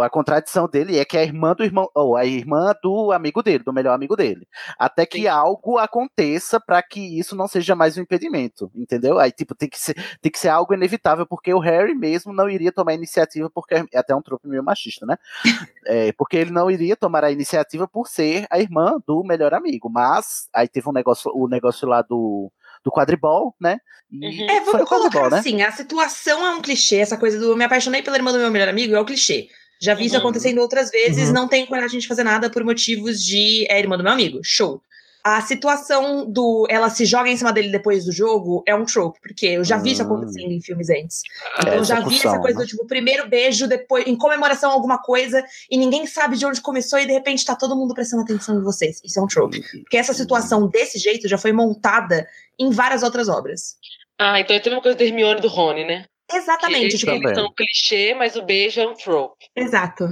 a 0.00 0.10
contradição 0.10 0.68
dele 0.68 0.98
é 0.98 1.04
que 1.04 1.16
é 1.16 1.20
a 1.20 1.24
irmã 1.24 1.54
do 1.54 1.64
irmão, 1.64 1.88
ou 1.94 2.16
a 2.16 2.24
irmã 2.24 2.74
do 2.82 3.12
amigo 3.12 3.42
dele, 3.42 3.62
do 3.64 3.72
melhor 3.72 3.94
amigo 3.94 4.16
dele. 4.16 4.46
Até 4.78 5.06
que 5.06 5.28
algo 5.28 5.78
aconteça 5.78 6.58
para 6.60 6.82
que 6.82 7.18
isso 7.18 7.36
não 7.36 7.46
seja 7.46 7.74
mais 7.74 7.96
um 7.96 8.02
impedimento, 8.02 8.70
entendeu? 8.74 9.18
Aí, 9.18 9.30
tipo, 9.30 9.54
tem 9.54 9.68
que 9.68 9.78
ser, 9.78 9.94
tem 10.20 10.30
que 10.30 10.38
ser 10.38 10.48
algo 10.48 10.74
inevitável, 10.74 11.26
porque 11.26 11.52
o 11.52 11.58
Harry 11.58 11.94
mesmo 11.94 12.32
não 12.32 12.48
iria 12.48 12.72
tomar 12.72 12.92
a 12.92 12.94
iniciativa, 12.94 13.50
porque 13.50 13.74
é 13.74 13.98
até 13.98 14.14
um 14.14 14.22
trope 14.22 14.48
meio 14.48 14.62
machista, 14.62 15.06
né? 15.06 15.16
É, 15.86 16.12
porque 16.12 16.38
ele 16.38 16.50
não 16.50 16.70
iria 16.70 16.96
tomar 16.96 17.24
a 17.24 17.30
iniciativa 17.30 17.86
por 17.86 18.08
ser 18.08 18.46
a 18.50 18.58
irmã 18.58 18.96
do 19.06 19.22
melhor 19.22 19.52
amigo. 19.52 19.90
Mas 19.90 20.48
aí 20.50 20.66
teve 20.66 20.88
um 20.88 20.92
negócio, 20.92 21.30
o 21.34 21.46
negócio 21.46 21.86
lá 21.86 22.00
do, 22.00 22.50
do 22.82 22.90
quadribol, 22.90 23.54
né? 23.60 23.78
E 24.10 24.44
É, 24.44 24.60
vamos 24.60 24.68
o 24.68 24.86
quadribol, 24.86 25.10
colocar 25.10 25.30
né? 25.30 25.38
assim, 25.40 25.60
a 25.60 25.70
situação 25.70 26.46
é 26.46 26.54
um 26.54 26.62
clichê, 26.62 26.96
essa 26.96 27.18
coisa 27.18 27.38
do 27.38 27.54
me 27.54 27.64
apaixonei 27.64 28.02
pela 28.02 28.16
irmã 28.16 28.32
do 28.32 28.38
meu 28.38 28.50
melhor 28.50 28.68
amigo 28.68 28.94
é 28.94 29.00
o 29.00 29.04
clichê. 29.04 29.48
Já 29.80 29.94
vi 29.94 30.06
isso 30.06 30.14
Uhum. 30.14 30.20
acontecendo 30.20 30.58
outras 30.60 30.90
vezes, 30.90 31.28
Uhum. 31.28 31.34
não 31.34 31.48
tenho 31.48 31.66
coragem 31.66 31.98
de 32.00 32.06
fazer 32.06 32.24
nada 32.24 32.48
por 32.50 32.64
motivos 32.64 33.22
de 33.22 33.66
é 33.70 33.78
irmã 33.78 33.96
do 33.96 34.02
meu 34.04 34.12
amigo. 34.12 34.40
Show. 34.42 34.80
A 35.26 35.40
situação 35.40 36.30
do 36.30 36.66
ela 36.68 36.90
se 36.90 37.06
joga 37.06 37.30
em 37.30 37.36
cima 37.36 37.50
dele 37.50 37.70
depois 37.70 38.04
do 38.04 38.12
jogo 38.12 38.62
é 38.66 38.74
um 38.74 38.84
trope, 38.84 39.18
porque 39.22 39.46
eu 39.46 39.64
já 39.64 39.78
vi 39.78 39.92
isso 39.92 40.02
Hum. 40.02 40.06
acontecendo 40.06 40.52
em 40.52 40.60
filmes 40.60 40.90
antes. 40.90 41.22
É, 41.56 41.60
Então 41.62 41.74
eu 41.76 41.84
já 41.84 42.00
vi 42.00 42.16
essa 42.16 42.38
coisa 42.38 42.58
né? 42.58 42.64
do 42.64 42.68
tipo, 42.68 42.86
primeiro 42.86 43.26
beijo, 43.26 43.66
depois, 43.66 44.06
em 44.06 44.14
comemoração 44.16 44.70
a 44.70 44.74
alguma 44.74 44.98
coisa, 44.98 45.42
e 45.70 45.78
ninguém 45.78 46.06
sabe 46.06 46.36
de 46.36 46.44
onde 46.44 46.60
começou, 46.60 46.98
e 46.98 47.06
de 47.06 47.12
repente 47.12 47.42
tá 47.42 47.56
todo 47.56 47.74
mundo 47.74 47.94
prestando 47.94 48.22
atenção 48.22 48.58
em 48.58 48.62
vocês. 48.62 49.00
Isso 49.02 49.18
é 49.18 49.22
um 49.22 49.26
trope. 49.26 49.62
Porque 49.82 49.96
essa 49.96 50.12
situação 50.12 50.68
desse 50.68 50.98
jeito 50.98 51.26
já 51.26 51.38
foi 51.38 51.52
montada 51.52 52.28
em 52.58 52.68
várias 52.70 53.02
outras 53.02 53.26
obras. 53.26 53.76
Ah, 54.18 54.38
então 54.38 54.54
é 54.54 54.58
a 54.60 54.62
mesma 54.62 54.82
coisa 54.82 54.96
do 54.98 55.02
Hermione 55.04 55.40
do 55.40 55.48
Rony, 55.48 55.84
né? 55.86 56.04
Exatamente, 56.32 56.90
Que 56.92 56.98
tipo- 56.98 57.12
eles 57.12 57.34
são 57.36 57.52
clichê, 57.54 58.14
mas 58.14 58.34
o 58.36 58.42
beijo 58.42 58.80
é 58.80 58.86
um 58.88 58.94
trope. 58.94 59.44
Exato. 59.54 60.08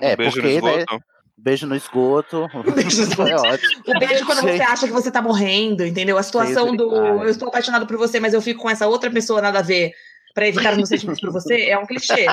É, 0.00 0.16
Beijo 0.16 0.36
no 0.36 0.42
porque, 0.42 0.60
né? 0.62 0.76
esgoto. 0.78 1.04
Beijo 1.36 1.66
no 1.66 1.74
esgoto. 1.74 2.48
é 3.28 3.34
ótimo. 3.34 3.82
O 3.88 3.98
beijo 3.98 4.24
quando 4.26 4.40
você 4.42 4.52
Gente. 4.58 4.62
acha 4.62 4.86
que 4.86 4.92
você 4.92 5.10
tá 5.10 5.20
morrendo, 5.20 5.84
entendeu? 5.84 6.16
A 6.16 6.22
situação 6.22 6.76
do 6.76 6.94
eu 6.94 7.28
estou 7.28 7.48
apaixonado 7.48 7.84
por 7.86 7.96
você, 7.96 8.20
mas 8.20 8.32
eu 8.32 8.40
fico 8.40 8.62
com 8.62 8.70
essa 8.70 8.86
outra 8.86 9.10
pessoa 9.10 9.42
nada 9.42 9.58
a 9.58 9.62
ver 9.62 9.90
pra 10.34 10.46
evitar 10.46 10.70
os 10.70 10.76
meus 10.76 10.88
sentimentos 10.88 11.20
por 11.20 11.32
você 11.32 11.66
é 11.68 11.76
um 11.76 11.84
clichê. 11.84 12.26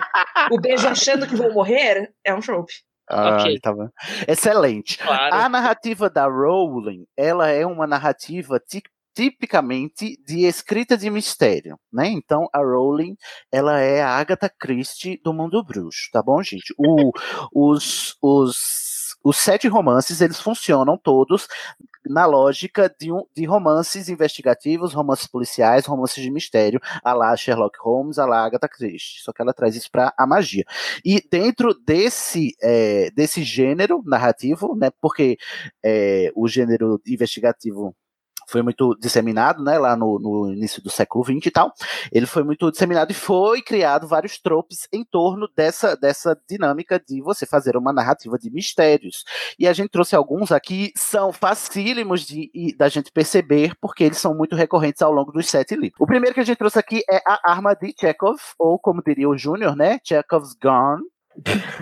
O 0.52 0.60
beijo 0.62 0.88
achando 0.88 1.26
que 1.28 1.36
vou 1.36 1.52
morrer 1.52 2.12
é 2.24 2.34
um 2.36 2.40
trope. 2.40 2.72
Ai, 3.10 3.58
tá 3.58 3.74
bom. 3.74 3.90
Excelente. 4.28 5.00
Claro. 5.00 5.34
A 5.36 5.50
narrativa 5.50 6.08
da 6.08 6.26
Rowling, 6.28 7.06
ela 7.18 7.50
é 7.50 7.66
uma 7.66 7.88
narrativa 7.88 8.60
ti- 8.60 8.84
tipicamente 9.20 10.18
de 10.26 10.46
escrita 10.46 10.98
de 10.98 11.10
mistério, 11.10 11.78
né? 11.92 12.08
Então 12.08 12.48
a 12.54 12.60
Rowling, 12.60 13.18
ela 13.52 13.78
é 13.82 14.02
a 14.02 14.12
Agatha 14.12 14.50
Christie 14.50 15.20
do 15.22 15.34
mundo 15.34 15.62
bruxo, 15.62 16.10
tá 16.14 16.24
bom, 16.24 16.42
gente? 16.42 16.74
O- 16.78 17.12
os, 17.54 18.16
os 18.22 18.88
os 19.22 19.36
sete 19.36 19.68
romances, 19.68 20.22
eles 20.22 20.40
funcionam 20.40 20.98
todos 20.98 21.46
na 22.06 22.26
lógica 22.26 22.90
de, 22.98 23.12
um, 23.12 23.26
de 23.36 23.44
romances 23.46 24.08
investigativos, 24.08 24.94
romances 24.94 25.28
policiais, 25.28 25.86
romances 25.86 26.24
de 26.24 26.32
mistério, 26.32 26.80
a 27.04 27.12
lá 27.14 27.36
Sherlock 27.36 27.78
Holmes, 27.82 28.18
a 28.18 28.26
lá 28.26 28.46
Agatha 28.46 28.70
Christie, 28.70 29.22
só 29.22 29.34
que 29.34 29.42
ela 29.42 29.54
traz 29.54 29.76
isso 29.76 29.92
para 29.92 30.14
a 30.18 30.26
magia. 30.26 30.64
E 31.04 31.22
dentro 31.30 31.74
desse, 31.86 32.56
é, 32.62 33.12
desse 33.12 33.44
gênero 33.44 34.02
narrativo, 34.06 34.74
né, 34.74 34.90
porque 35.02 35.38
é, 35.84 36.32
o 36.34 36.48
gênero 36.48 37.02
investigativo 37.06 37.94
foi 38.50 38.62
muito 38.62 38.96
disseminado, 39.00 39.64
né, 39.64 39.78
lá 39.78 39.96
no, 39.96 40.20
no 40.20 40.54
início 40.54 40.82
do 40.82 40.90
século 40.90 41.24
XX 41.24 41.46
e 41.46 41.52
tal. 41.52 41.74
Ele 42.12 42.26
foi 42.26 42.44
muito 42.44 42.72
disseminado 42.72 43.12
e 43.12 43.16
foi 43.16 43.62
criado 43.62 44.08
vários 44.08 44.40
tropes 44.40 44.88
em 44.92 45.04
torno 45.04 45.48
dessa, 45.56 45.96
dessa 45.96 46.40
dinâmica 46.50 47.00
de 47.00 47.22
você 47.22 47.46
fazer 47.46 47.78
uma 47.78 47.94
narrativa 47.94 48.38
de 48.38 48.50
mistérios. 48.50 49.24
E 49.58 49.68
a 49.68 49.74
gente 49.74 49.90
trouxe 49.90 50.16
alguns 50.16 50.52
aqui, 50.52 50.92
são 50.96 51.32
facílimos 51.32 52.22
de, 52.22 52.50
da 52.78 52.90
gente 52.90 53.12
perceber, 53.12 53.74
porque 53.80 54.04
eles 54.04 54.18
são 54.18 54.34
muito 54.34 54.56
recorrentes 54.56 55.02
ao 55.02 55.12
longo 55.12 55.32
dos 55.32 55.48
sete 55.48 55.76
livros. 55.76 56.00
O 56.00 56.08
primeiro 56.08 56.34
que 56.34 56.42
a 56.42 56.46
gente 56.46 56.58
trouxe 56.58 56.80
aqui 56.80 57.02
é 57.10 57.22
a 57.26 57.52
arma 57.52 57.76
de 57.76 57.94
Chekhov, 57.98 58.40
ou 58.58 58.80
como 58.80 59.04
diria 59.04 59.30
o 59.30 59.38
Júnior, 59.38 59.76
né, 59.76 60.00
Chekhov's 60.04 60.54
Gun. 60.54 61.00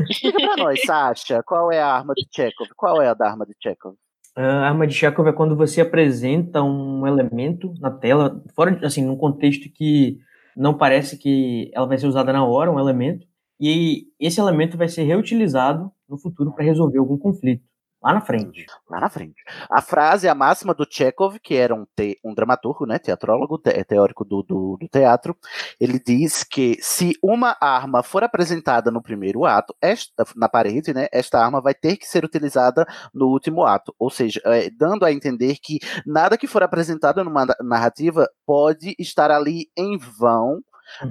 Explica 0.09 0.37
pra 0.37 0.57
nós, 0.57 0.81
Sasha, 0.85 1.41
qual 1.43 1.71
é 1.71 1.81
a 1.81 1.87
arma 1.87 2.13
de 2.13 2.27
Chekhov? 2.31 2.69
Qual 2.75 3.01
é 3.01 3.07
a 3.07 3.13
da 3.13 3.29
arma 3.29 3.45
de 3.45 3.55
Chekhov? 3.61 3.95
A 4.37 4.67
arma 4.67 4.85
de 4.85 4.93
Chekhov 4.93 5.27
é 5.27 5.33
quando 5.33 5.55
você 5.55 5.81
apresenta 5.81 6.61
um 6.61 7.07
elemento 7.07 7.73
na 7.79 7.89
tela, 7.89 8.43
fora 8.55 8.71
de- 8.71 8.85
assim, 8.85 9.03
num 9.03 9.17
contexto 9.17 9.67
que 9.73 10.19
não 10.55 10.77
parece 10.77 11.17
que 11.17 11.71
ela 11.73 11.87
vai 11.87 11.97
ser 11.97 12.05
usada 12.07 12.31
na 12.31 12.45
hora, 12.45 12.71
um 12.71 12.79
elemento, 12.79 13.25
e 13.59 14.05
esse 14.19 14.39
elemento 14.39 14.77
vai 14.77 14.87
ser 14.89 15.03
reutilizado 15.03 15.91
no 16.07 16.19
futuro 16.19 16.53
para 16.53 16.63
resolver 16.63 16.99
algum 16.99 17.17
conflito 17.17 17.63
lá 18.07 18.13
na 18.13 18.21
frente. 18.21 18.65
Lá 18.89 18.99
na 19.01 19.09
frente. 19.09 19.43
A 19.69 19.81
frase, 19.81 20.27
a 20.27 20.35
máxima 20.35 20.73
do 20.73 20.87
Chekhov, 20.89 21.39
que 21.39 21.55
era 21.55 21.75
um, 21.75 21.85
te- 21.95 22.17
um 22.23 22.33
dramaturgo, 22.33 22.85
né, 22.85 22.97
teatrólogo, 22.97 23.57
te- 23.57 23.83
teórico 23.83 24.23
do, 24.23 24.41
do, 24.43 24.77
do 24.77 24.87
teatro, 24.87 25.35
ele 25.79 25.99
diz 25.99 26.43
que 26.43 26.77
se 26.81 27.13
uma 27.21 27.57
arma 27.59 28.01
for 28.01 28.23
apresentada 28.23 28.89
no 28.89 29.01
primeiro 29.01 29.45
ato, 29.45 29.75
esta, 29.81 30.25
na 30.35 30.47
parede, 30.47 30.93
né, 30.93 31.07
esta 31.11 31.43
arma 31.43 31.61
vai 31.61 31.73
ter 31.73 31.97
que 31.97 32.07
ser 32.07 32.23
utilizada 32.23 32.85
no 33.13 33.27
último 33.27 33.65
ato. 33.65 33.93
Ou 33.99 34.09
seja, 34.09 34.41
é, 34.45 34.69
dando 34.69 35.03
a 35.05 35.11
entender 35.11 35.57
que 35.61 35.79
nada 36.05 36.37
que 36.37 36.47
for 36.47 36.63
apresentado 36.63 37.23
numa 37.23 37.45
na- 37.45 37.55
narrativa 37.61 38.27
pode 38.45 38.95
estar 38.97 39.31
ali 39.31 39.69
em 39.77 39.97
vão, 39.97 40.61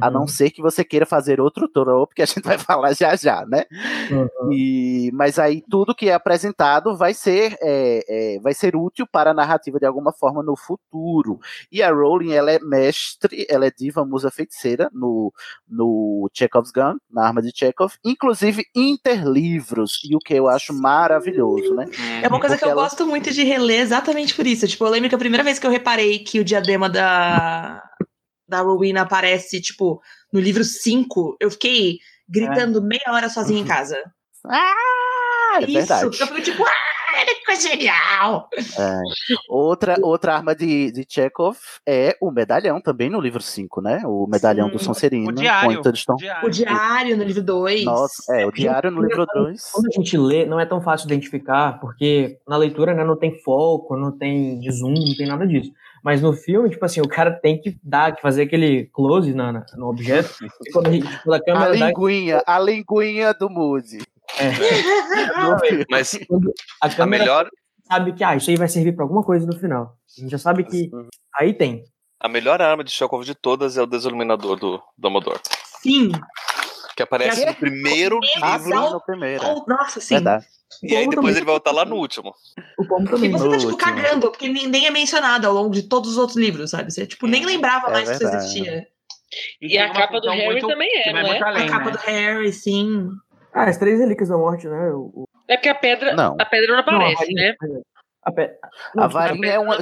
a 0.01 0.11
não 0.11 0.27
ser 0.27 0.51
que 0.51 0.63
você 0.63 0.85
queira 0.85 1.07
fazer 1.07 1.41
outro 1.41 1.69
trope, 1.69 2.15
que 2.15 2.23
a 2.23 2.27
gente 2.27 2.43
vai 2.43 2.59
falar 2.59 2.95
já 2.95 3.15
já, 3.17 3.45
né? 3.47 3.65
E, 4.53 5.11
mas 5.13 5.39
aí 5.39 5.63
tudo 5.69 5.95
que 5.95 6.09
é 6.09 6.15
apresentado 6.15 6.97
vai 6.97 7.13
ser, 7.15 7.57
é, 7.61 8.37
é, 8.37 8.41
vai 8.41 8.55
ser 8.55 8.77
útil 8.77 9.07
para 9.07 9.31
a 9.31 9.35
narrativa 9.35 9.79
de 9.79 9.87
alguma 9.87 10.13
forma 10.13 10.43
no 10.43 10.57
futuro. 10.57 11.39
E 11.71 11.83
a 11.83 11.91
Rowling, 11.91 12.33
ela 12.33 12.51
é 12.53 12.59
mestre, 12.61 13.47
ela 13.49 13.67
é 13.67 13.71
diva, 13.71 14.05
musa 14.05 14.31
feiticeira 14.31 14.89
no, 14.93 15.33
no 15.69 16.29
Chekhov's 16.33 16.71
Gun, 16.71 16.97
na 17.11 17.27
arma 17.27 17.43
de 17.43 17.53
Chekhov, 17.55 17.95
inclusive 18.05 18.65
interlivros, 18.75 20.01
e 20.05 20.15
o 20.15 20.19
que 20.19 20.35
eu 20.35 20.49
acho 20.49 20.73
maravilhoso, 20.75 21.75
né? 21.75 21.87
É 22.23 22.29
uma 22.29 22.41
coisa 22.41 22.55
que 22.57 22.61
Porque 22.61 22.65
eu 22.65 22.71
ela- 22.73 22.83
gosto 22.83 23.07
muito 23.07 23.33
de 23.33 23.43
reler 23.45 23.81
exatamente 23.81 24.35
por 24.35 24.47
isso. 24.47 24.67
Tipo, 24.67 24.85
eu 24.85 24.91
lembro 24.91 25.09
que 25.09 25.15
a 25.15 25.19
primeira 25.19 25.45
vez 25.45 25.59
que 25.59 25.67
eu 25.67 25.71
reparei 25.71 26.19
que 26.21 26.41
o 26.41 26.45
diadema 26.45 26.89
da, 26.89 27.83
da 28.49 28.61
Rowena 28.61 29.03
aparece, 29.03 29.61
tipo, 29.61 30.01
no 30.33 30.41
livro 30.41 30.65
5, 30.65 31.37
eu 31.41 31.51
fiquei 31.51 31.99
gritando 32.29 32.83
meia 32.83 33.13
hora 33.13 33.29
sozinha 33.29 33.61
em 33.61 33.67
casa. 33.67 34.01
Ah, 34.45 35.59
é 35.61 35.65
isso, 35.65 35.73
verdade. 35.73 36.05
eu 36.05 36.13
fico 36.13 36.43
tipo, 36.43 36.65
ah, 36.65 36.96
que 37.25 37.45
coisa 37.47 37.69
genial! 37.69 38.49
É. 38.79 39.01
Outra, 39.49 39.97
outra 40.03 40.35
arma 40.37 40.55
de, 40.55 40.91
de 40.93 41.07
Chekhov 41.09 41.57
é 41.87 42.17
o 42.21 42.31
medalhão, 42.31 42.81
também 42.81 43.09
no 43.09 43.21
livro 43.21 43.43
5, 43.43 43.81
né? 43.81 44.03
O 44.05 44.27
medalhão 44.27 44.69
do 44.69 44.79
Sonserino. 44.79 45.29
o 45.29 45.33
diário, 45.33 45.81
o 45.81 45.93
diário. 46.17 46.47
O 46.47 46.51
diário 46.51 47.17
no 47.17 47.25
livro 47.25 47.43
2. 47.43 47.85
Nossa, 47.85 48.35
é, 48.37 48.47
o 48.47 48.51
diário 48.53 48.91
no 48.91 49.03
livro 49.03 49.27
2. 49.33 49.71
Quando 49.73 49.87
a 49.87 49.91
gente 49.91 50.17
lê, 50.17 50.45
não 50.45 50.59
é 50.61 50.67
tão 50.67 50.81
fácil 50.81 51.07
identificar, 51.07 51.79
porque 51.81 52.39
na 52.47 52.57
leitura 52.57 52.95
né, 52.95 53.05
não 53.05 53.17
tem 53.17 53.39
foco, 53.43 53.97
não 53.97 54.11
tem 54.17 54.59
de 54.61 54.71
zoom, 54.71 54.95
não 54.95 55.17
tem 55.17 55.27
nada 55.27 55.47
disso. 55.47 55.71
Mas 56.03 56.23
no 56.23 56.33
filme, 56.33 56.71
tipo 56.71 56.85
assim, 56.85 57.01
o 57.01 57.09
cara 57.09 57.33
tem 57.33 57.61
que 57.61 57.77
dar, 57.83 58.15
que 58.15 58.23
fazer 58.23 58.43
aquele 58.43 58.85
close 58.93 59.35
na, 59.35 59.51
na- 59.53 59.67
no 59.77 59.89
objeto. 59.89 60.31
E 60.65 60.71
quando, 60.71 60.87
a 60.87 60.91
gente- 60.93 61.23
quando 61.25 61.35
a 61.35 61.37
A 61.39 61.45
câmera 61.45 61.77
dá. 61.77 61.87
linguinha, 61.89 62.43
a 62.47 62.59
linguinha 62.61 63.35
do 63.35 63.51
Moody. 63.51 63.99
Filme. 64.37 65.85
Mas 65.91 66.19
a 66.81 66.89
câmera 66.91 67.23
melhor- 67.25 67.49
sabe 67.91 68.13
que 68.13 68.25
ah, 68.25 68.37
isso 68.37 68.51
aí 68.51 68.57
vai 68.57 68.69
servir 68.69 68.95
pra 68.95 69.05
alguma 69.05 69.23
coisa 69.23 69.47
no 69.47 69.59
final. 69.59 69.97
A 70.17 70.21
gente 70.21 70.31
já 70.31 70.39
sabe 70.39 70.65
que 70.65 70.91
aí 71.39 71.53
tem. 71.55 71.85
A 72.21 72.29
melhor 72.29 72.61
arma 72.63 72.83
de 72.83 72.91
Chekhov 72.91 73.25
de 73.25 73.35
todas 73.35 73.77
é 73.77 73.83
o 73.83 73.87
desiluminador 73.87 74.57
do 74.59 74.83
Dumbledore. 74.97 75.41
Sim. 75.83 76.11
Que 76.97 77.03
aparece 77.03 77.41
Que 77.43 77.47
é- 77.47 77.51
no 77.51 77.55
primeiro 77.57 78.19
Ah, 78.41 78.57
livro. 78.57 78.91
no 78.91 79.01
primeiro. 79.05 79.43
Nossa, 79.69 80.01
sim. 80.01 80.15
Verdade. 80.15 80.47
E 80.83 80.97
aí 80.97 81.07
depois 81.09 81.37
ele 81.37 81.45
vai 81.45 81.53
voltar 81.55 81.71
lá 81.73 81.85
no 81.85 81.97
último. 81.97 82.35
O 82.79 82.87
pomo 82.87 83.07
E 83.07 83.11
também. 83.11 83.31
você 83.31 83.49
tá, 83.51 83.59
tipo, 83.59 83.77
cagando, 83.77 84.31
porque 84.31 84.49
nem 84.49 84.87
é 84.87 84.91
mencionado 84.91 85.47
ao 85.47 85.53
longo 85.55 85.71
de 85.71 85.83
todos 85.85 86.11
os 86.13 86.17
outros 86.19 86.37
livros, 86.37 86.71
sabe? 86.71 86.91
Você, 86.93 87.07
tipo, 87.07 87.27
nem 87.27 87.45
lembrava 87.45 87.89
É 87.89 87.91
mais 87.93 88.09
que 88.09 88.15
isso 88.15 88.23
verdade. 88.25 88.45
existia. 88.47 88.87
E, 89.61 89.75
E 89.75 89.79
a 89.79 89.93
capa 89.93 90.21
do 90.21 90.29
Harry 90.31 90.47
muito- 90.47 90.67
também 90.69 90.89
é, 90.91 91.09
é? 91.11 91.43
além, 91.43 91.67
a 91.67 91.69
capa 91.71 91.85
né? 91.87 91.91
do 91.93 91.99
Harry, 91.99 92.53
sim. 92.53 93.09
Ah, 93.57 93.65
as 93.69 93.79
três 93.79 93.99
relíquias 93.99 94.29
da 94.29 94.37
morte, 94.37 94.69
né? 94.69 94.91
O, 94.91 95.11
o- 95.15 95.29
É 95.49 95.57
porque 95.57 95.69
a 95.69 95.75
pedra, 95.75 96.15
Não. 96.15 96.37
a 96.39 96.45
pedra 96.45 96.73
não 96.73 96.79
aparece, 96.81 97.15
a 97.15 97.19
varinha- 97.19 97.57
né? 97.61 97.81
A, 98.23 98.33
pe... 98.33 98.43
A 98.99 99.05
A 99.05 99.07
varinha 99.07 99.41
pedra 99.41 99.55
é 99.55 99.57
não 99.57 99.65
uma. 99.65 99.75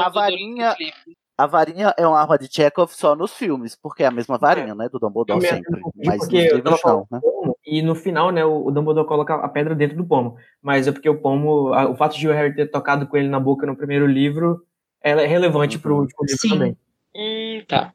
A, 0.00 0.06
a 0.06 0.08
varinha. 0.10 0.76
A 1.38 1.46
varinha 1.46 1.94
é 1.96 2.06
uma 2.06 2.20
arma 2.20 2.36
de 2.38 2.52
Chekhov 2.52 2.92
só 2.92 3.16
nos 3.16 3.32
filmes, 3.32 3.74
porque 3.74 4.02
é 4.02 4.06
a 4.06 4.10
mesma 4.10 4.36
varinha, 4.36 4.74
né? 4.74 4.88
Do 4.90 4.98
Dumbledore 4.98 5.40
sempre. 5.40 5.80
Mas 5.96 6.18
nos 6.18 6.28
porque 6.28 6.52
livros 6.52 6.80
não, 6.84 7.06
né? 7.10 7.20
e 7.64 7.80
no 7.80 7.94
final, 7.94 8.30
né, 8.30 8.44
o 8.44 8.70
Dumbledore 8.70 9.06
coloca 9.06 9.34
a 9.36 9.48
pedra 9.48 9.74
dentro 9.74 9.96
do 9.96 10.04
pomo. 10.04 10.36
Mas 10.60 10.86
é 10.86 10.92
porque 10.92 11.08
o 11.08 11.18
pomo, 11.18 11.72
a- 11.72 11.88
o 11.88 11.96
fato 11.96 12.18
de 12.18 12.28
o 12.28 12.32
Harry 12.32 12.54
ter 12.54 12.66
tocado 12.70 13.06
com 13.06 13.16
ele 13.16 13.28
na 13.28 13.40
boca 13.40 13.66
no 13.66 13.74
primeiro 13.76 14.06
livro, 14.06 14.66
ela 15.02 15.22
é 15.22 15.26
relevante 15.26 15.78
pro 15.78 15.96
último 15.96 16.22
livro 16.24 16.38
Sim. 16.40 16.48
também. 16.50 16.76
Hum, 17.16 17.62
tá. 17.66 17.94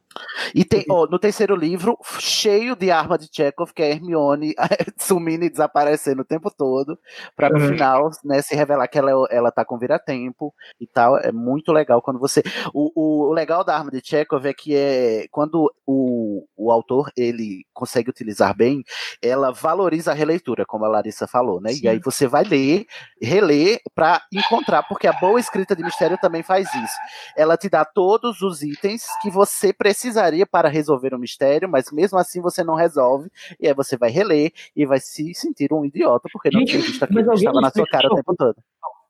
E 0.54 0.64
tem, 0.64 0.86
ó, 0.90 1.06
no 1.08 1.20
terceiro 1.20 1.56
livro, 1.56 1.98
cheio 2.20 2.76
de 2.76 2.92
arma 2.92 3.18
de 3.18 3.28
Chekhov, 3.32 3.72
que 3.74 3.82
é 3.84 3.92
Hermione 3.92 4.54
sumindo 4.98 5.46
e 5.46 5.50
desaparecendo 5.50 6.22
o 6.22 6.26
tempo 6.26 6.50
todo, 6.50 6.98
pra 7.36 7.50
no 7.50 7.60
Uhum. 7.60 7.68
final, 7.68 8.10
né, 8.24 8.42
se 8.42 8.56
revelar 8.56 8.88
que 8.88 8.98
ela, 8.98 9.12
é- 9.12 9.36
ela 9.38 9.52
tá 9.52 9.64
com 9.66 9.78
vira-tempo 9.78 10.54
e 10.80 10.88
tal. 10.88 11.18
É 11.18 11.32
muito 11.32 11.72
legal 11.72 12.02
quando 12.02 12.20
você. 12.20 12.44
O, 12.74 12.92
o, 12.96 13.30
o 13.30 13.34
legal 13.34 13.64
da 13.64 13.76
arma 13.76 13.92
de 13.92 14.02
Chekhov 14.04 14.46
é 14.46 14.54
que 14.54 14.76
é 14.76 15.28
quando 15.32 15.74
o, 15.86 16.46
o 16.56 16.72
autor 16.72 17.12
ele 17.18 17.66
consegue 17.74 18.10
utilizar 18.10 18.56
bem, 18.56 18.84
ela 19.22 19.52
valoriza 19.52 20.12
a 20.12 20.16
releitura, 20.16 20.66
como 20.66 20.86
a 20.86 20.88
Larissa 20.90 21.28
falou, 21.28 21.60
né? 21.62 21.72
E 21.74 21.88
aí 21.88 22.00
você 22.00 22.28
vai 22.28 22.44
ler, 22.44 22.86
reler 23.22 23.80
pra 23.94 24.22
encontrar, 24.32 24.84
porque 24.84 25.08
a 25.08 25.14
boa 25.14 25.40
escrita 25.40 25.76
de 25.76 25.84
mistério 25.84 26.18
também 26.18 26.44
faz 26.44 26.68
isso. 26.74 26.96
Ela 27.36 27.58
te 27.58 27.70
dá 27.70 27.84
todos 27.86 28.42
os 28.42 28.62
itens 28.62 29.04
que 29.22 29.30
você 29.30 29.74
precisaria 30.06 30.46
para 30.46 30.70
resolver 30.70 31.14
o 31.14 31.20
mistério, 31.20 31.68
mas 31.68 31.92
mesmo 31.92 32.18
assim 32.18 32.42
você 32.42 32.64
não 32.64 32.76
resolve, 32.76 33.30
e 33.60 33.68
aí 33.68 33.74
você 33.74 33.98
vai 33.98 34.10
reler 34.12 34.52
e 34.76 34.86
vai 34.86 35.00
se 35.00 35.34
sentir 35.34 35.74
um 35.74 35.84
idiota, 35.84 36.30
porque 36.32 36.50
não 36.52 36.64
tinha 36.64 36.82
visto 36.82 37.04
aquilo 37.04 37.24
que 37.24 37.36
estava 37.36 37.62
na 37.62 37.72
sua 37.72 37.88
cara 37.88 38.08
o 38.08 38.16
tempo 38.16 38.36
todo. 38.38 38.56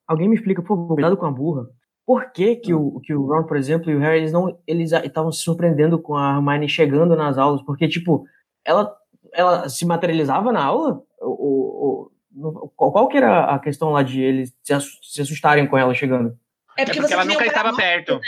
Alguém 0.07 0.29
me 0.29 0.35
explica, 0.35 0.61
por 0.61 0.87
cuidado 0.87 1.17
com 1.17 1.25
a 1.25 1.31
burra. 1.31 1.67
Por 2.05 2.31
que 2.31 2.55
que 2.57 2.73
o, 2.73 2.99
que 3.01 3.13
o 3.15 3.25
Ron, 3.25 3.43
por 3.43 3.57
exemplo, 3.57 3.89
e 3.89 3.95
o 3.95 3.99
Harry, 3.99 4.19
eles 4.19 4.31
não, 4.31 4.57
eles 4.67 4.91
estavam 4.91 5.31
se 5.31 5.41
surpreendendo 5.41 5.99
com 5.99 6.15
a 6.15 6.35
Hermione 6.35 6.69
chegando 6.69 7.15
nas 7.15 7.37
aulas? 7.37 7.61
Porque, 7.63 7.87
tipo, 7.87 8.25
ela, 8.63 8.95
ela 9.33 9.67
se 9.67 9.85
materializava 9.85 10.51
na 10.51 10.63
aula? 10.63 11.01
O, 11.19 11.27
o- 11.27 12.11
o- 12.37 12.69
qual, 12.75 12.91
qual 12.91 13.07
que 13.07 13.17
era 13.17 13.45
a 13.45 13.57
questão 13.57 13.89
lá 13.91 14.03
de 14.03 14.21
eles 14.21 14.55
se, 14.63 14.71
assu- 14.73 14.99
se 15.01 15.21
assustarem 15.21 15.65
com 15.67 15.75
ela 15.77 15.93
chegando? 15.95 16.37
É 16.77 16.83
É 16.83 16.85
porque, 16.85 16.99
porque 16.99 17.07
você 17.07 17.13
ela 17.15 17.25
nunca 17.25 17.45
estava 17.45 17.75
perto. 17.75 18.19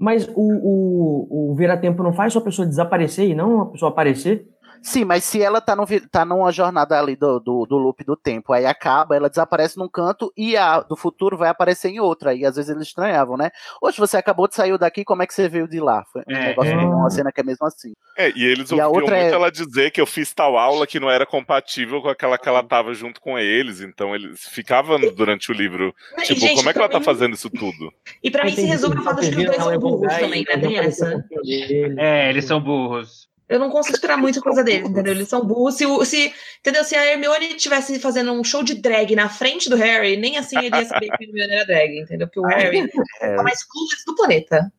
Mas 0.00 0.26
o, 0.28 0.32
o, 0.34 1.50
o 1.50 1.54
vira-tempo 1.54 2.02
não 2.02 2.14
faz 2.14 2.32
só 2.32 2.38
a 2.38 2.42
pessoa 2.42 2.66
desaparecer 2.66 3.28
e 3.28 3.34
não 3.34 3.60
a 3.60 3.66
pessoa 3.66 3.90
aparecer? 3.90 4.49
Sim, 4.82 5.04
mas 5.04 5.24
se 5.24 5.42
ela 5.42 5.60
tá, 5.60 5.76
no, 5.76 5.84
tá 6.10 6.24
numa 6.24 6.50
jornada 6.50 6.98
ali 6.98 7.14
do, 7.14 7.38
do, 7.38 7.66
do 7.66 7.76
loop 7.76 8.02
do 8.04 8.16
tempo, 8.16 8.52
aí 8.52 8.64
acaba, 8.64 9.14
ela 9.14 9.28
desaparece 9.28 9.76
num 9.78 9.88
canto 9.88 10.32
e 10.36 10.56
a 10.56 10.80
do 10.80 10.96
futuro 10.96 11.36
vai 11.36 11.48
aparecer 11.50 11.88
em 11.90 12.00
outra. 12.00 12.34
E 12.34 12.44
às 12.46 12.56
vezes 12.56 12.70
eles 12.70 12.86
estranhavam, 12.88 13.36
né? 13.36 13.50
Hoje 13.82 13.98
você 13.98 14.16
acabou 14.16 14.48
de 14.48 14.54
sair 14.54 14.76
daqui, 14.78 15.04
como 15.04 15.22
é 15.22 15.26
que 15.26 15.34
você 15.34 15.48
veio 15.48 15.68
de 15.68 15.80
lá? 15.80 16.02
Foi 16.12 16.22
um 16.28 16.34
É. 16.34 16.46
negócio, 16.48 16.72
É. 16.72 16.76
uma 16.76 17.10
cena 17.10 17.30
que 17.30 17.40
é 17.40 17.44
mesmo 17.44 17.66
assim. 17.66 17.92
É, 18.16 18.30
e 18.34 18.44
eles 18.44 18.70
E 18.70 18.80
a 18.80 18.86
ouviam 18.88 19.02
outra 19.02 19.16
muito 19.16 19.32
é- 19.32 19.36
ela 19.36 19.50
dizer 19.50 19.90
que 19.90 20.00
eu 20.00 20.06
fiz 20.06 20.32
tal 20.32 20.56
aula 20.58 20.86
que 20.86 20.98
não 21.00 21.10
era 21.10 21.26
compatível 21.26 22.00
com 22.02 22.08
aquela 22.08 22.38
que 22.38 22.48
ela 22.48 22.62
tava 22.62 22.92
junto 22.94 23.20
com 23.20 23.38
eles, 23.38 23.80
então 23.80 24.14
eles 24.14 24.40
ficavam 24.48 24.98
durante 25.14 25.50
o 25.50 25.54
livro. 25.54 25.94
Mas, 26.16 26.26
Tipo, 26.28 26.40
gente, 26.40 26.56
como 26.56 26.70
é 26.70 26.72
que 26.72 26.78
ela 26.78 26.88
tá 26.88 26.98
mim- 26.98 27.04
fazendo 27.04 27.34
isso 27.34 27.50
tudo? 27.50 27.92
E 28.22 28.30
pra 28.30 28.44
mim 28.44 28.52
se 28.52 28.62
resume 28.62 28.96
ao 28.96 29.02
fato 29.04 29.20
de 29.20 29.30
que 29.30 29.36
os 29.38 29.44
dois 29.44 29.56
são 29.62 29.78
burros 29.78 30.14
também, 30.16 30.44
né? 30.44 30.58
Tem 30.58 30.78
essa. 30.78 31.24
É, 31.98 32.28
eles 32.30 32.44
são 32.44 32.60
burros. 32.60 33.28
Eu 33.50 33.58
não 33.58 33.68
consigo 33.68 33.96
esperar 33.96 34.16
muita 34.16 34.40
coisa 34.40 34.62
deles, 34.62 34.88
entendeu? 34.88 35.12
Eles 35.12 35.28
são 35.28 35.44
burros. 35.44 35.74
Se, 35.74 35.84
o- 35.84 36.04
se, 36.04 36.32
entendeu? 36.60 36.84
Se 36.84 36.94
a 36.94 37.04
Hermione 37.04 37.56
estivesse 37.56 37.98
fazendo 37.98 38.32
um 38.32 38.44
show 38.44 38.62
de 38.62 38.74
drag 38.80 39.14
na 39.16 39.28
frente 39.28 39.68
do 39.68 39.76
Harry, 39.76 40.16
nem 40.16 40.38
assim 40.38 40.56
ele 40.58 40.76
ia 40.76 40.84
saber 40.86 41.08
que 41.10 41.24
a 41.24 41.26
Hermione 41.26 41.52
era 41.52 41.66
drag, 41.66 41.98
entendeu? 42.00 42.28
Porque 42.28 42.40
o 42.40 42.44
Harry 42.46 42.88
é 43.20 43.40
o 43.40 43.42
mais 43.42 43.64
clueless 43.64 44.04
do 44.06 44.14
planeta. 44.14 44.72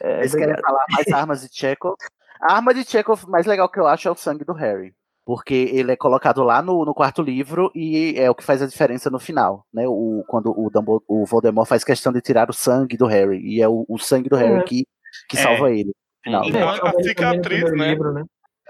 É, 0.00 0.18
Vocês 0.18 0.34
querem 0.34 0.56
falar 0.60 0.84
mais 0.90 1.08
armas 1.12 1.40
de 1.40 1.48
Chekhov? 1.52 1.96
A 2.42 2.54
arma 2.54 2.72
de 2.74 2.84
Chekhov 2.84 3.24
mais 3.28 3.46
legal 3.46 3.68
que 3.68 3.80
eu 3.80 3.86
acho 3.86 4.06
é 4.08 4.10
o 4.10 4.14
sangue 4.16 4.44
do 4.44 4.52
Harry. 4.52 4.94
Porque 5.24 5.54
ele 5.72 5.92
é 5.92 5.96
colocado 5.96 6.42
lá 6.42 6.62
no, 6.62 6.84
no 6.86 6.94
quarto 6.94 7.20
livro 7.20 7.70
e 7.74 8.14
é 8.16 8.30
o 8.30 8.34
que 8.34 8.42
faz 8.44 8.62
a 8.62 8.66
diferença 8.66 9.10
no 9.10 9.18
final, 9.18 9.66
né? 9.72 9.86
O, 9.86 10.24
quando 10.26 10.50
o, 10.50 10.70
Dumbledore, 10.70 11.04
o 11.06 11.26
Voldemort 11.26 11.68
faz 11.68 11.84
questão 11.84 12.12
de 12.12 12.20
tirar 12.22 12.48
o 12.48 12.54
sangue 12.54 12.96
do 12.96 13.06
Harry. 13.06 13.38
E 13.42 13.60
é 13.60 13.68
o, 13.68 13.84
o 13.88 13.98
sangue 13.98 14.28
do 14.28 14.36
Harry 14.36 14.60
É. 14.60 14.62
que, 14.64 14.86
que 15.28 15.36
É. 15.36 15.42
salva 15.42 15.70
ele. 15.70 15.92
Final. 16.22 16.44
Enquanto 16.44 16.86
a 16.86 17.02
cicatriz, 17.02 17.72
né? 17.72 17.96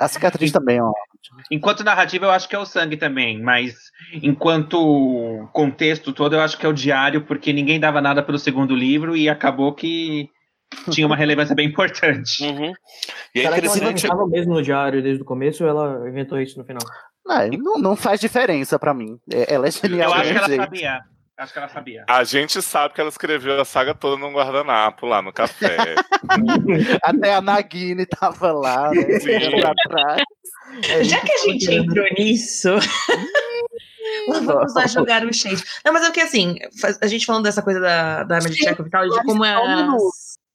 A 0.01 0.07
cicatriz 0.07 0.53
também, 0.53 0.81
ó. 0.81 0.93
Enquanto 1.51 1.83
narrativa, 1.83 2.27
eu 2.27 2.31
acho 2.31 2.49
que 2.49 2.55
é 2.55 2.59
o 2.59 2.65
sangue 2.65 2.97
também, 2.97 3.43
mas 3.43 3.75
enquanto 4.23 5.49
contexto 5.53 6.13
todo, 6.13 6.37
eu 6.37 6.41
acho 6.41 6.57
que 6.57 6.65
é 6.65 6.69
o 6.69 6.73
diário, 6.73 7.25
porque 7.25 7.53
ninguém 7.53 7.81
dava 7.81 8.01
nada 8.01 8.23
pelo 8.23 8.39
segundo 8.39 8.77
livro 8.77 9.17
e 9.17 9.29
acabou 9.29 9.75
que 9.75 10.29
tinha 10.91 11.07
uma 11.07 11.17
relevância 11.17 11.55
bem 11.55 11.67
importante. 11.67 12.45
Uhum. 12.45 12.73
E 13.35 13.41
é 13.41 13.43
Será 13.43 13.61
que 13.61 14.07
ela 14.07 14.27
mesmo 14.29 14.55
no 14.55 14.63
diário 14.63 15.03
desde 15.03 15.23
o 15.23 15.27
começo 15.27 15.65
ou 15.65 15.71
ela 15.71 16.09
inventou 16.09 16.41
isso 16.41 16.59
no 16.59 16.65
final? 16.65 16.83
Não, 17.27 17.49
não, 17.49 17.79
não 17.79 17.97
faz 17.97 18.21
diferença 18.21 18.79
pra 18.79 18.95
mim. 18.95 19.19
É- 19.33 19.55
Ela 19.55 19.69
é 19.69 19.71
genial. 19.71 20.11
Eu 20.11 20.15
acho 20.15 20.31
que 20.31 20.39
ela 20.39 20.47
jeito. 20.47 20.63
sabia. 20.63 21.01
Acho 21.39 21.53
que 21.53 21.59
ela 21.61 21.69
sabia. 21.69 22.05
A 22.09 22.25
gente 22.25 22.61
sabe 22.61 22.95
que 22.95 23.01
ela 23.01 23.11
escreveu 23.11 23.61
a 23.61 23.65
saga 23.65 23.95
toda 23.95 24.17
num 24.17 24.33
guardanapo 24.33 25.07
lá 25.07 25.23
no 25.23 25.33
café. 25.33 25.95
Até 27.01 27.33
a 27.33 27.41
Nagini 27.41 28.05
tava 28.07 28.51
lá, 28.51 28.91
né? 28.91 29.21
Sim. 29.21 29.37
olhando 29.37 29.61
pra 29.61 29.75
trás. 29.89 30.23
Já 31.07 31.21
que 31.21 31.31
a 31.31 31.39
gente 31.39 31.73
entrou 31.73 32.05
nisso, 32.19 32.71
vamos 34.29 34.75
lá 34.75 34.87
jogar 34.89 35.25
o 35.25 35.33
shade. 35.33 35.63
Não, 35.85 35.93
mas 35.93 36.03
é 36.03 36.07
porque 36.07 36.21
assim, 36.21 36.59
a 37.01 37.07
gente 37.07 37.25
falando 37.25 37.45
dessa 37.45 37.63
coisa 37.63 37.79
da, 37.79 38.25
da 38.25 38.37
arma 38.37 38.51
de 38.51 38.57
Chekhov 38.57 38.89
e 38.89 38.91
tal, 38.91 39.09
de 39.09 39.23
como 39.23 39.45
é. 39.45 39.57
Um. 39.57 39.97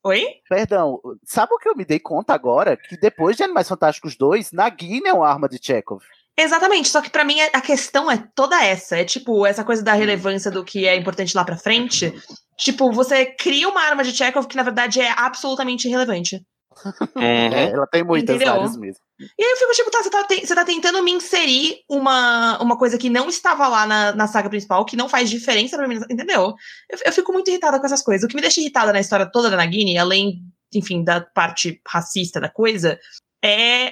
Oi? 0.04 0.26
Perdão, 0.50 1.00
sabe 1.24 1.54
o 1.54 1.58
que 1.58 1.70
eu 1.70 1.78
me 1.78 1.86
dei 1.86 1.98
conta 1.98 2.34
agora? 2.34 2.76
Que 2.76 2.98
depois 2.98 3.38
de 3.38 3.44
Animais 3.44 3.70
Fantásticos 3.70 4.18
2, 4.18 4.52
Nagini 4.52 5.08
é 5.08 5.14
uma 5.14 5.30
arma 5.30 5.48
de 5.48 5.58
Chekhov. 5.66 6.04
Exatamente, 6.38 6.90
só 6.90 7.00
que 7.02 7.12
pra 7.12 7.24
mim 7.24 7.40
a 7.40 7.62
questão 7.62 8.10
é 8.10 8.24
toda 8.34 8.64
essa. 8.64 8.98
É 8.98 9.06
tipo, 9.06 9.46
essa 9.46 9.64
coisa 9.64 9.84
da 9.84 9.94
relevância 9.94 10.50
do 10.50 10.64
que 10.64 10.88
é 10.88 10.96
importante 10.96 11.36
lá 11.36 11.44
pra 11.44 11.58
frente. 11.58 12.14
Tipo, 12.58 12.92
você 12.92 13.26
cria 13.26 13.70
uma 13.70 13.82
arma 13.82 14.04
de 14.04 14.12
Chekhov 14.12 14.48
que 14.48 14.56
na 14.56 14.64
verdade 14.64 15.00
é 15.00 15.12
absolutamente 15.16 15.88
irrelevante. 15.88 16.44
É, 17.16 17.70
ela 17.70 17.86
tem 17.86 18.04
muitas 18.04 18.36
Entendeu? 18.36 18.54
áreas 18.54 18.76
mesmo. 18.78 19.04
E 19.20 19.44
aí 19.44 19.52
eu 19.52 19.58
fico 19.58 19.72
tipo, 19.74 19.92
tá, 19.92 20.02
você 20.02 20.10
tá, 20.10 20.28
você 20.28 20.56
tá 20.56 20.66
tentando 20.66 21.04
me 21.04 21.12
inserir 21.12 21.78
uma, 21.88 22.58
uma 22.62 22.78
coisa 22.78 22.98
que 22.98 23.10
não 23.10 23.30
estava 23.30 23.68
lá 23.68 23.86
na, 23.86 24.16
na 24.16 24.28
saga 24.28 24.50
principal, 24.50 24.86
que 24.86 24.98
não 24.98 25.08
faz 25.08 25.30
diferença 25.30 25.78
pra 25.78 25.88
mim, 25.88 26.00
entendeu? 26.10 26.56
Eu, 26.90 27.00
eu 27.06 27.14
fico 27.14 27.32
muito 27.32 27.50
irritada 27.50 27.80
com 27.80 27.86
essas 27.86 28.02
coisas. 28.02 28.26
O 28.26 28.28
que 28.28 28.36
me 28.36 28.42
deixa 28.42 28.60
irritada 28.60 28.92
na 28.92 29.00
história 29.00 29.30
toda 29.32 29.52
da 29.52 29.58
Nagini, 29.58 30.00
além, 30.00 30.42
enfim, 30.74 31.04
da 31.04 31.22
parte 31.22 31.80
racista 31.88 32.42
da 32.42 32.50
coisa, 32.50 33.00
é 33.44 33.92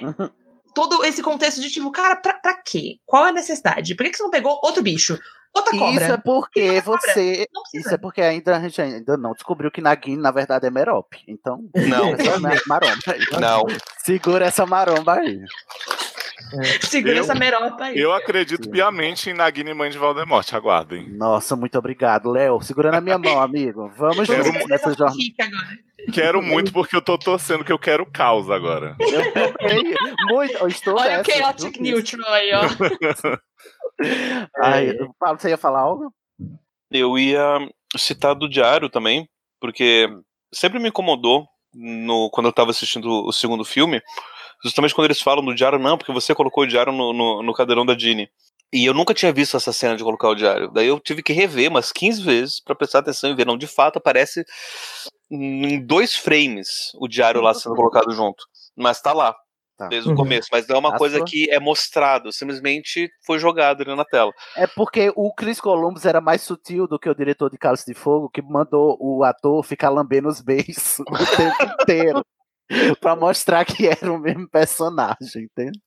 todo 0.74 1.04
esse 1.04 1.22
contexto 1.22 1.60
de 1.60 1.70
tipo, 1.70 1.90
cara, 1.90 2.16
pra, 2.16 2.34
pra 2.34 2.54
quê? 2.54 2.98
Qual 3.06 3.26
é 3.26 3.28
a 3.30 3.32
necessidade? 3.32 3.94
Por 3.94 4.04
que, 4.04 4.10
que 4.10 4.16
você 4.16 4.22
não 4.22 4.30
pegou 4.30 4.58
outro 4.62 4.82
bicho? 4.82 5.18
Outra 5.54 5.76
cobra? 5.76 6.02
Isso 6.02 6.12
é 6.12 6.16
porque 6.16 6.80
você. 6.80 7.46
Isso 7.74 7.94
é 7.94 7.98
porque 7.98 8.22
ainda 8.22 8.56
a 8.56 8.60
gente 8.60 8.80
ainda 8.80 9.18
não 9.18 9.32
descobriu 9.34 9.70
que 9.70 9.82
Nagini, 9.82 10.16
na 10.16 10.30
verdade, 10.30 10.66
é 10.66 10.70
Merope. 10.70 11.18
Então. 11.28 11.62
Não. 11.74 12.14
essa 12.14 12.40
ma- 12.40 12.50
maromba 12.66 13.02
aí. 13.08 13.20
Não. 13.38 13.66
Segura 14.02 14.46
essa 14.46 14.64
maromba 14.64 15.14
aí. 15.14 15.40
Segura 16.82 17.16
Eu- 17.16 17.20
essa 17.22 17.34
meropa 17.34 17.84
aí. 17.84 17.98
Eu 17.98 18.12
acredito 18.12 18.68
piamente 18.70 19.30
em 19.30 19.34
Nagini 19.34 19.74
Mãe 19.74 19.90
de 19.90 19.98
Voldemort, 19.98 20.50
aguardem. 20.52 21.08
Nossa, 21.10 21.56
muito 21.56 21.76
obrigado, 21.78 22.30
Léo. 22.30 22.60
Segurando 22.62 22.94
a 22.94 23.00
minha 23.00 23.18
mão, 23.18 23.40
amigo. 23.40 23.90
Vamos 23.96 24.26
Quero 24.28 24.44
juntos 24.44 24.66
nessa 24.68 24.94
jornada. 24.94 25.18
Quero 26.12 26.42
muito 26.42 26.72
porque 26.72 26.96
eu 26.96 27.02
tô 27.02 27.16
torcendo 27.16 27.64
que 27.64 27.72
eu 27.72 27.78
quero 27.78 28.04
caos 28.04 28.50
agora. 28.50 28.96
Eu 29.00 29.32
também. 29.32 29.94
Muito. 30.28 30.54
Eu 30.58 30.68
estou 30.68 30.94
Olha 30.94 31.14
o 31.14 31.16
nessa, 31.18 31.32
Chaotic 31.32 31.74
viu? 31.74 31.82
Neutral 31.82 32.32
aí, 32.32 32.50
ó. 32.52 32.62
Ai, 34.62 34.96
Paulo, 35.18 35.38
você 35.38 35.50
ia 35.50 35.56
falar 35.56 35.80
algo? 35.80 36.12
Eu 36.90 37.18
ia 37.18 37.58
citar 37.96 38.34
do 38.34 38.48
diário 38.48 38.88
também, 38.88 39.28
porque 39.60 40.08
sempre 40.52 40.78
me 40.78 40.88
incomodou 40.88 41.46
no, 41.74 42.30
quando 42.30 42.46
eu 42.46 42.50
estava 42.50 42.70
assistindo 42.70 43.08
o 43.24 43.32
segundo 43.32 43.64
filme, 43.64 44.02
justamente 44.64 44.94
quando 44.94 45.06
eles 45.06 45.20
falam 45.20 45.44
do 45.44 45.54
diário, 45.54 45.78
não, 45.78 45.96
porque 45.98 46.12
você 46.12 46.34
colocou 46.34 46.64
o 46.64 46.66
diário 46.66 46.92
no, 46.92 47.12
no, 47.12 47.42
no 47.42 47.52
cadeirão 47.54 47.84
da 47.86 47.96
Ginny. 47.98 48.28
E 48.72 48.86
eu 48.86 48.94
nunca 48.94 49.12
tinha 49.12 49.32
visto 49.32 49.56
essa 49.56 49.72
cena 49.72 49.96
de 49.96 50.02
colocar 50.02 50.28
o 50.28 50.34
diário. 50.34 50.70
Daí 50.70 50.86
eu 50.86 50.98
tive 50.98 51.22
que 51.22 51.32
rever 51.34 51.68
umas 51.70 51.92
15 51.92 52.22
vezes 52.22 52.58
para 52.60 52.74
prestar 52.74 53.00
atenção 53.00 53.30
e 53.30 53.34
ver. 53.34 53.46
Não, 53.46 53.58
de 53.58 53.66
fato 53.66 53.98
aparece 53.98 54.44
em 55.30 55.78
dois 55.84 56.14
frames 56.16 56.90
o 56.98 57.06
diário 57.08 57.40
lá 57.40 57.52
sendo 57.54 57.74
colocado 57.74 58.10
junto. 58.12 58.44
Mas 58.76 59.00
tá 59.00 59.12
lá. 59.12 59.34
Desde 59.88 60.08
o 60.08 60.12
Uhum. 60.12 60.16
começo, 60.18 60.48
mas 60.52 60.66
não 60.68 60.76
é 60.76 60.78
uma 60.78 60.94
A 60.94 60.98
coisa 60.98 61.16
sua- 61.18 61.26
que 61.26 61.50
é 61.50 61.58
mostrado, 61.58 62.30
simplesmente 62.30 63.10
foi 63.26 63.40
jogado 63.40 63.82
ali 63.82 63.96
na 63.96 64.04
tela. 64.04 64.30
É 64.56 64.64
porque 64.64 65.12
o 65.16 65.34
Chris 65.34 65.60
Columbus 65.60 66.04
era 66.06 66.20
mais 66.20 66.42
sutil 66.42 66.86
do 66.86 67.00
que 67.00 67.08
o 67.10 67.14
diretor 67.14 67.50
de 67.50 67.58
Cálice 67.58 67.86
de 67.86 67.94
Fogo, 67.94 68.30
que 68.30 68.40
mandou 68.40 68.96
o 69.00 69.24
ator 69.24 69.60
ficar 69.64 69.88
lambendo 69.90 70.28
os 70.28 70.40
beijos 70.40 71.00
o 71.00 71.04
tempo 71.04 71.56
inteiro. 71.82 72.24
pra 73.00 73.14
mostrar 73.16 73.64
que 73.64 73.86
era 73.86 74.12
o 74.12 74.18
mesmo 74.18 74.48
personagem, 74.48 75.44
entende? 75.44 75.78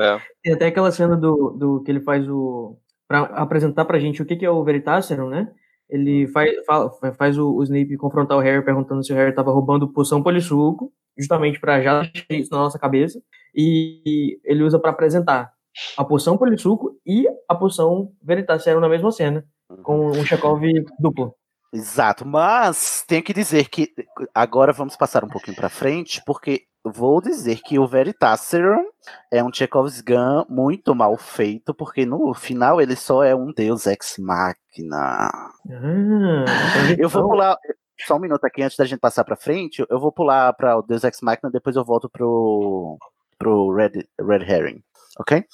É. 0.00 0.18
Tem 0.42 0.52
até 0.52 0.66
aquela 0.66 0.90
cena 0.90 1.16
do, 1.16 1.50
do 1.50 1.82
que 1.82 1.90
ele 1.90 2.00
faz 2.00 2.28
o. 2.28 2.76
pra 3.08 3.20
apresentar 3.20 3.84
pra 3.84 3.98
gente 3.98 4.20
o 4.22 4.26
que, 4.26 4.36
que 4.36 4.44
é 4.44 4.50
o 4.50 4.64
Veritaserum, 4.64 5.28
né? 5.28 5.52
Ele 5.88 6.26
faz, 6.28 6.50
fa- 6.66 6.90
faz 7.16 7.38
o, 7.38 7.54
o 7.54 7.62
Snape 7.62 7.96
confrontar 7.96 8.36
o 8.36 8.40
Harry 8.40 8.64
perguntando 8.64 9.04
se 9.04 9.12
o 9.12 9.16
Harry 9.16 9.34
tava 9.34 9.52
roubando 9.52 9.92
poção 9.92 10.22
polissuco, 10.22 10.92
justamente 11.16 11.60
pra 11.60 11.80
já 11.82 12.00
deixar 12.00 12.24
isso 12.30 12.50
na 12.50 12.58
nossa 12.58 12.78
cabeça. 12.78 13.20
E 13.54 14.40
ele 14.44 14.64
usa 14.64 14.78
pra 14.78 14.90
apresentar 14.90 15.52
a 15.96 16.04
poção 16.04 16.36
polissuco 16.38 16.98
e 17.06 17.28
a 17.48 17.54
poção 17.54 18.10
Veritaserum 18.22 18.80
na 18.80 18.88
mesma 18.88 19.12
cena, 19.12 19.44
com 19.82 20.06
um 20.08 20.24
Chekhov 20.24 20.62
duplo. 20.98 21.34
Exato, 21.74 22.24
mas 22.24 23.04
tenho 23.04 23.20
que 23.20 23.34
dizer 23.34 23.68
que 23.68 23.92
agora 24.32 24.72
vamos 24.72 24.94
passar 24.96 25.24
um 25.24 25.28
pouquinho 25.28 25.56
pra 25.56 25.68
frente, 25.68 26.22
porque 26.24 26.66
vou 26.84 27.20
dizer 27.20 27.60
que 27.62 27.80
o 27.80 27.88
Veritaserum 27.88 28.84
é 29.28 29.42
um 29.42 29.52
Chekhov's 29.52 30.00
Gun 30.00 30.44
muito 30.48 30.94
mal 30.94 31.16
feito, 31.16 31.74
porque 31.74 32.06
no 32.06 32.32
final 32.32 32.80
ele 32.80 32.94
só 32.94 33.24
é 33.24 33.34
um 33.34 33.52
deus 33.52 33.88
ex 33.88 34.18
machina. 34.20 34.96
Ah, 34.96 35.50
Eu 36.96 37.08
vou 37.08 37.28
pular 37.28 37.58
só 38.06 38.16
um 38.16 38.20
minuto 38.20 38.44
aqui 38.44 38.62
antes 38.62 38.76
da 38.76 38.84
gente 38.84 39.00
passar 39.00 39.24
pra 39.24 39.34
frente, 39.34 39.84
eu 39.90 39.98
vou 39.98 40.12
pular 40.12 40.52
para 40.52 40.78
o 40.78 40.82
Deus 40.82 41.02
Ex 41.02 41.20
Machina, 41.22 41.50
depois 41.50 41.74
eu 41.74 41.84
volto 41.84 42.08
pro 42.08 42.98
pro 43.36 43.74
Red 43.74 44.06
Red 44.20 44.44
Herring, 44.48 44.82
OK? 45.18 45.44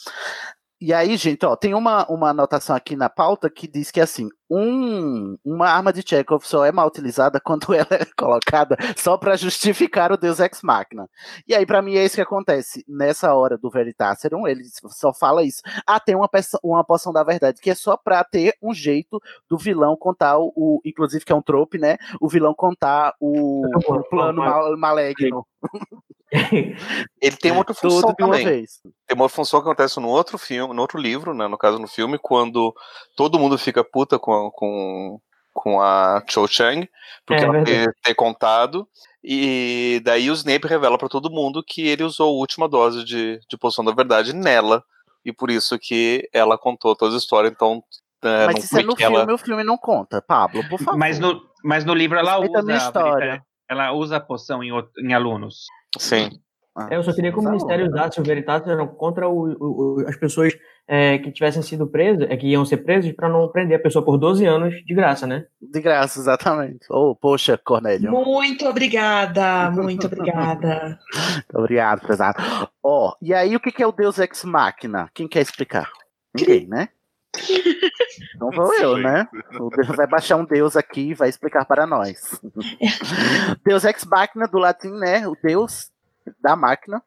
E 0.81 0.93
aí, 0.95 1.17
gente, 1.17 1.45
ó, 1.45 1.57
tem 1.57 1.75
uma, 1.75 2.07
uma 2.11 2.31
anotação 2.31 2.75
aqui 2.75 2.97
na 2.97 3.09
pauta 3.09 3.51
que 3.51 3.69
diz 3.69 3.91
que 3.91 4.01
assim, 4.01 4.29
um, 4.51 5.37
uma 5.45 5.69
arma 5.69 5.93
de 5.93 6.03
Chekhov 6.07 6.45
só 6.45 6.65
é 6.65 6.73
mal 6.73 6.87
utilizada 6.89 7.41
quando 7.45 7.73
ela 7.73 7.87
é 7.91 8.05
colocada 8.17 8.77
só 8.97 9.17
para 9.17 9.37
justificar 9.37 10.11
o 10.13 10.17
Deus 10.17 10.41
Ex 10.41 10.61
Machina. 10.63 11.09
E 11.47 11.55
aí, 11.55 11.65
para 11.65 11.81
mim, 11.81 11.95
é 11.95 12.05
isso 12.05 12.17
que 12.17 12.21
acontece. 12.21 12.85
Nessa 12.89 13.33
hora 13.35 13.57
do 13.57 13.71
Veritaserum, 13.71 14.47
ele 14.47 14.65
só 14.89 15.13
fala 15.13 15.43
isso. 15.45 15.63
Ah, 15.87 16.01
tem 16.01 16.15
uma, 16.17 16.29
peça- 16.29 16.59
uma 16.63 16.83
poção 16.85 17.13
da 17.13 17.23
verdade, 17.23 17.61
que 17.61 17.71
é 17.71 17.75
só 17.75 17.97
pra 17.97 18.25
ter 18.25 18.55
um 18.63 18.75
jeito 18.75 19.21
do 19.49 19.57
vilão 19.57 19.97
contar 19.97 20.39
o, 20.39 20.53
o- 20.57 20.81
inclusive 20.85 21.25
que 21.25 21.33
é 21.33 21.37
um 21.37 21.43
trope, 21.43 21.79
né? 21.79 21.97
O 22.21 22.29
vilão 22.29 22.53
contar 22.55 23.15
o, 23.21 23.63
o 23.67 24.03
plano 24.11 24.43
mal- 24.43 24.77
maligno. 24.77 25.47
Ele 27.21 27.37
tem 27.37 27.51
uma 27.51 27.59
outra 27.59 27.75
Tudo 27.75 27.91
função 27.93 28.15
de 28.17 28.23
uma 28.23 28.33
também. 28.37 28.45
vez. 28.47 28.81
Tem 29.07 29.17
uma 29.17 29.29
função 29.29 29.61
que 29.61 29.67
acontece 29.67 29.99
no 29.99 30.09
outro 30.09 30.39
filme, 30.39 30.73
no 30.73 30.81
outro 30.81 30.97
livro, 30.97 31.35
né, 31.35 31.49
no 31.49 31.59
caso 31.59 31.79
no 31.79 31.89
filme, 31.89 32.19
quando 32.19 32.73
todo 33.17 33.37
mundo 33.39 33.59
fica 33.59 33.83
puta 33.83 34.17
com 34.17 34.33
a, 34.49 34.51
com, 34.53 35.21
com 35.53 35.81
a 35.81 36.23
Cho 36.29 36.47
Chang, 36.49 36.89
porque 37.27 37.43
É, 37.43 37.45
ela 37.45 37.53
verdade. 37.55 37.85
ter, 37.87 37.95
ter 38.03 38.15
contado, 38.15 38.87
e 39.23 40.01
daí 40.05 40.31
o 40.31 40.35
Snape 40.35 40.67
revela 40.67 40.97
pra 40.99 41.09
todo 41.09 41.31
mundo 41.31 41.63
que 41.67 41.87
ele 41.87 42.03
usou 42.03 42.29
a 42.29 42.39
última 42.39 42.69
dose 42.69 43.05
de, 43.05 43.39
de 43.49 43.57
poção 43.59 43.85
da 43.85 43.93
verdade 43.93 44.33
nela, 44.35 44.83
e 45.25 45.33
por 45.33 45.51
isso 45.51 45.79
que 45.79 46.29
ela 46.33 46.57
contou 46.57 46.97
toda 46.97 47.15
a 47.15 47.19
história, 47.19 47.49
então 47.49 47.83
é, 48.23 48.47
Mas 48.47 48.55
não 48.57 48.63
isso 48.63 48.79
é 48.79 48.83
no 48.83 48.95
ela... 48.99 49.19
filme, 49.21 49.33
o 49.33 49.39
filme 49.39 49.65
não 49.65 49.77
conta. 49.79 50.21
Pablo, 50.23 50.63
por 50.69 50.79
favor. 50.79 50.99
Mas 50.99 51.19
no, 51.19 51.41
mas 51.65 51.85
no 51.85 51.95
livro 51.95 52.19
ela 52.19 52.33
Respeita 52.33 52.59
a 52.59 52.61
usa 52.61 52.67
minha 52.67 52.77
a 52.79 52.87
história. 52.87 53.43
ela 53.69 53.93
usa 53.93 54.17
a 54.17 54.21
poção 54.21 54.63
em, 54.63 54.71
em 54.99 55.13
alunos. 55.15 55.65
Sim. 55.99 56.31
É, 56.91 56.97
eu 56.97 57.03
só 57.03 57.13
queria 57.15 57.33
que 57.33 57.39
o 57.39 57.43
Ministério 57.43 57.87
usasse 57.87 58.21
o 58.21 58.23
Veritaserum 58.25 58.87
contra 58.89 59.29
o- 59.29 59.53
o- 59.53 60.01
o- 60.03 60.09
as 60.09 60.17
pessoas 60.17 60.53
é, 60.93 61.19
que 61.19 61.31
tivessem 61.31 61.63
sido 61.63 61.87
presas, 61.87 62.29
é, 62.29 62.37
que 62.37 62.49
iam 62.49 62.65
ser 62.65 62.79
presas, 62.79 63.13
para 63.13 63.29
não 63.29 63.47
prender 63.47 63.79
a 63.79 63.81
pessoa 63.81 64.05
por 64.05 64.19
12 64.19 64.45
anos 64.45 64.75
de 64.85 64.93
graça, 64.93 65.25
né? 65.25 65.47
De 65.63 65.81
graça, 65.81 66.19
exatamente. 66.19 66.85
Oh, 66.91 67.15
poxa, 67.15 67.57
Cornélio. 67.57 68.11
Muito 68.11 68.67
obrigada, 68.67 69.71
muito 69.71 70.09
obrigada. 70.09 70.99
Obrigado, 71.55 72.01
prezado. 72.01 72.43
Ó, 72.83 73.15
e 73.23 73.33
aí 73.33 73.55
o 73.55 73.61
que 73.61 73.81
é 73.81 73.87
o 73.87 73.93
Deus 73.93 74.19
Ex 74.19 74.45
Machina? 74.45 75.09
Quem 75.15 75.29
quer 75.29 75.43
explicar? 75.43 75.89
Ninguém, 76.35 76.67
né? 76.67 76.89
Então 78.35 78.51
vou 78.51 78.75
eu, 78.75 78.97
né? 78.97 79.29
O 79.61 79.71
Deus 79.71 79.87
vai 79.89 80.09
baixar 80.09 80.37
um 80.37 80.45
Deus 80.45 80.77
aqui 80.77 81.11
e 81.11 81.15
vai 81.15 81.29
explicar 81.29 81.65
para 81.65 81.87
nós. 81.87 82.41
Deus 83.65 83.85
Ex 83.85 84.05
Machina, 84.05 84.49
do 84.49 84.59
latim, 84.59 84.91
né? 84.91 85.29
O 85.29 85.37
Deus 85.41 85.93
da 86.41 86.57
máquina. 86.57 87.01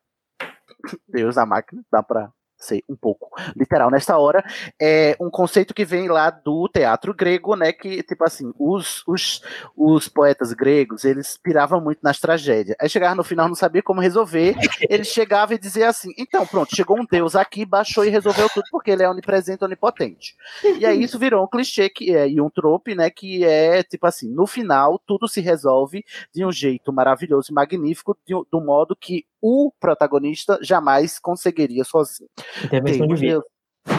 Deus 1.08 1.36
da 1.36 1.46
máquina, 1.46 1.84
dá 1.92 2.02
pra 2.02 2.32
ser 2.64 2.84
um 2.90 2.95
pouco 2.95 3.30
literal 3.56 3.90
nesta 3.91 4.18
hora, 4.18 4.44
é 4.81 5.15
um 5.19 5.30
conceito 5.30 5.73
que 5.73 5.85
vem 5.85 6.07
lá 6.07 6.30
do 6.30 6.68
teatro 6.68 7.14
grego, 7.14 7.56
né? 7.56 7.72
Que, 7.72 8.02
tipo 8.03 8.23
assim, 8.23 8.52
os, 8.57 9.03
os, 9.07 9.41
os 9.76 10.07
poetas 10.07 10.53
gregos, 10.53 11.03
eles 11.03 11.38
piravam 11.38 11.81
muito 11.81 11.99
nas 12.02 12.19
tragédias. 12.19 12.76
Aí 12.80 12.90
chegava 12.90 13.15
no 13.15 13.23
final, 13.23 13.48
não 13.48 13.56
sabia 13.56 13.84
como 13.84 14.02
resolver, 14.02 14.56
ele 14.90 15.03
chegava 15.03 15.53
e 15.53 15.57
dizia 15.60 15.90
assim: 15.90 16.11
então, 16.18 16.45
pronto, 16.45 16.76
chegou 16.76 16.99
um 16.99 17.06
deus 17.06 17.35
aqui, 17.35 17.65
baixou 17.65 18.06
e 18.06 18.10
resolveu 18.10 18.49
tudo, 18.49 18.65
porque 18.72 18.91
ele 18.91 19.03
é 19.03 19.10
onipresente, 19.10 19.64
onipotente. 19.64 20.35
E 20.80 20.85
aí 20.85 21.03
isso 21.03 21.19
virou 21.19 21.44
um 21.44 21.48
clichê 21.48 21.90
que 21.90 22.15
é, 22.15 22.27
e 22.30 22.40
um 22.40 22.49
trope, 22.49 22.95
né? 22.95 23.10
Que 23.10 23.44
é 23.44 23.84
tipo 23.84 24.06
assim, 24.07 24.30
no 24.30 24.48
final, 24.48 24.99
tudo 25.06 25.27
se 25.27 25.41
resolve 25.41 26.03
de 26.34 26.45
um 26.45 26.52
jeito 26.52 26.91
maravilhoso 26.91 27.52
e 27.52 27.53
magnífico, 27.53 28.18
de, 28.26 28.34
do 28.52 28.61
modo 28.61 28.95
que 28.95 29.26
o 29.45 29.72
protagonista 29.80 30.57
jamais 30.61 31.20
conseguiria 31.20 31.84
sozinho. 31.84 32.30
Intervenção 32.64 33.02
Temos 33.07 33.20
divina. 33.20 33.34
Deus- 33.34 33.45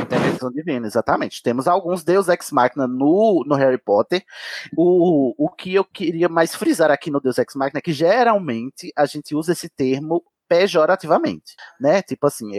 Intervenção 0.00 0.50
divina, 0.50 0.86
exatamente. 0.86 1.42
Temos 1.42 1.68
alguns 1.68 2.02
Deus 2.02 2.26
Ex 2.28 2.50
Machina 2.50 2.86
no, 2.88 3.44
no 3.46 3.54
Harry 3.54 3.76
Potter. 3.76 4.24
O, 4.74 5.34
o 5.36 5.50
que 5.50 5.74
eu 5.74 5.84
queria 5.84 6.26
mais 6.26 6.54
frisar 6.54 6.90
aqui 6.90 7.10
no 7.10 7.20
Deus 7.20 7.36
Ex 7.36 7.54
Machina 7.54 7.78
é 7.80 7.82
que 7.82 7.92
geralmente 7.92 8.90
a 8.96 9.04
gente 9.04 9.34
usa 9.34 9.52
esse 9.52 9.68
termo 9.68 10.24
pejorativamente, 10.48 11.54
né? 11.78 12.00
Tipo 12.00 12.26
assim, 12.28 12.52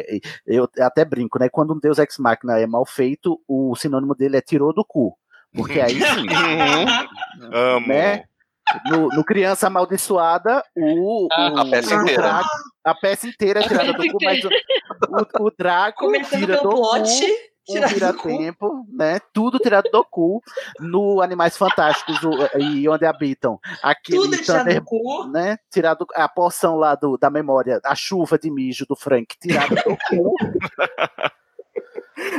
eu 0.45 0.69
até 0.79 1.03
brinco, 1.03 1.39
né? 1.39 1.49
Quando 1.49 1.73
um 1.73 1.79
Deus 1.79 1.97
Ex 1.97 2.17
Machina 2.19 2.59
é 2.59 2.67
mal 2.67 2.85
feito, 2.85 3.41
o 3.47 3.75
sinônimo 3.75 4.13
dele 4.13 4.37
é 4.37 4.41
tirou 4.41 4.71
do 4.71 4.85
cu. 4.85 5.17
Porque 5.51 5.81
aí 5.81 5.95
sim, 5.99 6.27
Amo. 7.51 7.87
né? 7.87 8.23
No, 8.89 9.09
no 9.09 9.23
Criança 9.23 9.67
Amaldiçoada, 9.67 10.63
o, 10.75 11.25
o- 11.25 11.29
A 11.33 11.65
peça 11.69 11.95
o. 11.95 12.05
Draco- 12.05 12.47
a 12.85 12.93
peça 12.95 13.27
inteira 13.27 13.59
é 13.59 13.67
tirada 13.67 13.93
do 13.93 14.07
cu, 14.11 14.17
mas 14.23 14.43
o, 14.43 14.49
o, 15.41 15.47
o 15.47 15.51
Draco 15.57 16.05
Começando 16.05 16.39
tira 16.39 16.57
do 16.61 16.69
plot, 16.69 17.19
cu, 18.21 18.29
um 18.29 18.37
tempo, 18.37 18.85
né? 18.93 19.19
Tudo 19.33 19.57
tirado 19.57 19.89
do 19.89 20.03
cu. 20.05 20.41
No 20.79 21.19
Animais 21.21 21.57
Fantásticos 21.57 22.21
o- 22.23 22.59
e 22.59 22.87
onde 22.87 23.05
habitam 23.05 23.59
aquele 23.81 24.19
Tudo 24.19 24.35
é 24.35 24.37
tirado 24.37 24.59
Thunder- 24.65 24.79
do 24.81 24.85
cu. 24.85 25.27
né? 25.31 25.57
Tirado 25.71 26.05
a 26.13 26.29
porção 26.29 26.75
lá 26.75 26.93
do, 26.95 27.17
da 27.17 27.29
memória, 27.31 27.79
a 27.83 27.95
chuva 27.95 28.37
de 28.37 28.51
mijo 28.51 28.85
do 28.87 28.95
Frank 28.95 29.35
tirada 29.41 29.75
do 29.75 29.97
cu. 30.09 30.35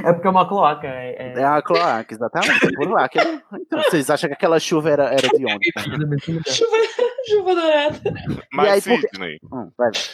É 0.04 0.12
porque 0.12 0.26
é 0.26 0.30
uma 0.30 0.48
cloaca. 0.48 0.86
É, 0.86 1.34
É 1.36 1.44
a 1.44 1.60
cloaca, 1.60 2.14
exatamente. 2.14 2.66
é 2.66 2.70
Por 2.72 2.88
lá. 2.90 3.08
Então, 3.60 3.82
vocês 3.82 4.08
acham 4.08 4.28
que 4.28 4.34
aquela 4.34 4.58
chuva 4.58 4.90
era, 4.90 5.04
era 5.12 5.28
de 5.28 5.44
onde? 5.44 5.70
Chuva, 6.50 6.76
chuva 7.28 7.54
dourada. 7.54 8.00
Mas, 8.52 8.86
E 8.86 8.90
aí, 8.90 9.00
Sidney, 9.00 9.38
Hum, 9.52 9.70
vai, 9.76 9.90
diga. 9.90 10.04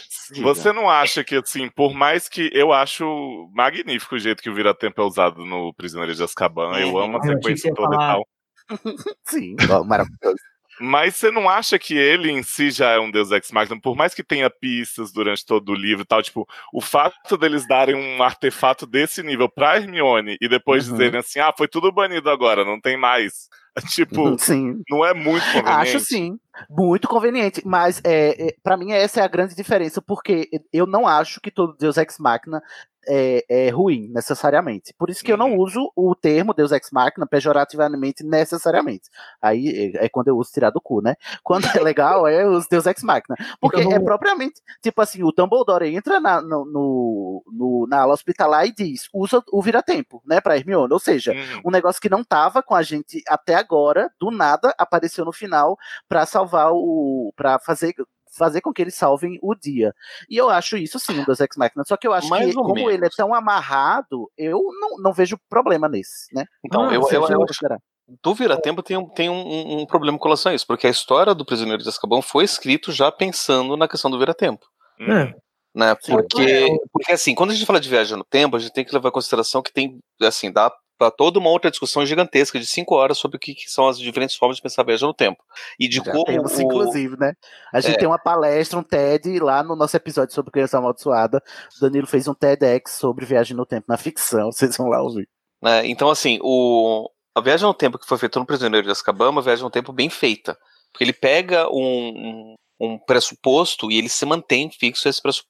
Você 0.41 0.71
não 0.71 0.89
acha 0.89 1.23
que, 1.23 1.35
assim, 1.35 1.69
por 1.69 1.93
mais 1.93 2.27
que 2.29 2.49
eu 2.53 2.71
acho 2.73 3.49
magnífico 3.53 4.15
o 4.15 4.19
jeito 4.19 4.41
que 4.43 4.49
o 4.49 4.55
Vira-Tempo 4.55 5.01
é 5.01 5.05
usado 5.05 5.45
no 5.45 5.73
Prisioneiro 5.73 6.15
de 6.15 6.23
Azkaban, 6.23 6.77
eu 6.79 6.97
amo 6.97 7.17
a 7.17 7.21
sequência 7.23 7.67
ia 7.69 7.73
toda 7.73 7.95
falar- 7.95 8.03
e 8.03 8.07
tal. 8.13 8.27
Sim, 9.27 9.55
maravilhoso. 9.85 10.37
Mas 10.79 11.15
você 11.15 11.29
não 11.31 11.47
acha 11.49 11.77
que 11.77 11.95
ele 11.95 12.29
em 12.31 12.41
si 12.43 12.71
já 12.71 12.91
é 12.91 12.99
um 12.99 13.11
Deus 13.11 13.31
Ex 13.31 13.51
Machina? 13.51 13.79
Por 13.79 13.95
mais 13.95 14.13
que 14.13 14.23
tenha 14.23 14.49
pistas 14.49 15.11
durante 15.11 15.45
todo 15.45 15.69
o 15.71 15.75
livro 15.75 16.03
e 16.03 16.05
tal, 16.05 16.21
tipo, 16.21 16.47
o 16.73 16.81
fato 16.81 17.37
deles 17.37 17.67
darem 17.67 17.95
um 17.95 18.21
artefato 18.23 18.85
desse 18.85 19.21
nível 19.23 19.47
pra 19.49 19.77
Hermione 19.77 20.37
e 20.41 20.47
depois 20.49 20.85
Uhum. 20.87 20.93
dizerem 20.93 21.19
assim, 21.19 21.39
ah, 21.39 21.53
foi 21.55 21.67
tudo 21.67 21.91
banido 21.91 22.29
agora, 22.29 22.65
não 22.65 22.79
tem 22.79 22.97
mais. 22.97 23.47
Tipo, 23.91 24.37
Sim. 24.37 24.83
não 24.89 25.03
é 25.03 25.13
muito 25.15 25.43
conveniente. 25.47 25.95
Acho 25.95 25.99
sim, 25.99 26.37
muito 26.69 27.07
conveniente, 27.07 27.61
mas 27.65 27.99
é, 28.03 28.49
é, 28.49 28.55
para 28.61 28.77
mim 28.77 28.91
essa 28.91 29.19
é 29.19 29.23
a 29.23 29.27
grande 29.27 29.55
diferença, 29.55 29.99
porque 29.99 30.47
eu 30.71 30.85
não 30.85 31.07
acho 31.07 31.41
que 31.41 31.49
todo 31.49 31.75
Deus 31.75 31.97
Ex 31.97 32.19
Machina 32.19 32.61
é, 33.07 33.45
é 33.49 33.69
ruim, 33.69 34.09
necessariamente. 34.13 34.93
Por 34.97 35.09
isso 35.09 35.23
que 35.23 35.31
eu 35.31 35.37
Uhum. 35.37 35.49
não 35.49 35.57
uso 35.57 35.91
o 35.95 36.15
termo 36.15 36.53
Deus 36.53 36.71
Ex 36.71 36.89
Machina 36.91 37.25
pejorativamente, 37.27 38.23
necessariamente. 38.23 39.09
Aí 39.41 39.91
é, 39.95 40.05
é 40.05 40.09
quando 40.09 40.27
eu 40.29 40.37
uso 40.37 40.51
tirar 40.51 40.69
do 40.69 40.81
cu, 40.81 41.01
né? 41.01 41.15
Quando 41.43 41.65
é 41.67 41.79
legal, 41.79 42.27
é 42.27 42.45
os 42.47 42.67
Deus 42.67 42.85
Ex 42.85 43.01
Machina. 43.03 43.35
Porque 43.61 43.81
Então 43.81 43.91
é 43.93 43.99
propriamente, 43.99 44.61
tipo 44.81 45.01
assim, 45.01 45.23
o 45.23 45.31
Dumbledore 45.31 45.93
entra 45.95 46.19
na, 46.19 46.41
no, 46.41 46.65
no- 46.65 47.43
no- 47.51 47.87
na 47.87 48.01
aula 48.01 48.13
hospitalar 48.13 48.65
e 48.65 48.73
diz, 48.73 49.07
usa 49.13 49.43
o 49.51 49.61
vira-tempo, 49.61 50.21
né, 50.25 50.39
pra 50.41 50.55
Hermione, 50.57 50.91
ou 50.93 50.99
seja, 50.99 51.31
Uhum. 51.33 51.61
um 51.65 51.71
negócio 51.71 52.01
que 52.01 52.09
não 52.09 52.23
tava 52.23 52.61
com 52.63 52.75
a 52.75 52.81
gente 52.83 53.21
até 53.27 53.55
agora, 53.55 54.09
do 54.19 54.31
nada, 54.31 54.73
apareceu 54.77 55.25
no 55.25 55.31
final 55.31 55.77
pra 56.07 56.25
salvar 56.25 56.71
o. 56.73 57.31
para 57.35 57.59
fazer. 57.59 57.93
Fazer 58.35 58.61
com 58.61 58.73
que 58.73 58.81
eles 58.81 58.95
salvem 58.95 59.37
o 59.41 59.53
dia. 59.53 59.93
E 60.29 60.37
eu 60.37 60.49
acho 60.49 60.77
isso 60.77 60.99
sim, 60.99 61.19
um 61.19 61.23
dos 61.23 61.39
Ex 61.39 61.55
Machina. 61.55 61.83
Só 61.85 61.95
que 61.95 62.07
eu 62.07 62.13
acho 62.13 62.29
Mais 62.29 62.47
que, 62.47 62.53
como 62.53 62.77
ele 62.89 62.97
é 62.97 63.01
menos. 63.01 63.15
tão 63.15 63.33
amarrado, 63.33 64.31
eu 64.37 64.61
não, 64.79 64.97
não 64.97 65.13
vejo 65.13 65.37
problema 65.49 65.87
nesse, 65.87 66.33
né? 66.33 66.45
Então, 66.65 66.89
Ah, 66.89 66.93
eu, 66.93 67.01
eu, 67.09 67.27
eu 67.27 67.53
será? 67.53 67.77
do 68.21 68.33
Vira-Tempo 68.35 68.83
tem, 68.83 68.97
um, 68.97 69.07
tem 69.07 69.29
um, 69.29 69.81
um 69.81 69.85
problema 69.85 70.17
com 70.17 70.25
relação 70.25 70.51
a 70.51 70.55
isso, 70.55 70.67
porque 70.67 70.87
a 70.87 70.89
história 70.89 71.33
do 71.33 71.45
Prisioneiro 71.45 71.81
de 71.81 71.89
Azkaban 71.89 72.21
foi 72.21 72.43
escrito 72.43 72.91
já 72.91 73.11
pensando 73.11 73.77
na 73.77 73.87
questão 73.87 74.11
do 74.11 74.19
Vira-Tempo. 74.19 74.65
Uhum. 74.99 75.33
Né? 75.75 75.95
Sim. 76.01 76.11
Porque, 76.11 76.67
porque, 76.91 77.11
assim, 77.13 77.33
quando 77.33 77.51
a 77.51 77.53
gente 77.53 77.65
fala 77.65 77.79
de 77.79 77.89
viagem 77.89 78.17
no 78.17 78.23
tempo, 78.23 78.55
a 78.55 78.59
gente 78.59 78.73
tem 78.73 78.85
que 78.85 78.93
levar 78.93 79.09
em 79.09 79.13
consideração 79.13 79.61
que 79.61 79.73
tem, 79.73 79.99
assim, 80.21 80.51
dá 80.51 80.71
para 80.97 81.09
toda 81.11 81.39
uma 81.39 81.49
outra 81.49 81.69
discussão 81.71 82.05
gigantesca 82.05 82.59
de 82.59 82.65
cinco 82.65 82.95
horas 82.95 83.17
sobre 83.17 83.37
o 83.37 83.39
que, 83.39 83.53
que 83.55 83.69
são 83.69 83.87
as 83.87 83.97
diferentes 83.97 84.35
formas 84.35 84.57
de 84.57 84.61
pensar 84.63 84.81
a 84.81 84.85
viagem 84.85 85.07
no 85.07 85.13
tempo. 85.13 85.43
E 85.79 85.87
de 85.87 85.97
Já 85.97 86.11
como. 86.11 86.25
temos, 86.25 86.59
inclusive, 86.59 87.17
né? 87.17 87.33
A 87.73 87.79
gente 87.81 87.95
É. 87.95 87.97
tem 87.99 88.07
uma 88.07 88.19
palestra, 88.19 88.77
um 88.79 88.83
TED 88.83 89.39
lá 89.39 89.63
no 89.63 89.75
nosso 89.75 89.95
episódio 89.97 90.33
sobre 90.33 90.51
Criança 90.51 90.77
Amaldiçoada. 90.77 91.41
O 91.77 91.81
Danilo 91.81 92.07
fez 92.07 92.27
um 92.27 92.33
TEDx 92.33 92.91
sobre 92.93 93.25
viagem 93.25 93.55
no 93.57 93.65
tempo 93.65 93.85
na 93.89 93.97
ficção. 93.97 94.51
Vocês 94.53 94.77
vão 94.77 94.87
lá 94.87 95.01
ouvir. 95.01 95.27
né? 95.61 95.85
Então, 95.87 96.09
assim, 96.09 96.39
o, 96.41 97.09
a 97.35 97.41
viagem 97.41 97.65
no 97.65 97.73
tempo 97.73 97.97
que 97.97 98.07
foi 98.07 98.17
feita 98.17 98.39
no 98.39 98.45
Prisioneiro 98.45 98.85
de 98.85 98.91
Azkaban 98.91 99.25
é 99.27 99.29
uma 99.29 99.41
viagem 99.41 99.63
no 99.63 99.71
tempo 99.71 99.91
bem 99.91 100.09
feita. 100.09 100.57
Porque 100.91 101.03
ele 101.03 101.13
pega 101.13 101.67
um, 101.69 101.75
um, 101.79 102.55
um 102.79 102.99
pressuposto 102.99 103.91
e 103.91 103.97
ele 103.97 104.09
se 104.09 104.25
mantém 104.25 104.69
fixo 104.69 105.07
a 105.07 105.09
esse 105.09 105.21
pressuposto, 105.21 105.49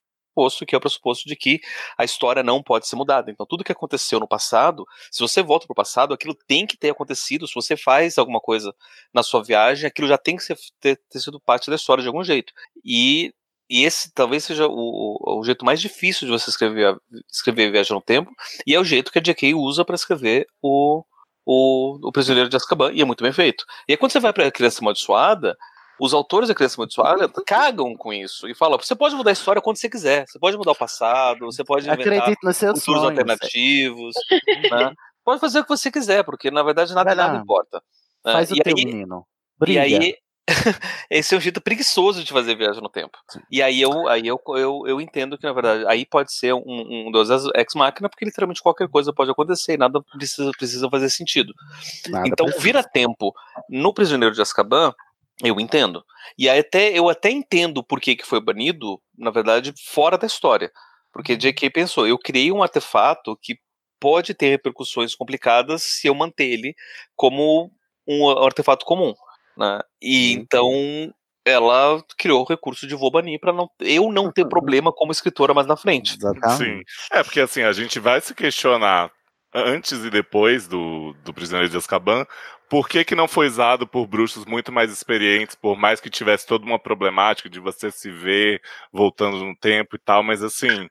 que 0.66 0.76
é 0.76 0.78
o 0.78 0.82
pressuposto 0.82 1.28
de 1.28 1.36
que 1.36 1.60
a 1.98 2.04
história 2.04 2.44
não 2.44 2.62
pode 2.62 2.88
ser 2.88 2.96
mudada. 2.96 3.32
Então, 3.32 3.46
tudo 3.46 3.64
que 3.64 3.72
aconteceu 3.72 4.20
no 4.20 4.28
passado, 4.28 4.86
se 5.12 5.20
você 5.22 5.42
volta 5.44 5.66
para 5.68 5.74
o 5.74 5.76
passado, 5.76 6.14
aquilo 6.14 6.36
tem 6.48 6.66
que 6.66 6.78
ter 6.78 6.90
acontecido. 6.92 7.48
Se 7.48 7.56
você 7.56 7.78
faz 7.78 8.18
alguma 8.18 8.40
coisa 8.40 8.74
na 9.14 9.24
sua 9.24 9.44
viagem, 9.44 9.88
aquilo 9.88 10.08
já 10.08 10.18
tem 10.18 10.36
que 10.38 10.44
ser, 10.44 10.58
ter, 10.80 11.00
ter 11.10 11.20
sido 11.20 11.40
parte 11.40 11.70
da 11.70 11.76
história 11.76 12.02
de 12.02 12.08
algum 12.08 12.24
jeito. 12.24 12.54
E 12.84 13.34
e 13.70 13.84
esse 13.86 14.12
talvez 14.14 14.44
seja 14.44 14.68
o, 14.68 15.40
o- 15.40 15.44
jeito 15.44 15.66
mais 15.66 15.80
difícil 15.82 16.28
de 16.28 16.32
você 16.34 16.50
escrever, 16.50 16.96
escrever 17.32 17.72
Viagem 17.72 17.94
no 17.96 18.02
Tempo, 18.02 18.30
e 18.68 18.76
é 18.76 18.80
o 18.80 18.84
jeito 18.84 19.12
que 19.12 19.20
a 19.20 19.22
J.K. 19.22 19.54
usa 19.56 19.86
para 19.86 19.96
escrever 19.96 20.46
o, 20.62 21.04
o, 21.46 21.98
o 22.08 22.12
Prisioneiro 22.12 22.50
de 22.50 22.56
Azkaban, 22.56 22.92
e 22.94 23.02
é 23.02 23.06
muito 23.06 23.24
bem 23.24 23.32
feito. 23.34 23.66
E 23.88 23.94
aí 23.94 23.98
quando 23.98 24.12
você 24.12 24.20
vai 24.20 24.34
para 24.34 24.48
a 24.48 24.52
Criança 24.52 24.82
Amaldiçoada, 24.82 25.58
os 26.00 26.14
autores 26.14 26.50
da 26.50 26.56
Criança 26.56 26.76
Amaldiçoada 26.78 27.30
cagam 27.46 27.96
com 27.96 28.12
isso, 28.14 28.48
e 28.48 28.56
falam, 28.56 28.78
você 28.78 28.96
pode 28.96 29.16
mudar 29.16 29.32
a 29.32 29.34
história 29.34 29.62
quando 29.62 29.78
você 29.78 29.90
quiser, 29.90 30.26
você 30.28 30.40
pode 30.40 30.58
mudar 30.58 30.72
o 30.72 30.76
passado, 30.76 31.46
você 31.46 31.64
pode 31.64 31.90
inventar 31.90 32.34
futuros 32.36 32.84
sonhos. 32.84 33.04
alternativos, 33.04 34.14
né? 34.72 34.94
pode 35.24 35.40
fazer 35.40 35.60
o 35.60 35.64
que 35.64 35.70
você 35.70 35.92
quiser, 35.92 36.24
porque 36.24 36.52
na 36.52 36.64
verdade 36.64 36.94
nada, 36.94 37.16
nada 37.16 37.38
importa. 37.38 37.82
né? 38.26 38.34
Faz 38.34 38.52
o 38.52 38.56
e 38.56 38.62
teu 38.62 38.74
aí, 38.76 38.86
menino. 38.86 39.26
e 39.26 39.60
Brilha. 39.60 39.82
aí, 39.82 40.16
esse 41.10 41.34
é 41.34 41.38
um 41.38 41.42
jeito 41.42 41.62
preguiçoso 41.62 42.24
de 42.24 42.32
fazer 42.32 42.56
viagem 42.56 42.82
no 42.82 42.90
tempo. 42.90 43.18
E 43.50 43.62
aí 43.62 43.82
eu, 43.82 44.08
aí 44.10 44.28
eu, 44.28 44.42
eu, 44.50 44.84
eu 44.86 45.02
entendo 45.02 45.38
que, 45.38 45.46
na 45.46 45.54
verdade, 45.54 45.86
aí 45.88 46.06
pode 46.06 46.34
ser 46.34 46.54
um, 46.54 47.08
um 47.08 47.12
Deus 47.12 47.30
Ex 47.56 47.74
Machina, 47.76 48.10
porque 48.10 48.26
literalmente 48.26 48.62
qualquer 48.62 48.90
coisa 48.90 49.14
pode 49.14 49.32
acontecer 49.32 49.74
e 49.74 49.78
nada 49.78 50.02
precisa, 50.02 50.52
precisa 50.58 50.90
fazer 50.90 51.10
sentido. 51.10 51.54
Nada 52.10 52.28
então, 52.28 52.46
precisa. 52.46 52.64
vira 52.64 52.84
tempo 52.84 53.34
no 53.70 53.94
Prisioneiro 53.94 54.36
de 54.36 54.42
Azkaban, 54.42 54.94
eu 55.42 55.60
entendo. 55.60 56.04
E 56.38 56.50
até, 56.50 56.98
eu 56.98 57.10
até 57.10 57.30
entendo 57.30 57.84
por 57.84 58.00
que, 58.00 58.16
que 58.16 58.26
foi 58.26 58.40
banido, 58.40 59.02
na 59.18 59.32
verdade, 59.32 59.74
fora 59.86 60.18
da 60.18 60.28
história. 60.28 60.72
Porque 61.12 61.36
J.K. 61.36 61.70
pensou, 61.70 62.08
eu 62.08 62.18
criei 62.18 62.52
um 62.52 62.64
artefato 62.64 63.38
que 63.42 63.58
pode 64.00 64.34
ter 64.34 64.50
repercussões 64.50 65.16
complicadas 65.16 65.84
se 65.84 66.08
eu 66.08 66.16
manter 66.16 66.46
ele 66.46 66.76
como 67.16 67.72
um 68.08 68.30
artefato 68.30 68.86
comum. 68.86 69.14
Né? 69.58 69.80
E 70.02 70.34
então 70.34 71.14
ela 71.46 72.04
criou 72.18 72.42
o 72.42 72.48
recurso 72.48 72.88
de 72.88 72.96
vou 72.96 73.12
banir 73.12 73.40
para 73.40 73.54
não, 73.54 73.70
eu 73.80 74.12
não 74.12 74.32
ter 74.32 74.48
problema 74.48 74.92
como 74.92 75.12
escritora 75.12 75.54
mais 75.54 75.68
na 75.68 75.76
frente. 75.76 76.18
Sim. 76.58 76.82
É, 77.12 77.24
porque 77.24 77.40
assim, 77.40 77.62
a 77.62 77.74
gente 77.74 78.00
vai 78.00 78.22
se 78.22 78.34
questionar 78.34 79.12
antes 79.54 80.04
e 80.04 80.10
depois 80.10 80.68
do, 80.68 81.14
do 81.24 81.34
Prisioneiro 81.34 81.70
de 81.70 81.78
Azkaban, 81.78 82.26
por 82.70 82.90
que, 82.90 83.06
que 83.06 83.16
não 83.16 83.28
foi 83.28 83.48
usado 83.48 83.86
por 83.86 84.08
bruxos 84.08 84.46
muito 84.46 84.72
mais 84.72 84.92
experientes, 84.92 85.56
por 85.56 85.78
mais 85.78 86.00
que 86.00 86.10
tivesse 86.10 86.48
toda 86.48 86.66
uma 86.66 86.80
problemática 86.80 87.50
de 87.50 87.60
você 87.60 87.92
se 87.92 88.10
ver 88.10 88.62
voltando 88.92 89.44
no 89.46 89.56
tempo 89.56 89.96
e 89.96 90.00
tal, 90.00 90.24
mas 90.24 90.42
assim, 90.42 90.88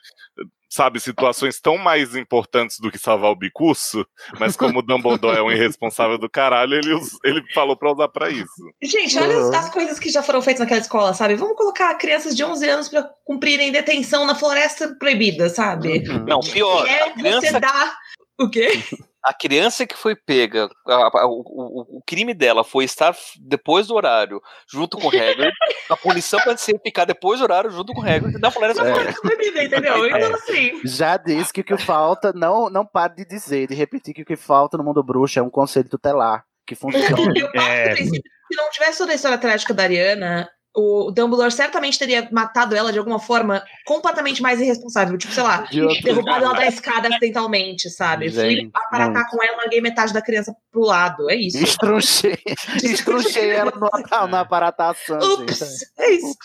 sabe, 0.73 1.01
situações 1.01 1.61
tão 1.61 1.77
mais 1.77 2.17
importantes 2.17 2.79
do 2.79 2.91
que 2.91 2.99
salvar 2.99 3.31
o 3.31 3.37
bicurso, 3.37 4.07
mas 4.39 4.57
como 4.57 4.79
o 4.79 4.83
Dumbledore 4.83 5.37
é 5.37 5.43
um 5.43 5.51
irresponsável 5.51 6.17
do 6.17 6.31
caralho, 6.31 6.75
ele, 6.75 6.99
ele 7.25 7.43
falou 7.53 7.77
pra 7.77 7.93
usar 7.93 8.09
pra 8.09 8.31
isso. 8.31 8.47
Gente, 8.83 9.19
olha 9.19 9.37
as, 9.37 9.51
as 9.51 9.71
coisas 9.71 9.99
que 9.99 10.09
já 10.09 10.23
foram 10.23 10.41
feitas 10.41 10.61
naquela 10.61 10.81
escola, 10.81 11.13
sabe? 11.13 11.35
Vamos 11.35 11.57
colocar 11.57 11.95
crianças 11.97 12.35
de 12.35 12.43
11 12.43 12.69
anos 12.69 12.89
pra 12.89 13.07
cumprirem 13.25 13.71
detenção 13.71 14.25
na 14.25 14.35
floresta 14.35 14.97
proibida, 14.99 15.51
sabe? 15.51 16.05
Não, 16.27 16.41
pior. 16.41 16.87
É 16.87 17.09
a 17.09 17.11
criança, 17.11 17.49
você 17.49 17.61
dá 17.61 17.97
o 18.41 18.49
quê? 18.51 18.71
a 19.25 19.33
criança 19.33 19.87
que 19.87 19.97
foi 19.97 20.17
pega, 20.17 20.69
a- 20.89 20.93
a- 21.21 21.27
o, 21.27 21.99
o- 21.99 22.03
crime 22.07 22.35
dela 22.35 22.65
foi 22.65 22.85
estar 22.85 23.15
depois 23.41 23.87
do 23.87 23.95
horário 23.95 24.41
junto 24.69 24.97
com 24.99 25.07
o 25.07 25.11
Hagrid. 25.11 25.53
a 25.91 25.97
punição 25.97 26.41
pode 26.41 26.61
ser 26.61 26.81
ficar 26.83 27.05
depois 27.05 27.39
do 27.39 27.45
horário 27.45 27.71
junto 27.71 27.93
com 27.93 28.01
o 28.01 28.05
Hagrid 28.05 28.39
na 28.41 28.51
floresta 28.51 28.83
É. 28.87 29.13
proibida, 29.13 29.63
entendeu? 29.65 30.07
Então, 30.07 30.19
É. 30.19 30.33
assim. 30.35 30.81
Já 30.85 31.17
disse 31.17 31.53
que 31.53 31.61
o 31.61 31.65
que 31.65 31.77
falta, 31.79 32.33
não, 32.33 32.69
não 32.69 32.85
pare 32.85 33.15
de 33.15 33.25
dizer, 33.25 33.69
de 33.69 33.75
repetir 33.75 34.13
que 34.15 34.23
o 34.23 34.27
que 34.27 34.37
falta 34.37 34.77
no 34.77 34.83
mundo 34.85 35.03
bruxo 35.05 35.39
é 35.39 35.43
um 35.43 35.51
conselho 35.51 35.89
tutelar 35.89 36.45
que 36.67 36.75
funciona. 36.75 37.07
Eu 37.37 37.51
parto 37.53 37.89
do 37.91 37.95
princípio 37.95 38.23
que 38.23 38.55
se 38.57 38.63
não 38.63 38.71
tivesse 38.71 38.99
toda 38.99 39.13
a 39.13 39.15
história 39.15 39.39
trágica 39.39 39.73
da 39.73 39.85
Ariana, 39.85 40.49
o 40.75 41.11
Dumbledore 41.11 41.53
certamente 41.53 41.99
teria 41.99 42.29
matado 42.33 42.75
ela 42.75 42.93
de 42.93 42.99
alguma 42.99 43.19
forma 43.19 43.63
completamente 43.85 44.41
mais 44.41 44.61
irresponsável. 44.61 45.19
Tipo, 45.19 45.35
sei 45.35 45.43
lá, 45.43 45.63
De 45.71 46.01
derrubado 46.03 46.45
ela 46.45 46.55
da 46.55 46.67
escada 46.67 47.09
acidentalmente, 47.09 47.91
sabe? 47.91 48.31
Fui 48.31 48.41
Gente, 48.43 48.71
aparatar 48.73 49.13
muito. 49.23 49.31
com 49.31 49.45
ela, 49.45 49.57
larguei 49.59 49.81
metade 49.81 50.13
da 50.13 50.23
criança 50.23 50.55
pro 50.71 50.83
lado. 50.83 51.31
É 51.31 51.37
isso. 51.37 51.59
Estrunchei, 51.63 52.39
estrunchei 52.83 53.51
ela 53.51 53.73
no, 53.73 54.27
na 54.29 54.41
aparatação. 54.41 55.21
gente. 55.39 55.63
É 55.99 56.11
isso. 56.13 56.37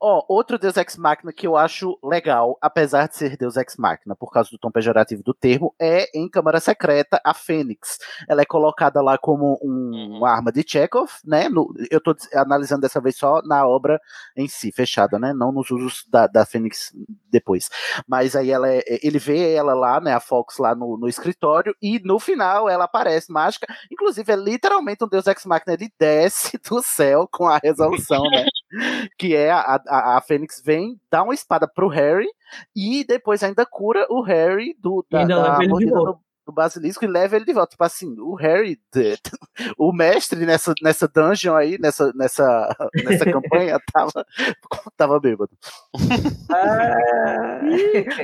Ó, 0.00 0.24
outro 0.28 0.58
Deus 0.58 0.76
Ex 0.76 0.96
Machina 0.96 1.32
que 1.32 1.46
eu 1.46 1.56
acho 1.56 1.98
legal, 2.02 2.56
apesar 2.60 3.08
de 3.08 3.16
ser 3.16 3.36
Deus 3.36 3.56
Ex 3.56 3.76
Machina, 3.76 4.14
por 4.16 4.30
causa 4.32 4.50
do 4.50 4.58
tom 4.58 4.70
pejorativo 4.70 5.22
do 5.22 5.34
termo, 5.34 5.74
é 5.80 6.08
em 6.18 6.28
Câmara 6.28 6.60
Secreta 6.60 7.20
a 7.24 7.32
Fênix. 7.34 7.98
Ela 8.28 8.42
é 8.42 8.44
colocada 8.44 9.00
lá 9.00 9.16
como 9.18 9.58
um- 9.62 10.18
uma 10.18 10.30
arma 10.30 10.50
de 10.52 10.64
Chekhov, 10.66 11.10
né? 11.24 11.48
no- 11.48 11.72
eu 11.90 12.00
tô 12.00 12.14
analisando 12.34 12.82
dessa 12.82 13.00
vez 13.00 13.16
só 13.16 13.40
na 13.42 13.66
obra 13.66 14.00
em 14.36 14.48
si, 14.48 14.72
fechada, 14.72 15.18
né? 15.18 15.32
Não 15.32 15.52
nos 15.52 15.70
usos 15.70 16.04
da, 16.08 16.26
da 16.26 16.44
Fênix 16.44 16.92
depois. 17.30 17.68
Mas 18.06 18.34
aí 18.34 18.50
ela 18.50 18.68
é- 18.68 18.82
ele 19.02 19.18
vê 19.18 19.54
ela 19.54 19.74
lá, 19.74 20.00
né? 20.00 20.12
A 20.14 20.20
Fox 20.20 20.58
lá 20.58 20.74
no, 20.74 20.96
no 20.96 21.08
escritório, 21.08 21.74
e 21.80 21.98
no 22.00 22.18
final 22.18 22.68
ela 22.68 22.84
aparece 22.84 23.30
mágica. 23.32 23.66
Inclusive, 23.90 24.32
é 24.32 24.36
literalmente 24.36 25.04
um 25.04 25.08
Deus 25.08 25.26
Ex 25.26 25.44
Machina, 25.44 25.74
ele 25.74 25.90
desce 25.98 26.58
do 26.58 26.82
céu 26.82 27.28
com 27.30 27.46
a 27.46 27.58
resolução, 27.62 28.22
né? 28.30 28.44
que 29.18 29.34
é 29.34 29.50
a, 29.50 29.80
a, 29.86 30.16
a 30.16 30.20
Fênix 30.20 30.62
vem, 30.64 31.00
dá 31.10 31.22
uma 31.22 31.34
espada 31.34 31.68
pro 31.68 31.88
Harry 31.88 32.28
e 32.74 33.04
depois 33.04 33.42
ainda 33.42 33.64
cura 33.66 34.06
o 34.10 34.20
Harry 34.22 34.76
do, 34.78 35.04
da, 35.10 35.24
da 35.24 35.58
mordida. 35.68 36.18
Do, 36.46 36.52
do 36.52 36.52
basilisco 36.52 37.04
e 37.04 37.08
leva 37.08 37.36
ele 37.36 37.44
de 37.44 37.52
volta. 37.52 37.72
Tipo 37.72 37.84
assim, 37.84 38.14
o 38.18 38.34
Harry, 38.34 38.78
o 39.76 39.92
mestre 39.92 40.46
nessa, 40.46 40.72
nessa 40.82 41.08
dungeon 41.08 41.54
aí, 41.54 41.78
nessa, 41.78 42.12
nessa, 42.14 42.76
nessa 43.04 43.24
campanha, 43.30 43.78
tava, 43.92 44.26
tava 44.96 45.20
bêbado. 45.20 45.50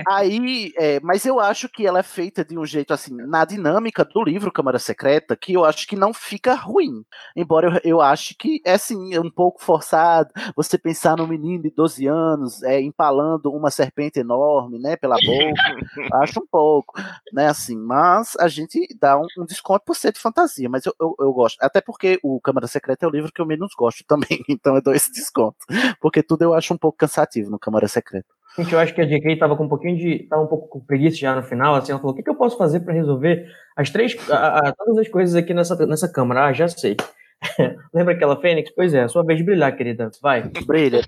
Aí, 0.08 0.72
é, 0.78 1.00
mas 1.00 1.24
eu 1.24 1.40
acho 1.40 1.68
que 1.68 1.86
ela 1.86 1.98
é 1.98 2.02
feita 2.02 2.44
de 2.44 2.58
um 2.58 2.64
jeito 2.64 2.94
assim, 2.94 3.14
na 3.14 3.44
dinâmica 3.44 4.04
do 4.04 4.22
livro 4.22 4.52
Câmara 4.52 4.78
Secreta, 4.78 5.36
que 5.36 5.52
eu 5.54 5.64
acho 5.64 5.86
que 5.86 5.96
não 5.96 6.14
fica 6.14 6.54
ruim. 6.54 7.04
Embora 7.36 7.80
eu, 7.82 7.92
eu 7.92 8.00
ache 8.00 8.34
que 8.34 8.60
é 8.64 8.74
assim, 8.74 9.18
um 9.18 9.30
pouco 9.30 9.62
forçado 9.62 10.30
você 10.54 10.78
pensar 10.78 11.16
num 11.16 11.26
menino 11.26 11.62
de 11.62 11.70
12 11.70 12.06
anos 12.06 12.62
é, 12.62 12.80
empalando 12.80 13.52
uma 13.52 13.70
serpente 13.70 14.18
enorme, 14.18 14.78
né, 14.78 14.96
pela 14.96 15.16
boca. 15.16 16.22
acho 16.22 16.40
um 16.40 16.46
pouco, 16.50 16.94
né, 17.32 17.48
assim, 17.48 17.76
mas 17.76 18.11
a 18.38 18.48
gente 18.48 18.86
dá 19.00 19.18
um, 19.18 19.26
um 19.38 19.44
desconto 19.44 19.84
por 19.84 19.94
ser 19.96 20.12
de 20.12 20.18
fantasia, 20.20 20.68
mas 20.68 20.84
eu, 20.86 20.94
eu, 21.00 21.14
eu 21.20 21.32
gosto. 21.32 21.56
Até 21.60 21.80
porque 21.80 22.18
o 22.22 22.40
Câmara 22.40 22.66
Secreta 22.66 23.04
é 23.04 23.08
o 23.08 23.12
livro 23.12 23.32
que 23.32 23.40
eu 23.40 23.46
menos 23.46 23.72
gosto 23.76 24.04
também, 24.08 24.42
então 24.48 24.74
eu 24.76 24.82
dou 24.82 24.94
esse 24.94 25.10
desconto. 25.12 25.56
Porque 26.00 26.22
tudo 26.22 26.42
eu 26.42 26.54
acho 26.54 26.72
um 26.74 26.78
pouco 26.78 26.98
cansativo 26.98 27.50
no 27.50 27.58
Câmara 27.58 27.88
Secreta. 27.88 28.26
Gente, 28.58 28.72
eu 28.72 28.78
acho 28.78 28.94
que 28.94 29.00
a 29.00 29.06
JK 29.06 29.36
tava 29.38 29.56
com 29.56 29.64
um 29.64 29.68
pouquinho 29.68 29.96
de. 29.96 30.26
tava 30.28 30.42
um 30.42 30.46
pouco 30.46 30.68
com 30.68 30.80
preguiça 30.80 31.16
já 31.16 31.34
no 31.34 31.42
final, 31.42 31.74
assim, 31.74 31.90
ela 31.92 32.00
falou: 32.00 32.12
o 32.12 32.16
que, 32.16 32.22
que 32.22 32.28
eu 32.28 32.34
posso 32.34 32.58
fazer 32.58 32.80
para 32.80 32.92
resolver 32.92 33.46
as 33.74 33.88
três. 33.88 34.14
a- 34.30 34.68
a- 34.68 34.72
todas 34.74 34.98
as 34.98 35.08
coisas 35.08 35.34
aqui 35.34 35.54
nessa, 35.54 35.74
nessa 35.86 36.12
câmara? 36.12 36.46
Ah, 36.46 36.52
já 36.52 36.68
sei. 36.68 36.96
Lembra 37.94 38.12
aquela 38.14 38.38
Fênix? 38.40 38.70
Pois 38.74 38.92
é, 38.92 39.08
sua 39.08 39.24
vez 39.24 39.38
de 39.38 39.44
brilhar, 39.44 39.74
querida. 39.74 40.10
Vai. 40.20 40.42
Brilha. 40.66 41.00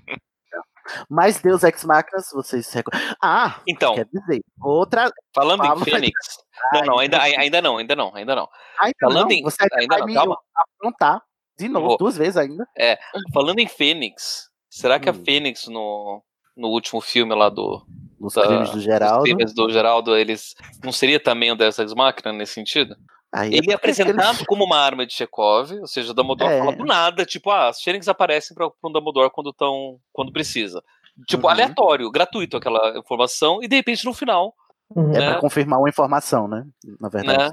Mas 1.09 1.39
Deus 1.39 1.63
Ex 1.63 1.85
vocês 2.33 2.67
se 2.67 2.75
recordam. 2.75 3.01
Ah, 3.21 3.59
Então. 3.67 3.95
quer 3.95 4.05
dizer, 4.11 4.41
outra. 4.61 5.11
Falando 5.33 5.63
Fala- 5.63 5.81
em 5.81 5.83
Fênix. 5.83 6.13
Não, 6.73 6.81
não, 6.85 6.99
ainda, 6.99 7.21
ainda 7.21 7.61
não, 7.61 7.77
ainda 7.77 7.95
não, 7.97 8.15
ainda 8.15 8.33
não. 8.33 8.47
Ainda 8.79 8.95
Falando 9.01 9.29
não, 9.29 9.31
em. 9.31 9.43
você 9.43 9.57
ainda 9.73 9.97
vai 9.97 10.07
não, 10.07 10.13
calma. 10.13 10.37
apontar 10.79 11.21
de 11.59 11.67
novo, 11.67 11.87
Vou. 11.89 11.97
duas 11.97 12.17
vezes 12.17 12.37
ainda. 12.37 12.65
É, 12.77 12.97
falando 13.33 13.59
em 13.59 13.67
Fênix, 13.67 14.49
será 14.69 14.95
Hum. 14.95 14.99
que 15.01 15.09
a 15.09 15.13
Fênix 15.13 15.67
no, 15.67 16.23
no 16.55 16.69
último 16.69 17.01
filme 17.01 17.35
lá 17.35 17.49
do. 17.49 17.85
Nos 18.19 18.33
crimes 18.35 18.71
do 18.71 18.79
Geraldo. 18.79 19.17
Os 19.17 19.23
crimes 19.23 19.53
do 19.53 19.69
Geraldo, 19.69 20.15
eles. 20.17 20.55
Não 20.83 20.93
seria 20.93 21.19
também 21.19 21.51
o 21.51 21.55
Deus 21.55 21.77
Ex 21.77 21.93
Machina 21.93 22.31
nesse 22.31 22.53
sentido? 22.53 22.95
Aí 23.37 23.49
Ele 23.49 23.57
é 23.57 23.61
porque 23.61 23.73
apresentado 23.73 24.45
como 24.47 24.63
uma 24.63 24.77
arma 24.77 25.05
de 25.05 25.13
Chekhov, 25.13 25.71
ou 25.79 25.87
seja, 25.87 26.11
o 26.11 26.13
Dumbledore 26.13 26.53
É. 26.53 26.59
fala 26.59 26.75
do 26.75 26.85
nada, 26.85 27.25
tipo, 27.25 27.51
ah, 27.51 27.67
as 27.67 27.81
Fênix 27.81 28.07
aparecem 28.07 28.55
para 28.55 28.67
um 28.67 28.91
Dumbledore 28.91 29.29
quando, 29.31 29.51
tão, 29.51 29.99
quando 30.13 30.31
precisa. 30.31 30.81
Tipo, 31.27 31.47
Uhum. 31.47 31.51
aleatório, 31.51 32.09
gratuito 32.11 32.57
aquela 32.57 32.97
informação, 32.97 33.61
e 33.61 33.67
de 33.67 33.75
repente 33.75 34.05
no 34.05 34.13
final. 34.13 34.53
É 34.95 35.01
né, 35.01 35.31
pra 35.31 35.39
confirmar 35.39 35.79
uma 35.79 35.89
informação, 35.89 36.47
né? 36.47 36.65
Na 36.99 37.09
verdade. 37.09 37.37
né, 37.37 37.45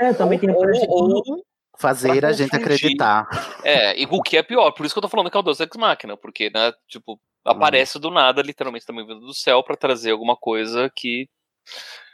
né? 0.00 0.08
É, 0.10 0.12
também 0.14 0.38
tem. 0.38 0.50
ou, 0.50 0.64
ou, 0.88 1.22
Fazer 1.80 2.24
a 2.24 2.32
gente 2.32 2.56
acreditar. 2.56 3.28
É, 3.62 4.00
e 4.00 4.04
o 4.10 4.20
que 4.20 4.36
é 4.36 4.42
pior, 4.42 4.72
por 4.72 4.84
isso 4.84 4.92
que 4.94 4.98
eu 4.98 5.02
tô 5.02 5.08
falando 5.08 5.30
que 5.30 5.36
é 5.36 5.40
o 5.40 5.42
Deus 5.44 5.60
Ex 5.60 5.70
Machina, 5.76 6.16
porque, 6.16 6.50
né, 6.50 6.72
tipo, 6.88 7.20
aparece 7.44 8.00
do 8.00 8.10
nada, 8.10 8.42
literalmente 8.42 8.84
também 8.84 9.06
vindo 9.06 9.20
do 9.20 9.32
céu, 9.34 9.62
pra 9.62 9.76
trazer 9.76 10.10
alguma 10.10 10.36
coisa 10.36 10.90
que. 10.96 11.28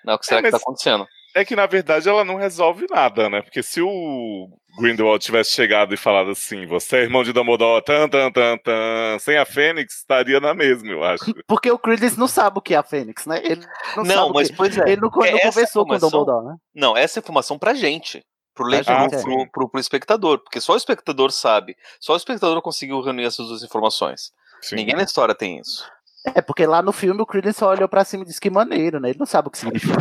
Não, 0.05 0.15
o 0.15 0.19
que 0.19 0.27
será 0.27 0.41
É, 0.41 0.43
que 0.43 0.51
tá 0.51 0.57
mas- 0.57 0.63
acontecendo? 0.63 1.07
É 1.35 1.45
que 1.45 1.57
na 1.57 1.67
verdade 1.67 2.09
ela 2.09 2.25
não 2.25 2.37
resolve 2.37 2.87
nada, 2.89 3.29
né? 3.29 3.43
Porque 3.43 3.63
se 3.63 3.83
o 3.83 4.49
Grindelwald 4.79 5.25
tivesse 5.25 5.51
chegado 5.51 5.93
e 5.93 5.97
falado 5.97 6.31
assim, 6.31 6.65
você 6.67 6.99
é 6.99 7.03
irmão 7.03 7.25
de 7.25 7.33
Dumbledore, 7.33 7.85
tan, 7.85 8.09
tan, 8.09 8.31
tan, 8.31 8.57
tan, 8.59 9.19
sem 9.19 9.37
a 9.37 9.45
Fênix, 9.45 9.99
estaria 9.99 10.39
na 10.39 10.55
mesma, 10.55 10.91
eu 10.91 11.03
acho. 11.03 11.25
Porque 11.47 11.71
o 11.71 11.79
Credence 11.79 12.19
não 12.19 12.29
sabe 12.29 12.59
o 12.59 12.63
que 12.63 12.75
é 12.75 12.77
a 12.77 12.83
Fênix, 12.83 13.27
né? 13.27 13.41
Ele 13.43 13.67
não, 13.97 14.05
Não, 14.05 14.15
sabe 14.15 14.31
o 14.31 14.35
mas 14.35 14.51
que... 14.51 14.57
pois 14.57 14.79
é. 14.79 14.91
Ele 14.91 15.01
não, 15.01 15.09
É 15.25 15.31
não 15.33 15.39
essa 15.39 15.49
conversou 15.49 15.87
com 15.87 15.95
o 15.95 15.99
Dumbledore, 15.99 16.47
né? 16.47 16.57
Não, 16.75 16.97
essa 16.97 17.19
é 17.19 17.21
informação 17.21 17.59
pra 17.59 17.75
gente. 17.75 18.25
Pro, 18.55 18.67
leitor, 18.67 18.97
gente, 19.01 19.17
é. 19.17 19.23
pro, 19.23 19.51
pro, 19.51 19.69
pro 19.69 19.81
espectador, 19.81 20.39
porque 20.39 20.61
só 20.61 20.75
o 20.75 20.77
espectador 20.77 21.33
sabe. 21.33 21.77
Só 21.99 22.13
o 22.13 22.17
espectador 22.17 22.63
conseguiu 22.63 23.01
reunir 23.01 23.25
essas 23.25 23.49
duas 23.49 23.65
informações. 23.65 24.31
Ninguém 24.73 24.95
na 24.95 25.03
história 25.03 25.35
tem 25.35 25.59
isso. 25.59 25.85
É, 26.35 26.41
porque 26.41 26.65
lá 26.65 26.81
no 26.81 26.93
filme 26.93 27.21
o 27.21 27.27
Credence 27.27 27.59
só 27.59 27.69
olhou 27.69 27.89
pra 27.89 28.05
cima 28.05 28.23
e 28.23 28.27
disse 28.27 28.41
que 28.41 28.49
maneiro, 28.49 28.99
né? 28.99 29.11
Ele 29.11 29.19
não 29.19 29.27
sabe 29.27 29.49
o 29.49 29.51
que 29.51 29.59
significa, 29.59 29.95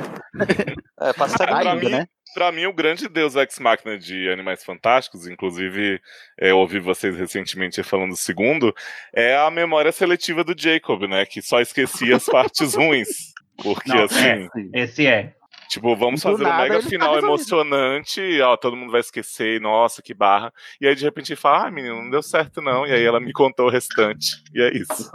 né? 0.00 0.04
É, 1.00 1.12
pra, 1.12 1.58
ainda, 1.58 1.74
mim, 1.76 1.90
né? 1.90 2.06
pra 2.34 2.50
mim, 2.50 2.66
o 2.66 2.72
grande 2.72 3.08
deus 3.08 3.36
ex 3.36 3.60
machina 3.60 3.96
de 3.96 4.28
Animais 4.28 4.64
Fantásticos, 4.64 5.28
inclusive 5.28 6.00
é, 6.40 6.50
eu 6.50 6.58
ouvi 6.58 6.80
vocês 6.80 7.16
recentemente 7.16 7.80
falando 7.84 8.10
do 8.10 8.16
segundo, 8.16 8.74
é 9.14 9.36
a 9.36 9.48
memória 9.48 9.92
seletiva 9.92 10.42
do 10.42 10.60
Jacob, 10.60 11.02
né? 11.04 11.24
Que 11.24 11.40
só 11.40 11.60
esquecia 11.60 12.16
as 12.16 12.26
partes 12.26 12.74
ruins. 12.76 13.32
Porque 13.62 13.88
Não, 13.88 14.04
assim. 14.04 14.48
é, 14.74 14.82
esse 14.82 15.06
é. 15.06 15.34
Tipo, 15.68 15.94
vamos 15.96 16.22
fazer 16.22 16.44
um 16.44 16.48
nada, 16.48 16.62
mega 16.62 16.74
ele 16.76 16.82
tá 16.82 16.88
final 16.88 17.14
resolvido. 17.14 17.28
emocionante, 17.28 18.40
ó, 18.40 18.56
todo 18.56 18.76
mundo 18.76 18.90
vai 18.90 19.00
esquecer, 19.00 19.60
nossa, 19.60 20.00
que 20.02 20.14
barra. 20.14 20.52
E 20.80 20.86
aí, 20.86 20.94
de 20.94 21.04
repente, 21.04 21.30
ele 21.32 21.40
fala, 21.40 21.66
ah, 21.66 21.70
menino, 21.70 22.02
não 22.02 22.10
deu 22.10 22.22
certo 22.22 22.62
não. 22.62 22.86
E 22.86 22.92
aí 22.92 23.04
ela 23.04 23.20
me 23.20 23.32
contou 23.32 23.66
o 23.66 23.70
restante. 23.70 24.42
E 24.54 24.62
é 24.62 24.72
isso. 24.74 25.10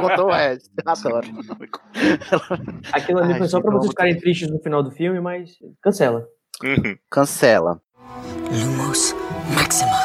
Contou 0.00 0.26
o 0.26 0.32
resto. 0.32 0.68
Adoro. 0.84 1.28
Aquilo 2.92 3.20
ali 3.20 3.38
foi 3.38 3.48
só 3.48 3.60
pra 3.60 3.70
vocês 3.72 3.90
ficarem 3.90 4.18
tristes 4.18 4.50
no 4.50 4.60
final 4.60 4.82
do 4.82 4.90
filme, 4.90 5.20
mas 5.20 5.50
cancela. 5.82 6.26
Cancela. 7.10 7.80
Lumos 8.50 9.14
Maxima. 9.54 9.98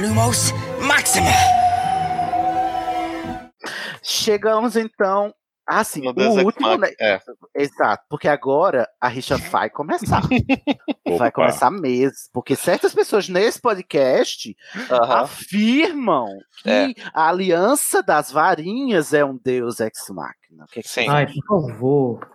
Lumos 0.00 0.52
Maxima. 0.86 1.30
Chegamos 4.02 4.76
então. 4.76 5.32
Ah, 5.72 5.84
sim, 5.84 6.02
o 6.08 6.44
último, 6.44 6.76
né? 6.78 6.90
É. 7.00 7.20
Exato, 7.54 8.04
porque 8.08 8.26
agora 8.26 8.88
a 9.00 9.06
rixa 9.06 9.36
vai 9.52 9.70
começar. 9.70 10.20
vai 11.16 11.30
começar 11.30 11.70
mesmo. 11.70 12.16
Porque 12.32 12.56
certas 12.56 12.92
pessoas 12.92 13.28
nesse 13.28 13.60
podcast 13.60 14.56
Aham. 14.90 15.20
afirmam 15.22 16.26
que 16.62 16.68
É. 16.70 16.88
a 17.14 17.28
aliança 17.28 18.02
das 18.02 18.32
varinhas 18.32 19.14
é 19.14 19.24
um 19.24 19.38
deus 19.42 19.78
ex 19.78 19.92
machina. 20.10 20.64
O 20.64 20.66
que 20.66 20.80
é 20.80 20.82
que 20.82 20.88
Sim. 20.88 21.08
Ai, 21.08 21.26
por 21.26 21.46
favor. 21.70 22.30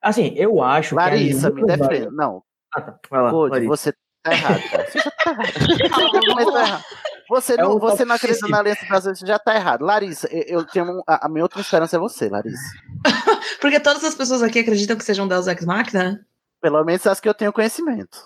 Assim, 0.00 0.32
eu 0.36 0.62
acho 0.62 0.94
Larissa, 0.94 1.50
que. 1.50 1.60
me 1.60 1.66
defenda. 1.66 2.10
Não, 2.10 2.42
Ah, 2.74 2.80
tá. 2.80 2.98
Vai 3.10 3.22
lá. 3.22 3.30
Code, 3.30 3.50
Larissa. 3.52 3.68
você 3.76 3.92
tá 4.22 4.32
errado. 4.32 4.62
Cara. 4.70 4.86
Você 4.90 4.98
já 4.98 5.10
tá 5.10 5.30
errado. 5.30 5.52
Você 5.52 6.52
tá 6.52 6.60
errado. 6.62 6.84
Você 7.28 7.54
É 7.54 7.56
não, 7.58 7.76
um 7.76 7.78
você 7.78 8.04
não 8.04 8.14
acredita 8.16 8.46
na 8.48 8.58
Aliança 8.60 8.86
das 8.88 9.04
Vezes, 9.04 9.20
já 9.26 9.38
tá 9.38 9.54
errado. 9.54 9.82
Larissa, 9.84 10.28
eu, 10.30 10.60
eu 10.60 10.64
tenho 10.66 10.86
um- 10.86 11.02
a, 11.06 11.26
a 11.26 11.28
minha 11.28 11.44
outra 11.44 11.60
esperança 11.60 11.96
é 11.96 11.98
você, 11.98 12.28
Larissa. 12.28 12.62
Porque 13.60 13.80
todas 13.80 14.04
as 14.04 14.14
pessoas 14.14 14.42
aqui 14.42 14.58
acreditam 14.60 14.96
que 14.96 15.04
sejam 15.04 15.26
Deus 15.28 15.46
Ex 15.46 15.64
Machina. 15.64 16.24
Pelo 16.60 16.84
menos 16.84 17.06
as 17.06 17.18
que 17.20 17.28
eu 17.28 17.34
tenho 17.34 17.52
conhecimento. 17.52 18.18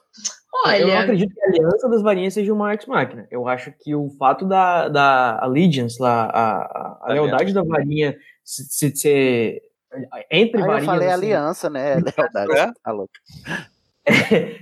Eu 0.75 0.87
não 0.87 0.95
Olha, 0.95 1.01
acredito 1.01 1.35
que 1.35 1.41
a 1.43 1.49
aliança 1.49 1.89
das 1.89 2.03
varinhas 2.03 2.35
seja 2.35 2.53
uma 2.53 2.73
ex-máquina. 2.75 3.27
Eu 3.31 3.47
acho 3.49 3.73
que 3.81 3.95
o 3.95 4.11
fato 4.19 4.47
da, 4.47 4.89
da 4.89 5.39
Allegiance, 5.43 6.01
lá, 6.01 6.25
a, 6.27 6.57
a, 6.57 6.99
a 7.03 7.13
lealdade 7.13 7.53
da 7.53 7.63
varinha 7.63 8.17
se, 8.45 8.65
se, 8.65 8.97
ser 8.97 9.63
entre 10.31 10.61
Aí 10.61 10.63
eu 10.63 10.67
varinhas. 10.67 10.85
falei 10.87 11.09
assim, 11.09 11.15
aliança, 11.17 11.71
né? 11.71 11.95
Lealdade. 11.97 12.53
É? 12.59 12.73
Tá 12.83 12.93
louco. 12.93 13.13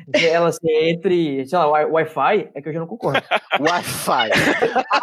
De 0.08 0.26
ela 0.26 0.50
ser 0.52 0.88
entre, 0.88 1.46
sei 1.46 1.58
lá, 1.58 1.66
Wi- 1.68 1.84
Wi-Fi, 1.84 2.50
é 2.54 2.62
que 2.62 2.68
eu 2.68 2.72
já 2.72 2.80
não 2.80 2.86
concordo. 2.86 3.22
Wi-Fi. 3.60 4.30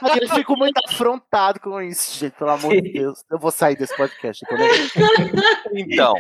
Ai, 0.02 0.20
eu 0.22 0.30
fico 0.30 0.58
muito 0.58 0.80
afrontado 0.88 1.60
com 1.60 1.82
isso, 1.82 2.18
gente, 2.20 2.34
pelo 2.34 2.50
amor 2.52 2.72
de 2.82 2.92
Deus. 2.94 3.24
Eu 3.30 3.38
vou 3.40 3.52
sair 3.52 3.76
desse 3.76 3.96
podcast. 3.96 4.44
Então, 5.74 6.14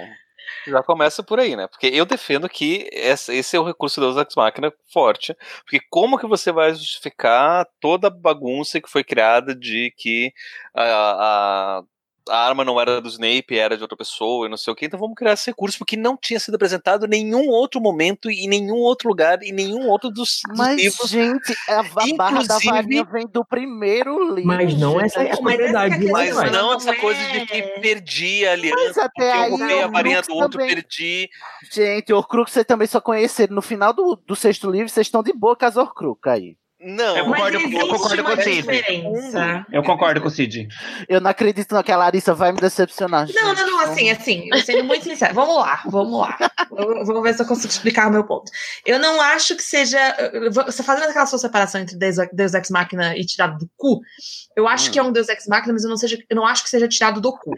já 0.67 0.83
começa 0.83 1.23
por 1.23 1.39
aí, 1.39 1.55
né? 1.55 1.67
Porque 1.67 1.87
eu 1.87 2.05
defendo 2.05 2.47
que 2.49 2.87
esse 2.91 3.55
é 3.55 3.59
o 3.59 3.65
recurso 3.65 3.99
da 4.13 4.21
Ex 4.21 4.35
Machina 4.35 4.71
forte. 4.93 5.35
Porque 5.63 5.79
como 5.89 6.17
que 6.17 6.27
você 6.27 6.51
vai 6.51 6.73
justificar 6.73 7.65
toda 7.79 8.07
a 8.07 8.11
bagunça 8.11 8.79
que 8.81 8.89
foi 8.89 9.03
criada 9.03 9.55
de 9.55 9.93
que 9.97 10.31
a, 10.75 10.83
a, 10.83 11.81
a 12.29 12.37
arma 12.47 12.63
não 12.63 12.79
era 12.79 13.01
do 13.01 13.09
Snape, 13.09 13.57
era 13.57 13.75
de 13.75 13.81
outra 13.83 13.97
pessoa 13.97 14.45
e 14.45 14.49
não 14.49 14.57
sei 14.57 14.71
o 14.71 14.75
que, 14.75 14.85
então 14.85 14.99
vamos 14.99 15.15
criar 15.15 15.33
esse 15.33 15.47
recurso, 15.49 15.77
porque 15.77 15.97
não 15.97 16.15
tinha 16.15 16.39
sido 16.39 16.55
apresentado 16.55 17.05
em 17.05 17.09
nenhum 17.09 17.47
outro 17.49 17.81
momento, 17.81 18.29
em 18.29 18.47
nenhum 18.47 18.75
outro 18.77 19.07
lugar, 19.09 19.41
em 19.43 19.51
nenhum 19.51 19.87
outro 19.89 20.09
dos, 20.09 20.39
dos 20.47 20.57
Mas, 20.57 20.77
livros. 20.81 21.09
gente, 21.09 21.55
a 21.67 21.81
va- 21.81 22.05
barra 22.15 22.43
da 22.43 22.59
varinha 22.59 23.03
vem 23.03 23.27
do 23.27 23.43
primeiro 23.45 24.33
livro. 24.35 24.45
Mas 24.47 24.77
não 24.77 24.99
essa 25.01 25.19
é 25.19 25.21
a 25.21 25.25
gente. 25.33 25.41
propriedade 25.41 25.99
de 25.99 26.11
Mas 26.11 26.35
Wi-Fi. 26.35 26.51
não 26.51 26.73
essa 26.73 26.95
coisa 26.95 27.23
de 27.31 27.45
que 27.45 27.61
perdi 27.81 28.45
a 28.45 28.51
aliança, 28.53 28.75
Mas 28.85 28.97
até 28.97 29.09
porque 29.49 29.53
eu 29.53 29.57
roubei 29.57 29.81
a 29.83 29.87
o 29.87 29.91
varinha 29.91 30.15
Crux 30.21 30.27
do 30.27 30.35
outro, 30.35 30.59
também- 30.59 30.75
perdi. 30.75 31.29
Gente, 31.71 32.13
Horcrux 32.13 32.51
você 32.51 32.63
também 32.63 32.87
só 32.87 33.01
conheceram 33.01 33.55
no 33.55 33.61
final 33.61 33.93
do, 33.93 34.15
do 34.15 34.35
sexto 34.35 34.69
livro, 34.69 34.89
vocês 34.89 35.07
estão 35.07 35.23
de 35.23 35.33
boa 35.33 35.55
com 35.55 35.65
as 35.65 35.75
Horcrux 35.77 36.19
aí. 36.27 36.55
Não, 36.83 37.15
Eu 37.15 37.25
concordo, 37.25 37.59
Mas 37.61 37.73
eu 37.73 37.87
concordo 37.87 38.23
com 38.23 38.31
o 38.31 38.35
Cid. 38.41 38.55
diferença. 38.55 39.65
Eu 39.71 39.83
concordo 39.83 40.21
com 40.21 40.27
o 40.27 40.31
Cid. 40.31 40.67
Eu 41.07 41.21
não 41.21 41.29
acredito 41.29 41.73
não, 41.75 41.83
que 41.83 41.91
a 41.91 41.97
Larissa 41.97 42.33
vai 42.33 42.51
me 42.51 42.59
decepcionar. 42.59 43.27
Não, 43.33 43.53
não, 43.53 43.67
não, 43.67 43.79
assim, 43.81 44.09
assim, 44.09 44.49
eu 44.51 44.57
sendo 44.59 44.83
muito 44.85 45.03
sincero. 45.03 45.33
Vamos 45.35 45.57
lá, 45.57 45.81
vamos 45.85 46.19
lá. 46.19 46.37
Eu- 46.75 47.05
Vamos 47.05 47.21
ver 47.23 47.33
se 47.35 47.41
eu 47.43 47.45
consigo 47.47 47.71
explicar 47.71 48.07
o 48.07 48.11
meu 48.11 48.23
ponto. 48.23 48.51
Eu 48.85 48.97
não 48.97 49.21
acho 49.21 49.55
que 49.55 49.61
seja. 49.63 49.99
Você 50.65 50.81
fazendo 50.81 51.09
aquela 51.09 51.25
sua 51.27 51.37
separação 51.39 51.79
entre 51.81 51.95
Deus, 51.95 52.15
Deus 52.33 52.53
Ex 52.53 52.69
Machina 52.71 53.15
e 53.15 53.25
tirado 53.25 53.57
do 53.59 53.69
cu, 53.77 53.99
eu 54.55 54.67
acho 54.67 54.89
Hum. 54.89 54.91
que 54.91 54.99
é 54.99 55.03
um 55.03 55.11
Deus 55.11 55.29
Ex 55.29 55.45
Machina, 55.47 55.73
mas 55.73 55.83
eu 55.83 55.89
não, 55.89 55.97
seja, 55.97 56.17
eu 56.29 56.35
não 56.35 56.45
acho 56.47 56.63
que 56.63 56.69
seja 56.69 56.87
tirado 56.87 57.21
do 57.21 57.31
cu. 57.37 57.51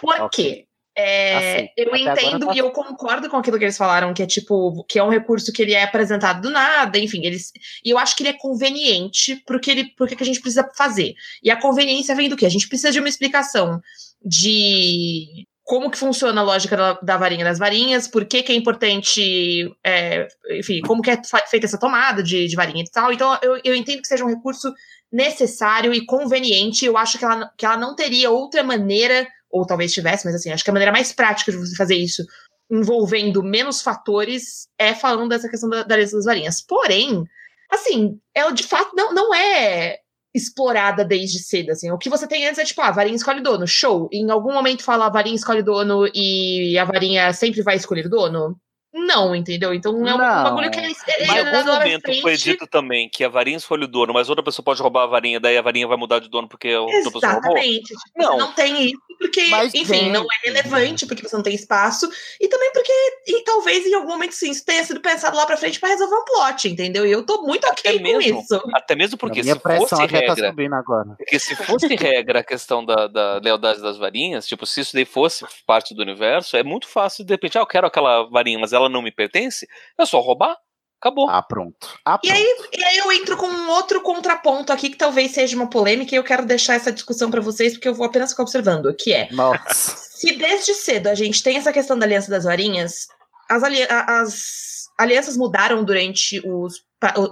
Por 0.00 0.30
quê? 0.30 0.66
É, 0.96 1.36
Aceito. 1.36 1.72
eu 1.76 1.96
entendo 1.96 2.46
tá- 2.46 2.54
e 2.54 2.58
eu 2.58 2.70
concordo 2.72 3.30
com 3.30 3.36
aquilo 3.36 3.58
que 3.58 3.64
eles 3.64 3.76
falaram, 3.76 4.12
que 4.12 4.22
é 4.22 4.26
tipo, 4.26 4.84
que 4.88 4.98
é 4.98 5.04
um 5.04 5.08
recurso 5.08 5.52
que 5.52 5.62
ele 5.62 5.72
é 5.72 5.84
apresentado 5.84 6.42
do 6.42 6.50
nada, 6.50 6.98
enfim, 6.98 7.24
eles. 7.24 7.52
E 7.84 7.90
eu 7.90 7.98
acho 7.98 8.16
que 8.16 8.22
ele 8.22 8.30
é 8.30 8.38
conveniente 8.38 9.36
porque 9.46 9.70
ele, 9.70 9.84
porque 9.96 10.16
que 10.16 10.22
a 10.22 10.26
gente 10.26 10.40
precisa 10.40 10.68
fazer. 10.76 11.14
E 11.42 11.50
a 11.50 11.60
conveniência 11.60 12.14
vem 12.14 12.28
do 12.28 12.36
quê? 12.36 12.44
A 12.44 12.50
gente 12.50 12.68
precisa 12.68 12.90
de 12.90 12.98
uma 12.98 13.08
explicação 13.08 13.80
de 14.24 15.46
como 15.70 15.88
que 15.88 15.98
funciona 15.98 16.40
a 16.40 16.44
lógica 16.44 16.76
da, 16.76 16.92
da 16.94 17.16
varinha 17.16 17.44
das 17.44 17.58
varinhas, 17.60 18.08
por 18.08 18.24
que, 18.24 18.42
que 18.42 18.50
é 18.50 18.56
importante, 18.56 19.72
é, 19.84 20.26
enfim, 20.58 20.80
como 20.80 21.00
que 21.00 21.12
é 21.12 21.20
feita 21.48 21.66
essa 21.66 21.78
tomada 21.78 22.24
de, 22.24 22.48
de 22.48 22.56
varinha 22.56 22.82
e 22.82 22.90
tal. 22.90 23.12
Então, 23.12 23.38
eu, 23.40 23.60
eu 23.62 23.76
entendo 23.76 24.02
que 24.02 24.08
seja 24.08 24.24
um 24.24 24.28
recurso 24.28 24.74
necessário 25.12 25.94
e 25.94 26.04
conveniente. 26.04 26.84
Eu 26.84 26.96
acho 26.96 27.18
que 27.18 27.24
ela, 27.24 27.48
que 27.56 27.64
ela 27.64 27.76
não 27.76 27.94
teria 27.94 28.30
outra 28.32 28.64
maneira, 28.64 29.28
ou 29.50 29.66
talvez 29.66 29.92
tivesse, 29.92 30.24
mas 30.24 30.34
assim, 30.34 30.50
acho 30.50 30.62
que 30.62 30.70
a 30.70 30.72
maneira 30.72 30.92
mais 30.92 31.12
prática 31.12 31.50
de 31.50 31.58
você 31.58 31.74
fazer 31.74 31.96
isso, 31.96 32.24
envolvendo 32.70 33.42
menos 33.42 33.82
fatores, 33.82 34.68
é 34.78 34.94
falando 34.94 35.30
dessa 35.30 35.48
questão 35.48 35.68
da, 35.68 35.82
da 35.82 35.96
lista 35.96 36.16
das 36.16 36.26
varinhas. 36.26 36.60
Porém, 36.60 37.24
assim, 37.70 38.18
ela 38.34 38.52
de 38.52 38.62
fato 38.62 38.94
não, 38.94 39.12
não 39.12 39.34
é 39.34 39.98
explorada 40.34 41.04
desde 41.04 41.40
cedo, 41.40 41.70
assim. 41.72 41.90
O 41.90 41.98
que 41.98 42.08
você 42.08 42.26
tem 42.26 42.46
antes 42.46 42.58
é 42.58 42.64
tipo, 42.64 42.80
ah, 42.80 42.88
a 42.88 42.92
varinha 42.92 43.16
escolhe 43.16 43.40
dono, 43.40 43.66
show. 43.66 44.08
Em 44.12 44.30
algum 44.30 44.52
momento 44.52 44.84
fala 44.84 45.06
a 45.06 45.10
varinha 45.10 45.34
escolhe 45.34 45.62
dono 45.62 46.06
e 46.14 46.78
a 46.78 46.84
varinha 46.84 47.32
sempre 47.32 47.62
vai 47.62 47.76
escolher 47.76 48.08
dono? 48.08 48.56
Não, 48.92 49.34
entendeu? 49.36 49.72
Então 49.72 49.92
é 50.06 50.14
um, 50.14 50.18
Não. 50.18 50.18
bagulho 50.18 50.70
que 50.70 50.78
ele, 50.78 50.94
ele 51.16 51.24
Em 51.24 51.36
é 51.36 51.38
algum 51.38 51.52
dado 51.52 51.68
lá 51.68 51.78
na 51.78 51.84
momento 51.84 52.02
foi 52.06 52.20
frente. 52.20 52.42
dito 52.44 52.66
também 52.66 53.08
que 53.08 53.22
a 53.22 53.28
varinha 53.28 53.56
escolhe 53.56 53.84
o 53.84 53.88
dono, 53.88 54.12
mas 54.12 54.28
outra 54.28 54.42
pessoa 54.44 54.64
pode 54.64 54.82
roubar 54.82 55.04
a 55.04 55.06
varinha, 55.06 55.38
daí 55.38 55.56
a 55.56 55.62
varinha 55.62 55.86
vai 55.86 55.96
mudar 55.96 56.18
de 56.18 56.28
dono 56.28 56.48
porque 56.48 56.74
outra 56.74 56.96
pessoa 57.10 57.32
roubou. 57.34 57.50
Exatamente. 57.56 57.88
Tipo, 57.94 58.00
Não. 58.16 58.38
Não 58.38 58.52
tem 58.52 58.86
isso 58.86 58.98
porque, 59.20 59.44
Mas 59.48 59.74
enfim, 59.74 59.86
tem. 59.92 60.10
não 60.12 60.22
é 60.22 60.48
relevante, 60.48 61.04
porque 61.06 61.22
você 61.22 61.36
não 61.36 61.42
tem 61.42 61.54
espaço, 61.54 62.08
e 62.40 62.48
também 62.48 62.72
porque, 62.72 62.90
e 63.26 63.44
talvez 63.44 63.84
em 63.86 63.92
algum 63.92 64.08
momento 64.08 64.32
sim, 64.32 64.50
isso 64.50 64.64
tenha 64.64 64.82
sido 64.82 64.98
pensado 64.98 65.36
lá 65.36 65.44
pra 65.44 65.58
frente 65.58 65.78
pra 65.78 65.90
resolver 65.90 66.14
um 66.16 66.24
plot, 66.24 66.66
entendeu? 66.68 67.04
E 67.06 67.10
eu 67.12 67.22
tô 67.22 67.42
muito 67.42 67.66
ok 67.66 67.98
com 67.98 68.02
mesmo. 68.02 68.40
isso. 68.40 68.62
Até 68.72 68.94
mesmo 68.96 69.18
porque 69.18 69.44
se 69.44 69.54
fosse 69.60 69.90
tá 69.94 70.06
regra, 70.06 70.54
agora. 70.78 71.08
porque 71.18 71.38
se 71.38 71.54
fosse 71.54 71.86
regra 71.94 72.40
a 72.40 72.42
questão 72.42 72.82
da, 72.82 73.06
da 73.08 73.38
lealdade 73.44 73.82
das 73.82 73.98
varinhas, 73.98 74.46
tipo, 74.46 74.64
se 74.64 74.80
isso 74.80 74.94
daí 74.94 75.04
fosse 75.04 75.44
parte 75.66 75.94
do 75.94 76.00
universo, 76.00 76.56
é 76.56 76.62
muito 76.62 76.88
fácil 76.88 77.22
de 77.22 77.34
repente, 77.34 77.58
ah, 77.58 77.60
eu 77.60 77.66
quero 77.66 77.86
aquela 77.86 78.22
varinha, 78.22 78.58
mas 78.58 78.72
ela 78.72 78.79
não 78.88 79.02
me 79.02 79.10
pertence, 79.12 79.66
é 79.98 80.06
só 80.06 80.20
roubar, 80.20 80.56
acabou. 81.00 81.28
Ah, 81.28 81.42
pronto. 81.42 81.88
Ah, 82.04 82.18
E 82.22 82.30
aí, 82.30 82.56
e 82.72 82.84
aí 82.84 82.98
eu 82.98 83.12
entro 83.12 83.36
com 83.36 83.46
um 83.46 83.70
outro 83.70 84.00
contraponto 84.02 84.72
aqui 84.72 84.90
que 84.90 84.96
talvez 84.96 85.32
seja 85.32 85.56
uma 85.56 85.68
polêmica 85.70 86.14
e 86.14 86.18
eu 86.18 86.24
quero 86.24 86.44
deixar 86.46 86.74
essa 86.74 86.92
discussão 86.92 87.30
pra 87.30 87.40
vocês 87.40 87.72
porque 87.74 87.88
eu 87.88 87.94
vou 87.94 88.06
apenas 88.06 88.30
ficar 88.30 88.42
observando, 88.42 88.94
que 88.94 89.12
é 89.12 89.28
Nossa. 89.32 89.96
se 89.96 90.32
desde 90.32 90.74
cedo 90.74 91.08
a 91.08 91.14
gente 91.14 91.42
tem 91.42 91.56
essa 91.56 91.72
questão 91.72 91.98
da 91.98 92.04
aliança 92.06 92.30
das 92.30 92.44
varinhas, 92.44 93.06
as, 93.48 93.62
ali- 93.62 93.86
as 93.90 94.70
alianças 94.98 95.36
mudaram 95.36 95.82
durante 95.82 96.40
os, 96.46 96.82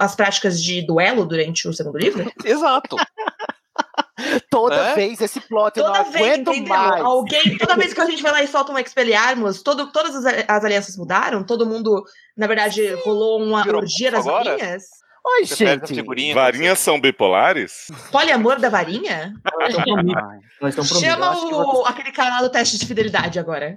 as 0.01 0.15
práticas 0.17 0.63
de 0.63 0.81
duelo 0.87 1.27
durante 1.27 1.69
o 1.69 1.73
segundo 1.75 1.99
livro? 1.99 2.33
Exato. 2.45 2.97
Toda 4.51 4.77
Né? 4.83 4.95
vez 4.95 5.21
esse 5.21 5.41
plot, 5.41 5.79
eu 5.79 5.85
Toda 5.85 5.99
não 5.99 6.11
vez, 6.11 6.25
aguento 6.25 6.49
entendeu? 6.51 6.69
mais. 6.69 7.05
Alguém, 7.05 7.59
toda 7.59 7.77
vez 7.77 7.93
que 7.95 8.01
a 8.01 8.07
gente 8.07 8.23
vai 8.23 8.33
lá 8.33 8.43
e 8.43 8.47
solta 8.49 8.73
um 8.73 8.79
Expelliarmus, 8.79 9.63
todo, 9.63 9.91
todas 9.93 10.15
as, 10.15 10.45
as 10.49 10.65
alianças 10.65 10.97
mudaram? 10.97 11.45
Todo 11.45 11.67
mundo, 11.67 12.03
na 12.37 12.47
verdade, 12.47 12.95
rolou 13.05 13.43
uma 13.43 13.63
Virou 13.63 13.81
orgia 13.81 14.11
das 14.11 14.27
agora? 14.27 14.57
Oi, 15.37 15.47
Você 15.47 15.79
figurinha. 15.87 16.35
Varinhas 16.35 16.79
são 16.79 16.99
bipolares? 17.01 17.87
Poliamor 18.11 18.59
da 18.59 18.69
varinha? 18.69 19.35
Chama 21.01 21.37
o, 21.37 21.85
aquele 21.87 22.11
canal 22.13 22.43
do 22.43 22.51
teste 22.51 22.79
de 22.79 22.87
fidelidade 22.87 23.39
agora. 23.39 23.75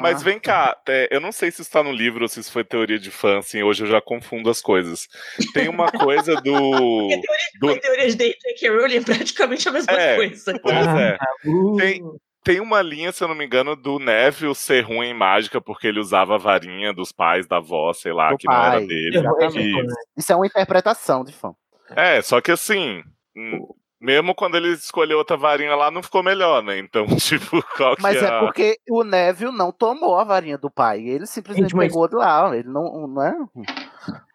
Mas 0.00 0.22
vem 0.22 0.40
cá, 0.40 0.76
é, 0.88 1.08
eu 1.10 1.20
não 1.20 1.30
sei 1.30 1.50
se 1.50 1.62
está 1.62 1.82
no 1.82 1.92
livro 1.92 2.22
ou 2.22 2.28
se 2.28 2.40
isso 2.40 2.50
foi 2.50 2.64
teoria 2.64 2.98
de 2.98 3.10
fã, 3.10 3.38
assim, 3.38 3.62
hoje 3.62 3.84
eu 3.84 3.88
já 3.88 4.00
confundo 4.00 4.48
as 4.50 4.60
coisas. 4.60 5.06
Tem 5.52 5.68
uma 5.68 5.90
coisa 5.92 6.36
do. 6.36 7.08
do 7.60 7.70
A 7.70 7.78
teoria 7.78 8.06
de 8.08 8.16
J.K. 8.16 8.70
Rowling 8.70 8.96
é 8.96 9.00
praticamente 9.02 9.68
a 9.68 9.72
mesma 9.72 9.92
É, 9.92 10.16
coisa. 10.16 10.58
Pois 10.60 10.86
é. 10.86 11.18
Uh, 11.44 11.76
Tem, 11.76 12.02
tem 12.48 12.60
uma 12.60 12.80
linha, 12.80 13.12
se 13.12 13.22
eu 13.22 13.28
não 13.28 13.34
me 13.34 13.44
engano, 13.44 13.76
do 13.76 13.98
Neville 13.98 14.54
ser 14.54 14.80
ruim 14.80 15.08
em 15.08 15.14
mágica 15.14 15.60
porque 15.60 15.86
ele 15.86 16.00
usava 16.00 16.36
a 16.36 16.38
varinha 16.38 16.94
dos 16.94 17.12
pais, 17.12 17.46
da 17.46 17.58
avó, 17.58 17.92
sei 17.92 18.10
lá, 18.10 18.30
Do 18.30 18.38
que 18.38 18.46
não 18.46 18.54
era 18.54 18.70
pai. 18.78 18.86
dele. 18.86 19.18
Exatamente. 19.18 19.86
Isso. 20.16 20.32
É 20.32 20.36
uma 20.36 20.46
interpretação 20.46 21.22
de 21.24 21.32
fã. 21.34 21.52
É, 21.90 22.22
só 22.22 22.40
que 22.40 22.50
assim, 22.50 23.02
mesmo 24.00 24.34
quando 24.34 24.56
ele 24.56 24.68
escolheu 24.72 25.18
outra 25.18 25.36
varinha 25.36 25.74
lá, 25.74 25.90
não 25.90 26.02
ficou 26.02 26.22
melhor, 26.22 26.62
né? 26.62 26.78
Então, 26.78 27.06
tipo, 27.18 27.62
qual 27.76 27.96
que 27.96 28.02
Mas 28.02 28.22
é, 28.22 28.26
é 28.26 28.40
porque 28.40 28.78
o 28.88 29.02
Neville 29.04 29.56
não 29.56 29.72
tomou 29.72 30.16
a 30.16 30.24
varinha 30.24 30.58
do 30.58 30.70
pai. 30.70 31.00
Ele 31.06 31.26
simplesmente 31.26 31.64
Gente, 31.70 31.76
mas- 31.76 31.88
pegou 31.88 32.08
de 32.08 32.16
lá. 32.16 32.56
Ele 32.56 32.68
não, 32.68 33.06
não 33.06 33.22
é. 33.22 33.36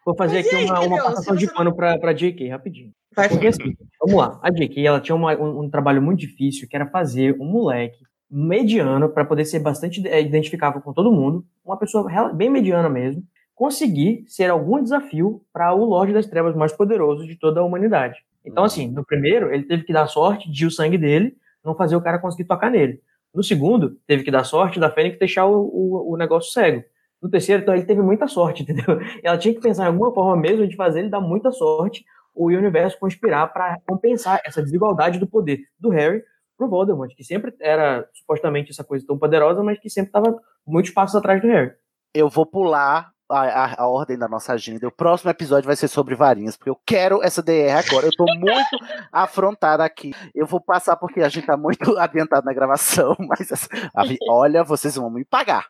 Vou 0.04 0.14
fazer 0.16 0.36
Mas 0.38 0.46
aqui 0.46 0.56
aí, 0.56 0.64
uma, 0.66 0.80
uma 0.80 1.02
passação 1.02 1.34
de 1.34 1.52
pano 1.52 1.74
pra, 1.74 1.98
pra 1.98 2.12
JK, 2.12 2.48
rapidinho. 2.48 2.92
Vai, 3.16 3.28
Porque 3.28 3.46
assim, 3.46 3.74
vamos 4.00 4.16
lá. 4.16 4.38
A 4.42 4.50
JK, 4.50 4.86
ela 4.86 5.00
tinha 5.00 5.14
uma- 5.14 5.34
um, 5.36 5.62
um 5.62 5.70
trabalho 5.70 6.02
muito 6.02 6.20
difícil, 6.20 6.68
que 6.68 6.76
era 6.76 6.86
fazer 6.86 7.36
um 7.40 7.44
moleque 7.46 7.98
mediano, 8.30 9.08
para 9.08 9.24
poder 9.24 9.44
ser 9.44 9.60
bastante 9.60 10.06
é, 10.08 10.20
identificável 10.20 10.80
com 10.80 10.92
todo 10.92 11.12
mundo, 11.12 11.44
uma 11.64 11.76
pessoa 11.78 12.32
bem 12.32 12.50
mediana 12.50 12.88
mesmo, 12.88 13.22
conseguir 13.54 14.24
ser 14.26 14.50
algum 14.50 14.82
desafio 14.82 15.40
para 15.52 15.72
o 15.72 15.84
Lorde 15.84 16.12
das 16.12 16.26
Trevas 16.26 16.56
mais 16.56 16.72
poderoso 16.72 17.24
de 17.26 17.36
toda 17.36 17.60
a 17.60 17.64
humanidade. 17.64 18.16
Então, 18.44 18.64
assim, 18.64 18.90
no 18.90 19.04
primeiro, 19.04 19.52
ele 19.52 19.64
teve 19.64 19.84
que 19.84 19.92
dar 19.92 20.06
sorte 20.06 20.50
de 20.50 20.66
o 20.66 20.70
sangue 20.70 20.98
dele 20.98 21.36
não 21.64 21.74
fazer 21.74 21.96
o 21.96 22.00
cara 22.00 22.18
conseguir 22.18 22.44
tocar 22.44 22.70
nele. 22.70 23.00
No 23.34 23.42
segundo, 23.42 23.96
teve 24.06 24.22
que 24.22 24.30
dar 24.30 24.44
sorte 24.44 24.78
da 24.78 24.90
Fênix 24.90 25.18
deixar 25.18 25.46
o, 25.46 25.62
o, 25.64 26.12
o 26.12 26.16
negócio 26.16 26.52
cego. 26.52 26.84
No 27.20 27.30
terceiro, 27.30 27.62
então, 27.62 27.74
ele 27.74 27.86
teve 27.86 28.02
muita 28.02 28.28
sorte, 28.28 28.62
entendeu? 28.64 29.00
Ela 29.22 29.38
tinha 29.38 29.54
que 29.54 29.60
pensar 29.60 29.84
em 29.84 29.86
alguma 29.88 30.12
forma 30.12 30.36
mesmo 30.36 30.68
de 30.68 30.76
fazer 30.76 31.00
ele 31.00 31.08
dar 31.08 31.20
muita 31.20 31.50
sorte, 31.50 32.04
o 32.34 32.46
universo 32.48 32.98
conspirar 32.98 33.52
para 33.52 33.78
compensar 33.86 34.40
essa 34.44 34.62
desigualdade 34.62 35.18
do 35.18 35.26
poder 35.26 35.60
do 35.78 35.88
Harry 35.88 36.22
pro 36.56 36.68
Voldemort, 36.68 37.12
que 37.14 37.24
sempre 37.24 37.52
era 37.60 38.08
supostamente 38.12 38.70
essa 38.70 38.84
coisa 38.84 39.04
tão 39.06 39.18
poderosa, 39.18 39.62
mas 39.62 39.78
que 39.78 39.88
sempre 39.88 40.08
estava 40.08 40.36
muitos 40.66 40.90
passos 40.90 41.16
atrás 41.16 41.40
do 41.40 41.48
Harry. 41.48 41.72
Eu 42.12 42.28
vou 42.28 42.44
pular 42.46 43.13
a, 43.30 43.40
a- 43.40 43.74
a 43.82 43.88
ordem 43.88 44.18
da 44.18 44.28
nossa 44.28 44.52
agenda. 44.52 44.86
O 44.86 44.92
próximo 44.92 45.30
episódio 45.30 45.66
vai 45.66 45.76
ser 45.76 45.88
sobre 45.88 46.14
varinhas, 46.14 46.56
porque 46.56 46.70
eu 46.70 46.78
quero 46.86 47.22
essa 47.22 47.42
DR 47.42 47.72
agora. 47.86 48.06
Eu 48.06 48.12
tô 48.16 48.24
muito 48.24 48.52
afrontada 49.12 49.84
aqui. 49.84 50.12
Eu 50.34 50.46
vou 50.46 50.60
passar 50.60 50.96
porque 50.96 51.20
a 51.20 51.28
gente 51.28 51.46
tá 51.46 51.56
muito 51.56 51.96
adiantado 51.98 52.44
na 52.44 52.52
gravação, 52.52 53.16
mas 53.28 53.50
assim, 53.52 53.68
a 53.94 54.02
olha, 54.30 54.62
vocês 54.64 54.94
vão 54.96 55.10
me 55.10 55.24
pagar. 55.24 55.66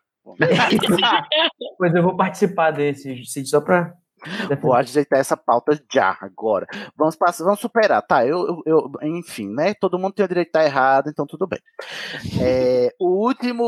Pois 1.78 1.94
eu 1.94 2.02
vou 2.02 2.16
participar 2.16 2.70
desse, 2.70 3.24
Cid, 3.26 3.48
só 3.48 3.60
pra. 3.60 3.92
Vou 4.60 4.72
ajeitar 4.72 5.18
essa 5.18 5.36
pauta 5.36 5.78
já, 5.92 6.16
agora. 6.20 6.66
Vamos 6.96 7.14
passar, 7.16 7.44
vamos 7.44 7.60
superar, 7.60 8.00
tá? 8.02 8.26
Eu, 8.26 8.62
eu, 8.64 8.90
eu- 9.02 9.08
enfim, 9.08 9.48
né? 9.52 9.74
Todo 9.74 9.98
mundo 9.98 10.14
tem 10.14 10.24
o 10.24 10.28
direito 10.28 10.46
de 10.46 10.50
estar 10.50 10.64
errado, 10.64 11.10
então 11.10 11.26
tudo 11.26 11.46
bem. 11.46 11.60
É, 12.40 12.94
o 12.98 13.08
último, 13.26 13.62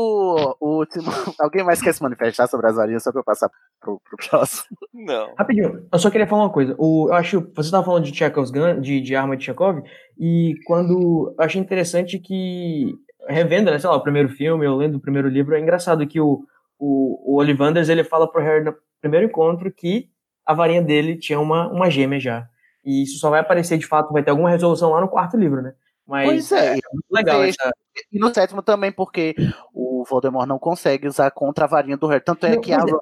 o 0.59 0.77
último. 0.79 1.05
Alguém 1.39 1.63
mais 1.63 1.81
quer 1.81 1.93
se 1.93 2.01
manifestar 2.01 2.47
sobre 2.47 2.67
as 2.67 2.75
varinhas 2.75 3.03
só 3.03 3.11
pra 3.11 3.19
eu 3.21 3.25
passar 3.25 3.49
pro, 3.79 4.01
pro 4.03 4.17
próximo? 4.29 4.77
Não. 4.93 5.33
Rapidinho, 5.37 5.87
eu 5.91 5.99
só 5.99 6.09
queria 6.09 6.27
falar 6.27 6.43
uma 6.45 6.51
coisa. 6.53 6.75
O, 6.77 7.07
eu 7.09 7.13
acho, 7.13 7.41
você 7.55 7.67
estava 7.67 7.85
falando 7.85 8.03
de 8.05 8.15
Chekhov's 8.15 8.51
gun, 8.51 8.79
de, 8.81 8.99
de 9.01 9.15
arma 9.15 9.37
de 9.37 9.45
Chekhov, 9.45 9.81
e 10.19 10.55
quando 10.65 11.33
eu 11.37 11.43
achei 11.43 11.61
interessante 11.61 12.17
que, 12.19 12.93
revendo, 13.27 13.69
né, 13.71 13.77
sei 13.79 13.89
lá, 13.89 13.95
o 13.95 14.03
primeiro 14.03 14.29
filme, 14.29 14.65
eu 14.65 14.75
lendo 14.75 14.95
o 14.95 15.01
primeiro 15.01 15.27
livro, 15.29 15.55
é 15.55 15.59
engraçado 15.59 16.07
que 16.07 16.19
o, 16.19 16.43
o, 16.79 17.33
o 17.35 17.39
Ollivanders, 17.39 17.89
ele 17.89 18.03
fala 18.03 18.29
pro 18.31 18.41
Harry 18.41 18.63
no 18.63 18.73
primeiro 19.01 19.27
encontro 19.27 19.71
que 19.71 20.09
a 20.47 20.53
varinha 20.53 20.81
dele 20.81 21.17
tinha 21.17 21.39
uma, 21.39 21.67
uma 21.67 21.89
gêmea 21.89 22.19
já. 22.19 22.47
E 22.83 23.03
isso 23.03 23.19
só 23.19 23.29
vai 23.29 23.41
aparecer, 23.41 23.77
de 23.77 23.85
fato, 23.85 24.13
vai 24.13 24.23
ter 24.23 24.31
alguma 24.31 24.49
resolução 24.49 24.91
lá 24.91 25.01
no 25.01 25.09
quarto 25.09 25.35
livro, 25.35 25.61
né? 25.61 25.73
Mas 26.07 26.25
Pois 26.25 26.51
é, 26.53 26.71
muito 26.71 27.11
legal 27.11 27.43
essa... 27.43 27.69
E 28.11 28.17
no 28.17 28.33
sétimo 28.33 28.61
também, 28.61 28.91
porque 28.93 29.35
o 29.73 30.05
Voldemort 30.09 30.47
não 30.47 30.57
consegue 30.57 31.05
usar 31.07 31.29
contra 31.31 31.65
a 31.65 31.67
varinha 31.67 31.97
do 31.97 32.07
Harry. 32.07 32.23
Tanto 32.23 32.45
é 32.45 32.55
Não, 32.55 32.61
que 32.61 32.71
a 32.71 32.77
é- 32.77 32.79
Rowling 32.79 32.97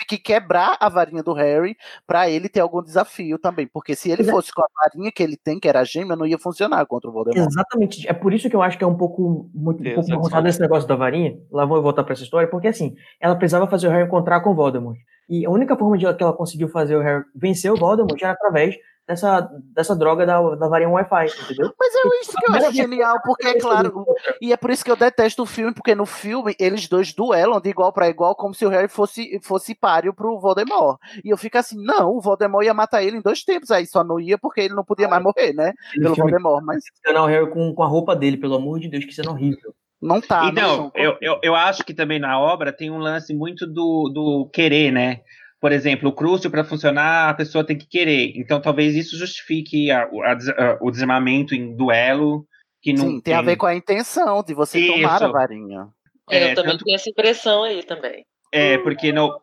teve 0.00 0.06
que 0.06 0.18
quebrar 0.18 0.76
a 0.80 0.88
varinha 0.88 1.22
do 1.22 1.32
Harry 1.32 1.76
pra 2.06 2.28
ele 2.28 2.48
ter 2.48 2.60
algum 2.60 2.82
desafio 2.82 3.38
também. 3.38 3.66
Porque 3.66 3.94
se 3.94 4.10
ele 4.10 4.24
fosse 4.24 4.52
com 4.52 4.62
a 4.62 4.66
varinha 4.84 5.12
que 5.12 5.22
ele 5.22 5.36
tem, 5.36 5.58
que 5.58 5.68
era 5.68 5.80
a 5.80 5.84
gêmea, 5.84 6.16
não 6.16 6.26
ia 6.26 6.38
funcionar 6.38 6.84
contra 6.86 7.08
o 7.10 7.12
Voldemort. 7.12 7.48
Exatamente. 7.48 8.08
É 8.08 8.12
por 8.12 8.32
isso 8.32 8.48
que 8.48 8.56
eu 8.56 8.62
acho 8.62 8.78
que 8.78 8.84
é 8.84 8.86
um 8.86 8.96
pouco 8.96 9.48
muito 9.54 9.80
um 9.80 9.94
pouco 10.20 10.46
esse 10.48 10.60
negócio 10.60 10.88
da 10.88 10.96
varinha. 10.96 11.38
Lá 11.50 11.64
vou 11.64 11.82
voltar 11.82 12.04
pra 12.04 12.12
essa 12.12 12.22
história, 12.22 12.48
porque 12.48 12.68
assim, 12.68 12.94
ela 13.20 13.36
precisava 13.36 13.66
fazer 13.66 13.88
o 13.88 13.90
Harry 13.90 14.06
encontrar 14.06 14.40
com 14.40 14.50
o 14.50 14.54
Voldemort. 14.54 14.96
E 15.28 15.46
a 15.46 15.50
única 15.50 15.76
forma 15.76 15.96
de 15.96 16.04
ela- 16.04 16.14
que 16.14 16.22
ela 16.22 16.32
conseguiu 16.32 16.68
fazer 16.68 16.96
o 16.96 17.00
Harry 17.02 17.24
vencer 17.34 17.72
o 17.72 17.76
Voldemort 17.76 18.20
era 18.20 18.32
através 18.32 18.76
dessa, 19.10 19.50
dessa 19.74 19.96
droga 19.96 20.24
da, 20.24 20.40
da 20.54 20.68
varinha 20.68 20.88
Wi-Fi, 20.88 21.26
entendeu? 21.42 21.74
Mas 21.76 21.94
é 21.94 22.20
isso 22.22 22.32
que 22.32 22.48
eu 22.48 22.54
acho 22.54 22.72
genial, 22.72 23.18
porque 23.24 23.48
é 23.48 23.58
claro, 23.58 24.04
e 24.40 24.52
é 24.52 24.56
por 24.56 24.70
isso 24.70 24.84
que 24.84 24.90
eu 24.90 24.94
detesto 24.94 25.42
o 25.42 25.46
filme, 25.46 25.74
porque 25.74 25.96
no 25.96 26.06
filme 26.06 26.54
eles 26.60 26.88
dois 26.88 27.12
duelam 27.12 27.60
de 27.60 27.70
igual 27.70 27.92
pra 27.92 28.08
igual, 28.08 28.36
como 28.36 28.54
se 28.54 28.64
o 28.64 28.68
Harry 28.68 28.86
fosse, 28.88 29.40
fosse 29.42 29.74
páreo 29.74 30.14
pro 30.14 30.38
Voldemort. 30.38 30.98
E 31.24 31.30
eu 31.30 31.36
fico 31.36 31.58
assim, 31.58 31.76
não, 31.84 32.10
o 32.16 32.20
Voldemort 32.20 32.64
ia 32.64 32.72
matar 32.72 33.02
ele 33.02 33.16
em 33.16 33.20
dois 33.20 33.42
tempos, 33.42 33.72
aí 33.72 33.84
só 33.84 34.04
não 34.04 34.20
ia 34.20 34.38
porque 34.38 34.60
ele 34.60 34.74
não 34.74 34.84
podia 34.84 35.08
mais 35.08 35.22
morrer, 35.22 35.52
né? 35.52 35.72
Pelo 35.92 36.14
filme- 36.14 36.30
Voldemort, 36.30 36.62
mas 36.64 36.84
o 37.08 37.26
Harry 37.26 37.50
com, 37.50 37.74
com 37.74 37.82
a 37.82 37.88
roupa 37.88 38.14
dele, 38.14 38.36
pelo 38.36 38.54
amor 38.54 38.78
de 38.78 38.88
Deus, 38.88 39.04
que 39.04 39.12
cena 39.12 39.32
horrível. 39.32 39.74
não 40.00 40.20
tá. 40.20 40.46
Então, 40.46 40.92
eu, 40.94 41.16
eu, 41.20 41.40
eu 41.42 41.54
acho 41.56 41.82
que 41.84 41.92
também 41.92 42.20
na 42.20 42.38
obra 42.38 42.72
tem 42.72 42.92
um 42.92 42.98
lance 42.98 43.34
muito 43.34 43.66
do, 43.66 44.08
do 44.14 44.50
querer, 44.52 44.92
né? 44.92 45.20
Por 45.60 45.72
exemplo, 45.72 46.08
o 46.08 46.12
Crucio, 46.12 46.50
para 46.50 46.64
funcionar, 46.64 47.28
a 47.28 47.34
pessoa 47.34 47.62
tem 47.62 47.76
que 47.76 47.86
querer. 47.86 48.32
Então, 48.36 48.60
talvez 48.60 48.94
isso 48.96 49.16
justifique 49.18 49.90
a- 49.90 50.04
a 50.24 50.32
a- 50.32 50.78
o 50.80 50.90
desarmamento 50.90 51.54
em 51.54 51.76
duelo. 51.76 52.46
Que 52.82 52.94
não 52.94 53.06
Sim, 53.10 53.20
tem 53.20 53.34
a 53.34 53.42
ver 53.42 53.56
com 53.56 53.66
a 53.66 53.74
intenção 53.74 54.42
de 54.42 54.54
você 54.54 54.86
tomar 54.86 55.12
a 55.22 55.24
Isso. 55.26 55.32
varinha. 55.32 55.86
É, 56.30 56.52
eu 56.52 56.54
também 56.54 56.72
tanto- 56.72 56.84
tenho 56.84 56.94
essa 56.94 57.10
impressão 57.10 57.62
aí 57.62 57.82
também. 57.82 58.24
É, 58.50 58.78
porque 58.78 59.12
no, 59.12 59.38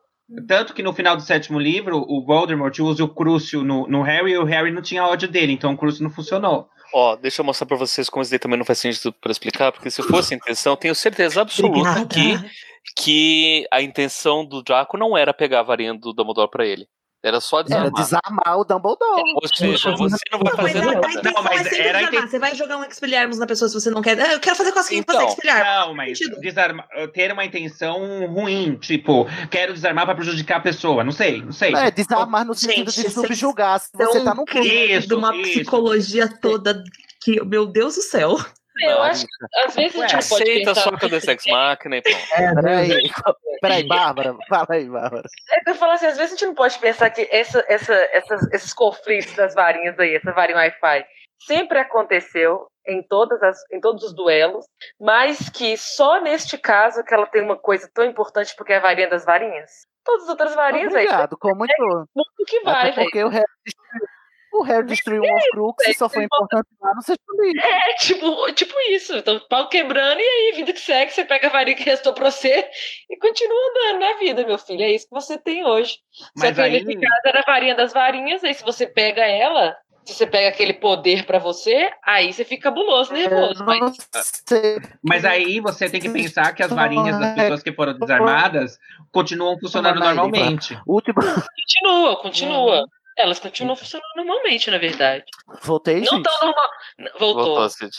tanto 0.48 0.74
que 0.74 0.82
no 0.82 0.92
final 0.92 1.16
do 1.16 1.22
sétimo 1.22 1.60
livro, 1.60 1.98
o 2.00 2.26
Voldemort 2.26 2.76
usa 2.80 3.04
o 3.04 3.08
Crucio 3.14 3.64
no, 3.64 3.88
no 3.88 4.02
Harry 4.02 4.32
e 4.32 4.38
o 4.40 4.44
Harry 4.44 4.72
não 4.72 4.82
tinha 4.82 5.06
ódio 5.06 5.28
dele, 5.28 5.54
então 5.54 5.72
o 5.74 5.78
Crucio 5.78 6.04
não 6.04 6.10
funcionou. 6.10 6.68
Ó, 6.94 7.16
deixa 7.16 7.42
eu 7.42 7.46
mostrar 7.46 7.68
pra 7.68 7.78
vocês 7.78 8.10
como 8.10 8.24
isso 8.24 8.32
daí 8.32 8.40
também 8.40 8.58
não 8.58 8.66
faz 8.66 8.80
sentido 8.80 9.14
pra 9.14 9.32
explicar, 9.32 9.72
porque 9.72 9.92
se 9.92 10.02
fosse 10.02 10.34
a 10.34 10.38
intenção, 10.38 10.76
tenho 10.76 10.96
certeza 10.96 11.40
absoluta 11.42 11.78
Obrigada. 12.02 12.08
que, 12.08 12.40
que 12.96 13.66
a 13.72 13.82
intenção 13.82 14.46
do 14.46 14.62
Draco 14.64 14.98
não 14.98 15.18
era 15.18 15.34
pegar 15.34 15.60
a 15.62 15.64
varinha 15.64 15.94
do 15.94 16.14
Dumbledore 16.14 16.50
pra 16.50 16.66
ele. 16.66 16.88
Era 17.24 17.42
só 17.42 17.60
Era 17.62 17.90
desarmar. 17.90 17.94
desarmar 17.94 18.60
o 18.60 18.64
Dumbledore. 18.64 19.24
Ou 19.42 19.48
seja, 19.54 19.92
você 19.96 20.18
não 20.32 20.40
vai 20.40 20.54
Não, 20.54 20.64
mas 20.64 20.72
fazer 20.74 20.78
a 20.80 20.86
nada. 20.86 20.98
intenção 21.10 21.48
é 21.52 21.58
sempre 21.64 21.80
era 21.82 21.98
desarmar. 22.00 22.30
Você 22.30 22.40
vai 22.40 22.56
jogar 22.56 22.78
um 22.78 22.84
Expelliarmus 22.84 23.40
na 23.40 23.48
pessoa 23.48 23.68
se 23.68 23.74
você 23.74 23.90
não 23.90 24.02
quer. 24.04 24.22
Ah, 24.22 24.34
eu 24.34 24.40
quero 24.40 24.56
fazer 24.56 24.72
pra 24.72 24.84
fazer 24.84 24.96
Então, 24.98 25.28
Expelliarmus. 25.28 25.66
não, 25.88 25.96
mas 25.96 26.20
desarma, 26.40 26.86
ter 27.14 27.32
uma 27.32 27.44
intenção 27.44 28.28
ruim, 28.28 28.76
tipo, 28.78 29.26
quero 29.50 29.74
desarmar 29.74 30.06
pra 30.06 30.14
prejudicar 30.16 30.58
a 30.58 30.62
pessoa, 30.62 31.04
não 31.04 31.12
sei, 31.12 31.42
não 31.42 31.52
sei. 31.52 31.74
É, 31.76 31.90
desarmar 31.90 32.46
no 32.46 32.54
sentido 32.54 32.92
de 32.92 33.10
subjugar. 33.10 33.80
Se 33.80 33.90
você 33.98 34.24
tá 34.24 34.36
no 34.36 34.44
Então, 34.48 34.62
de 34.62 35.14
uma 35.16 35.34
psicologia 35.42 36.30
toda 36.40 36.82
que, 37.22 37.44
meu 37.44 37.66
Deus 37.66 37.96
do 37.96 38.02
céu. 38.04 38.38
Eu 38.80 39.02
acho 39.04 39.26
que 39.26 39.60
às 39.66 39.76
vezes 39.76 39.96
a 40.02 40.08
gente 40.08 40.14
não 40.14 40.30
pode 40.30 40.44
Aceita 40.44 40.74
pensar. 40.74 40.82
só 40.82 40.98
que 40.98 41.06
eu 41.06 41.22
Sex 41.22 41.44
Machina 41.48 41.98
e 41.98 42.02
pronto. 42.02 42.18
É, 42.34 42.54
peraí, 42.56 43.12
peraí, 43.62 43.88
Bárbara, 43.88 44.36
fala 44.48 44.68
aí, 44.72 44.90
Bárbara. 44.90 45.24
É 45.52 45.70
eu 45.70 45.76
falo 45.76 45.92
assim, 45.94 46.06
às 46.06 46.18
vezes 46.18 46.34
a 46.34 46.36
gente 46.36 46.46
não 46.46 46.56
pode 46.56 46.78
pensar 46.80 47.10
que 47.10 47.28
essa, 47.32 47.64
essa, 47.68 47.94
essas- 48.12 48.52
esses 48.54 48.74
conflitos 48.74 49.34
das 49.36 49.54
varinhas 49.54 50.00
aí, 50.00 50.16
essa 50.16 50.32
varinha 50.32 50.58
Wi-Fi, 50.60 51.06
sempre 51.46 51.80
aconteceu 51.80 52.68
em, 52.88 53.02
todas 53.04 53.42
as, 53.44 53.58
em 53.72 53.80
todos 53.82 54.04
os 54.04 54.14
duelos, 54.16 54.66
mas 55.00 55.50
que 55.50 55.76
só 55.78 56.22
neste 56.22 56.58
caso 56.58 57.04
que 57.04 57.14
ela 57.14 57.26
tem 57.28 57.42
uma 57.42 57.58
coisa 57.58 57.90
tão 57.94 58.06
importante 58.06 58.56
porque 58.58 58.74
é 58.74 58.78
a 58.78 58.82
varinha 58.82 59.10
das 59.10 59.26
varinhas. 59.26 59.72
Todas 60.06 60.24
as 60.24 60.30
outras 60.30 60.56
varinhas 60.56 60.96
aí. 60.96 61.06
Obrigado, 61.06 61.38
com 61.38 61.54
muito. 61.54 61.74
Muito 62.16 62.32
que 62.48 62.62
vai, 62.62 62.92
Até 62.92 63.04
porque 63.04 63.24
o 63.24 63.28
Harry 63.28 63.46
destruiu, 63.66 64.08
o 64.60 64.64
Harry 64.64 64.86
destruiu 64.86 65.22
um 65.22 65.34
Horcrux 65.34 65.88
e 65.88 65.94
só 65.94 66.10
foi 66.10 66.24
importante 66.24 66.68
lá 66.82 66.94
no 66.96 67.02
sexto 67.02 67.24
livro. 67.42 67.62
É, 67.62 67.94
tipo, 68.00 68.54
tipo 68.54 68.74
isso. 68.92 69.16
Então, 69.18 69.40
pau 69.50 69.68
quebrando 69.70 70.20
e 70.20 70.24
aí, 70.24 70.54
vida 70.56 70.74
que 70.74 70.80
segue, 70.80 71.12
você 71.12 71.24
pega 71.26 71.48
a 71.48 71.52
varinha 71.52 71.76
que 71.78 71.84
restou 71.84 72.14
pra 72.14 72.30
você 72.32 72.68
e 73.10 73.18
continua 73.18 73.60
andando 73.70 74.00
na 74.02 74.14
vida, 74.20 74.46
meu 74.46 74.58
filho. 74.58 74.82
É 74.82 74.92
isso 74.92 75.08
que 75.08 75.16
você 75.16 75.38
tem 75.38 75.66
hoje. 75.66 75.98
Só 76.12 76.46
Mas 76.46 76.56
que 76.56 76.62
aí- 76.62 76.72
nesse 76.72 77.00
caso 77.00 77.22
era 77.26 77.40
a 77.40 77.52
varinha 77.52 77.76
das 77.76 77.94
varinhas, 77.94 78.44
aí 78.44 78.54
se 78.54 78.64
você 78.64 78.86
pega 78.88 79.22
ela, 79.26 79.76
se 80.06 80.14
você 80.14 80.26
pega 80.26 80.48
aquele 80.48 80.74
poder 80.74 81.26
pra 81.26 81.38
você, 81.38 81.92
aí 82.02 82.32
você 82.32 82.46
fica 82.46 82.70
cabuloso, 82.70 83.12
nervoso. 83.12 83.64
Mas 83.66 83.82
Mas 85.04 85.26
aí 85.26 85.60
você 85.60 85.90
tem 85.90 86.00
que 86.00 86.10
pensar 86.10 86.54
que 86.54 86.64
as 86.64 86.72
varinhas 86.72 87.20
das 87.20 87.36
pessoas 87.36 87.64
que 87.64 87.74
foram 87.74 87.94
desarmadas 87.98 88.78
continuam 89.12 89.60
funcionando 89.60 90.00
normalmente. 90.00 90.80
Último. 90.88 91.16
continua, 91.22 92.16
continua. 92.22 92.86
Elas 93.18 93.40
continuam 93.40 93.76
funcionando 93.76 94.06
normalmente, 94.16 94.70
na 94.70 94.78
verdade. 94.78 95.24
Voltei, 95.64 96.02
Não 96.02 96.18
gente. 96.18 96.24
tão 96.24 96.40
normal. 96.40 96.70
Voltou. 97.20 97.44
Voltou, 97.46 97.70
Cid. 97.70 97.92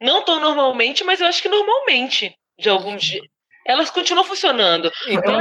Não 0.00 0.22
tão 0.22 0.38
normalmente, 0.38 1.02
mas 1.02 1.20
eu 1.20 1.26
acho 1.26 1.40
que 1.42 1.48
normalmente. 1.48 2.34
De 2.58 2.68
algum 2.68 2.98
jeito. 2.98 3.26
Elas 3.66 3.90
continuam 3.90 4.24
funcionando. 4.24 4.92
Então, 5.08 5.40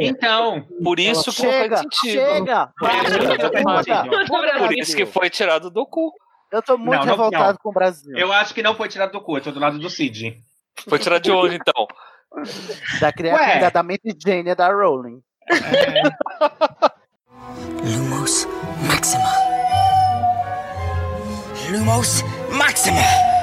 Então, 0.00 0.66
por 0.84 1.00
isso 1.00 1.32
que 1.32 1.40
Chega, 1.42 1.82
chega! 2.04 2.72
Por 2.78 4.72
isso 4.78 4.94
que 4.94 5.04
foi 5.06 5.28
tirado 5.28 5.70
do 5.70 5.84
cu. 5.86 6.12
Eu 6.52 6.62
tô 6.62 6.78
muito 6.78 6.92
Não, 6.92 7.04
não, 7.04 7.10
revoltado 7.16 7.52
não. 7.54 7.58
com 7.60 7.70
o 7.70 7.72
Brasil. 7.72 8.16
Eu 8.16 8.32
acho 8.32 8.54
que 8.54 8.62
não 8.62 8.76
foi 8.76 8.88
tirado 8.88 9.10
do 9.10 9.20
cu, 9.20 9.38
eu 9.38 9.42
tô 9.42 9.50
do 9.50 9.58
lado 9.58 9.78
do 9.78 9.90
Cid. 9.90 10.40
Foi 10.88 10.98
tirado 11.00 11.22
de 11.22 11.32
onde, 11.32 11.56
então? 11.56 11.86
Da 13.00 13.12
criatividade, 13.12 13.64
Ué. 13.64 13.70
da 13.70 13.82
mente 13.82 14.16
gênia 14.24 14.54
da 14.54 14.68
Rowling. 14.72 15.20
Lumos 17.84 18.46
Maxima. 18.88 19.32
Lumos 21.70 22.22
Maxima. 22.50 23.34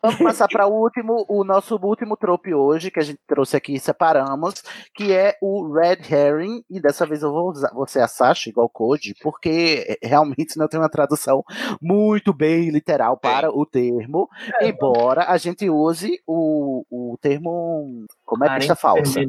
Vamos 0.00 0.18
passar 0.20 0.46
para 0.46 0.66
o 0.66 0.80
último, 0.80 1.26
o 1.28 1.42
nosso 1.42 1.76
último 1.76 2.16
trope 2.16 2.54
hoje, 2.54 2.90
que 2.90 3.00
a 3.00 3.02
gente 3.02 3.18
trouxe 3.26 3.56
aqui 3.56 3.74
e 3.74 3.80
separamos, 3.80 4.62
que 4.94 5.12
é 5.12 5.36
o 5.42 5.72
Red 5.72 5.98
Herring, 6.08 6.64
e 6.70 6.80
dessa 6.80 7.04
vez 7.04 7.22
eu 7.22 7.32
vou 7.32 7.50
usar, 7.50 7.72
você 7.74 8.00
a 8.00 8.06
Sasha, 8.06 8.48
igual 8.48 8.68
Code, 8.68 9.14
porque 9.20 9.98
é, 10.02 10.06
realmente 10.06 10.56
não 10.56 10.68
tem 10.68 10.78
uma 10.78 10.88
tradução 10.88 11.42
muito 11.82 12.32
bem 12.32 12.70
literal 12.70 13.16
para 13.16 13.50
o 13.50 13.66
termo, 13.66 14.28
embora 14.62 15.24
a 15.28 15.36
gente 15.36 15.68
use 15.68 16.22
o, 16.24 16.84
o 16.88 17.18
termo, 17.20 18.06
como 18.24 18.44
é 18.44 18.56
pista 18.56 18.76
falsa. 18.76 19.20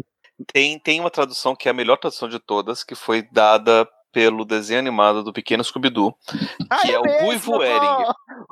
Tem, 0.52 0.80
tem 0.80 1.00
uma 1.00 1.10
tradução 1.10 1.56
que 1.56 1.68
é 1.68 1.72
a 1.72 1.74
melhor 1.74 1.98
tradução 1.98 2.30
de 2.30 2.40
todas, 2.40 2.84
que 2.84 2.96
foi 2.96 3.22
dada 3.22 3.88
pelo 4.12 4.44
desenho 4.44 4.80
animado 4.80 5.24
do 5.24 5.32
Pequeno 5.32 5.64
Scooby-Doo, 5.64 6.16
que 6.82 6.92
é, 6.92 7.00
o 7.00 7.04
Ruivo 7.24 7.62
Herring. 7.62 8.06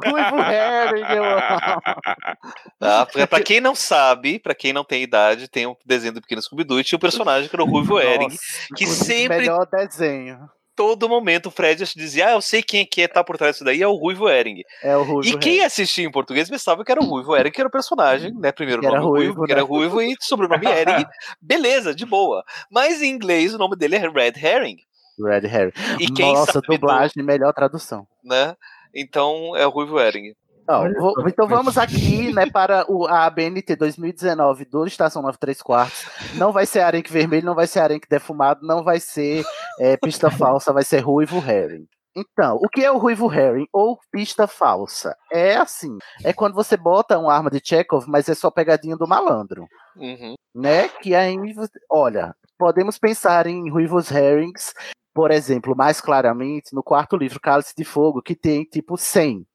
Ruivo 0.05 0.39
Herring, 0.39 1.15
eu 1.15 1.23
amo. 1.23 1.81
Tá? 2.79 3.07
Pra, 3.27 3.41
quem 3.41 3.59
não 3.59 3.73
sabe, 3.73 4.37
pra 4.37 4.53
quem 4.53 4.71
não 4.71 4.83
tem 4.83 5.01
idade, 5.01 5.47
tem 5.47 5.65
um 5.65 5.75
desenho 5.83 6.13
do 6.13 6.21
Pequeno 6.21 6.41
Scooby-Doo 6.41 6.79
e 6.79 6.83
tinha 6.83 6.97
um 6.97 6.99
personagem 6.99 7.49
que 7.49 7.55
era 7.55 7.63
o 7.63 7.67
Ruivo 7.67 7.99
Herring, 7.99 8.29
que 8.75 8.85
sempre 8.85 9.39
Melhor 9.39 9.65
desenho. 9.65 10.47
Todo 10.77 11.09
momento 11.09 11.47
o 11.47 11.51
Fred 11.51 11.83
dizia, 11.95 12.27
ah, 12.27 12.31
eu 12.33 12.41
sei 12.41 12.61
quem 12.61 12.81
é 12.81 12.85
que 12.85 13.05
tá 13.07 13.23
por 13.23 13.35
trás 13.35 13.55
disso 13.55 13.65
daí, 13.65 13.81
é 13.81 13.87
o 13.87 13.95
Ruivo 13.95 14.29
Ering. 14.29 14.61
É 14.83 14.95
o 14.95 15.01
Ruivo 15.03 15.27
E 15.35 15.39
quem 15.39 15.61
assistia 15.65 16.05
em 16.05 16.11
português 16.11 16.47
pensava 16.49 16.85
que 16.85 16.91
era 16.91 17.01
o 17.01 17.05
Ruivo 17.05 17.35
Ering, 17.35 17.51
que 17.51 17.59
era 17.59 17.67
o 17.67 17.71
personagem, 17.71 18.31
né? 18.35 18.51
Primeiro 18.51 18.79
Que 18.81 18.87
era 18.87 18.97
nome 18.99 19.09
Ruivo, 19.09 19.33
ruivo, 19.33 19.45
que 19.47 19.51
era 19.51 19.61
né? 19.61 19.67
Ruivo 19.67 20.01
e 20.01 20.15
sobrenome 20.21 20.67
Ering. 20.67 21.03
Beleza, 21.41 21.93
de 21.95 22.05
boa. 22.05 22.43
Mas 22.71 23.01
em 23.01 23.09
inglês 23.09 23.53
o 23.53 23.57
nome 23.57 23.75
dele 23.75 23.95
é 23.95 23.99
Red 24.07 24.33
Herring, 24.41 24.77
Red 25.19 25.47
Harry. 25.47 25.73
E 25.99 26.07
quem 26.11 26.31
Nossa, 26.33 26.51
sabe 26.53 26.67
do- 26.67 26.73
dublagem, 26.75 27.23
melhor 27.23 27.51
tradução. 27.51 28.07
né? 28.23 28.55
Então 28.93 29.55
é 29.55 29.65
o 29.65 29.69
Ruivo 29.71 29.99
Ering. 29.99 30.33
Ó, 30.69 30.89
vou- 30.99 31.27
então 31.27 31.47
vamos 31.47 31.77
aqui, 31.77 32.33
né, 32.33 32.45
para 32.49 32.85
o, 32.91 33.05
a 33.07 33.25
ABNT 33.25 33.75
2019 33.75 34.65
do 34.65 34.85
Estação 34.85 35.21
93 35.21 35.61
Quartos. 35.61 36.05
Não 36.35 36.51
vai 36.51 36.65
ser 36.65 36.81
arenque 36.81 37.11
vermelho, 37.11 37.45
não 37.45 37.55
vai 37.55 37.67
ser 37.67 37.79
arenque 37.79 38.07
defumado, 38.09 38.65
não 38.65 38.83
vai 38.83 38.99
ser 38.99 39.45
é, 39.79 39.95
pista 39.97 40.29
falsa, 40.29 40.73
vai 40.73 40.83
ser 40.83 40.99
ruivo 40.99 41.37
herring. 41.37 41.87
Então, 42.15 42.55
o 42.55 42.67
que 42.67 42.83
é 42.83 42.91
o 42.91 42.97
ruivo 42.97 43.31
herring 43.31 43.67
ou 43.71 43.99
pista 44.11 44.47
falsa? 44.47 45.15
É 45.31 45.55
assim, 45.55 45.97
é 46.23 46.33
quando 46.33 46.55
você 46.55 46.75
bota 46.75 47.17
uma 47.19 47.31
arma 47.33 47.49
de 47.51 47.61
Chekhov, 47.63 48.05
mas 48.07 48.27
é 48.27 48.33
só 48.33 48.49
pegadinha 48.49 48.97
do 48.97 49.07
malandro, 49.07 49.67
Uhum. 49.95 50.33
né? 50.55 50.87
Que 50.89 51.13
aí, 51.13 51.53
você- 51.53 51.79
olha, 51.89 52.35
podemos 52.57 52.97
pensar 52.97 53.45
em 53.45 53.69
ruivos 53.69 54.09
herrings, 54.11 54.73
por 55.13 55.29
exemplo, 55.31 55.75
mais 55.75 56.01
claramente 56.01 56.73
no 56.73 56.81
quarto 56.83 57.15
livro, 57.15 57.39
Cálice 57.39 57.73
de 57.77 57.85
Fogo, 57.85 58.21
que 58.21 58.35
tem 58.35 58.63
tipo 58.63 58.97
100. 58.97 59.45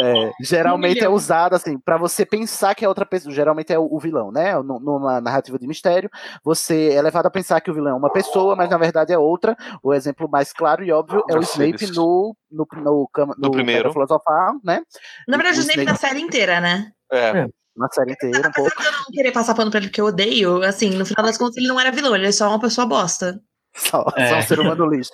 É, 0.00 0.30
geralmente 0.42 1.00
é 1.02 1.08
usado 1.08 1.54
assim 1.54 1.78
para 1.78 1.96
você 1.96 2.24
pensar 2.24 2.74
que 2.74 2.84
é 2.84 2.88
outra 2.88 3.04
pessoa. 3.04 3.34
Geralmente 3.34 3.72
é 3.72 3.78
o, 3.78 3.88
o 3.90 3.98
vilão, 3.98 4.30
né? 4.32 4.54
Nu- 4.62 4.80
Numa 4.80 5.20
narrativa 5.20 5.58
de 5.58 5.66
mistério, 5.66 6.08
você 6.44 6.92
é 6.92 7.02
levado 7.02 7.26
a 7.26 7.30
pensar 7.30 7.60
que 7.60 7.70
o 7.70 7.74
vilão 7.74 7.92
é 7.92 7.98
uma 7.98 8.10
pessoa, 8.12 8.54
mas 8.56 8.70
na 8.70 8.78
verdade 8.78 9.12
é 9.12 9.18
outra. 9.18 9.56
O 9.82 9.92
exemplo 9.92 10.28
mais 10.28 10.52
claro 10.52 10.84
e 10.84 10.92
óbvio 10.92 11.22
é 11.28 11.36
o 11.36 11.40
Snape 11.42 11.86
no 11.94 12.34
no 12.50 12.66
no, 12.82 13.08
cama- 13.12 13.34
no, 13.38 13.50
primeiro. 13.50 13.92
Filosofal, 13.92 14.54
né? 14.64 14.80
Na 15.26 15.36
verdade, 15.36 15.58
o 15.58 15.60
O 15.60 15.62
Snape 15.62 15.84
na 15.84 15.94
série 15.94 16.20
inteira, 16.20 16.60
né? 16.60 16.90
É. 17.12 17.46
Na 17.76 17.88
série 17.92 18.12
inteira, 18.12 18.48
um 18.48 18.52
pouco. 18.52 18.72
Não 18.82 19.04
querer 19.12 19.32
passar 19.32 19.54
pano 19.54 19.70
pra 19.70 19.78
ele 19.78 19.88
porque 19.88 20.00
eu 20.00 20.06
odeio, 20.06 20.62
assim, 20.62 20.90
no 20.90 21.04
final 21.06 21.24
das 21.24 21.36
contas 21.38 21.56
ele 21.58 21.68
não 21.68 21.78
era 21.78 21.92
vilão, 21.92 22.14
ele 22.16 22.26
é 22.26 22.32
só 22.32 22.48
uma 22.48 22.58
pessoa 22.60 22.86
bosta. 22.86 23.38
Só, 23.76 24.04
É. 24.16 24.28
só 24.30 24.36
um 24.38 24.42
ser 24.42 24.58
humano 24.58 24.86
lixo. 24.86 25.10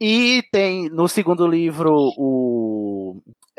E 0.00 0.42
tem 0.50 0.88
no 0.88 1.06
segundo 1.08 1.46
livro 1.46 1.92
o. 2.16 2.89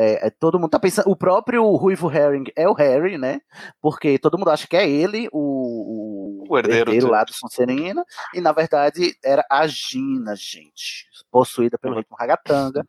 é, 0.02 0.28
é, 0.28 0.30
todo 0.30 0.60
mundo 0.60 0.70
tá 0.72 0.80
pensando. 0.80 1.10
O 1.10 1.16
próprio 1.16 1.64
Ruivo 1.76 2.12
Herring 2.12 2.46
é 2.56 2.68
o 2.68 2.74
Harry, 2.74 3.18
né? 3.18 3.42
Porque 3.82 4.18
todo 4.18 4.38
mundo 4.38 4.50
acha 4.50 4.68
que 4.68 4.76
é 4.76 4.90
ele, 4.90 5.28
o, 5.32 6.46
O 6.50 6.58
herdeiro 6.58 6.98
do- 7.00 7.08
lá 7.10 7.24
do 7.24 7.34
Sonserina. 7.34 8.04
E 8.34 8.42
na 8.42 8.52
verdade 8.52 9.16
era 9.24 9.46
a 9.50 9.66
Gina, 9.68 10.36
gente. 10.36 11.06
Possuída 11.32 11.78
pelo 11.78 11.96
ritmo 11.96 12.16
ragatanga. 12.20 12.86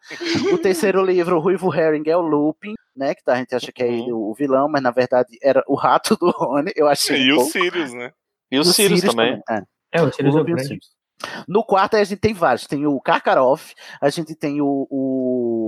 o 0.53 0.59
terceiro 0.59 1.03
livro, 1.07 1.37
o 1.37 1.41
Ruivo 1.41 1.73
Herring, 1.75 2.03
é 2.09 2.17
o 2.17 2.21
Lupin, 2.23 2.75
né? 2.97 3.15
Que 3.15 3.23
a 3.31 3.37
gente 3.37 3.55
acha 3.55 3.71
que 3.73 3.83
é 3.83 3.89
ele 3.93 4.13
o 4.13 4.35
vilão, 4.35 4.69
mas 4.69 4.83
na 4.83 4.91
verdade 4.91 5.39
era 5.43 5.63
o 5.69 5.75
rato 5.75 6.17
do 6.21 6.31
Rony. 6.31 6.73
Eu 6.75 6.89
achei. 6.89 7.21
E 7.23 7.31
um 7.33 7.35
o 7.35 7.39
pouco- 7.39 7.53
Sirius, 7.53 7.93
né? 7.93 8.13
E 8.51 8.59
o 8.59 8.65
Sirius 8.65 9.01
também. 9.03 9.41
É. 9.49 9.63
É, 9.93 10.03
o 10.03 10.13
Sirius 10.13 10.35
O 10.35 10.39
é 10.39 10.41
o 10.41 10.45
Lupin 10.45 10.53
e 10.53 10.55
o. 10.55 10.59
Sirius. 10.67 11.03
No 11.47 11.63
quarto 11.63 11.95
a 11.97 12.03
gente 12.03 12.19
tem 12.19 12.35
vários. 12.35 12.67
Tem 12.67 12.85
o 12.85 13.01
Karkaroff, 13.01 13.75
a 14.01 14.11
gente 14.11 14.35
tem 14.35 14.61
o, 14.61 14.89
o, 14.91 15.62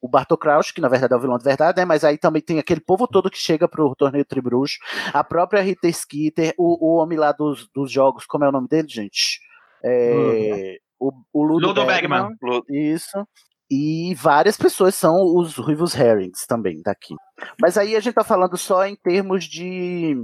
o 0.00 0.08
Bartol 0.08 0.38
Crouch, 0.38 0.72
que 0.72 0.80
na 0.80 0.88
verdade 0.88 1.12
é 1.12 1.16
o 1.16 1.20
vilão 1.20 1.38
de 1.38 1.44
verdade, 1.44 1.78
né? 1.78 1.84
Mas 1.84 2.04
aí 2.04 2.18
também 2.18 2.42
tem 2.42 2.58
aquele 2.58 2.80
povo 2.80 3.06
todo 3.06 3.30
que 3.30 3.38
chega 3.38 3.68
pro 3.68 3.94
torneio 3.94 4.24
Tribruxo, 4.24 4.78
a 5.12 5.22
própria 5.22 5.62
Rita 5.62 5.90
Skeeter, 5.90 6.54
o, 6.58 6.86
o 6.86 6.96
homem 6.96 7.18
lá 7.18 7.32
dos, 7.32 7.68
dos 7.74 7.90
jogos, 7.90 8.26
como 8.26 8.44
é 8.44 8.48
o 8.48 8.52
nome 8.52 8.68
dele, 8.68 8.88
gente? 8.88 9.40
É, 9.84 10.78
o, 10.98 11.12
o 11.32 11.42
Ludo, 11.42 11.68
Ludo 11.68 11.86
Bergman. 11.86 12.36
Bergman. 12.40 12.62
Isso. 12.68 13.26
E 13.70 14.14
várias 14.16 14.56
pessoas 14.56 14.96
são 14.96 15.36
os 15.36 15.56
Ruivos 15.56 15.94
Herrings 15.94 16.44
também 16.44 16.82
daqui. 16.82 17.14
Mas 17.60 17.78
aí 17.78 17.94
a 17.94 18.00
gente 18.00 18.14
tá 18.14 18.24
falando 18.24 18.56
só 18.56 18.84
em 18.84 18.96
termos 18.96 19.44
de, 19.44 20.16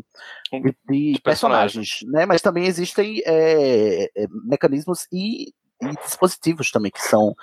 de, 0.53 1.13
de 1.15 1.21
personagens, 1.23 2.01
né? 2.09 2.27
Mas 2.27 2.43
também 2.43 2.67
existem 2.67 3.23
é, 3.25 4.11
é, 4.17 4.27
mecanismos 4.45 5.07
e, 5.13 5.53
e 5.81 5.89
dispositivos 6.05 6.73
também 6.73 6.91
que 6.91 7.01
são 7.01 7.37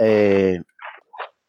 é, 0.00 0.60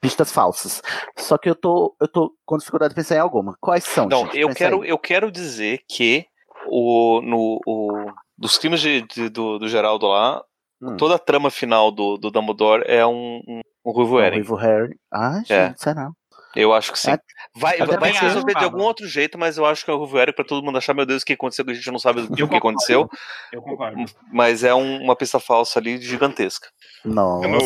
pistas 0.01 0.31
falsas. 0.31 0.81
Só 1.17 1.37
que 1.37 1.49
eu 1.49 1.55
tô, 1.55 1.95
eu 2.01 2.07
tô 2.07 2.31
com 2.45 2.57
dificuldade 2.57 2.89
de 2.91 2.95
pensar 2.95 3.15
em 3.15 3.19
alguma. 3.19 3.55
Quais 3.59 3.83
são? 3.83 4.07
Não, 4.07 4.25
gente? 4.25 4.37
eu 4.39 4.47
Pensa 4.49 4.57
quero, 4.57 4.81
aí. 4.81 4.89
eu 4.89 4.97
quero 4.97 5.31
dizer 5.31 5.81
que 5.89 6.25
o, 6.67 7.21
no, 7.21 7.59
o, 7.65 8.11
dos 8.37 8.57
crimes 8.57 8.81
de, 8.81 9.01
de- 9.03 9.29
do, 9.29 9.59
do 9.59 9.67
Geraldo 9.67 10.07
lá, 10.07 10.41
Hum. 10.81 10.95
toda 10.95 11.15
a 11.15 11.19
trama 11.19 11.49
final 11.51 11.91
do, 11.91 12.15
do 12.17 12.31
Dumbledore 12.31 12.83
é 12.87 13.05
um, 13.05 13.41
um, 13.45 13.59
um 13.85 13.91
Ruivo 13.91 14.17
Eren. 14.17 14.37
Ruivo 14.37 14.55
Harry. 14.55 14.95
Ah, 15.11 15.39
gente, 15.39 15.51
É. 15.51 15.73
será? 15.75 16.09
Eu 16.55 16.73
acho 16.73 16.91
que 16.91 16.99
sim. 16.99 17.11
É, 17.11 17.19
Vai, 17.55 17.75
até 17.75 17.85
vai, 17.97 18.11
vai 18.11 18.13
se 18.13 18.21
resolver 18.21 18.53
de 18.55 18.63
algum 18.63 18.81
outro 18.83 19.07
jeito, 19.07 19.37
mas 19.37 19.57
eu 19.57 19.65
acho 19.65 19.83
que 19.85 19.91
é 19.91 19.93
o 19.93 20.17
Eren 20.17 20.33
pra 20.33 20.43
todo 20.45 20.63
mundo 20.63 20.77
achar, 20.77 20.93
meu 20.93 21.05
Deus, 21.05 21.21
o 21.21 21.25
que 21.25 21.33
aconteceu, 21.33 21.63
que 21.65 21.71
a 21.71 21.73
gente 21.73 21.91
não 21.91 21.99
sabe 21.99 22.21
o 22.21 22.47
que 22.47 22.55
aconteceu. 22.55 23.09
Eu 23.51 23.61
concordo. 23.61 24.03
Mas 24.31 24.63
é 24.63 24.73
um- 24.73 25.01
uma 25.03 25.15
pista 25.15 25.39
falsa 25.39 25.79
ali 25.79 25.99
gigantesca. 26.01 26.67
Não. 27.05 27.41
No, 27.41 27.59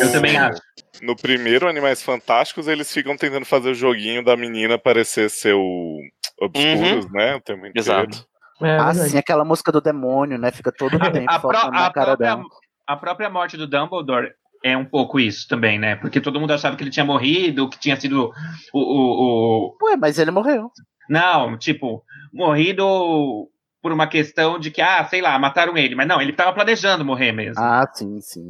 No 1.02 1.16
primeiro 1.16 1.68
Animais 1.68 2.02
Fantásticos, 2.04 2.68
eles 2.68 2.92
ficam 2.92 3.18
tentando 3.18 3.46
fazer 3.46 3.72
o 3.72 3.76
joguinho 3.76 4.24
da 4.24 4.36
menina 4.38 4.78
parecer 4.78 5.30
ser 5.30 5.54
o 5.54 6.00
Obscuros, 6.40 7.10
né? 7.12 7.36
O 7.36 7.42
tempo 7.42 7.60
inteiro. 7.66 7.74
Exato. 7.80 8.26
ah, 8.62 8.94
sim, 8.94 9.18
aquela 9.18 9.44
música 9.46 9.72
do 9.72 9.82
demônio, 9.82 10.38
né? 10.38 10.52
Fica 10.52 10.72
todo 10.72 10.96
o 10.96 11.00
tempo 11.00 11.30
A, 11.30 11.36
a 11.36 11.72
na 11.72 11.92
cara 11.92 11.92
própria, 11.92 12.16
dela. 12.18 12.44
a 12.88 12.96
própria 12.98 13.30
morte 13.30 13.58
do 13.58 13.68
Dumbledore 13.68 14.34
é 14.64 14.78
um 14.78 14.86
pouco 14.86 15.20
isso 15.20 15.48
também, 15.48 15.78
né? 15.78 15.98
Porque 15.98 16.22
todo 16.22 16.40
mundo 16.40 16.54
achava 16.54 16.78
que 16.78 16.84
ele 16.84 16.90
tinha 16.90 17.06
morrido, 17.06 17.70
que 17.70 17.78
tinha 17.78 18.00
sido 18.00 18.32
o. 18.74 18.80
o, 18.80 19.76
o... 19.78 19.78
Ué, 19.84 19.98
mas 19.98 20.18
ele 20.18 20.32
morreu. 20.32 20.72
Não, 21.10 21.58
tipo, 21.58 22.02
morrido 22.34 23.50
por 23.82 23.92
uma 23.92 24.08
questão 24.08 24.58
de 24.58 24.72
que, 24.72 24.82
ah, 24.82 25.04
sei 25.06 25.22
lá, 25.22 25.38
mataram 25.38 25.78
ele. 25.78 25.94
Mas 25.94 26.08
não, 26.08 26.22
ele 26.22 26.32
tava 26.32 26.54
planejando 26.54 27.04
morrer 27.04 27.34
mesmo. 27.34 27.62
Ah, 27.62 27.86
sim, 27.94 28.22
sim. 28.22 28.48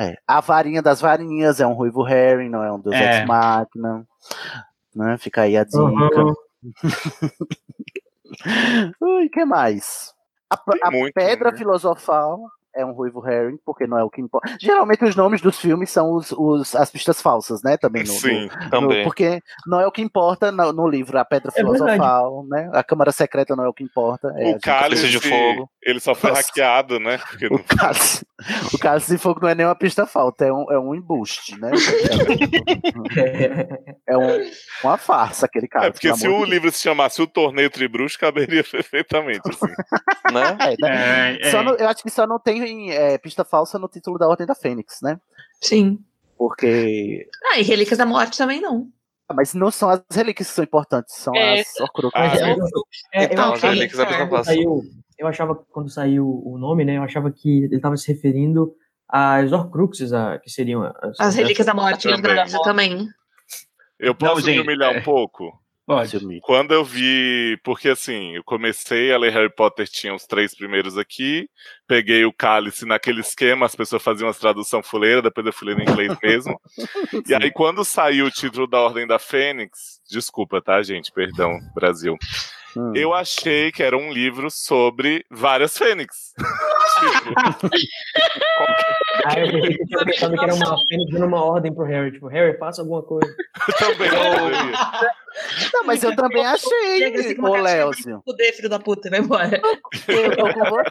É, 0.00 0.16
a 0.26 0.40
varinha 0.40 0.80
das 0.80 1.02
varinhas 1.02 1.60
é 1.60 1.66
um 1.66 1.74
Ruivo 1.74 2.02
Harry, 2.02 2.48
não 2.48 2.64
é 2.64 2.72
um 2.72 2.80
Deus 2.80 2.96
É. 2.96 3.18
Ex 3.18 3.26
Machina. 3.26 4.06
Né? 4.96 5.18
Fica 5.18 5.42
aí 5.42 5.58
a 5.58 5.64
dica. 5.64 5.78
Uhum. 5.78 6.34
Ui, 9.18 9.28
que 9.28 9.44
mais? 9.44 10.14
A, 10.50 10.58
a 10.84 10.90
muito, 10.90 11.12
Pedra 11.12 11.50
né? 11.50 11.58
Filosofal 11.58 12.40
é 12.74 12.84
um 12.84 12.92
Ruivo 12.92 13.20
Harry, 13.20 13.58
porque 13.64 13.86
não 13.86 13.98
é 13.98 14.04
o 14.04 14.10
que 14.10 14.20
importa. 14.20 14.56
Geralmente 14.60 15.04
os 15.04 15.14
nomes 15.16 15.40
dos 15.40 15.58
filmes 15.58 15.90
são 15.90 16.12
os, 16.14 16.32
os- 16.32 16.74
as 16.74 16.90
pistas 16.90 17.20
falsas, 17.20 17.62
né? 17.62 17.76
Também 17.76 18.02
no, 18.02 18.08
Sim, 18.08 18.48
no- 18.62 18.70
também. 18.70 18.98
no- 18.98 19.04
porque 19.04 19.40
não 19.66 19.80
é 19.80 19.86
o 19.86 19.92
que 19.92 20.02
importa 20.02 20.50
no, 20.52 20.72
no 20.72 20.88
livro. 20.88 21.18
A 21.18 21.24
Pedra 21.24 21.50
É 21.54 21.62
verdade. 21.62 21.78
Filosofal, 21.78 22.44
né? 22.48 22.70
A 22.72 22.82
Câmara 22.82 23.12
Secreta 23.12 23.54
não 23.56 23.64
é 23.64 23.68
o 23.68 23.72
que 23.74 23.84
importa. 23.84 24.32
É, 24.36 24.50
O 24.56 24.60
cálice 24.60 25.08
de 25.08 25.18
fogo. 25.20 25.68
ele 25.82 26.00
só 26.00 26.14
foi 26.14 26.30
Nossa. 26.30 26.42
hackeado, 26.42 26.98
né? 26.98 27.18
Porque 27.18 27.46
O 27.46 27.50
não- 27.50 27.58
cálice, 27.62 28.24
o 28.72 28.78
cálice 28.78 29.12
de 29.12 29.18
fogo 29.18 29.40
não 29.42 29.48
é 29.48 29.54
nem 29.54 29.66
uma 29.66 29.74
pista 29.74 30.06
falta, 30.06 30.44
é 30.44 30.52
um, 30.52 30.70
é 30.70 30.78
um 30.78 30.94
embuste, 30.94 31.58
né? 31.60 31.70
É 34.06 34.16
um- 34.16 34.50
uma 34.84 34.96
farsa 34.98 35.46
aquele 35.46 35.68
cálice. 35.68 35.88
É 35.88 35.92
porque 35.92 36.14
se 36.16 36.28
o 36.28 36.44
livro 36.44 36.70
se 36.70 36.80
chamasse 36.80 37.20
O 37.22 37.26
Torneio 37.26 37.70
Tribruxo, 37.70 38.18
caberia 38.18 38.64
perfeitamente. 38.64 39.40
Assim. 39.48 39.72
Né? 40.32 40.56
É, 40.60 40.76
né? 40.80 41.38
É, 41.40 41.50
Só 41.50 41.60
é. 41.60 41.62
não- 41.64 41.74
eu 41.76 41.88
acho 41.88 42.02
que 42.02 42.10
só 42.10 42.26
não 42.26 42.38
tem 42.38 42.90
é, 42.92 43.18
pista 43.18 43.44
falsa 43.44 43.78
no 43.78 43.88
título 43.88 44.18
da 44.18 44.28
Ordem 44.28 44.46
da 44.46 44.54
Fênix, 44.54 44.98
né? 45.02 45.18
Sim. 45.60 45.98
Porque. 46.36 47.28
Ah, 47.52 47.58
e 47.58 47.62
Relíquias 47.62 47.98
da 47.98 48.06
Morte 48.06 48.36
também 48.38 48.60
não. 48.60 48.88
Ah, 49.28 49.34
Mas 49.34 49.54
não 49.54 49.70
são 49.70 49.88
as 49.88 50.00
relíquias 50.12 50.48
que 50.48 50.54
são 50.54 50.64
importantes, 50.64 51.14
são 51.14 51.34
É, 51.36 51.60
as 51.60 51.80
Horcruxes. 51.80 52.12
Ah, 52.14 52.26
é. 53.12 53.22
é, 53.22 53.24
Então, 53.24 53.52
achava, 53.52 53.72
Relíquias 53.72 53.98
da 53.98 54.06
eu 55.22 55.28
achava 55.28 55.56
que 55.56 55.64
quando 55.70 55.88
saiu 55.90 56.26
o 56.44 56.58
nome, 56.58 56.84
né? 56.84 56.98
Eu 56.98 57.02
achava 57.02 57.30
que 57.30 57.64
ele 57.64 57.76
estava 57.76 57.96
se 57.96 58.12
referindo 58.12 58.74
às 59.08 59.52
Horcruxes, 59.52 60.12
a, 60.12 60.38
que 60.38 60.50
seriam 60.50 60.82
as, 60.82 61.20
As 61.20 61.34
Relíquias 61.34 61.66
da 61.66 61.74
Morte, 61.74 62.08
Também. 62.08 62.46
também. 62.62 63.08
Eu 63.98 64.14
posso 64.14 64.34
Não, 64.34 64.40
gente, 64.40 64.56
me 64.56 64.62
humilhar 64.62 64.94
é. 64.94 64.98
um 64.98 65.02
pouco? 65.02 65.52
Pode. 65.84 66.40
Quando 66.42 66.72
eu 66.72 66.84
vi. 66.84 67.58
Porque 67.64 67.88
assim, 67.88 68.36
eu 68.36 68.44
comecei 68.44 69.12
a 69.12 69.18
ler 69.18 69.32
Harry 69.32 69.52
Potter, 69.52 69.86
tinha 69.88 70.14
os 70.14 70.24
três 70.24 70.54
primeiros 70.54 70.96
aqui. 70.96 71.48
Peguei 71.86 72.24
o 72.24 72.32
cálice 72.32 72.86
naquele 72.86 73.20
esquema, 73.20 73.66
as 73.66 73.74
pessoas 73.74 74.02
faziam 74.02 74.28
as 74.28 74.38
tradução 74.38 74.82
fuleira, 74.82 75.20
depois 75.20 75.46
eu 75.46 75.52
fui 75.52 75.68
ler 75.68 75.80
em 75.80 75.90
inglês 75.90 76.16
mesmo. 76.22 76.60
e 77.28 77.34
aí, 77.34 77.50
quando 77.50 77.84
saiu 77.84 78.26
o 78.26 78.30
título 78.30 78.66
da 78.66 78.80
Ordem 78.80 79.06
da 79.06 79.18
Fênix, 79.18 80.00
desculpa, 80.08 80.62
tá, 80.62 80.82
gente? 80.82 81.12
Perdão, 81.12 81.58
Brasil. 81.74 82.16
Hum. 82.76 82.92
Eu 82.94 83.12
achei 83.12 83.70
que 83.70 83.82
era 83.82 83.96
um 83.96 84.12
livro 84.12 84.50
sobre 84.50 85.24
várias 85.30 85.76
fênix. 85.76 86.32
tipo, 86.98 87.68
Ah, 89.24 89.38
eu 89.38 89.52
pensei 89.52 89.76
que 89.78 90.36
que 90.36 90.44
era 90.44 90.54
uma 90.54 90.78
fênix 90.88 91.12
dando 91.12 91.26
uma 91.26 91.44
ordem 91.44 91.74
pro 91.74 91.84
Harry. 91.84 92.12
Tipo, 92.12 92.28
Harry, 92.28 92.56
faça 92.58 92.82
alguma 92.82 93.02
coisa. 93.02 93.34
também 93.78 94.10
não 95.72 95.84
mas 95.84 96.02
eu 96.02 96.14
também 96.14 96.44
achei, 96.44 97.04
assim 97.14 97.40
ô 97.40 97.56
Léozio. 97.56 98.22
Fuder, 98.24 98.54
filho 98.56 98.68
da 98.68 98.78
puta, 98.78 99.08
vai 99.10 99.20
embora. 99.20 99.60
Eu 100.08 100.36
tô 100.36 100.52
com 100.52 100.64
você. 100.70 100.90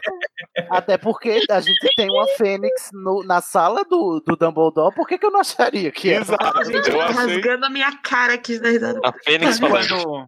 Até 0.70 0.98
porque 0.98 1.40
a 1.50 1.60
gente 1.60 1.94
tem 1.96 2.10
uma 2.10 2.26
Fênix 2.36 2.90
no- 2.92 3.22
na 3.24 3.40
sala 3.40 3.84
do, 3.84 4.20
do 4.26 4.36
Dumbledore, 4.36 4.94
por 4.94 5.06
que, 5.06 5.18
que 5.18 5.26
eu 5.26 5.30
não 5.30 5.40
acharia 5.40 5.90
que 5.90 6.10
era? 6.12 6.24
Gente, 6.64 6.88
eu 6.88 6.92
tô 6.92 6.98
rasgando 6.98 7.66
a 7.66 7.70
minha 7.70 7.92
cara 7.98 8.34
aqui 8.34 8.58
da 8.58 8.68
risada. 8.70 9.00
A 9.04 9.12
Fênix 9.12 9.58
falando. 9.58 9.88
Quando, 9.88 10.26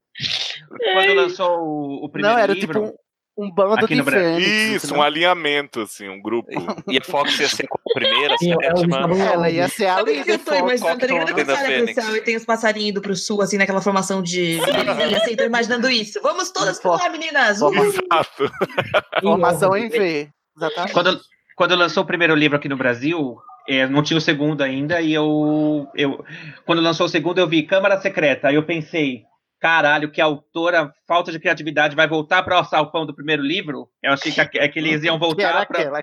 quando 0.93 1.15
lançou 1.15 1.59
o, 1.61 2.05
o 2.05 2.09
primeiro 2.09 2.37
Não, 2.37 2.43
era 2.43 2.53
livro. 2.55 2.73
tipo 2.73 2.87
um, 2.87 2.95
um 3.37 3.51
bando 3.51 3.85
Aqui 3.85 3.95
de. 3.95 4.03
Fênix. 4.03 4.85
Isso, 4.85 4.95
um 4.95 5.03
alinhamento, 5.03 5.81
assim, 5.81 6.09
um 6.09 6.21
grupo. 6.21 6.51
E 6.89 6.99
a 6.99 7.05
Fox 7.05 7.39
ia 7.39 7.49
ser 7.49 7.67
a 7.67 7.93
primeira, 7.93 8.35
a 8.35 8.39
Sim, 8.39 8.53
elas 8.53 8.81
sétima. 8.81 9.25
Ela 9.25 9.51
ia 9.51 9.69
ser 9.69 9.87
a 9.87 10.01
líder 10.03 10.35
eu 10.35 10.39
tô 10.39 10.55
imaginando? 10.55 11.01
Tá 11.01 11.07
ligado 11.07 11.45
da 11.45 12.17
e 12.17 12.21
tem 12.21 12.37
os 12.37 12.45
passarinhos 12.45 12.91
indo 12.91 13.01
pro 13.01 13.17
sul, 13.17 13.43
assim, 13.43 13.57
naquela 13.57 13.81
formação 13.81 14.23
de 14.23 14.61
assim, 14.61 15.37
tô 15.37 15.45
imaginando 15.45 15.91
isso. 15.91 16.21
Vamos 16.23 16.51
todas 16.51 16.79
pra 16.79 16.93
lá, 16.93 17.09
meninas! 17.09 17.61
Exato. 17.61 18.51
Formação 19.21 19.77
em 19.77 19.89
V. 19.89 20.29
Exatamente. 20.57 20.93
Quando, 20.93 21.21
quando 21.57 21.75
lançou 21.75 22.05
o 22.05 22.07
primeiro 22.07 22.35
livro 22.35 22.57
aqui 22.57 22.69
no 22.69 22.77
Brasil, 22.77 23.37
é, 23.69 23.87
não 23.87 24.03
tinha 24.03 24.19
o 24.19 24.21
segundo 24.21 24.63
ainda, 24.63 25.01
e 25.01 25.13
eu, 25.13 25.89
eu. 25.97 26.25
Quando 26.65 26.83
lançou 26.83 27.07
o 27.07 27.09
segundo, 27.09 27.39
eu 27.39 27.49
vi 27.49 27.65
Câmara 27.65 28.01
Secreta. 28.01 28.49
Aí 28.49 28.55
eu 28.55 28.63
pensei, 28.63 29.25
caralho, 29.61 30.11
que 30.11 30.21
a 30.21 30.25
autora, 30.27 30.93
falta 31.07 31.33
de 31.33 31.39
criatividade, 31.41 31.97
vai 31.97 32.07
voltar 32.07 32.43
para 32.43 32.61
o 32.61 32.65
salpão 32.65 33.07
do 33.07 33.15
primeiro 33.15 33.43
livro? 33.43 33.89
Eu 34.03 34.13
achei 34.13 34.31
que, 34.33 34.41
aque- 34.41 34.69
que 34.69 34.79
eles 34.79 35.03
iam 35.03 35.19
voltar 35.19 35.67
para 35.67 35.79
aquela. 35.81 36.01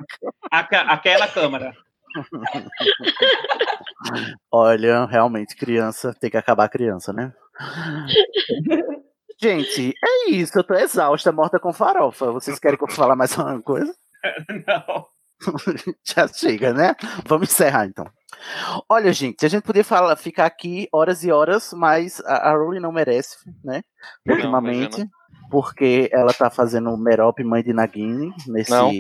aquela, 0.52 0.92
aquela 0.92 1.28
Câmara. 1.28 1.74
Olha, 4.52 5.06
realmente, 5.06 5.56
criança 5.56 6.14
tem 6.20 6.30
que 6.30 6.38
acabar 6.38 6.66
a 6.66 6.70
criança, 6.70 7.14
né? 7.14 7.34
Gente, 9.42 9.94
é 10.04 10.30
isso. 10.32 10.58
Eu 10.58 10.64
tô 10.64 10.74
exausta, 10.76 11.32
morta 11.32 11.60
com 11.60 11.74
farofa. 11.74 12.32
Vocês 12.32 12.60
querem 12.60 12.78
que 12.78 12.84
eu 12.84 12.88
fale 12.90 13.16
mais 13.16 13.38
alguma 13.38 13.62
coisa? 13.62 13.94
Não. 14.68 15.06
Já 16.06 16.28
chega, 16.28 16.74
né? 16.74 16.96
Vamos 17.26 17.50
encerrar 17.50 17.86
então. 17.86 18.06
Olha, 18.90 19.12
gente, 19.14 19.46
a 19.46 19.50
gente 19.50 19.64
poderia 19.64 19.84
falar, 19.84 20.16
ficar 20.16 20.46
aqui 20.46 20.88
horas 20.92 21.24
e 21.24 21.32
horas, 21.32 21.72
mas 21.74 22.20
a, 22.26 22.50
a 22.50 22.56
Rowling 22.56 22.80
não 22.80 22.92
merece, 22.92 23.38
né? 23.64 23.84
Não, 24.26 24.36
Ultimamente. 24.36 24.86
imagina. 24.96 25.10
porque 25.50 26.10
ela 26.14 26.34
tá 26.34 26.50
fazendo 26.50 26.96
Merop, 26.98 27.44
mãe 27.44 27.62
de 27.64 27.74
Nagini, 27.74 28.34
nesse, 28.48 28.72
Não. 28.72 28.92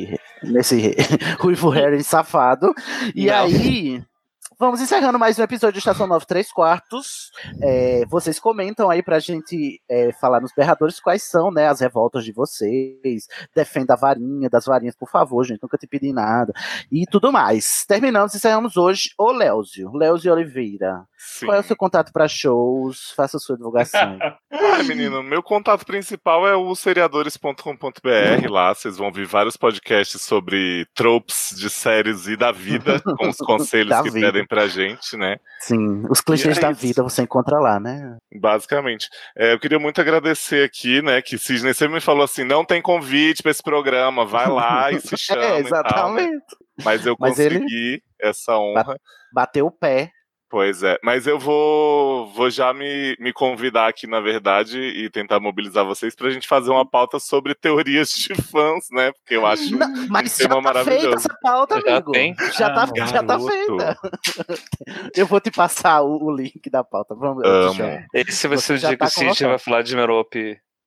nesse 0.43 0.95
Ruivo 1.39 1.69
Harry 1.69 2.03
safado. 2.03 2.73
E 3.15 3.27
Não. 3.27 3.35
aí, 3.35 4.03
vamos 4.61 4.79
encerrando 4.79 5.17
mais 5.17 5.39
um 5.39 5.41
episódio 5.41 5.73
de 5.73 5.79
Estação 5.79 6.05
9 6.05 6.23
3 6.23 6.51
quartos. 6.51 7.31
É, 7.63 8.05
vocês 8.05 8.39
comentam 8.39 8.91
aí 8.91 9.01
pra 9.01 9.17
gente 9.17 9.81
é, 9.89 10.13
falar 10.13 10.39
nos 10.39 10.53
berradores 10.55 10.99
quais 10.99 11.23
são 11.23 11.49
né, 11.49 11.67
as 11.67 11.79
revoltas 11.79 12.23
de 12.23 12.31
vocês. 12.31 13.25
Defenda 13.55 13.95
a 13.95 13.97
varinha, 13.97 14.51
das 14.51 14.65
varinhas, 14.65 14.95
por 14.95 15.09
favor, 15.09 15.43
gente. 15.43 15.63
Nunca 15.63 15.79
te 15.79 15.87
pedi 15.87 16.13
nada. 16.13 16.53
E 16.91 17.07
tudo 17.07 17.31
mais. 17.31 17.85
Terminamos, 17.87 18.35
encerramos 18.35 18.77
hoje 18.77 19.09
o 19.17 19.31
Léozio. 19.31 19.91
Léozio 19.95 20.31
Oliveira. 20.31 21.05
Sim. 21.17 21.47
Qual 21.47 21.57
é 21.57 21.59
o 21.59 21.63
seu 21.63 21.75
contato 21.75 22.11
para 22.11 22.27
shows? 22.27 23.13
Faça 23.15 23.37
a 23.37 23.39
sua 23.39 23.57
divulgação. 23.57 24.19
Ah, 24.53 24.83
menino, 24.83 25.23
meu 25.23 25.41
contato 25.41 25.85
principal 25.85 26.47
é 26.47 26.55
o 26.55 26.73
seriadores.com.br. 26.75 28.49
Lá 28.49 28.73
vocês 28.73 28.97
vão 28.97 29.07
ouvir 29.07 29.25
vários 29.25 29.57
podcasts 29.57 30.21
sobre 30.21 30.85
tropes 30.93 31.53
de 31.57 31.69
séries 31.69 32.27
e 32.27 32.35
da 32.35 32.51
vida, 32.51 33.01
com 33.17 33.29
os 33.29 33.37
conselhos 33.45 33.99
que 34.01 34.09
vida. 34.09 34.27
pedem 34.27 34.45
pra 34.51 34.67
gente, 34.67 35.15
né? 35.15 35.37
Sim, 35.61 36.03
os 36.09 36.19
clichês 36.19 36.57
é 36.57 36.59
da 36.61 36.71
isso. 36.71 36.81
vida 36.81 37.01
você 37.01 37.21
encontra 37.21 37.57
lá, 37.57 37.79
né? 37.79 38.17
Basicamente. 38.35 39.07
É, 39.33 39.53
eu 39.53 39.59
queria 39.59 39.79
muito 39.79 40.01
agradecer 40.01 40.65
aqui, 40.65 41.01
né? 41.01 41.21
Que 41.21 41.37
Sidney 41.37 41.73
sempre 41.73 41.93
me 41.95 42.01
falou 42.01 42.25
assim: 42.25 42.43
não 42.43 42.65
tem 42.65 42.81
convite 42.81 43.41
pra 43.41 43.49
esse 43.49 43.63
programa, 43.63 44.25
vai 44.25 44.49
lá 44.49 44.91
e 44.91 44.99
se 44.99 45.15
chama. 45.15 45.41
É, 45.41 45.61
e 45.61 45.63
tal, 45.63 46.13
né? 46.13 46.23
exatamente. 46.23 46.45
Mas 46.83 47.05
eu 47.05 47.15
Mas 47.17 47.29
consegui 47.31 48.03
essa 48.19 48.57
honra. 48.57 48.97
Bateu 49.33 49.67
o 49.67 49.71
pé. 49.71 50.11
Pois 50.51 50.83
é, 50.83 50.99
mas 51.01 51.25
eu 51.27 51.39
vou, 51.39 52.27
vou 52.33 52.49
já 52.49 52.73
me, 52.73 53.15
me 53.19 53.31
convidar 53.31 53.87
aqui, 53.87 54.05
na 54.05 54.19
verdade, 54.19 54.77
e 54.79 55.09
tentar 55.09 55.39
mobilizar 55.39 55.85
vocês 55.85 56.13
pra 56.13 56.29
gente 56.29 56.45
fazer 56.45 56.69
uma 56.71 56.85
pauta 56.85 57.19
sobre 57.19 57.55
teorias 57.55 58.09
de 58.09 58.35
fãs, 58.51 58.85
né? 58.91 59.13
Porque 59.13 59.35
eu 59.37 59.45
acho 59.45 59.73
Não, 59.77 59.87
um 59.87 60.07
mas 60.09 60.35
tema 60.35 60.55
já 60.55 60.61
tá 60.61 60.83
feita 60.83 60.83
maravilhoso. 60.83 61.15
essa 61.15 61.37
pauta, 61.41 61.79
Já 61.79 61.91
amigo. 61.93 62.11
tem? 62.11 62.35
Já, 62.53 62.69
tá, 62.69 62.83
Ah, 63.01 63.05
já 63.05 63.23
tá 63.23 63.39
feita. 63.39 63.97
Eu 65.15 65.25
vou 65.25 65.39
te 65.39 65.49
passar 65.51 66.01
o, 66.01 66.21
o 66.21 66.35
link 66.35 66.69
da 66.69 66.83
pauta. 66.83 67.15
Vamos, 67.15 67.43
Amo. 67.45 67.73
deixa- 67.73 68.05
Esse 68.13 68.47
vai 68.49 68.57
Você 68.57 68.65
ser 68.65 68.73
o 68.73 68.77
já 68.77 68.87
dia 68.89 68.97
que 68.97 68.99
tá 68.99 69.05
o 69.05 69.09
Cid 69.09 69.45
vai 69.45 69.57
falar 69.57 69.81
de 69.83 69.95
Merop. 69.95 70.35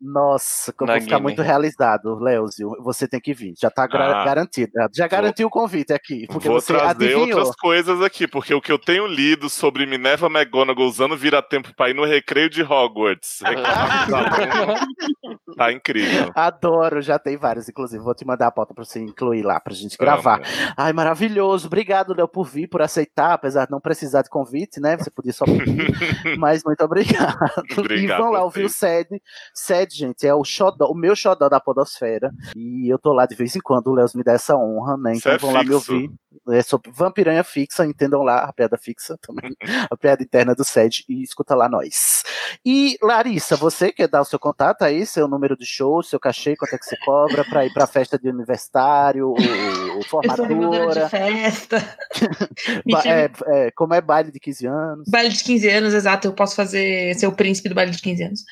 Nossa, 0.06 0.70
que 0.72 0.82
eu 0.82 0.86
vou 0.86 1.01
ficar 1.01 1.18
muito 1.18 1.40
realizado, 1.40 2.14
Léozio. 2.18 2.72
Você 2.82 3.09
tem 3.09 3.18
que 3.20 3.32
vir. 3.32 3.55
Já 3.59 3.70
tá 3.70 3.85
Ah. 3.85 4.24
garantido. 4.24 4.70
Já 4.94 5.09
garantiu 5.09 5.47
o 5.47 5.51
convite 5.51 5.94
aqui. 5.94 6.26
Porque 6.26 6.47
Vou 6.47 6.60
você 6.60 6.74
trazer 6.74 6.90
adivinhou. 7.14 7.39
outras 7.39 7.56
coisas 7.56 8.02
aqui, 8.02 8.28
porque 8.28 8.52
o 8.52 8.60
que 8.60 8.70
eu 8.70 8.78
tenho 8.78 9.06
lido 9.06 9.48
sobre 9.48 9.86
Minerva 9.86 10.26
McGonagall 10.26 10.86
usando 10.86 11.16
vira-tempo 11.16 11.74
pra 11.74 11.89
ir 11.89 11.94
no 11.94 12.05
recreio 12.05 12.51
de 12.51 12.62
Hogwarts. 12.62 13.39
tá 15.56 15.72
incrível. 15.72 16.31
Adoro, 16.35 17.01
já 17.01 17.18
tem 17.18 17.36
vários, 17.36 17.68
inclusive. 17.68 18.02
Vou 18.02 18.14
te 18.14 18.26
mandar 18.26 18.48
a 18.48 18.51
pauta 18.51 18.74
pra 18.74 18.85
você 18.85 19.01
incluir 19.01 19.43
lá, 19.43 19.59
pra 19.60 19.72
gente 19.72 19.97
gravar. 19.97 20.36
Amo. 20.36 20.44
Ai, 20.76 20.93
maravilhoso. 20.93 21.66
Obrigado, 21.66 22.14
Léo, 22.14 22.28
por 22.28 22.44
vir, 22.44 22.66
por 22.68 22.82
aceitar, 22.82 23.32
apesar 23.32 23.66
de 23.66 23.70
não 23.70 23.81
precisar 23.81 24.22
de 24.22 24.28
convite, 24.28 24.81
né? 24.81 24.97
Você 24.97 25.10
podia 25.10 25.32
só 25.32 25.44
pedir. 25.44 25.55
mas 26.39 26.62
muito 26.64 26.82
obrigado. 26.85 27.39
e 27.70 27.81
Obrigado 27.81 28.22
vão 28.22 28.32
lá 28.32 28.43
ouvir 28.43 28.64
o 28.64 28.68
vocês. 28.68 29.06
SED. 29.55 29.93
Gente, 29.94 30.26
é 30.26 30.34
o, 30.34 30.42
xodó, 30.42 30.86
o 30.90 30.94
meu 30.94 31.14
xodó 31.14 31.48
da 31.48 31.60
Podosfera. 31.60 32.32
E 32.56 32.92
eu 32.92 32.98
tô 32.98 33.12
lá 33.12 33.26
de 33.26 33.36
vez 33.36 33.54
em 33.54 33.60
quando, 33.60 33.86
o 33.88 33.94
Léo 33.94 34.06
me 34.16 34.24
dá 34.24 34.32
essa 34.32 34.56
honra, 34.56 34.96
né? 34.96 35.14
Então 35.14 35.30
é 35.30 35.38
vão 35.38 35.52
lá 35.52 35.62
me 35.62 35.72
ouvir. 35.72 36.10
É 36.48 36.62
sobre 36.62 36.90
Vampiranha 36.90 37.44
Fixa, 37.44 37.86
entendam 37.86 38.22
lá 38.22 38.44
a 38.44 38.52
piada 38.52 38.76
fixa 38.76 39.16
também. 39.22 39.54
a 39.90 39.96
piada 39.96 40.22
interna 40.22 40.54
do 40.54 40.64
SED 40.64 41.04
e 41.08 41.22
escuta 41.22 41.54
lá 41.54 41.68
nós. 41.68 42.24
E 42.64 42.98
Larissa, 43.00 43.56
você 43.56 43.92
quer 43.92 44.08
dar 44.08 44.20
o 44.20 44.24
seu 44.24 44.38
contato 44.38 44.82
aí, 44.82 45.06
seu 45.06 45.28
número 45.28 45.56
de 45.56 45.64
show, 45.64 46.02
seu 46.02 46.18
cachê, 46.18 46.56
quanto 46.56 46.74
é 46.74 46.78
que 46.78 46.84
você 46.84 46.96
cobra 47.04 47.44
pra 47.44 47.64
ir 47.64 47.72
pra 47.72 47.86
festa 47.86 48.18
de 48.18 48.28
universitário, 48.28 49.28
ou, 49.28 49.36
formatura? 50.10 51.04
de 51.04 51.08
festa. 51.08 51.96
É, 53.04 53.30
é, 53.46 53.70
como 53.72 53.92
é 53.94 54.00
baile 54.00 54.30
de 54.30 54.40
15 54.40 54.66
anos? 54.66 55.08
Baile 55.08 55.28
de 55.30 55.42
15 55.44 55.68
anos, 55.68 55.94
exato. 55.94 56.28
Eu 56.28 56.32
posso 56.32 56.54
fazer 56.56 57.14
ser 57.14 57.26
o 57.26 57.32
príncipe 57.32 57.68
do 57.68 57.74
baile 57.74 57.90
de 57.90 58.00
15 58.00 58.22
anos. 58.22 58.44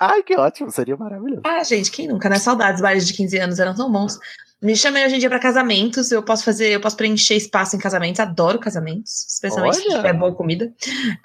Ai, 0.00 0.22
que 0.22 0.36
ótimo, 0.36 0.55
seria 0.70 0.96
maravilhoso. 0.96 1.42
Ah, 1.44 1.62
gente, 1.64 1.90
quem 1.90 2.08
nunca, 2.08 2.28
né? 2.28 2.38
Saudades, 2.38 2.80
bailes 2.80 3.06
de 3.06 3.12
15 3.12 3.38
anos 3.38 3.58
eram 3.58 3.74
tão 3.74 3.90
bons. 3.90 4.18
Me 4.62 4.74
chamem 4.74 5.04
hoje 5.04 5.16
em 5.16 5.18
dia 5.18 5.28
pra 5.28 5.38
casamentos, 5.38 6.10
eu 6.10 6.22
posso 6.22 6.42
fazer, 6.42 6.70
eu 6.70 6.80
posso 6.80 6.96
preencher 6.96 7.34
espaço 7.34 7.76
em 7.76 7.78
casamentos, 7.78 8.20
adoro 8.20 8.58
casamentos, 8.58 9.26
especialmente 9.28 9.76
se 9.76 9.88
Olha. 9.88 9.96
tiver 9.96 10.14
boa 10.14 10.34
comida. 10.34 10.72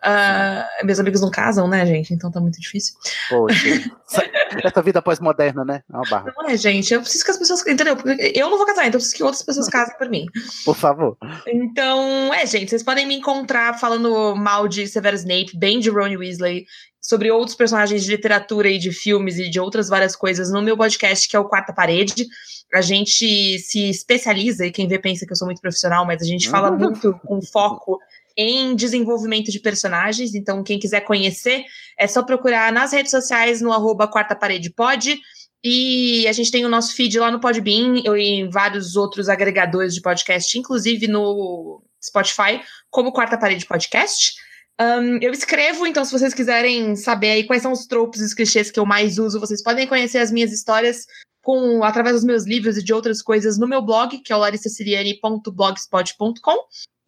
Ah, 0.03 0.67
meus 0.83 0.99
amigos 0.99 1.21
não 1.21 1.31
casam, 1.31 1.65
né, 1.65 1.85
gente? 1.85 2.13
Então 2.13 2.29
tá 2.29 2.41
muito 2.41 2.59
difícil. 2.59 2.93
Poxa, 3.29 3.55
essa 4.61 4.81
vida 4.81 5.01
pós-moderna, 5.01 5.63
né? 5.63 5.81
É 5.89 5.95
uma 5.95 6.09
barra. 6.09 6.33
Não 6.37 6.49
é, 6.49 6.57
gente, 6.57 6.93
eu 6.93 6.99
preciso 6.99 7.23
que 7.23 7.31
as 7.31 7.37
pessoas, 7.37 7.65
entendeu? 7.65 7.95
Porque 7.95 8.33
eu 8.35 8.49
não 8.49 8.57
vou 8.57 8.67
casar, 8.67 8.81
então 8.81 8.97
eu 8.97 8.99
preciso 8.99 9.15
que 9.15 9.23
outras 9.23 9.43
pessoas 9.43 9.69
casem 9.69 9.97
por 9.97 10.09
mim. 10.09 10.25
Por 10.65 10.75
favor. 10.75 11.17
Então, 11.47 12.33
é, 12.33 12.45
gente, 12.45 12.69
vocês 12.69 12.83
podem 12.83 13.07
me 13.07 13.15
encontrar 13.15 13.79
falando 13.79 14.35
mal 14.35 14.67
de 14.67 14.85
Severus 14.87 15.21
Snape, 15.21 15.57
bem 15.57 15.79
de 15.79 15.89
Ron 15.89 16.17
Weasley, 16.17 16.65
sobre 17.01 17.31
outros 17.31 17.55
personagens 17.55 18.03
de 18.03 18.11
literatura 18.11 18.69
e 18.69 18.77
de 18.77 18.91
filmes 18.91 19.39
e 19.39 19.49
de 19.49 19.59
outras 19.59 19.89
várias 19.89 20.15
coisas 20.15 20.51
no 20.51 20.61
meu 20.61 20.77
podcast, 20.77 21.27
que 21.27 21.35
é 21.35 21.39
o 21.39 21.45
Quarta 21.49 21.73
Parede. 21.73 22.27
A 22.73 22.79
gente 22.81 23.57
se 23.59 23.89
especializa, 23.89 24.65
e 24.65 24.71
quem 24.71 24.87
vê 24.87 24.99
pensa 24.99 25.25
que 25.25 25.31
eu 25.31 25.35
sou 25.35 25.47
muito 25.47 25.59
profissional, 25.59 26.05
mas 26.05 26.21
a 26.21 26.25
gente 26.25 26.47
fala 26.49 26.71
Uhum. 26.71 26.77
muito 26.77 27.13
com 27.25 27.41
foco 27.41 27.99
em 28.37 28.75
desenvolvimento 28.75 29.51
de 29.51 29.59
personaens. 29.59 30.33
Então, 30.33 30.63
quem 30.63 30.79
quiser 30.79 31.01
conhecer, 31.01 31.65
é 31.99 32.07
só 32.07 32.23
procurar 32.23 32.71
nas 32.71 32.93
redes 32.93 33.11
sociais 33.11 33.59
no 33.61 33.73
arroba 33.73 34.07
Quarta 34.07 34.35
Parede 34.35 34.69
Pod. 34.69 35.19
E 35.63 36.25
a 36.27 36.31
gente 36.31 36.49
tem 36.49 36.65
o 36.65 36.69
nosso 36.69 36.95
feed 36.95 37.19
lá 37.19 37.29
no 37.29 37.39
Podbean 37.39 37.97
e 37.97 38.09
em 38.39 38.49
vários 38.49 38.95
outros 38.95 39.27
agregadores 39.29 39.93
de 39.93 40.01
podcast, 40.01 40.57
inclusive 40.57 41.07
no 41.07 41.83
Spotify, 42.03 42.61
como 42.89 43.11
Quarta 43.11 43.37
Parede 43.37 43.65
Podcast. 43.65 44.33
Ahn, 44.81 45.19
eu 45.21 45.31
escrevo, 45.31 45.85
então, 45.85 46.03
se 46.03 46.11
vocês 46.11 46.33
quiserem 46.33 46.95
saber 46.95 47.29
aí 47.29 47.43
quais 47.43 47.61
são 47.61 47.71
os 47.71 47.85
tropos 47.85 48.19
e 48.19 48.23
os 48.23 48.33
clichês 48.33 48.71
que 48.71 48.79
eu 48.79 48.85
mais 48.85 49.19
uso, 49.19 49.39
vocês 49.39 49.61
podem 49.61 49.85
conhecer 49.85 50.17
as 50.17 50.31
minhas 50.31 50.51
histórias 50.51 51.05
com 51.41 51.83
através 51.83 52.15
dos 52.17 52.23
meus 52.25 52.45
livros 52.45 52.77
e 52.77 52.83
de 52.83 52.93
outras 52.93 53.19
coisas 53.21 53.57
no 53.57 53.67
meu 53.67 53.81
blog, 53.81 54.17
que 54.19 54.31
é 54.31 54.35
o 54.35 54.39
larissaciriani.blogspot.com. 54.39 56.55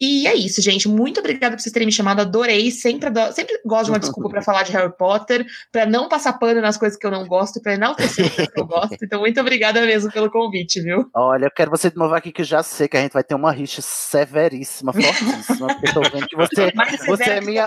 E 0.02 0.28
é 0.28 0.34
isso, 0.36 0.62
gente. 0.62 0.90
Muito 0.90 1.20
obrigada 1.22 1.56
por 1.56 1.62
vocês 1.62 1.72
terem 1.72 1.86
me 1.86 1.92
chamado. 1.92 2.20
Adorei. 2.20 2.70
Sempre, 2.72 3.08
adoro- 3.08 3.32
sempre 3.32 3.58
gosto 3.66 3.86
de 3.86 3.92
uma 3.92 4.00
desculpa 4.00 4.28
pra 4.28 4.42
falar 4.42 4.64
de 4.64 4.74
Harry 4.74 4.92
Potter, 4.98 5.46
pra 5.72 5.86
não 5.86 6.10
passar 6.10 6.34
pano 6.34 6.60
nas 6.60 6.76
coisas 6.76 7.00
que 7.00 7.08
eu 7.08 7.12
não 7.12 7.26
gosto, 7.26 7.62
pra 7.62 7.76
enaltecer 7.76 8.26
as 8.26 8.36
coisas 8.36 8.54
que 8.54 8.60
eu 8.60 8.66
gosto. 8.66 8.98
Então, 9.02 9.22
muito 9.22 9.40
obrigada 9.40 9.80
mesmo 9.86 10.12
pelo 10.12 10.30
convite, 10.30 10.82
viu? 10.82 11.06
Olha, 11.16 11.46
eu 11.46 11.52
quero 11.52 11.72
você 11.72 11.90
de 11.90 11.96
novo 11.96 12.14
aqui, 12.16 12.34
que 12.34 12.42
eu 12.42 12.46
já 12.46 12.62
sei 12.62 12.90
que 12.90 12.98
a 12.98 13.02
gente 13.02 13.14
vai 13.14 13.24
ter 13.24 13.36
uma 13.36 13.52
rixa 13.54 13.82
severíssima, 13.82 14.92
fortíssima, 14.92 15.68
porque 15.68 15.88
eu 15.90 15.94
tô 15.94 16.02
vendo 16.02 16.28
que 16.28 16.36
você, 16.36 16.74
você 17.08 17.24
é 17.30 17.40
minha 17.42 17.66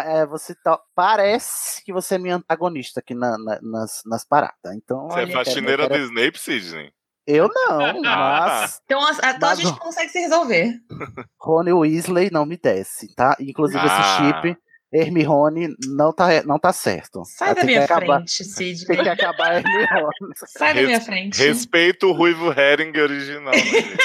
É, 0.00 0.26
você 0.26 0.54
tá- 0.54 0.78
parece 0.94 1.82
que 1.84 1.92
você 1.92 2.16
é 2.16 2.18
minha 2.18 2.36
antagonista 2.36 3.00
aqui 3.00 3.14
na- 3.14 3.38
na- 3.38 3.58
nas, 3.62 4.02
nas 4.04 4.24
paradas. 4.24 4.74
Então, 4.74 5.08
Você 5.08 5.20
é 5.20 5.26
quero- 5.26 5.32
faxineira 5.38 5.82
eu 5.84 5.88
do 5.88 5.92
quero- 5.94 6.04
Snape, 6.04 6.38
Sidney? 6.38 6.92
Eu 7.26 7.48
não, 7.48 7.78
mas 8.02 8.80
Então, 8.84 9.04
a, 9.06 9.10
então 9.12 9.48
a 9.48 9.50
Mas 9.50 9.58
gente 9.60 9.72
o- 9.72 9.76
consegue 9.78 10.10
se 10.10 10.18
resolver. 10.20 10.72
Rony 11.40 11.72
Weasley 11.72 12.30
não 12.30 12.44
me 12.46 12.56
desce, 12.56 13.14
tá? 13.14 13.36
Inclusive 13.40 13.84
esse 13.84 13.94
Ah. 13.94 14.18
chip, 14.42 14.56
Hermione, 14.90 15.74
não 15.86 16.10
tá, 16.14 16.42
não 16.44 16.58
tá 16.58 16.72
certo. 16.72 17.22
Sai 17.26 17.54
da 17.54 17.62
minha 17.64 17.84
acabar- 17.84 18.16
frente, 18.18 18.44
Cid. 18.44 18.86
Tem 18.86 19.02
que 19.02 19.08
acabar 19.08 19.50
a 19.52 19.54
Hermione. 19.56 20.12
Sai 20.46 20.74
da 20.74 20.80
minha 20.82 20.96
Res- 20.96 21.04
frente. 21.06 21.42
Respeita 21.42 22.06
o 22.06 22.12
Ruivo 22.12 22.50
Herring 22.50 22.98
original, 22.98 23.52
né, 23.52 23.58
gente? 23.58 23.96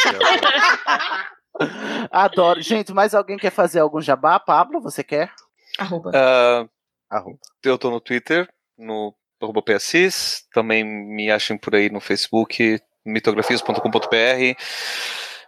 Adoro. 2.11 2.61
Gente, 2.61 2.93
mais 2.93 3.14
alguém 3.14 3.38
quer 3.38 3.51
fazer 3.51 3.80
algum 3.80 4.01
jabá? 4.01 4.39
Pablo, 4.39 4.81
você 4.81 5.03
quer? 5.03 5.31
Arroba. 5.77 6.11
Ah, 6.13 6.67
Arroba. 7.09 7.37
eu 7.63 7.77
tô 7.77 7.89
no 7.89 7.99
Twitter, 7.99 8.47
no 8.77 9.13
arroba 9.41 9.61
PSIS, 9.61 10.45
também 10.53 10.83
me 10.83 11.29
achem 11.29 11.57
por 11.57 11.75
aí 11.75 11.89
no 11.89 11.99
Facebook, 11.99 12.79
mitografias.com.br. 13.05 14.57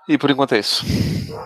E 0.07 0.17
por 0.17 0.29
enquanto 0.29 0.53
é 0.53 0.59
isso. 0.59 0.85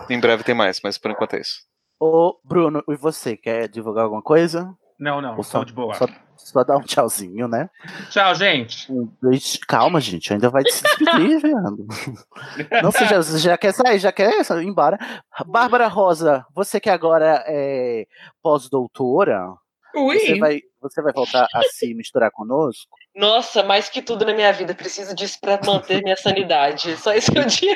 Em 0.08 0.20
breve 0.20 0.44
tem 0.44 0.54
mais, 0.54 0.80
mas 0.82 0.98
por 0.98 1.10
enquanto 1.10 1.34
é 1.34 1.40
isso. 1.40 1.60
Ô, 1.98 2.38
Bruno, 2.44 2.82
e 2.88 2.96
você, 2.96 3.36
quer 3.36 3.68
divulgar 3.68 4.04
alguma 4.04 4.22
coisa? 4.22 4.74
Não, 5.00 5.22
não, 5.22 5.42
só 5.42 5.64
de 5.64 5.72
boa. 5.72 5.94
Só, 5.94 6.06
só 6.36 6.62
dar 6.62 6.76
um 6.76 6.82
tchauzinho, 6.82 7.48
né? 7.48 7.70
Tchau, 8.10 8.34
gente. 8.34 8.92
Um 8.92 9.10
beijo. 9.22 9.58
Calma, 9.66 9.98
gente, 9.98 10.30
ainda 10.30 10.50
vai 10.50 10.62
se 10.64 10.82
despedir, 10.82 11.40
Fernando. 11.40 11.86
Não, 12.82 12.92
você 12.92 13.06
já, 13.06 13.16
você 13.16 13.38
já 13.38 13.56
quer 13.56 13.72
sair, 13.72 13.98
já 13.98 14.12
quer 14.12 14.30
ir 14.30 14.62
embora. 14.62 14.98
Bárbara 15.46 15.88
Rosa, 15.88 16.44
você 16.54 16.78
que 16.78 16.90
agora 16.90 17.42
é 17.46 18.06
pós-doutora, 18.42 19.46
Ui. 19.96 20.18
você 20.18 20.38
vai, 20.38 20.60
você 20.82 21.00
vai 21.00 21.14
voltar 21.14 21.48
a 21.54 21.62
se 21.62 21.94
misturar 21.94 22.30
conosco? 22.30 22.94
Nossa, 23.16 23.62
mais 23.62 23.88
que 23.88 24.02
tudo 24.02 24.26
na 24.26 24.34
minha 24.34 24.52
vida, 24.52 24.74
preciso 24.74 25.14
disso 25.14 25.38
pra 25.40 25.58
manter 25.64 26.02
minha 26.02 26.16
sanidade. 26.16 26.94
Só 26.98 27.14
isso 27.14 27.32
que 27.32 27.38
eu 27.38 27.46
digo. 27.46 27.74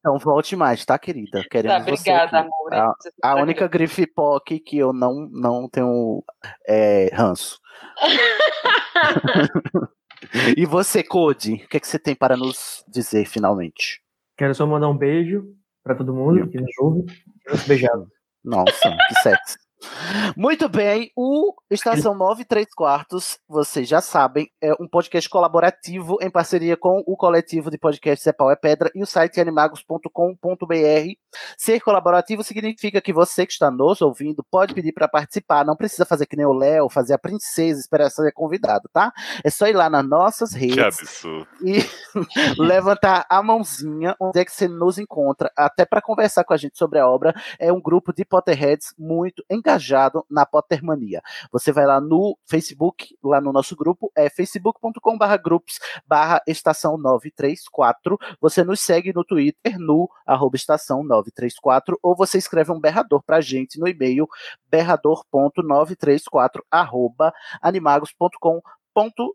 Então 0.00 0.18
volte 0.18 0.56
mais, 0.56 0.84
tá, 0.84 0.98
querida? 0.98 1.42
Queremos 1.50 1.78
Tá, 1.78 1.84
você 1.84 1.90
obrigada, 2.10 2.38
aqui. 2.38 2.48
amor. 2.48 2.74
A, 2.74 2.94
Você 2.98 3.08
a 3.22 3.34
tá 3.34 3.42
única 3.42 3.68
grife 3.68 4.06
POC 4.06 4.60
que 4.60 4.78
eu 4.78 4.92
não, 4.92 5.28
não 5.30 5.68
tenho 5.68 6.22
é, 6.66 7.10
ranço. 7.12 7.58
e 10.56 10.64
você, 10.66 11.02
Code, 11.02 11.54
o 11.54 11.68
que, 11.68 11.76
é 11.76 11.80
que 11.80 11.86
você 11.88 11.98
tem 11.98 12.14
para 12.14 12.36
nos 12.36 12.84
dizer 12.88 13.26
finalmente? 13.26 14.02
Quero 14.36 14.54
só 14.54 14.66
mandar 14.66 14.88
um 14.88 14.96
beijo 14.96 15.44
pra 15.82 15.94
todo 15.94 16.14
mundo 16.14 16.48
que 16.48 16.60
nos 16.60 16.78
ouve. 16.78 17.04
Beijar. 17.66 17.92
Nossa, 18.44 18.96
que 19.08 19.14
sexy. 19.22 19.56
Muito 20.36 20.68
bem, 20.68 21.12
o 21.14 21.54
Estação 21.70 22.14
9 22.16 22.44
3 22.44 22.66
Quartos, 22.74 23.38
vocês 23.48 23.88
já 23.88 24.00
sabem, 24.00 24.50
é 24.60 24.72
um 24.80 24.88
podcast 24.88 25.28
colaborativo 25.30 26.18
em 26.20 26.30
parceria 26.30 26.76
com 26.76 27.02
o 27.06 27.16
coletivo 27.16 27.70
de 27.70 27.78
podcasts 27.78 28.26
É 28.26 28.32
Pau 28.32 28.50
é 28.50 28.56
Pedra 28.56 28.90
e 28.94 29.02
o 29.02 29.06
site 29.06 29.40
animagos.com.br. 29.40 30.74
Ser 31.56 31.80
colaborativo 31.80 32.42
significa 32.42 33.00
que 33.00 33.12
você 33.12 33.46
que 33.46 33.52
está 33.52 33.70
nos 33.70 34.02
ouvindo 34.02 34.44
pode 34.50 34.74
pedir 34.74 34.92
para 34.92 35.06
participar, 35.06 35.64
não 35.64 35.76
precisa 35.76 36.04
fazer 36.04 36.26
que 36.26 36.36
nem 36.36 36.46
o 36.46 36.52
Léo, 36.52 36.88
fazer 36.88 37.14
a 37.14 37.18
princesa, 37.18 37.80
esperar 37.80 38.10
ser 38.10 38.32
convidado, 38.32 38.88
tá? 38.92 39.12
É 39.44 39.50
só 39.50 39.66
ir 39.68 39.74
lá 39.74 39.88
nas 39.88 40.06
nossas 40.06 40.52
Que 40.54 40.66
redes 40.66 41.00
absurdo. 41.00 41.46
e 41.62 41.78
levantar 42.58 43.26
a 43.30 43.42
mãozinha 43.42 44.16
onde 44.20 44.40
é 44.40 44.44
que 44.44 44.52
você 44.52 44.66
nos 44.66 44.98
encontra, 44.98 45.52
até 45.56 45.84
para 45.84 46.02
conversar 46.02 46.44
com 46.44 46.52
a 46.52 46.56
gente 46.56 46.76
sobre 46.76 46.98
a 46.98 47.08
obra. 47.08 47.34
É 47.58 47.72
um 47.72 47.80
grupo 47.80 48.12
de 48.12 48.24
Potterheads 48.24 48.94
muito 48.98 49.44
engajado 49.48 49.67
na 50.30 50.46
Pottermania. 50.46 51.20
Você 51.52 51.72
vai 51.72 51.84
lá 51.84 52.00
no 52.00 52.38
Facebook, 52.46 53.16
lá 53.22 53.40
no 53.40 53.52
nosso 53.52 53.76
grupo, 53.76 54.10
é 54.16 54.30
facebook.com/barra 54.30 55.36
grupos 55.36 55.78
barra 56.06 56.40
estação 56.46 56.96
934. 56.96 58.18
Você 58.40 58.64
nos 58.64 58.80
segue 58.80 59.12
no 59.12 59.24
Twitter, 59.24 59.78
no 59.78 60.08
arroba 60.26 60.56
estação 60.56 61.02
934, 61.02 61.98
ou 62.02 62.16
você 62.16 62.38
escreve 62.38 62.72
um 62.72 62.80
berrador 62.80 63.22
pra 63.22 63.40
gente 63.40 63.78
no 63.78 63.88
e-mail 63.88 64.26
berrador.934 64.70 66.60
arroba 66.70 67.32
animagos.com 67.60 68.62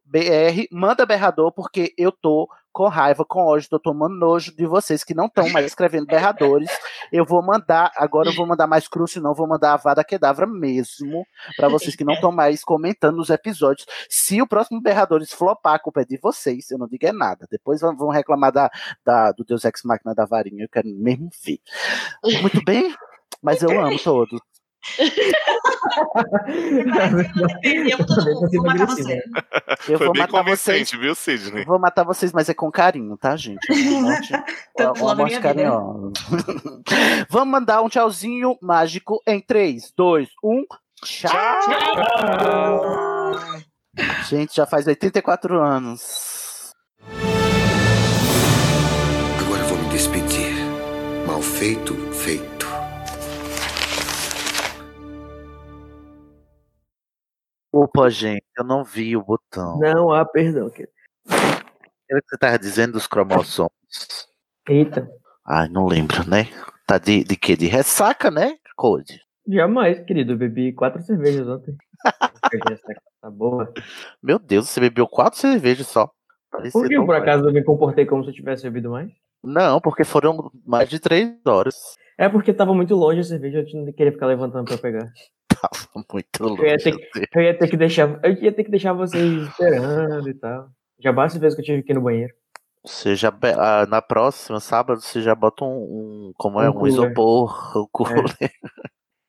br 0.05 0.67
manda 0.71 1.05
berrador 1.05 1.51
porque 1.53 1.93
eu 1.97 2.11
tô 2.11 2.49
com 2.73 2.87
raiva, 2.87 3.23
com 3.23 3.45
ódio, 3.45 3.69
tô 3.69 3.79
tomando 3.79 4.15
nojo 4.15 4.53
de 4.55 4.65
vocês 4.65 5.03
que 5.03 5.13
não 5.13 5.27
estão 5.27 5.47
mais 5.49 5.65
escrevendo 5.67 6.07
berradores. 6.07 6.69
Eu 7.11 7.23
vou 7.23 7.41
mandar, 7.43 7.91
agora 7.95 8.29
eu 8.29 8.35
vou 8.35 8.47
mandar 8.47 8.65
mais 8.67 8.87
crucio, 8.87 9.21
não, 9.21 9.33
vou 9.35 9.47
mandar 9.47 9.73
a 9.73 9.77
Vada 9.77 10.03
Kedavra 10.03 10.47
mesmo, 10.47 11.23
para 11.55 11.69
vocês 11.69 11.95
que 11.95 12.03
não 12.03 12.15
estão 12.15 12.31
mais 12.31 12.63
comentando 12.63 13.17
nos 13.17 13.29
episódios. 13.29 13.85
Se 14.09 14.41
o 14.41 14.47
próximo 14.47 14.81
berradores 14.81 15.31
flopar, 15.31 15.75
a 15.75 15.79
culpa 15.79 16.01
é 16.01 16.05
de 16.05 16.17
vocês, 16.17 16.71
eu 16.71 16.77
não 16.79 16.87
digo 16.87 17.05
é 17.05 17.11
nada. 17.13 17.47
Depois 17.49 17.79
vão 17.81 18.09
reclamar 18.09 18.51
da, 18.51 18.69
da- 19.05 19.31
do 19.31 19.45
Deus 19.45 19.63
Ex 19.63 19.81
Machina 19.85 20.15
da 20.15 20.25
varinha, 20.25 20.63
eu 20.63 20.69
quero 20.69 20.87
mesmo 20.89 21.29
ver. 21.45 21.59
Muito 22.41 22.63
bem, 22.65 22.93
mas 23.41 23.61
eu 23.61 23.69
amo 23.79 23.99
todos. 24.03 24.39
Eu 27.89 28.05
todo 28.05 28.25
mundo, 28.25 28.49
vou 28.51 28.63
matar 28.63 28.85
você. 28.87 29.23
Eu 29.87 29.97
Foi 29.97 30.07
vou 30.07 30.13
bem 30.13 30.21
matar 30.21 30.43
vocês. 30.43 30.91
viu, 30.91 31.15
Sidney? 31.15 31.61
Eu 31.61 31.65
vou 31.65 31.79
matar 31.79 32.03
vocês, 32.03 32.33
mas 32.33 32.49
é 32.49 32.53
com 32.53 32.69
carinho, 32.71 33.17
tá, 33.17 33.35
gente? 33.35 33.65
É 34.77 34.83
carinhosa. 35.39 36.11
Vamos 37.29 37.51
mandar 37.51 37.81
um 37.81 37.89
tchauzinho 37.89 38.57
mágico 38.61 39.21
em 39.25 39.39
3, 39.39 39.93
2, 39.95 40.29
1. 40.43 40.65
Tchau! 41.03 41.31
Gente, 44.29 44.55
já 44.55 44.65
faz 44.65 44.87
84 44.87 45.61
anos. 45.61 46.73
Agora 49.39 49.63
vou 49.63 49.77
me 49.77 49.89
despedir. 49.89 50.53
Mal 51.25 51.41
feito, 51.41 51.95
feito. 52.13 52.52
Opa, 57.73 58.07
gente, 58.07 58.45
eu 58.55 58.63
não 58.63 58.83
vi 58.83 59.17
o 59.17 59.23
botão. 59.23 59.79
Não 59.79 60.11
há 60.11 60.23
perdão. 60.23 60.69
querido. 60.69 60.93
Era 61.27 62.19
o 62.19 62.21
que 62.21 62.29
você 62.29 62.37
tava 62.37 62.59
dizendo 62.59 62.93
dos 62.93 63.07
cromossomos. 63.07 63.71
Eita, 64.69 65.09
Ai, 65.43 65.67
não 65.69 65.87
lembro, 65.87 66.23
né? 66.29 66.47
Tá 66.85 66.99
de, 66.99 67.23
de 67.23 67.35
quê? 67.35 67.55
De 67.57 67.65
ressaca, 67.65 68.29
né, 68.29 68.57
Code? 68.75 69.19
jamais, 69.47 69.99
querido. 70.05 70.33
Eu 70.33 70.37
bebi 70.37 70.71
quatro 70.71 71.01
cervejas 71.01 71.47
ontem. 71.47 71.75
Tá 73.21 73.31
boa. 73.31 73.73
Meu 74.21 74.37
Deus, 74.37 74.67
você 74.67 74.81
bebeu 74.81 75.07
quatro 75.07 75.39
cervejas 75.39 75.87
só. 75.87 76.11
Parecia 76.51 76.73
Por 76.73 76.89
que 76.89 76.95
por 76.97 77.07
mais. 77.07 77.23
acaso 77.23 77.47
eu 77.47 77.53
me 77.53 77.63
comportei 77.63 78.05
como 78.05 78.21
se 78.21 78.29
eu 78.29 78.33
tivesse 78.33 78.63
bebido 78.63 78.91
mais? 78.91 79.09
Não, 79.41 79.79
porque 79.79 80.03
foram 80.03 80.51
mais 80.65 80.89
de 80.89 80.99
três 80.99 81.33
horas. 81.45 81.95
É 82.17 82.27
porque 82.27 82.53
tava 82.53 82.73
muito 82.73 82.93
longe 82.95 83.21
a 83.21 83.23
cerveja, 83.23 83.59
eu 83.59 83.85
não 83.85 83.93
queria 83.93 84.11
ficar 84.11 84.27
levantando 84.27 84.65
pra 84.65 84.77
pegar. 84.77 85.09
Muito 86.11 86.43
longe. 86.43 86.61
Eu 86.61 86.67
ia 86.67 86.77
ter, 86.77 86.91
que- 86.97 87.27
eu 87.35 87.41
ia 87.41 87.57
ter 87.57 87.67
que 87.67 87.77
deixar, 87.77 88.19
eu 88.23 88.31
ia 88.33 88.51
ter 88.51 88.63
que 88.63 88.71
deixar 88.71 88.93
vocês 88.93 89.47
esperando 89.47 90.29
e 90.29 90.33
tal. 90.33 90.69
Já 90.99 91.11
basta 91.11 91.39
vezes 91.39 91.55
que 91.55 91.61
eu 91.61 91.65
tive 91.65 91.83
que 91.83 91.91
ir 91.91 91.95
no 91.95 92.01
banheiro. 92.01 92.33
Você 92.85 93.15
já 93.15 93.33
ah, 93.57 93.85
na 93.85 94.01
próxima 94.01 94.59
sábado 94.59 94.99
você 95.01 95.21
já 95.21 95.33
bota 95.33 95.63
um, 95.63 95.69
um- 95.69 96.33
como 96.35 96.59
é 96.61 96.69
Um 96.69 96.73
cooler. 96.73 96.91
isopor, 96.93 97.71
um 97.77 97.87
cooler. 97.91 98.51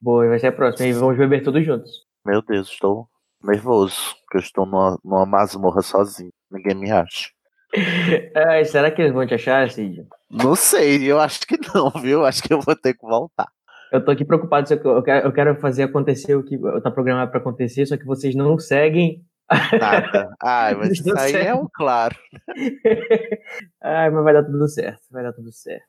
Boa, 0.01 0.29
vai 0.29 0.39
ser 0.39 0.49
a 0.49 0.53
próxima. 0.53 0.89
E 0.89 0.93
vamos 0.93 1.17
beber 1.17 1.43
todos 1.43 1.65
juntos. 1.65 1.91
Meu 2.27 2.43
Deus, 2.43 2.69
estou 2.69 3.09
nervoso, 3.43 4.15
porque 4.23 4.39
eu 4.39 4.41
estou 4.41 4.67
numa, 4.67 4.99
numa 5.05 5.25
masmorra 5.27 5.83
sozinho. 5.83 6.33
Ninguém 6.51 6.75
me 6.75 6.91
acha. 6.91 7.31
Ai, 8.49 8.65
será 8.65 8.91
que 8.91 9.03
eles 9.03 9.13
vão 9.13 9.27
te 9.27 9.35
achar, 9.35 9.69
Cid? 9.71 10.07
Não 10.31 10.55
sei, 10.57 11.05
eu 11.11 11.19
acho 11.21 11.41
que 11.47 11.57
não, 11.75 11.91
viu? 11.91 12.25
Acho 12.25 12.43
que 12.43 12.53
eu 12.53 12.61
vou 12.61 12.75
ter 12.77 12.95
que 12.95 13.07
voltar. 13.07 13.49
Eu 13.95 14.05
tô 14.05 14.11
aqui 14.11 14.25
preocupado, 14.25 14.69
só 14.69 14.77
que 14.77 14.85
eu 14.85 15.01
quero, 15.05 15.29
eu 15.29 15.33
quero 15.33 15.55
fazer 15.61 15.85
acontecer 15.85 16.35
o 16.35 16.43
que 16.43 16.59
tá 16.83 16.91
programado 16.91 17.31
pra 17.31 17.39
acontecer, 17.39 17.87
só 17.87 17.97
que 17.97 18.05
vocês 18.05 18.35
não 18.35 18.59
seguem. 18.59 19.25
Nada. 19.49 20.35
Ai, 20.43 20.75
mas 20.75 20.91
isso 20.95 21.17
aí 21.17 21.33
é 21.33 21.45
seguem. 21.45 21.53
o 21.53 21.69
claro. 21.73 22.17
Ai, 23.81 24.11
mas 24.11 24.25
vai 24.25 24.35
dar 24.35 24.43
tudo 24.43 24.69
certo, 24.69 25.01
vai 25.13 25.23
dar 25.23 25.33
tudo 25.33 25.53
certo. 25.53 25.87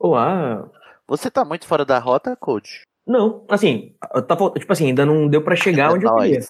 Uau. 0.00 0.72
Você 1.08 1.28
tá 1.28 1.44
muito 1.44 1.66
fora 1.66 1.84
da 1.84 1.98
rota, 1.98 2.36
coach? 2.36 2.82
Não, 3.06 3.44
assim, 3.48 3.94
eu 4.14 4.22
tava, 4.22 4.50
tipo 4.52 4.72
assim, 4.72 4.86
ainda 4.86 5.04
não 5.04 5.26
deu 5.26 5.42
pra 5.42 5.56
chegar 5.56 5.90
É 5.90 5.94
onde 5.94 6.04
eu 6.06 6.14
queria. 6.16 6.40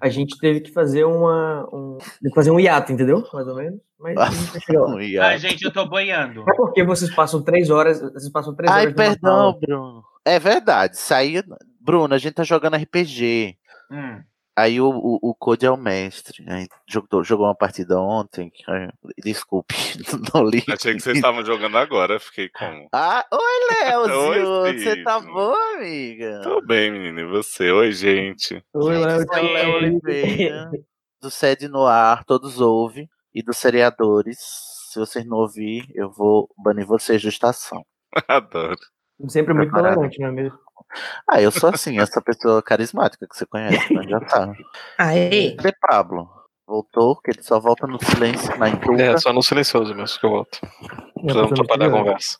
A 0.00 0.08
gente 0.08 0.38
teve 0.38 0.60
que 0.60 0.70
fazer 0.70 1.04
uma. 1.04 1.66
Um, 1.72 1.98
teve 1.98 2.28
que 2.28 2.34
fazer 2.34 2.50
um 2.50 2.60
hiato, 2.60 2.92
entendeu? 2.92 3.24
Mais 3.32 3.46
ou 3.46 3.54
menos. 3.54 3.80
Mas 3.98 4.16
a 4.18 4.26
gente 4.26 4.50
vai 4.50 4.60
chegar 4.60 4.80
lá. 4.80 4.90
Um 4.96 5.22
Ai, 5.22 5.38
gente, 5.38 5.62
eu 5.64 5.72
tô 5.72 5.86
boiando. 5.86 6.40
É 6.42 6.54
porque 6.56 6.84
vocês 6.84 7.14
passam 7.14 7.42
três 7.42 7.70
horas. 7.70 8.00
Vocês 8.00 8.30
passam 8.30 8.54
três 8.54 8.70
Ai, 8.70 8.82
horas. 8.86 8.94
numa 8.94 9.08
perdão. 9.08 9.58
Bruno. 9.60 10.04
É 10.24 10.38
verdade, 10.38 10.96
isso 10.96 11.14
aí. 11.14 11.42
Bruno, 11.80 12.14
a 12.14 12.18
gente 12.18 12.34
tá 12.34 12.44
jogando 12.44 12.76
RPG. 12.76 13.56
Hum. 13.90 14.20
Aí 14.56 14.80
o, 14.80 14.90
o, 14.90 15.30
o 15.30 15.34
Code 15.34 15.64
é 15.64 15.70
o 15.70 15.76
mestre. 15.76 16.44
Aí 16.48 16.66
jogou, 16.86 17.24
jogou 17.24 17.46
uma 17.46 17.54
partida 17.54 17.98
ontem. 17.98 18.52
Desculpe, 19.22 19.74
não 20.34 20.44
li. 20.44 20.62
Achei 20.68 20.94
que 20.94 21.00
vocês 21.00 21.16
estavam 21.16 21.44
jogando 21.44 21.78
agora, 21.78 22.18
fiquei 22.20 22.48
como. 22.48 22.88
Ah, 22.92 23.24
oi! 23.32 24.10
Oi, 24.10 24.78
Você 24.78 25.02
tá 25.02 25.20
boa, 25.20 25.74
amiga? 25.74 26.40
Tô 26.42 26.60
bem, 26.60 26.90
menino. 26.90 27.20
E 27.20 27.26
você? 27.26 27.70
Oi, 27.70 27.92
gente. 27.92 28.62
Oi, 28.74 28.98
Léo. 28.98 29.26
Sou 29.26 29.42
Léo 29.42 29.74
Oliveira, 29.76 30.70
do 31.20 31.30
Sede 31.30 31.68
no 31.68 31.86
Ar, 31.86 32.24
todos 32.24 32.60
ouvem, 32.60 33.08
e 33.34 33.42
dos 33.42 33.56
seriadores. 33.56 34.38
Se 34.92 34.98
vocês 34.98 35.24
não 35.24 35.38
ouvir, 35.38 35.86
eu 35.94 36.10
vou 36.10 36.48
banir 36.58 36.84
vocês 36.84 37.22
da 37.22 37.28
estação. 37.28 37.84
Adoro. 38.28 38.76
Sempre 39.28 39.54
muito 39.54 39.72
tolerante, 39.72 40.18
não 40.18 40.28
é 40.28 40.32
mesmo? 40.32 40.58
Ah, 41.28 41.40
eu 41.40 41.50
sou 41.50 41.70
assim, 41.70 41.98
essa 41.98 42.20
pessoa 42.20 42.62
carismática 42.62 43.26
que 43.26 43.36
você 43.36 43.46
conhece, 43.46 43.92
né? 43.94 44.02
Já 44.08 44.20
tá. 44.20 44.52
Aê! 44.98 45.54
Cadê 45.56 45.72
Pablo? 45.80 46.28
Voltou, 46.66 47.20
que 47.20 47.32
ele 47.32 47.42
só 47.42 47.58
volta 47.58 47.86
no 47.86 47.98
silêncio, 48.04 48.56
na 48.56 48.68
intuca. 48.68 49.02
É, 49.02 49.16
só 49.18 49.32
no 49.32 49.42
silencioso 49.42 49.94
mesmo 49.94 50.18
que 50.18 50.26
eu 50.26 50.30
volto. 50.30 50.60
Precisamos 51.14 51.52
atrapalhar 51.52 51.86
a 51.86 51.90
conversa. 51.90 52.38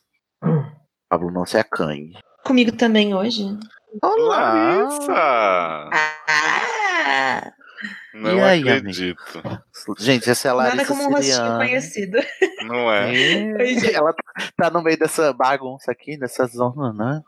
Pablo, 1.09 1.31
não 1.31 1.45
se 1.45 1.57
acanhe. 1.57 2.13
Comigo 2.45 2.71
também 2.71 3.13
hoje. 3.13 3.45
Larissa! 4.01 5.13
Ah! 5.91 7.51
Não 8.13 8.37
E 8.37 8.41
aí, 8.41 8.69
acredito. 8.69 9.21
Gente, 9.97 10.29
essa 10.29 10.47
é 10.47 10.51
a 10.51 10.53
Larissa 10.53 10.75
Nada 10.77 10.87
como 10.87 11.03
um 11.03 11.11
rostinho 11.11 11.57
conhecido. 11.57 12.17
Não 12.65 12.91
é? 12.91 13.07
Oi, 13.07 13.75
gente. 13.75 13.93
Ela 13.93 14.13
tá 14.55 14.69
no 14.69 14.81
meio 14.83 14.97
dessa 14.97 15.33
bagunça 15.33 15.91
aqui, 15.91 16.17
dessa 16.17 16.45
zona, 16.45 16.93
né? 16.93 17.21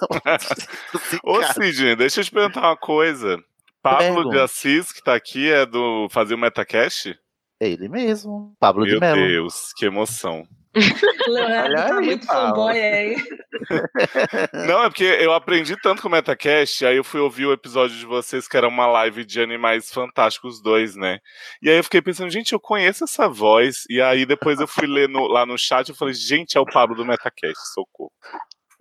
Ô, 1.24 1.42
Sidney, 1.42 1.96
deixa 1.96 2.20
eu 2.20 2.24
te 2.24 2.30
perguntar 2.30 2.60
uma 2.62 2.76
coisa. 2.76 3.38
Pablo 3.82 3.98
Pergunta. 4.16 4.30
de 4.30 4.40
Assis, 4.42 4.92
que 4.92 5.02
tá 5.02 5.14
aqui, 5.14 5.50
é 5.50 5.64
do 5.64 6.08
Fazer 6.10 6.34
o 6.34 6.38
Metacast? 6.38 7.16
É 7.60 7.68
ele 7.68 7.88
mesmo, 7.88 8.54
Pablo 8.60 8.84
Meu 8.84 8.94
de 8.94 9.00
Mello. 9.00 9.26
Deus, 9.26 9.72
que 9.76 9.86
emoção. 9.86 10.46
Leonardo 11.26 11.74
tá 11.74 11.98
aí, 11.98 12.04
muito 12.06 12.26
Paulo. 12.26 12.48
fanboy 12.48 12.80
aí. 12.80 13.16
Não, 14.66 14.84
é 14.84 14.88
porque 14.88 15.04
eu 15.04 15.32
aprendi 15.32 15.76
tanto 15.80 16.02
com 16.02 16.08
o 16.08 16.10
Metacast, 16.10 16.84
aí 16.84 16.96
eu 16.96 17.04
fui 17.04 17.20
ouvir 17.20 17.46
o 17.46 17.52
episódio 17.52 17.96
de 17.96 18.04
vocês, 18.06 18.46
que 18.46 18.56
era 18.56 18.68
uma 18.68 18.86
live 18.86 19.24
de 19.24 19.40
Animais 19.40 19.90
Fantásticos 19.92 20.60
2, 20.62 20.94
né? 20.96 21.18
E 21.62 21.70
aí 21.70 21.76
eu 21.78 21.84
fiquei 21.84 22.02
pensando, 22.02 22.30
gente, 22.30 22.52
eu 22.52 22.60
conheço 22.60 23.04
essa 23.04 23.28
voz. 23.28 23.84
E 23.88 24.00
aí 24.00 24.24
depois 24.26 24.60
eu 24.60 24.68
fui 24.68 24.86
ler 24.86 25.08
no- 25.08 25.26
lá 25.26 25.44
no 25.46 25.56
chat 25.58 25.88
e 25.88 25.94
falei, 25.96 26.14
gente, 26.14 26.56
é 26.56 26.60
o 26.60 26.66
Pablo 26.66 26.94
do 26.96 27.04
Metacast, 27.06 27.58
socorro. 27.74 28.12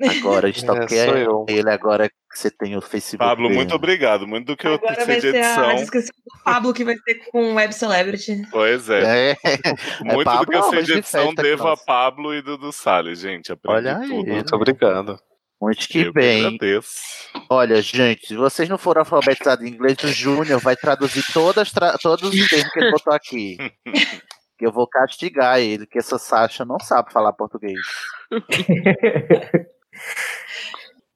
Agora, 0.02 0.50
stalkeia 0.50 1.06
sou 1.06 1.18
eu. 1.18 1.46
ele 1.50 1.70
agora 1.70 2.08
que 2.08 2.16
você 2.32 2.52
tem 2.52 2.76
o 2.78 2.82
Facebook. 2.82 3.18
Pablo, 3.28 3.46
dele. 3.48 3.56
muito 3.58 3.74
obrigado. 3.74 4.28
Muito 4.28 4.46
do 4.48 4.58
que 4.58 4.68
eu 4.68 4.76
Agora 4.76 4.94
vai 4.96 5.06
sei 5.06 5.16
de 5.16 5.22
ser 5.22 5.36
a 5.38 5.40
edição. 5.40 5.76
discussão 5.76 6.16
do 6.26 6.44
Pablo 6.44 6.74
que 6.74 6.84
vai 6.86 6.96
ser 6.98 7.16
com 7.32 7.56
Web 7.56 7.74
Celebrity. 7.74 8.42
Pois 8.52 8.90
é. 8.90 9.32
É, 9.32 9.38
Muito 10.04 10.20
do 10.20 10.24
Pablo 10.24 10.46
que 10.46 10.56
eu 10.56 10.64
sei 10.64 10.80
de 10.82 10.86
de 10.86 10.94
edição 11.00 11.34
que 11.34 11.42
devo 11.42 11.68
a. 11.68 11.76
Pablo 11.78 12.34
e 12.36 12.42
Dudu 12.44 12.72
Salles, 12.72 13.20
gente. 13.20 13.52
Aprendi 13.52 13.78
Olha 13.78 13.98
aí. 13.98 14.08
tudo. 14.08 14.32
Muito 14.32 14.56
obrigado. 14.56 15.20
Muito 15.60 15.88
que 15.88 16.02
Eu 16.04 16.14
bem. 16.14 16.46
agradeço. 16.46 16.92
Olha, 17.50 17.82
gente, 17.82 18.28
se 18.28 18.36
vocês 18.36 18.70
não 18.70 18.78
forem 18.78 19.00
alfabetizados 19.00 19.66
em 19.66 19.70
inglês, 19.70 19.98
o 20.04 20.08
Júnior 20.10 20.60
vai 20.62 20.76
traduzir 20.76 21.24
todas, 21.34 21.72
tra- 21.72 21.98
todos 21.98 22.30
os 22.32 22.48
termos 22.48 22.72
que 22.72 22.80
ele 22.80 22.92
botou 22.92 23.12
aqui. 23.14 23.58
que 24.60 24.66
eu 24.68 24.72
vou 24.72 24.88
castigar 24.88 25.60
ele, 25.60 25.88
que 25.88 25.98
essa 25.98 26.20
Sasha 26.20 26.64
não 26.64 26.80
sabe 26.80 27.12
falar 27.12 27.34
português. 27.34 27.80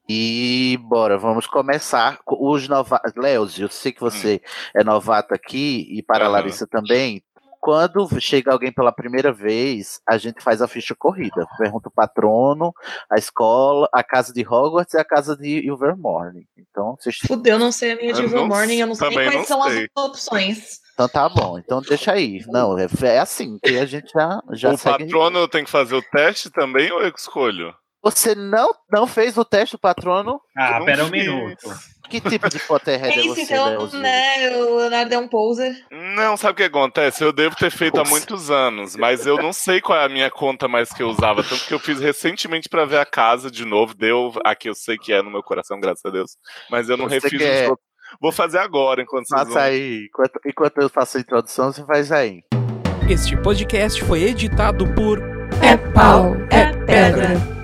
E 0.08 0.78
bora, 0.82 1.16
vamos 1.16 1.46
começar. 1.46 2.18
com 2.24 2.36
Os 2.50 2.68
novatos. 2.68 3.12
Leos, 3.16 3.58
eu 3.58 3.68
sei 3.68 3.92
que 3.92 4.00
você 4.00 4.42
é 4.74 4.84
novato 4.84 5.32
aqui, 5.32 5.86
e 5.90 6.02
para 6.02 6.26
a. 6.26 6.28
Larissa 6.28 6.66
também. 6.66 7.22
Quando 7.60 8.08
chega 8.20 8.52
alguém 8.52 8.72
pela 8.72 8.90
primeira 8.90 9.32
vez, 9.32 10.00
a 10.04 10.18
gente 10.18 10.42
faz 10.42 10.60
a 10.60 10.66
ficha 10.66 10.96
corrida. 10.96 11.46
Pergunta 11.56 11.88
o 11.88 11.92
patrono, 11.92 12.74
a 13.08 13.16
escola, 13.16 13.88
a 13.92 14.02
casa 14.02 14.32
de 14.32 14.44
Hogwarts 14.44 14.94
e 14.94 14.98
a 14.98 15.04
casa 15.04 15.36
de 15.36 15.64
Ilvermorny. 15.64 16.48
Então, 16.58 16.96
vocês... 16.98 17.18
Fudeu, 17.24 17.60
não 17.60 17.70
sei 17.70 17.92
a 17.92 17.96
minha 17.96 18.12
de 18.12 18.26
Morning, 18.26 18.80
eu 18.80 18.88
não 18.88 18.96
sei 18.96 19.12
quais 19.12 19.32
não 19.32 19.44
são 19.44 19.62
sei. 19.70 19.84
as 19.84 20.04
opções. 20.04 20.80
então 20.92 21.08
tá 21.08 21.28
bom. 21.28 21.56
Então 21.56 21.80
deixa 21.80 22.10
aí. 22.10 22.44
Não, 22.48 22.76
é, 22.76 22.88
é 23.02 23.20
assim 23.20 23.56
que 23.62 23.78
a 23.78 23.86
gente 23.86 24.10
já, 24.12 24.42
já 24.50 24.72
o 24.72 24.76
segue. 24.76 25.04
patrono 25.04 25.46
tem 25.46 25.62
que 25.62 25.70
fazer 25.70 25.94
o 25.94 26.02
teste 26.02 26.50
também 26.50 26.90
ou 26.90 27.00
eu 27.00 27.12
que 27.12 27.20
escolho? 27.20 27.72
Você 28.02 28.34
não, 28.34 28.74
não 28.90 29.06
fez 29.06 29.36
o 29.38 29.44
teste 29.44 29.76
do 29.76 29.78
patrono? 29.78 30.40
Ah, 30.56 30.80
pera 30.84 31.04
um 31.04 31.08
fiz. 31.08 31.24
minuto. 31.24 31.92
Que 32.10 32.20
tipo 32.20 32.46
de 32.48 32.58
Potterhead 32.58 33.14
É 33.16 33.20
é 33.22 33.24
isso, 33.24 33.34
você, 33.36 33.42
então, 33.42 33.68
Leozinho? 33.68 34.02
né? 34.02 34.50
O 34.56 34.76
Leonardo 34.76 35.14
é 35.14 35.18
um 35.18 35.28
poser. 35.28 35.74
Não, 35.90 36.36
sabe 36.36 36.52
o 36.52 36.56
que 36.56 36.62
acontece? 36.64 37.22
Eu 37.24 37.32
devo 37.32 37.56
ter 37.56 37.70
feito 37.70 38.00
há 38.00 38.04
muitos 38.04 38.50
anos, 38.50 38.96
mas 38.96 39.24
eu 39.24 39.36
não 39.38 39.52
sei 39.52 39.80
qual 39.80 39.98
é 39.98 40.04
a 40.04 40.08
minha 40.08 40.30
conta 40.30 40.66
mais 40.68 40.92
que 40.92 41.02
eu 41.02 41.08
usava, 41.08 41.42
tanto 41.42 41.64
que 41.64 41.72
eu 41.72 41.78
fiz 41.78 42.00
recentemente 42.00 42.68
pra 42.68 42.84
ver 42.84 42.98
a 42.98 43.06
casa 43.06 43.50
de 43.50 43.64
novo, 43.64 43.94
deu 43.94 44.32
a 44.44 44.54
que 44.54 44.68
eu 44.68 44.74
sei 44.74 44.98
que 44.98 45.12
é 45.12 45.22
no 45.22 45.30
meu 45.30 45.42
coração, 45.42 45.80
graças 45.80 46.04
a 46.04 46.10
Deus, 46.10 46.32
mas 46.70 46.88
eu 46.90 46.96
não 46.98 47.08
Você 47.08 47.14
refiz 47.14 47.38
quer- 47.40 47.64
os 47.64 47.70
outros. 47.70 47.88
Vou 48.20 48.32
fazer 48.32 48.58
agora, 48.58 49.00
enquanto 49.00 49.26
vocês 49.28 49.40
Faça 49.40 49.54
vão... 49.54 49.62
aí. 49.62 50.06
Enquanto, 50.10 50.40
enquanto 50.44 50.78
eu 50.82 50.88
faço 50.90 51.16
a 51.16 51.20
introdução, 51.20 51.72
você 51.72 51.82
faz 51.86 52.12
aí. 52.12 52.40
Este 53.08 53.36
podcast 53.38 54.02
foi 54.04 54.24
editado 54.24 54.84
por 54.94 55.18
É 55.62 55.76
pau, 55.94 56.34
é 56.50 56.72
pedra. 56.84 57.61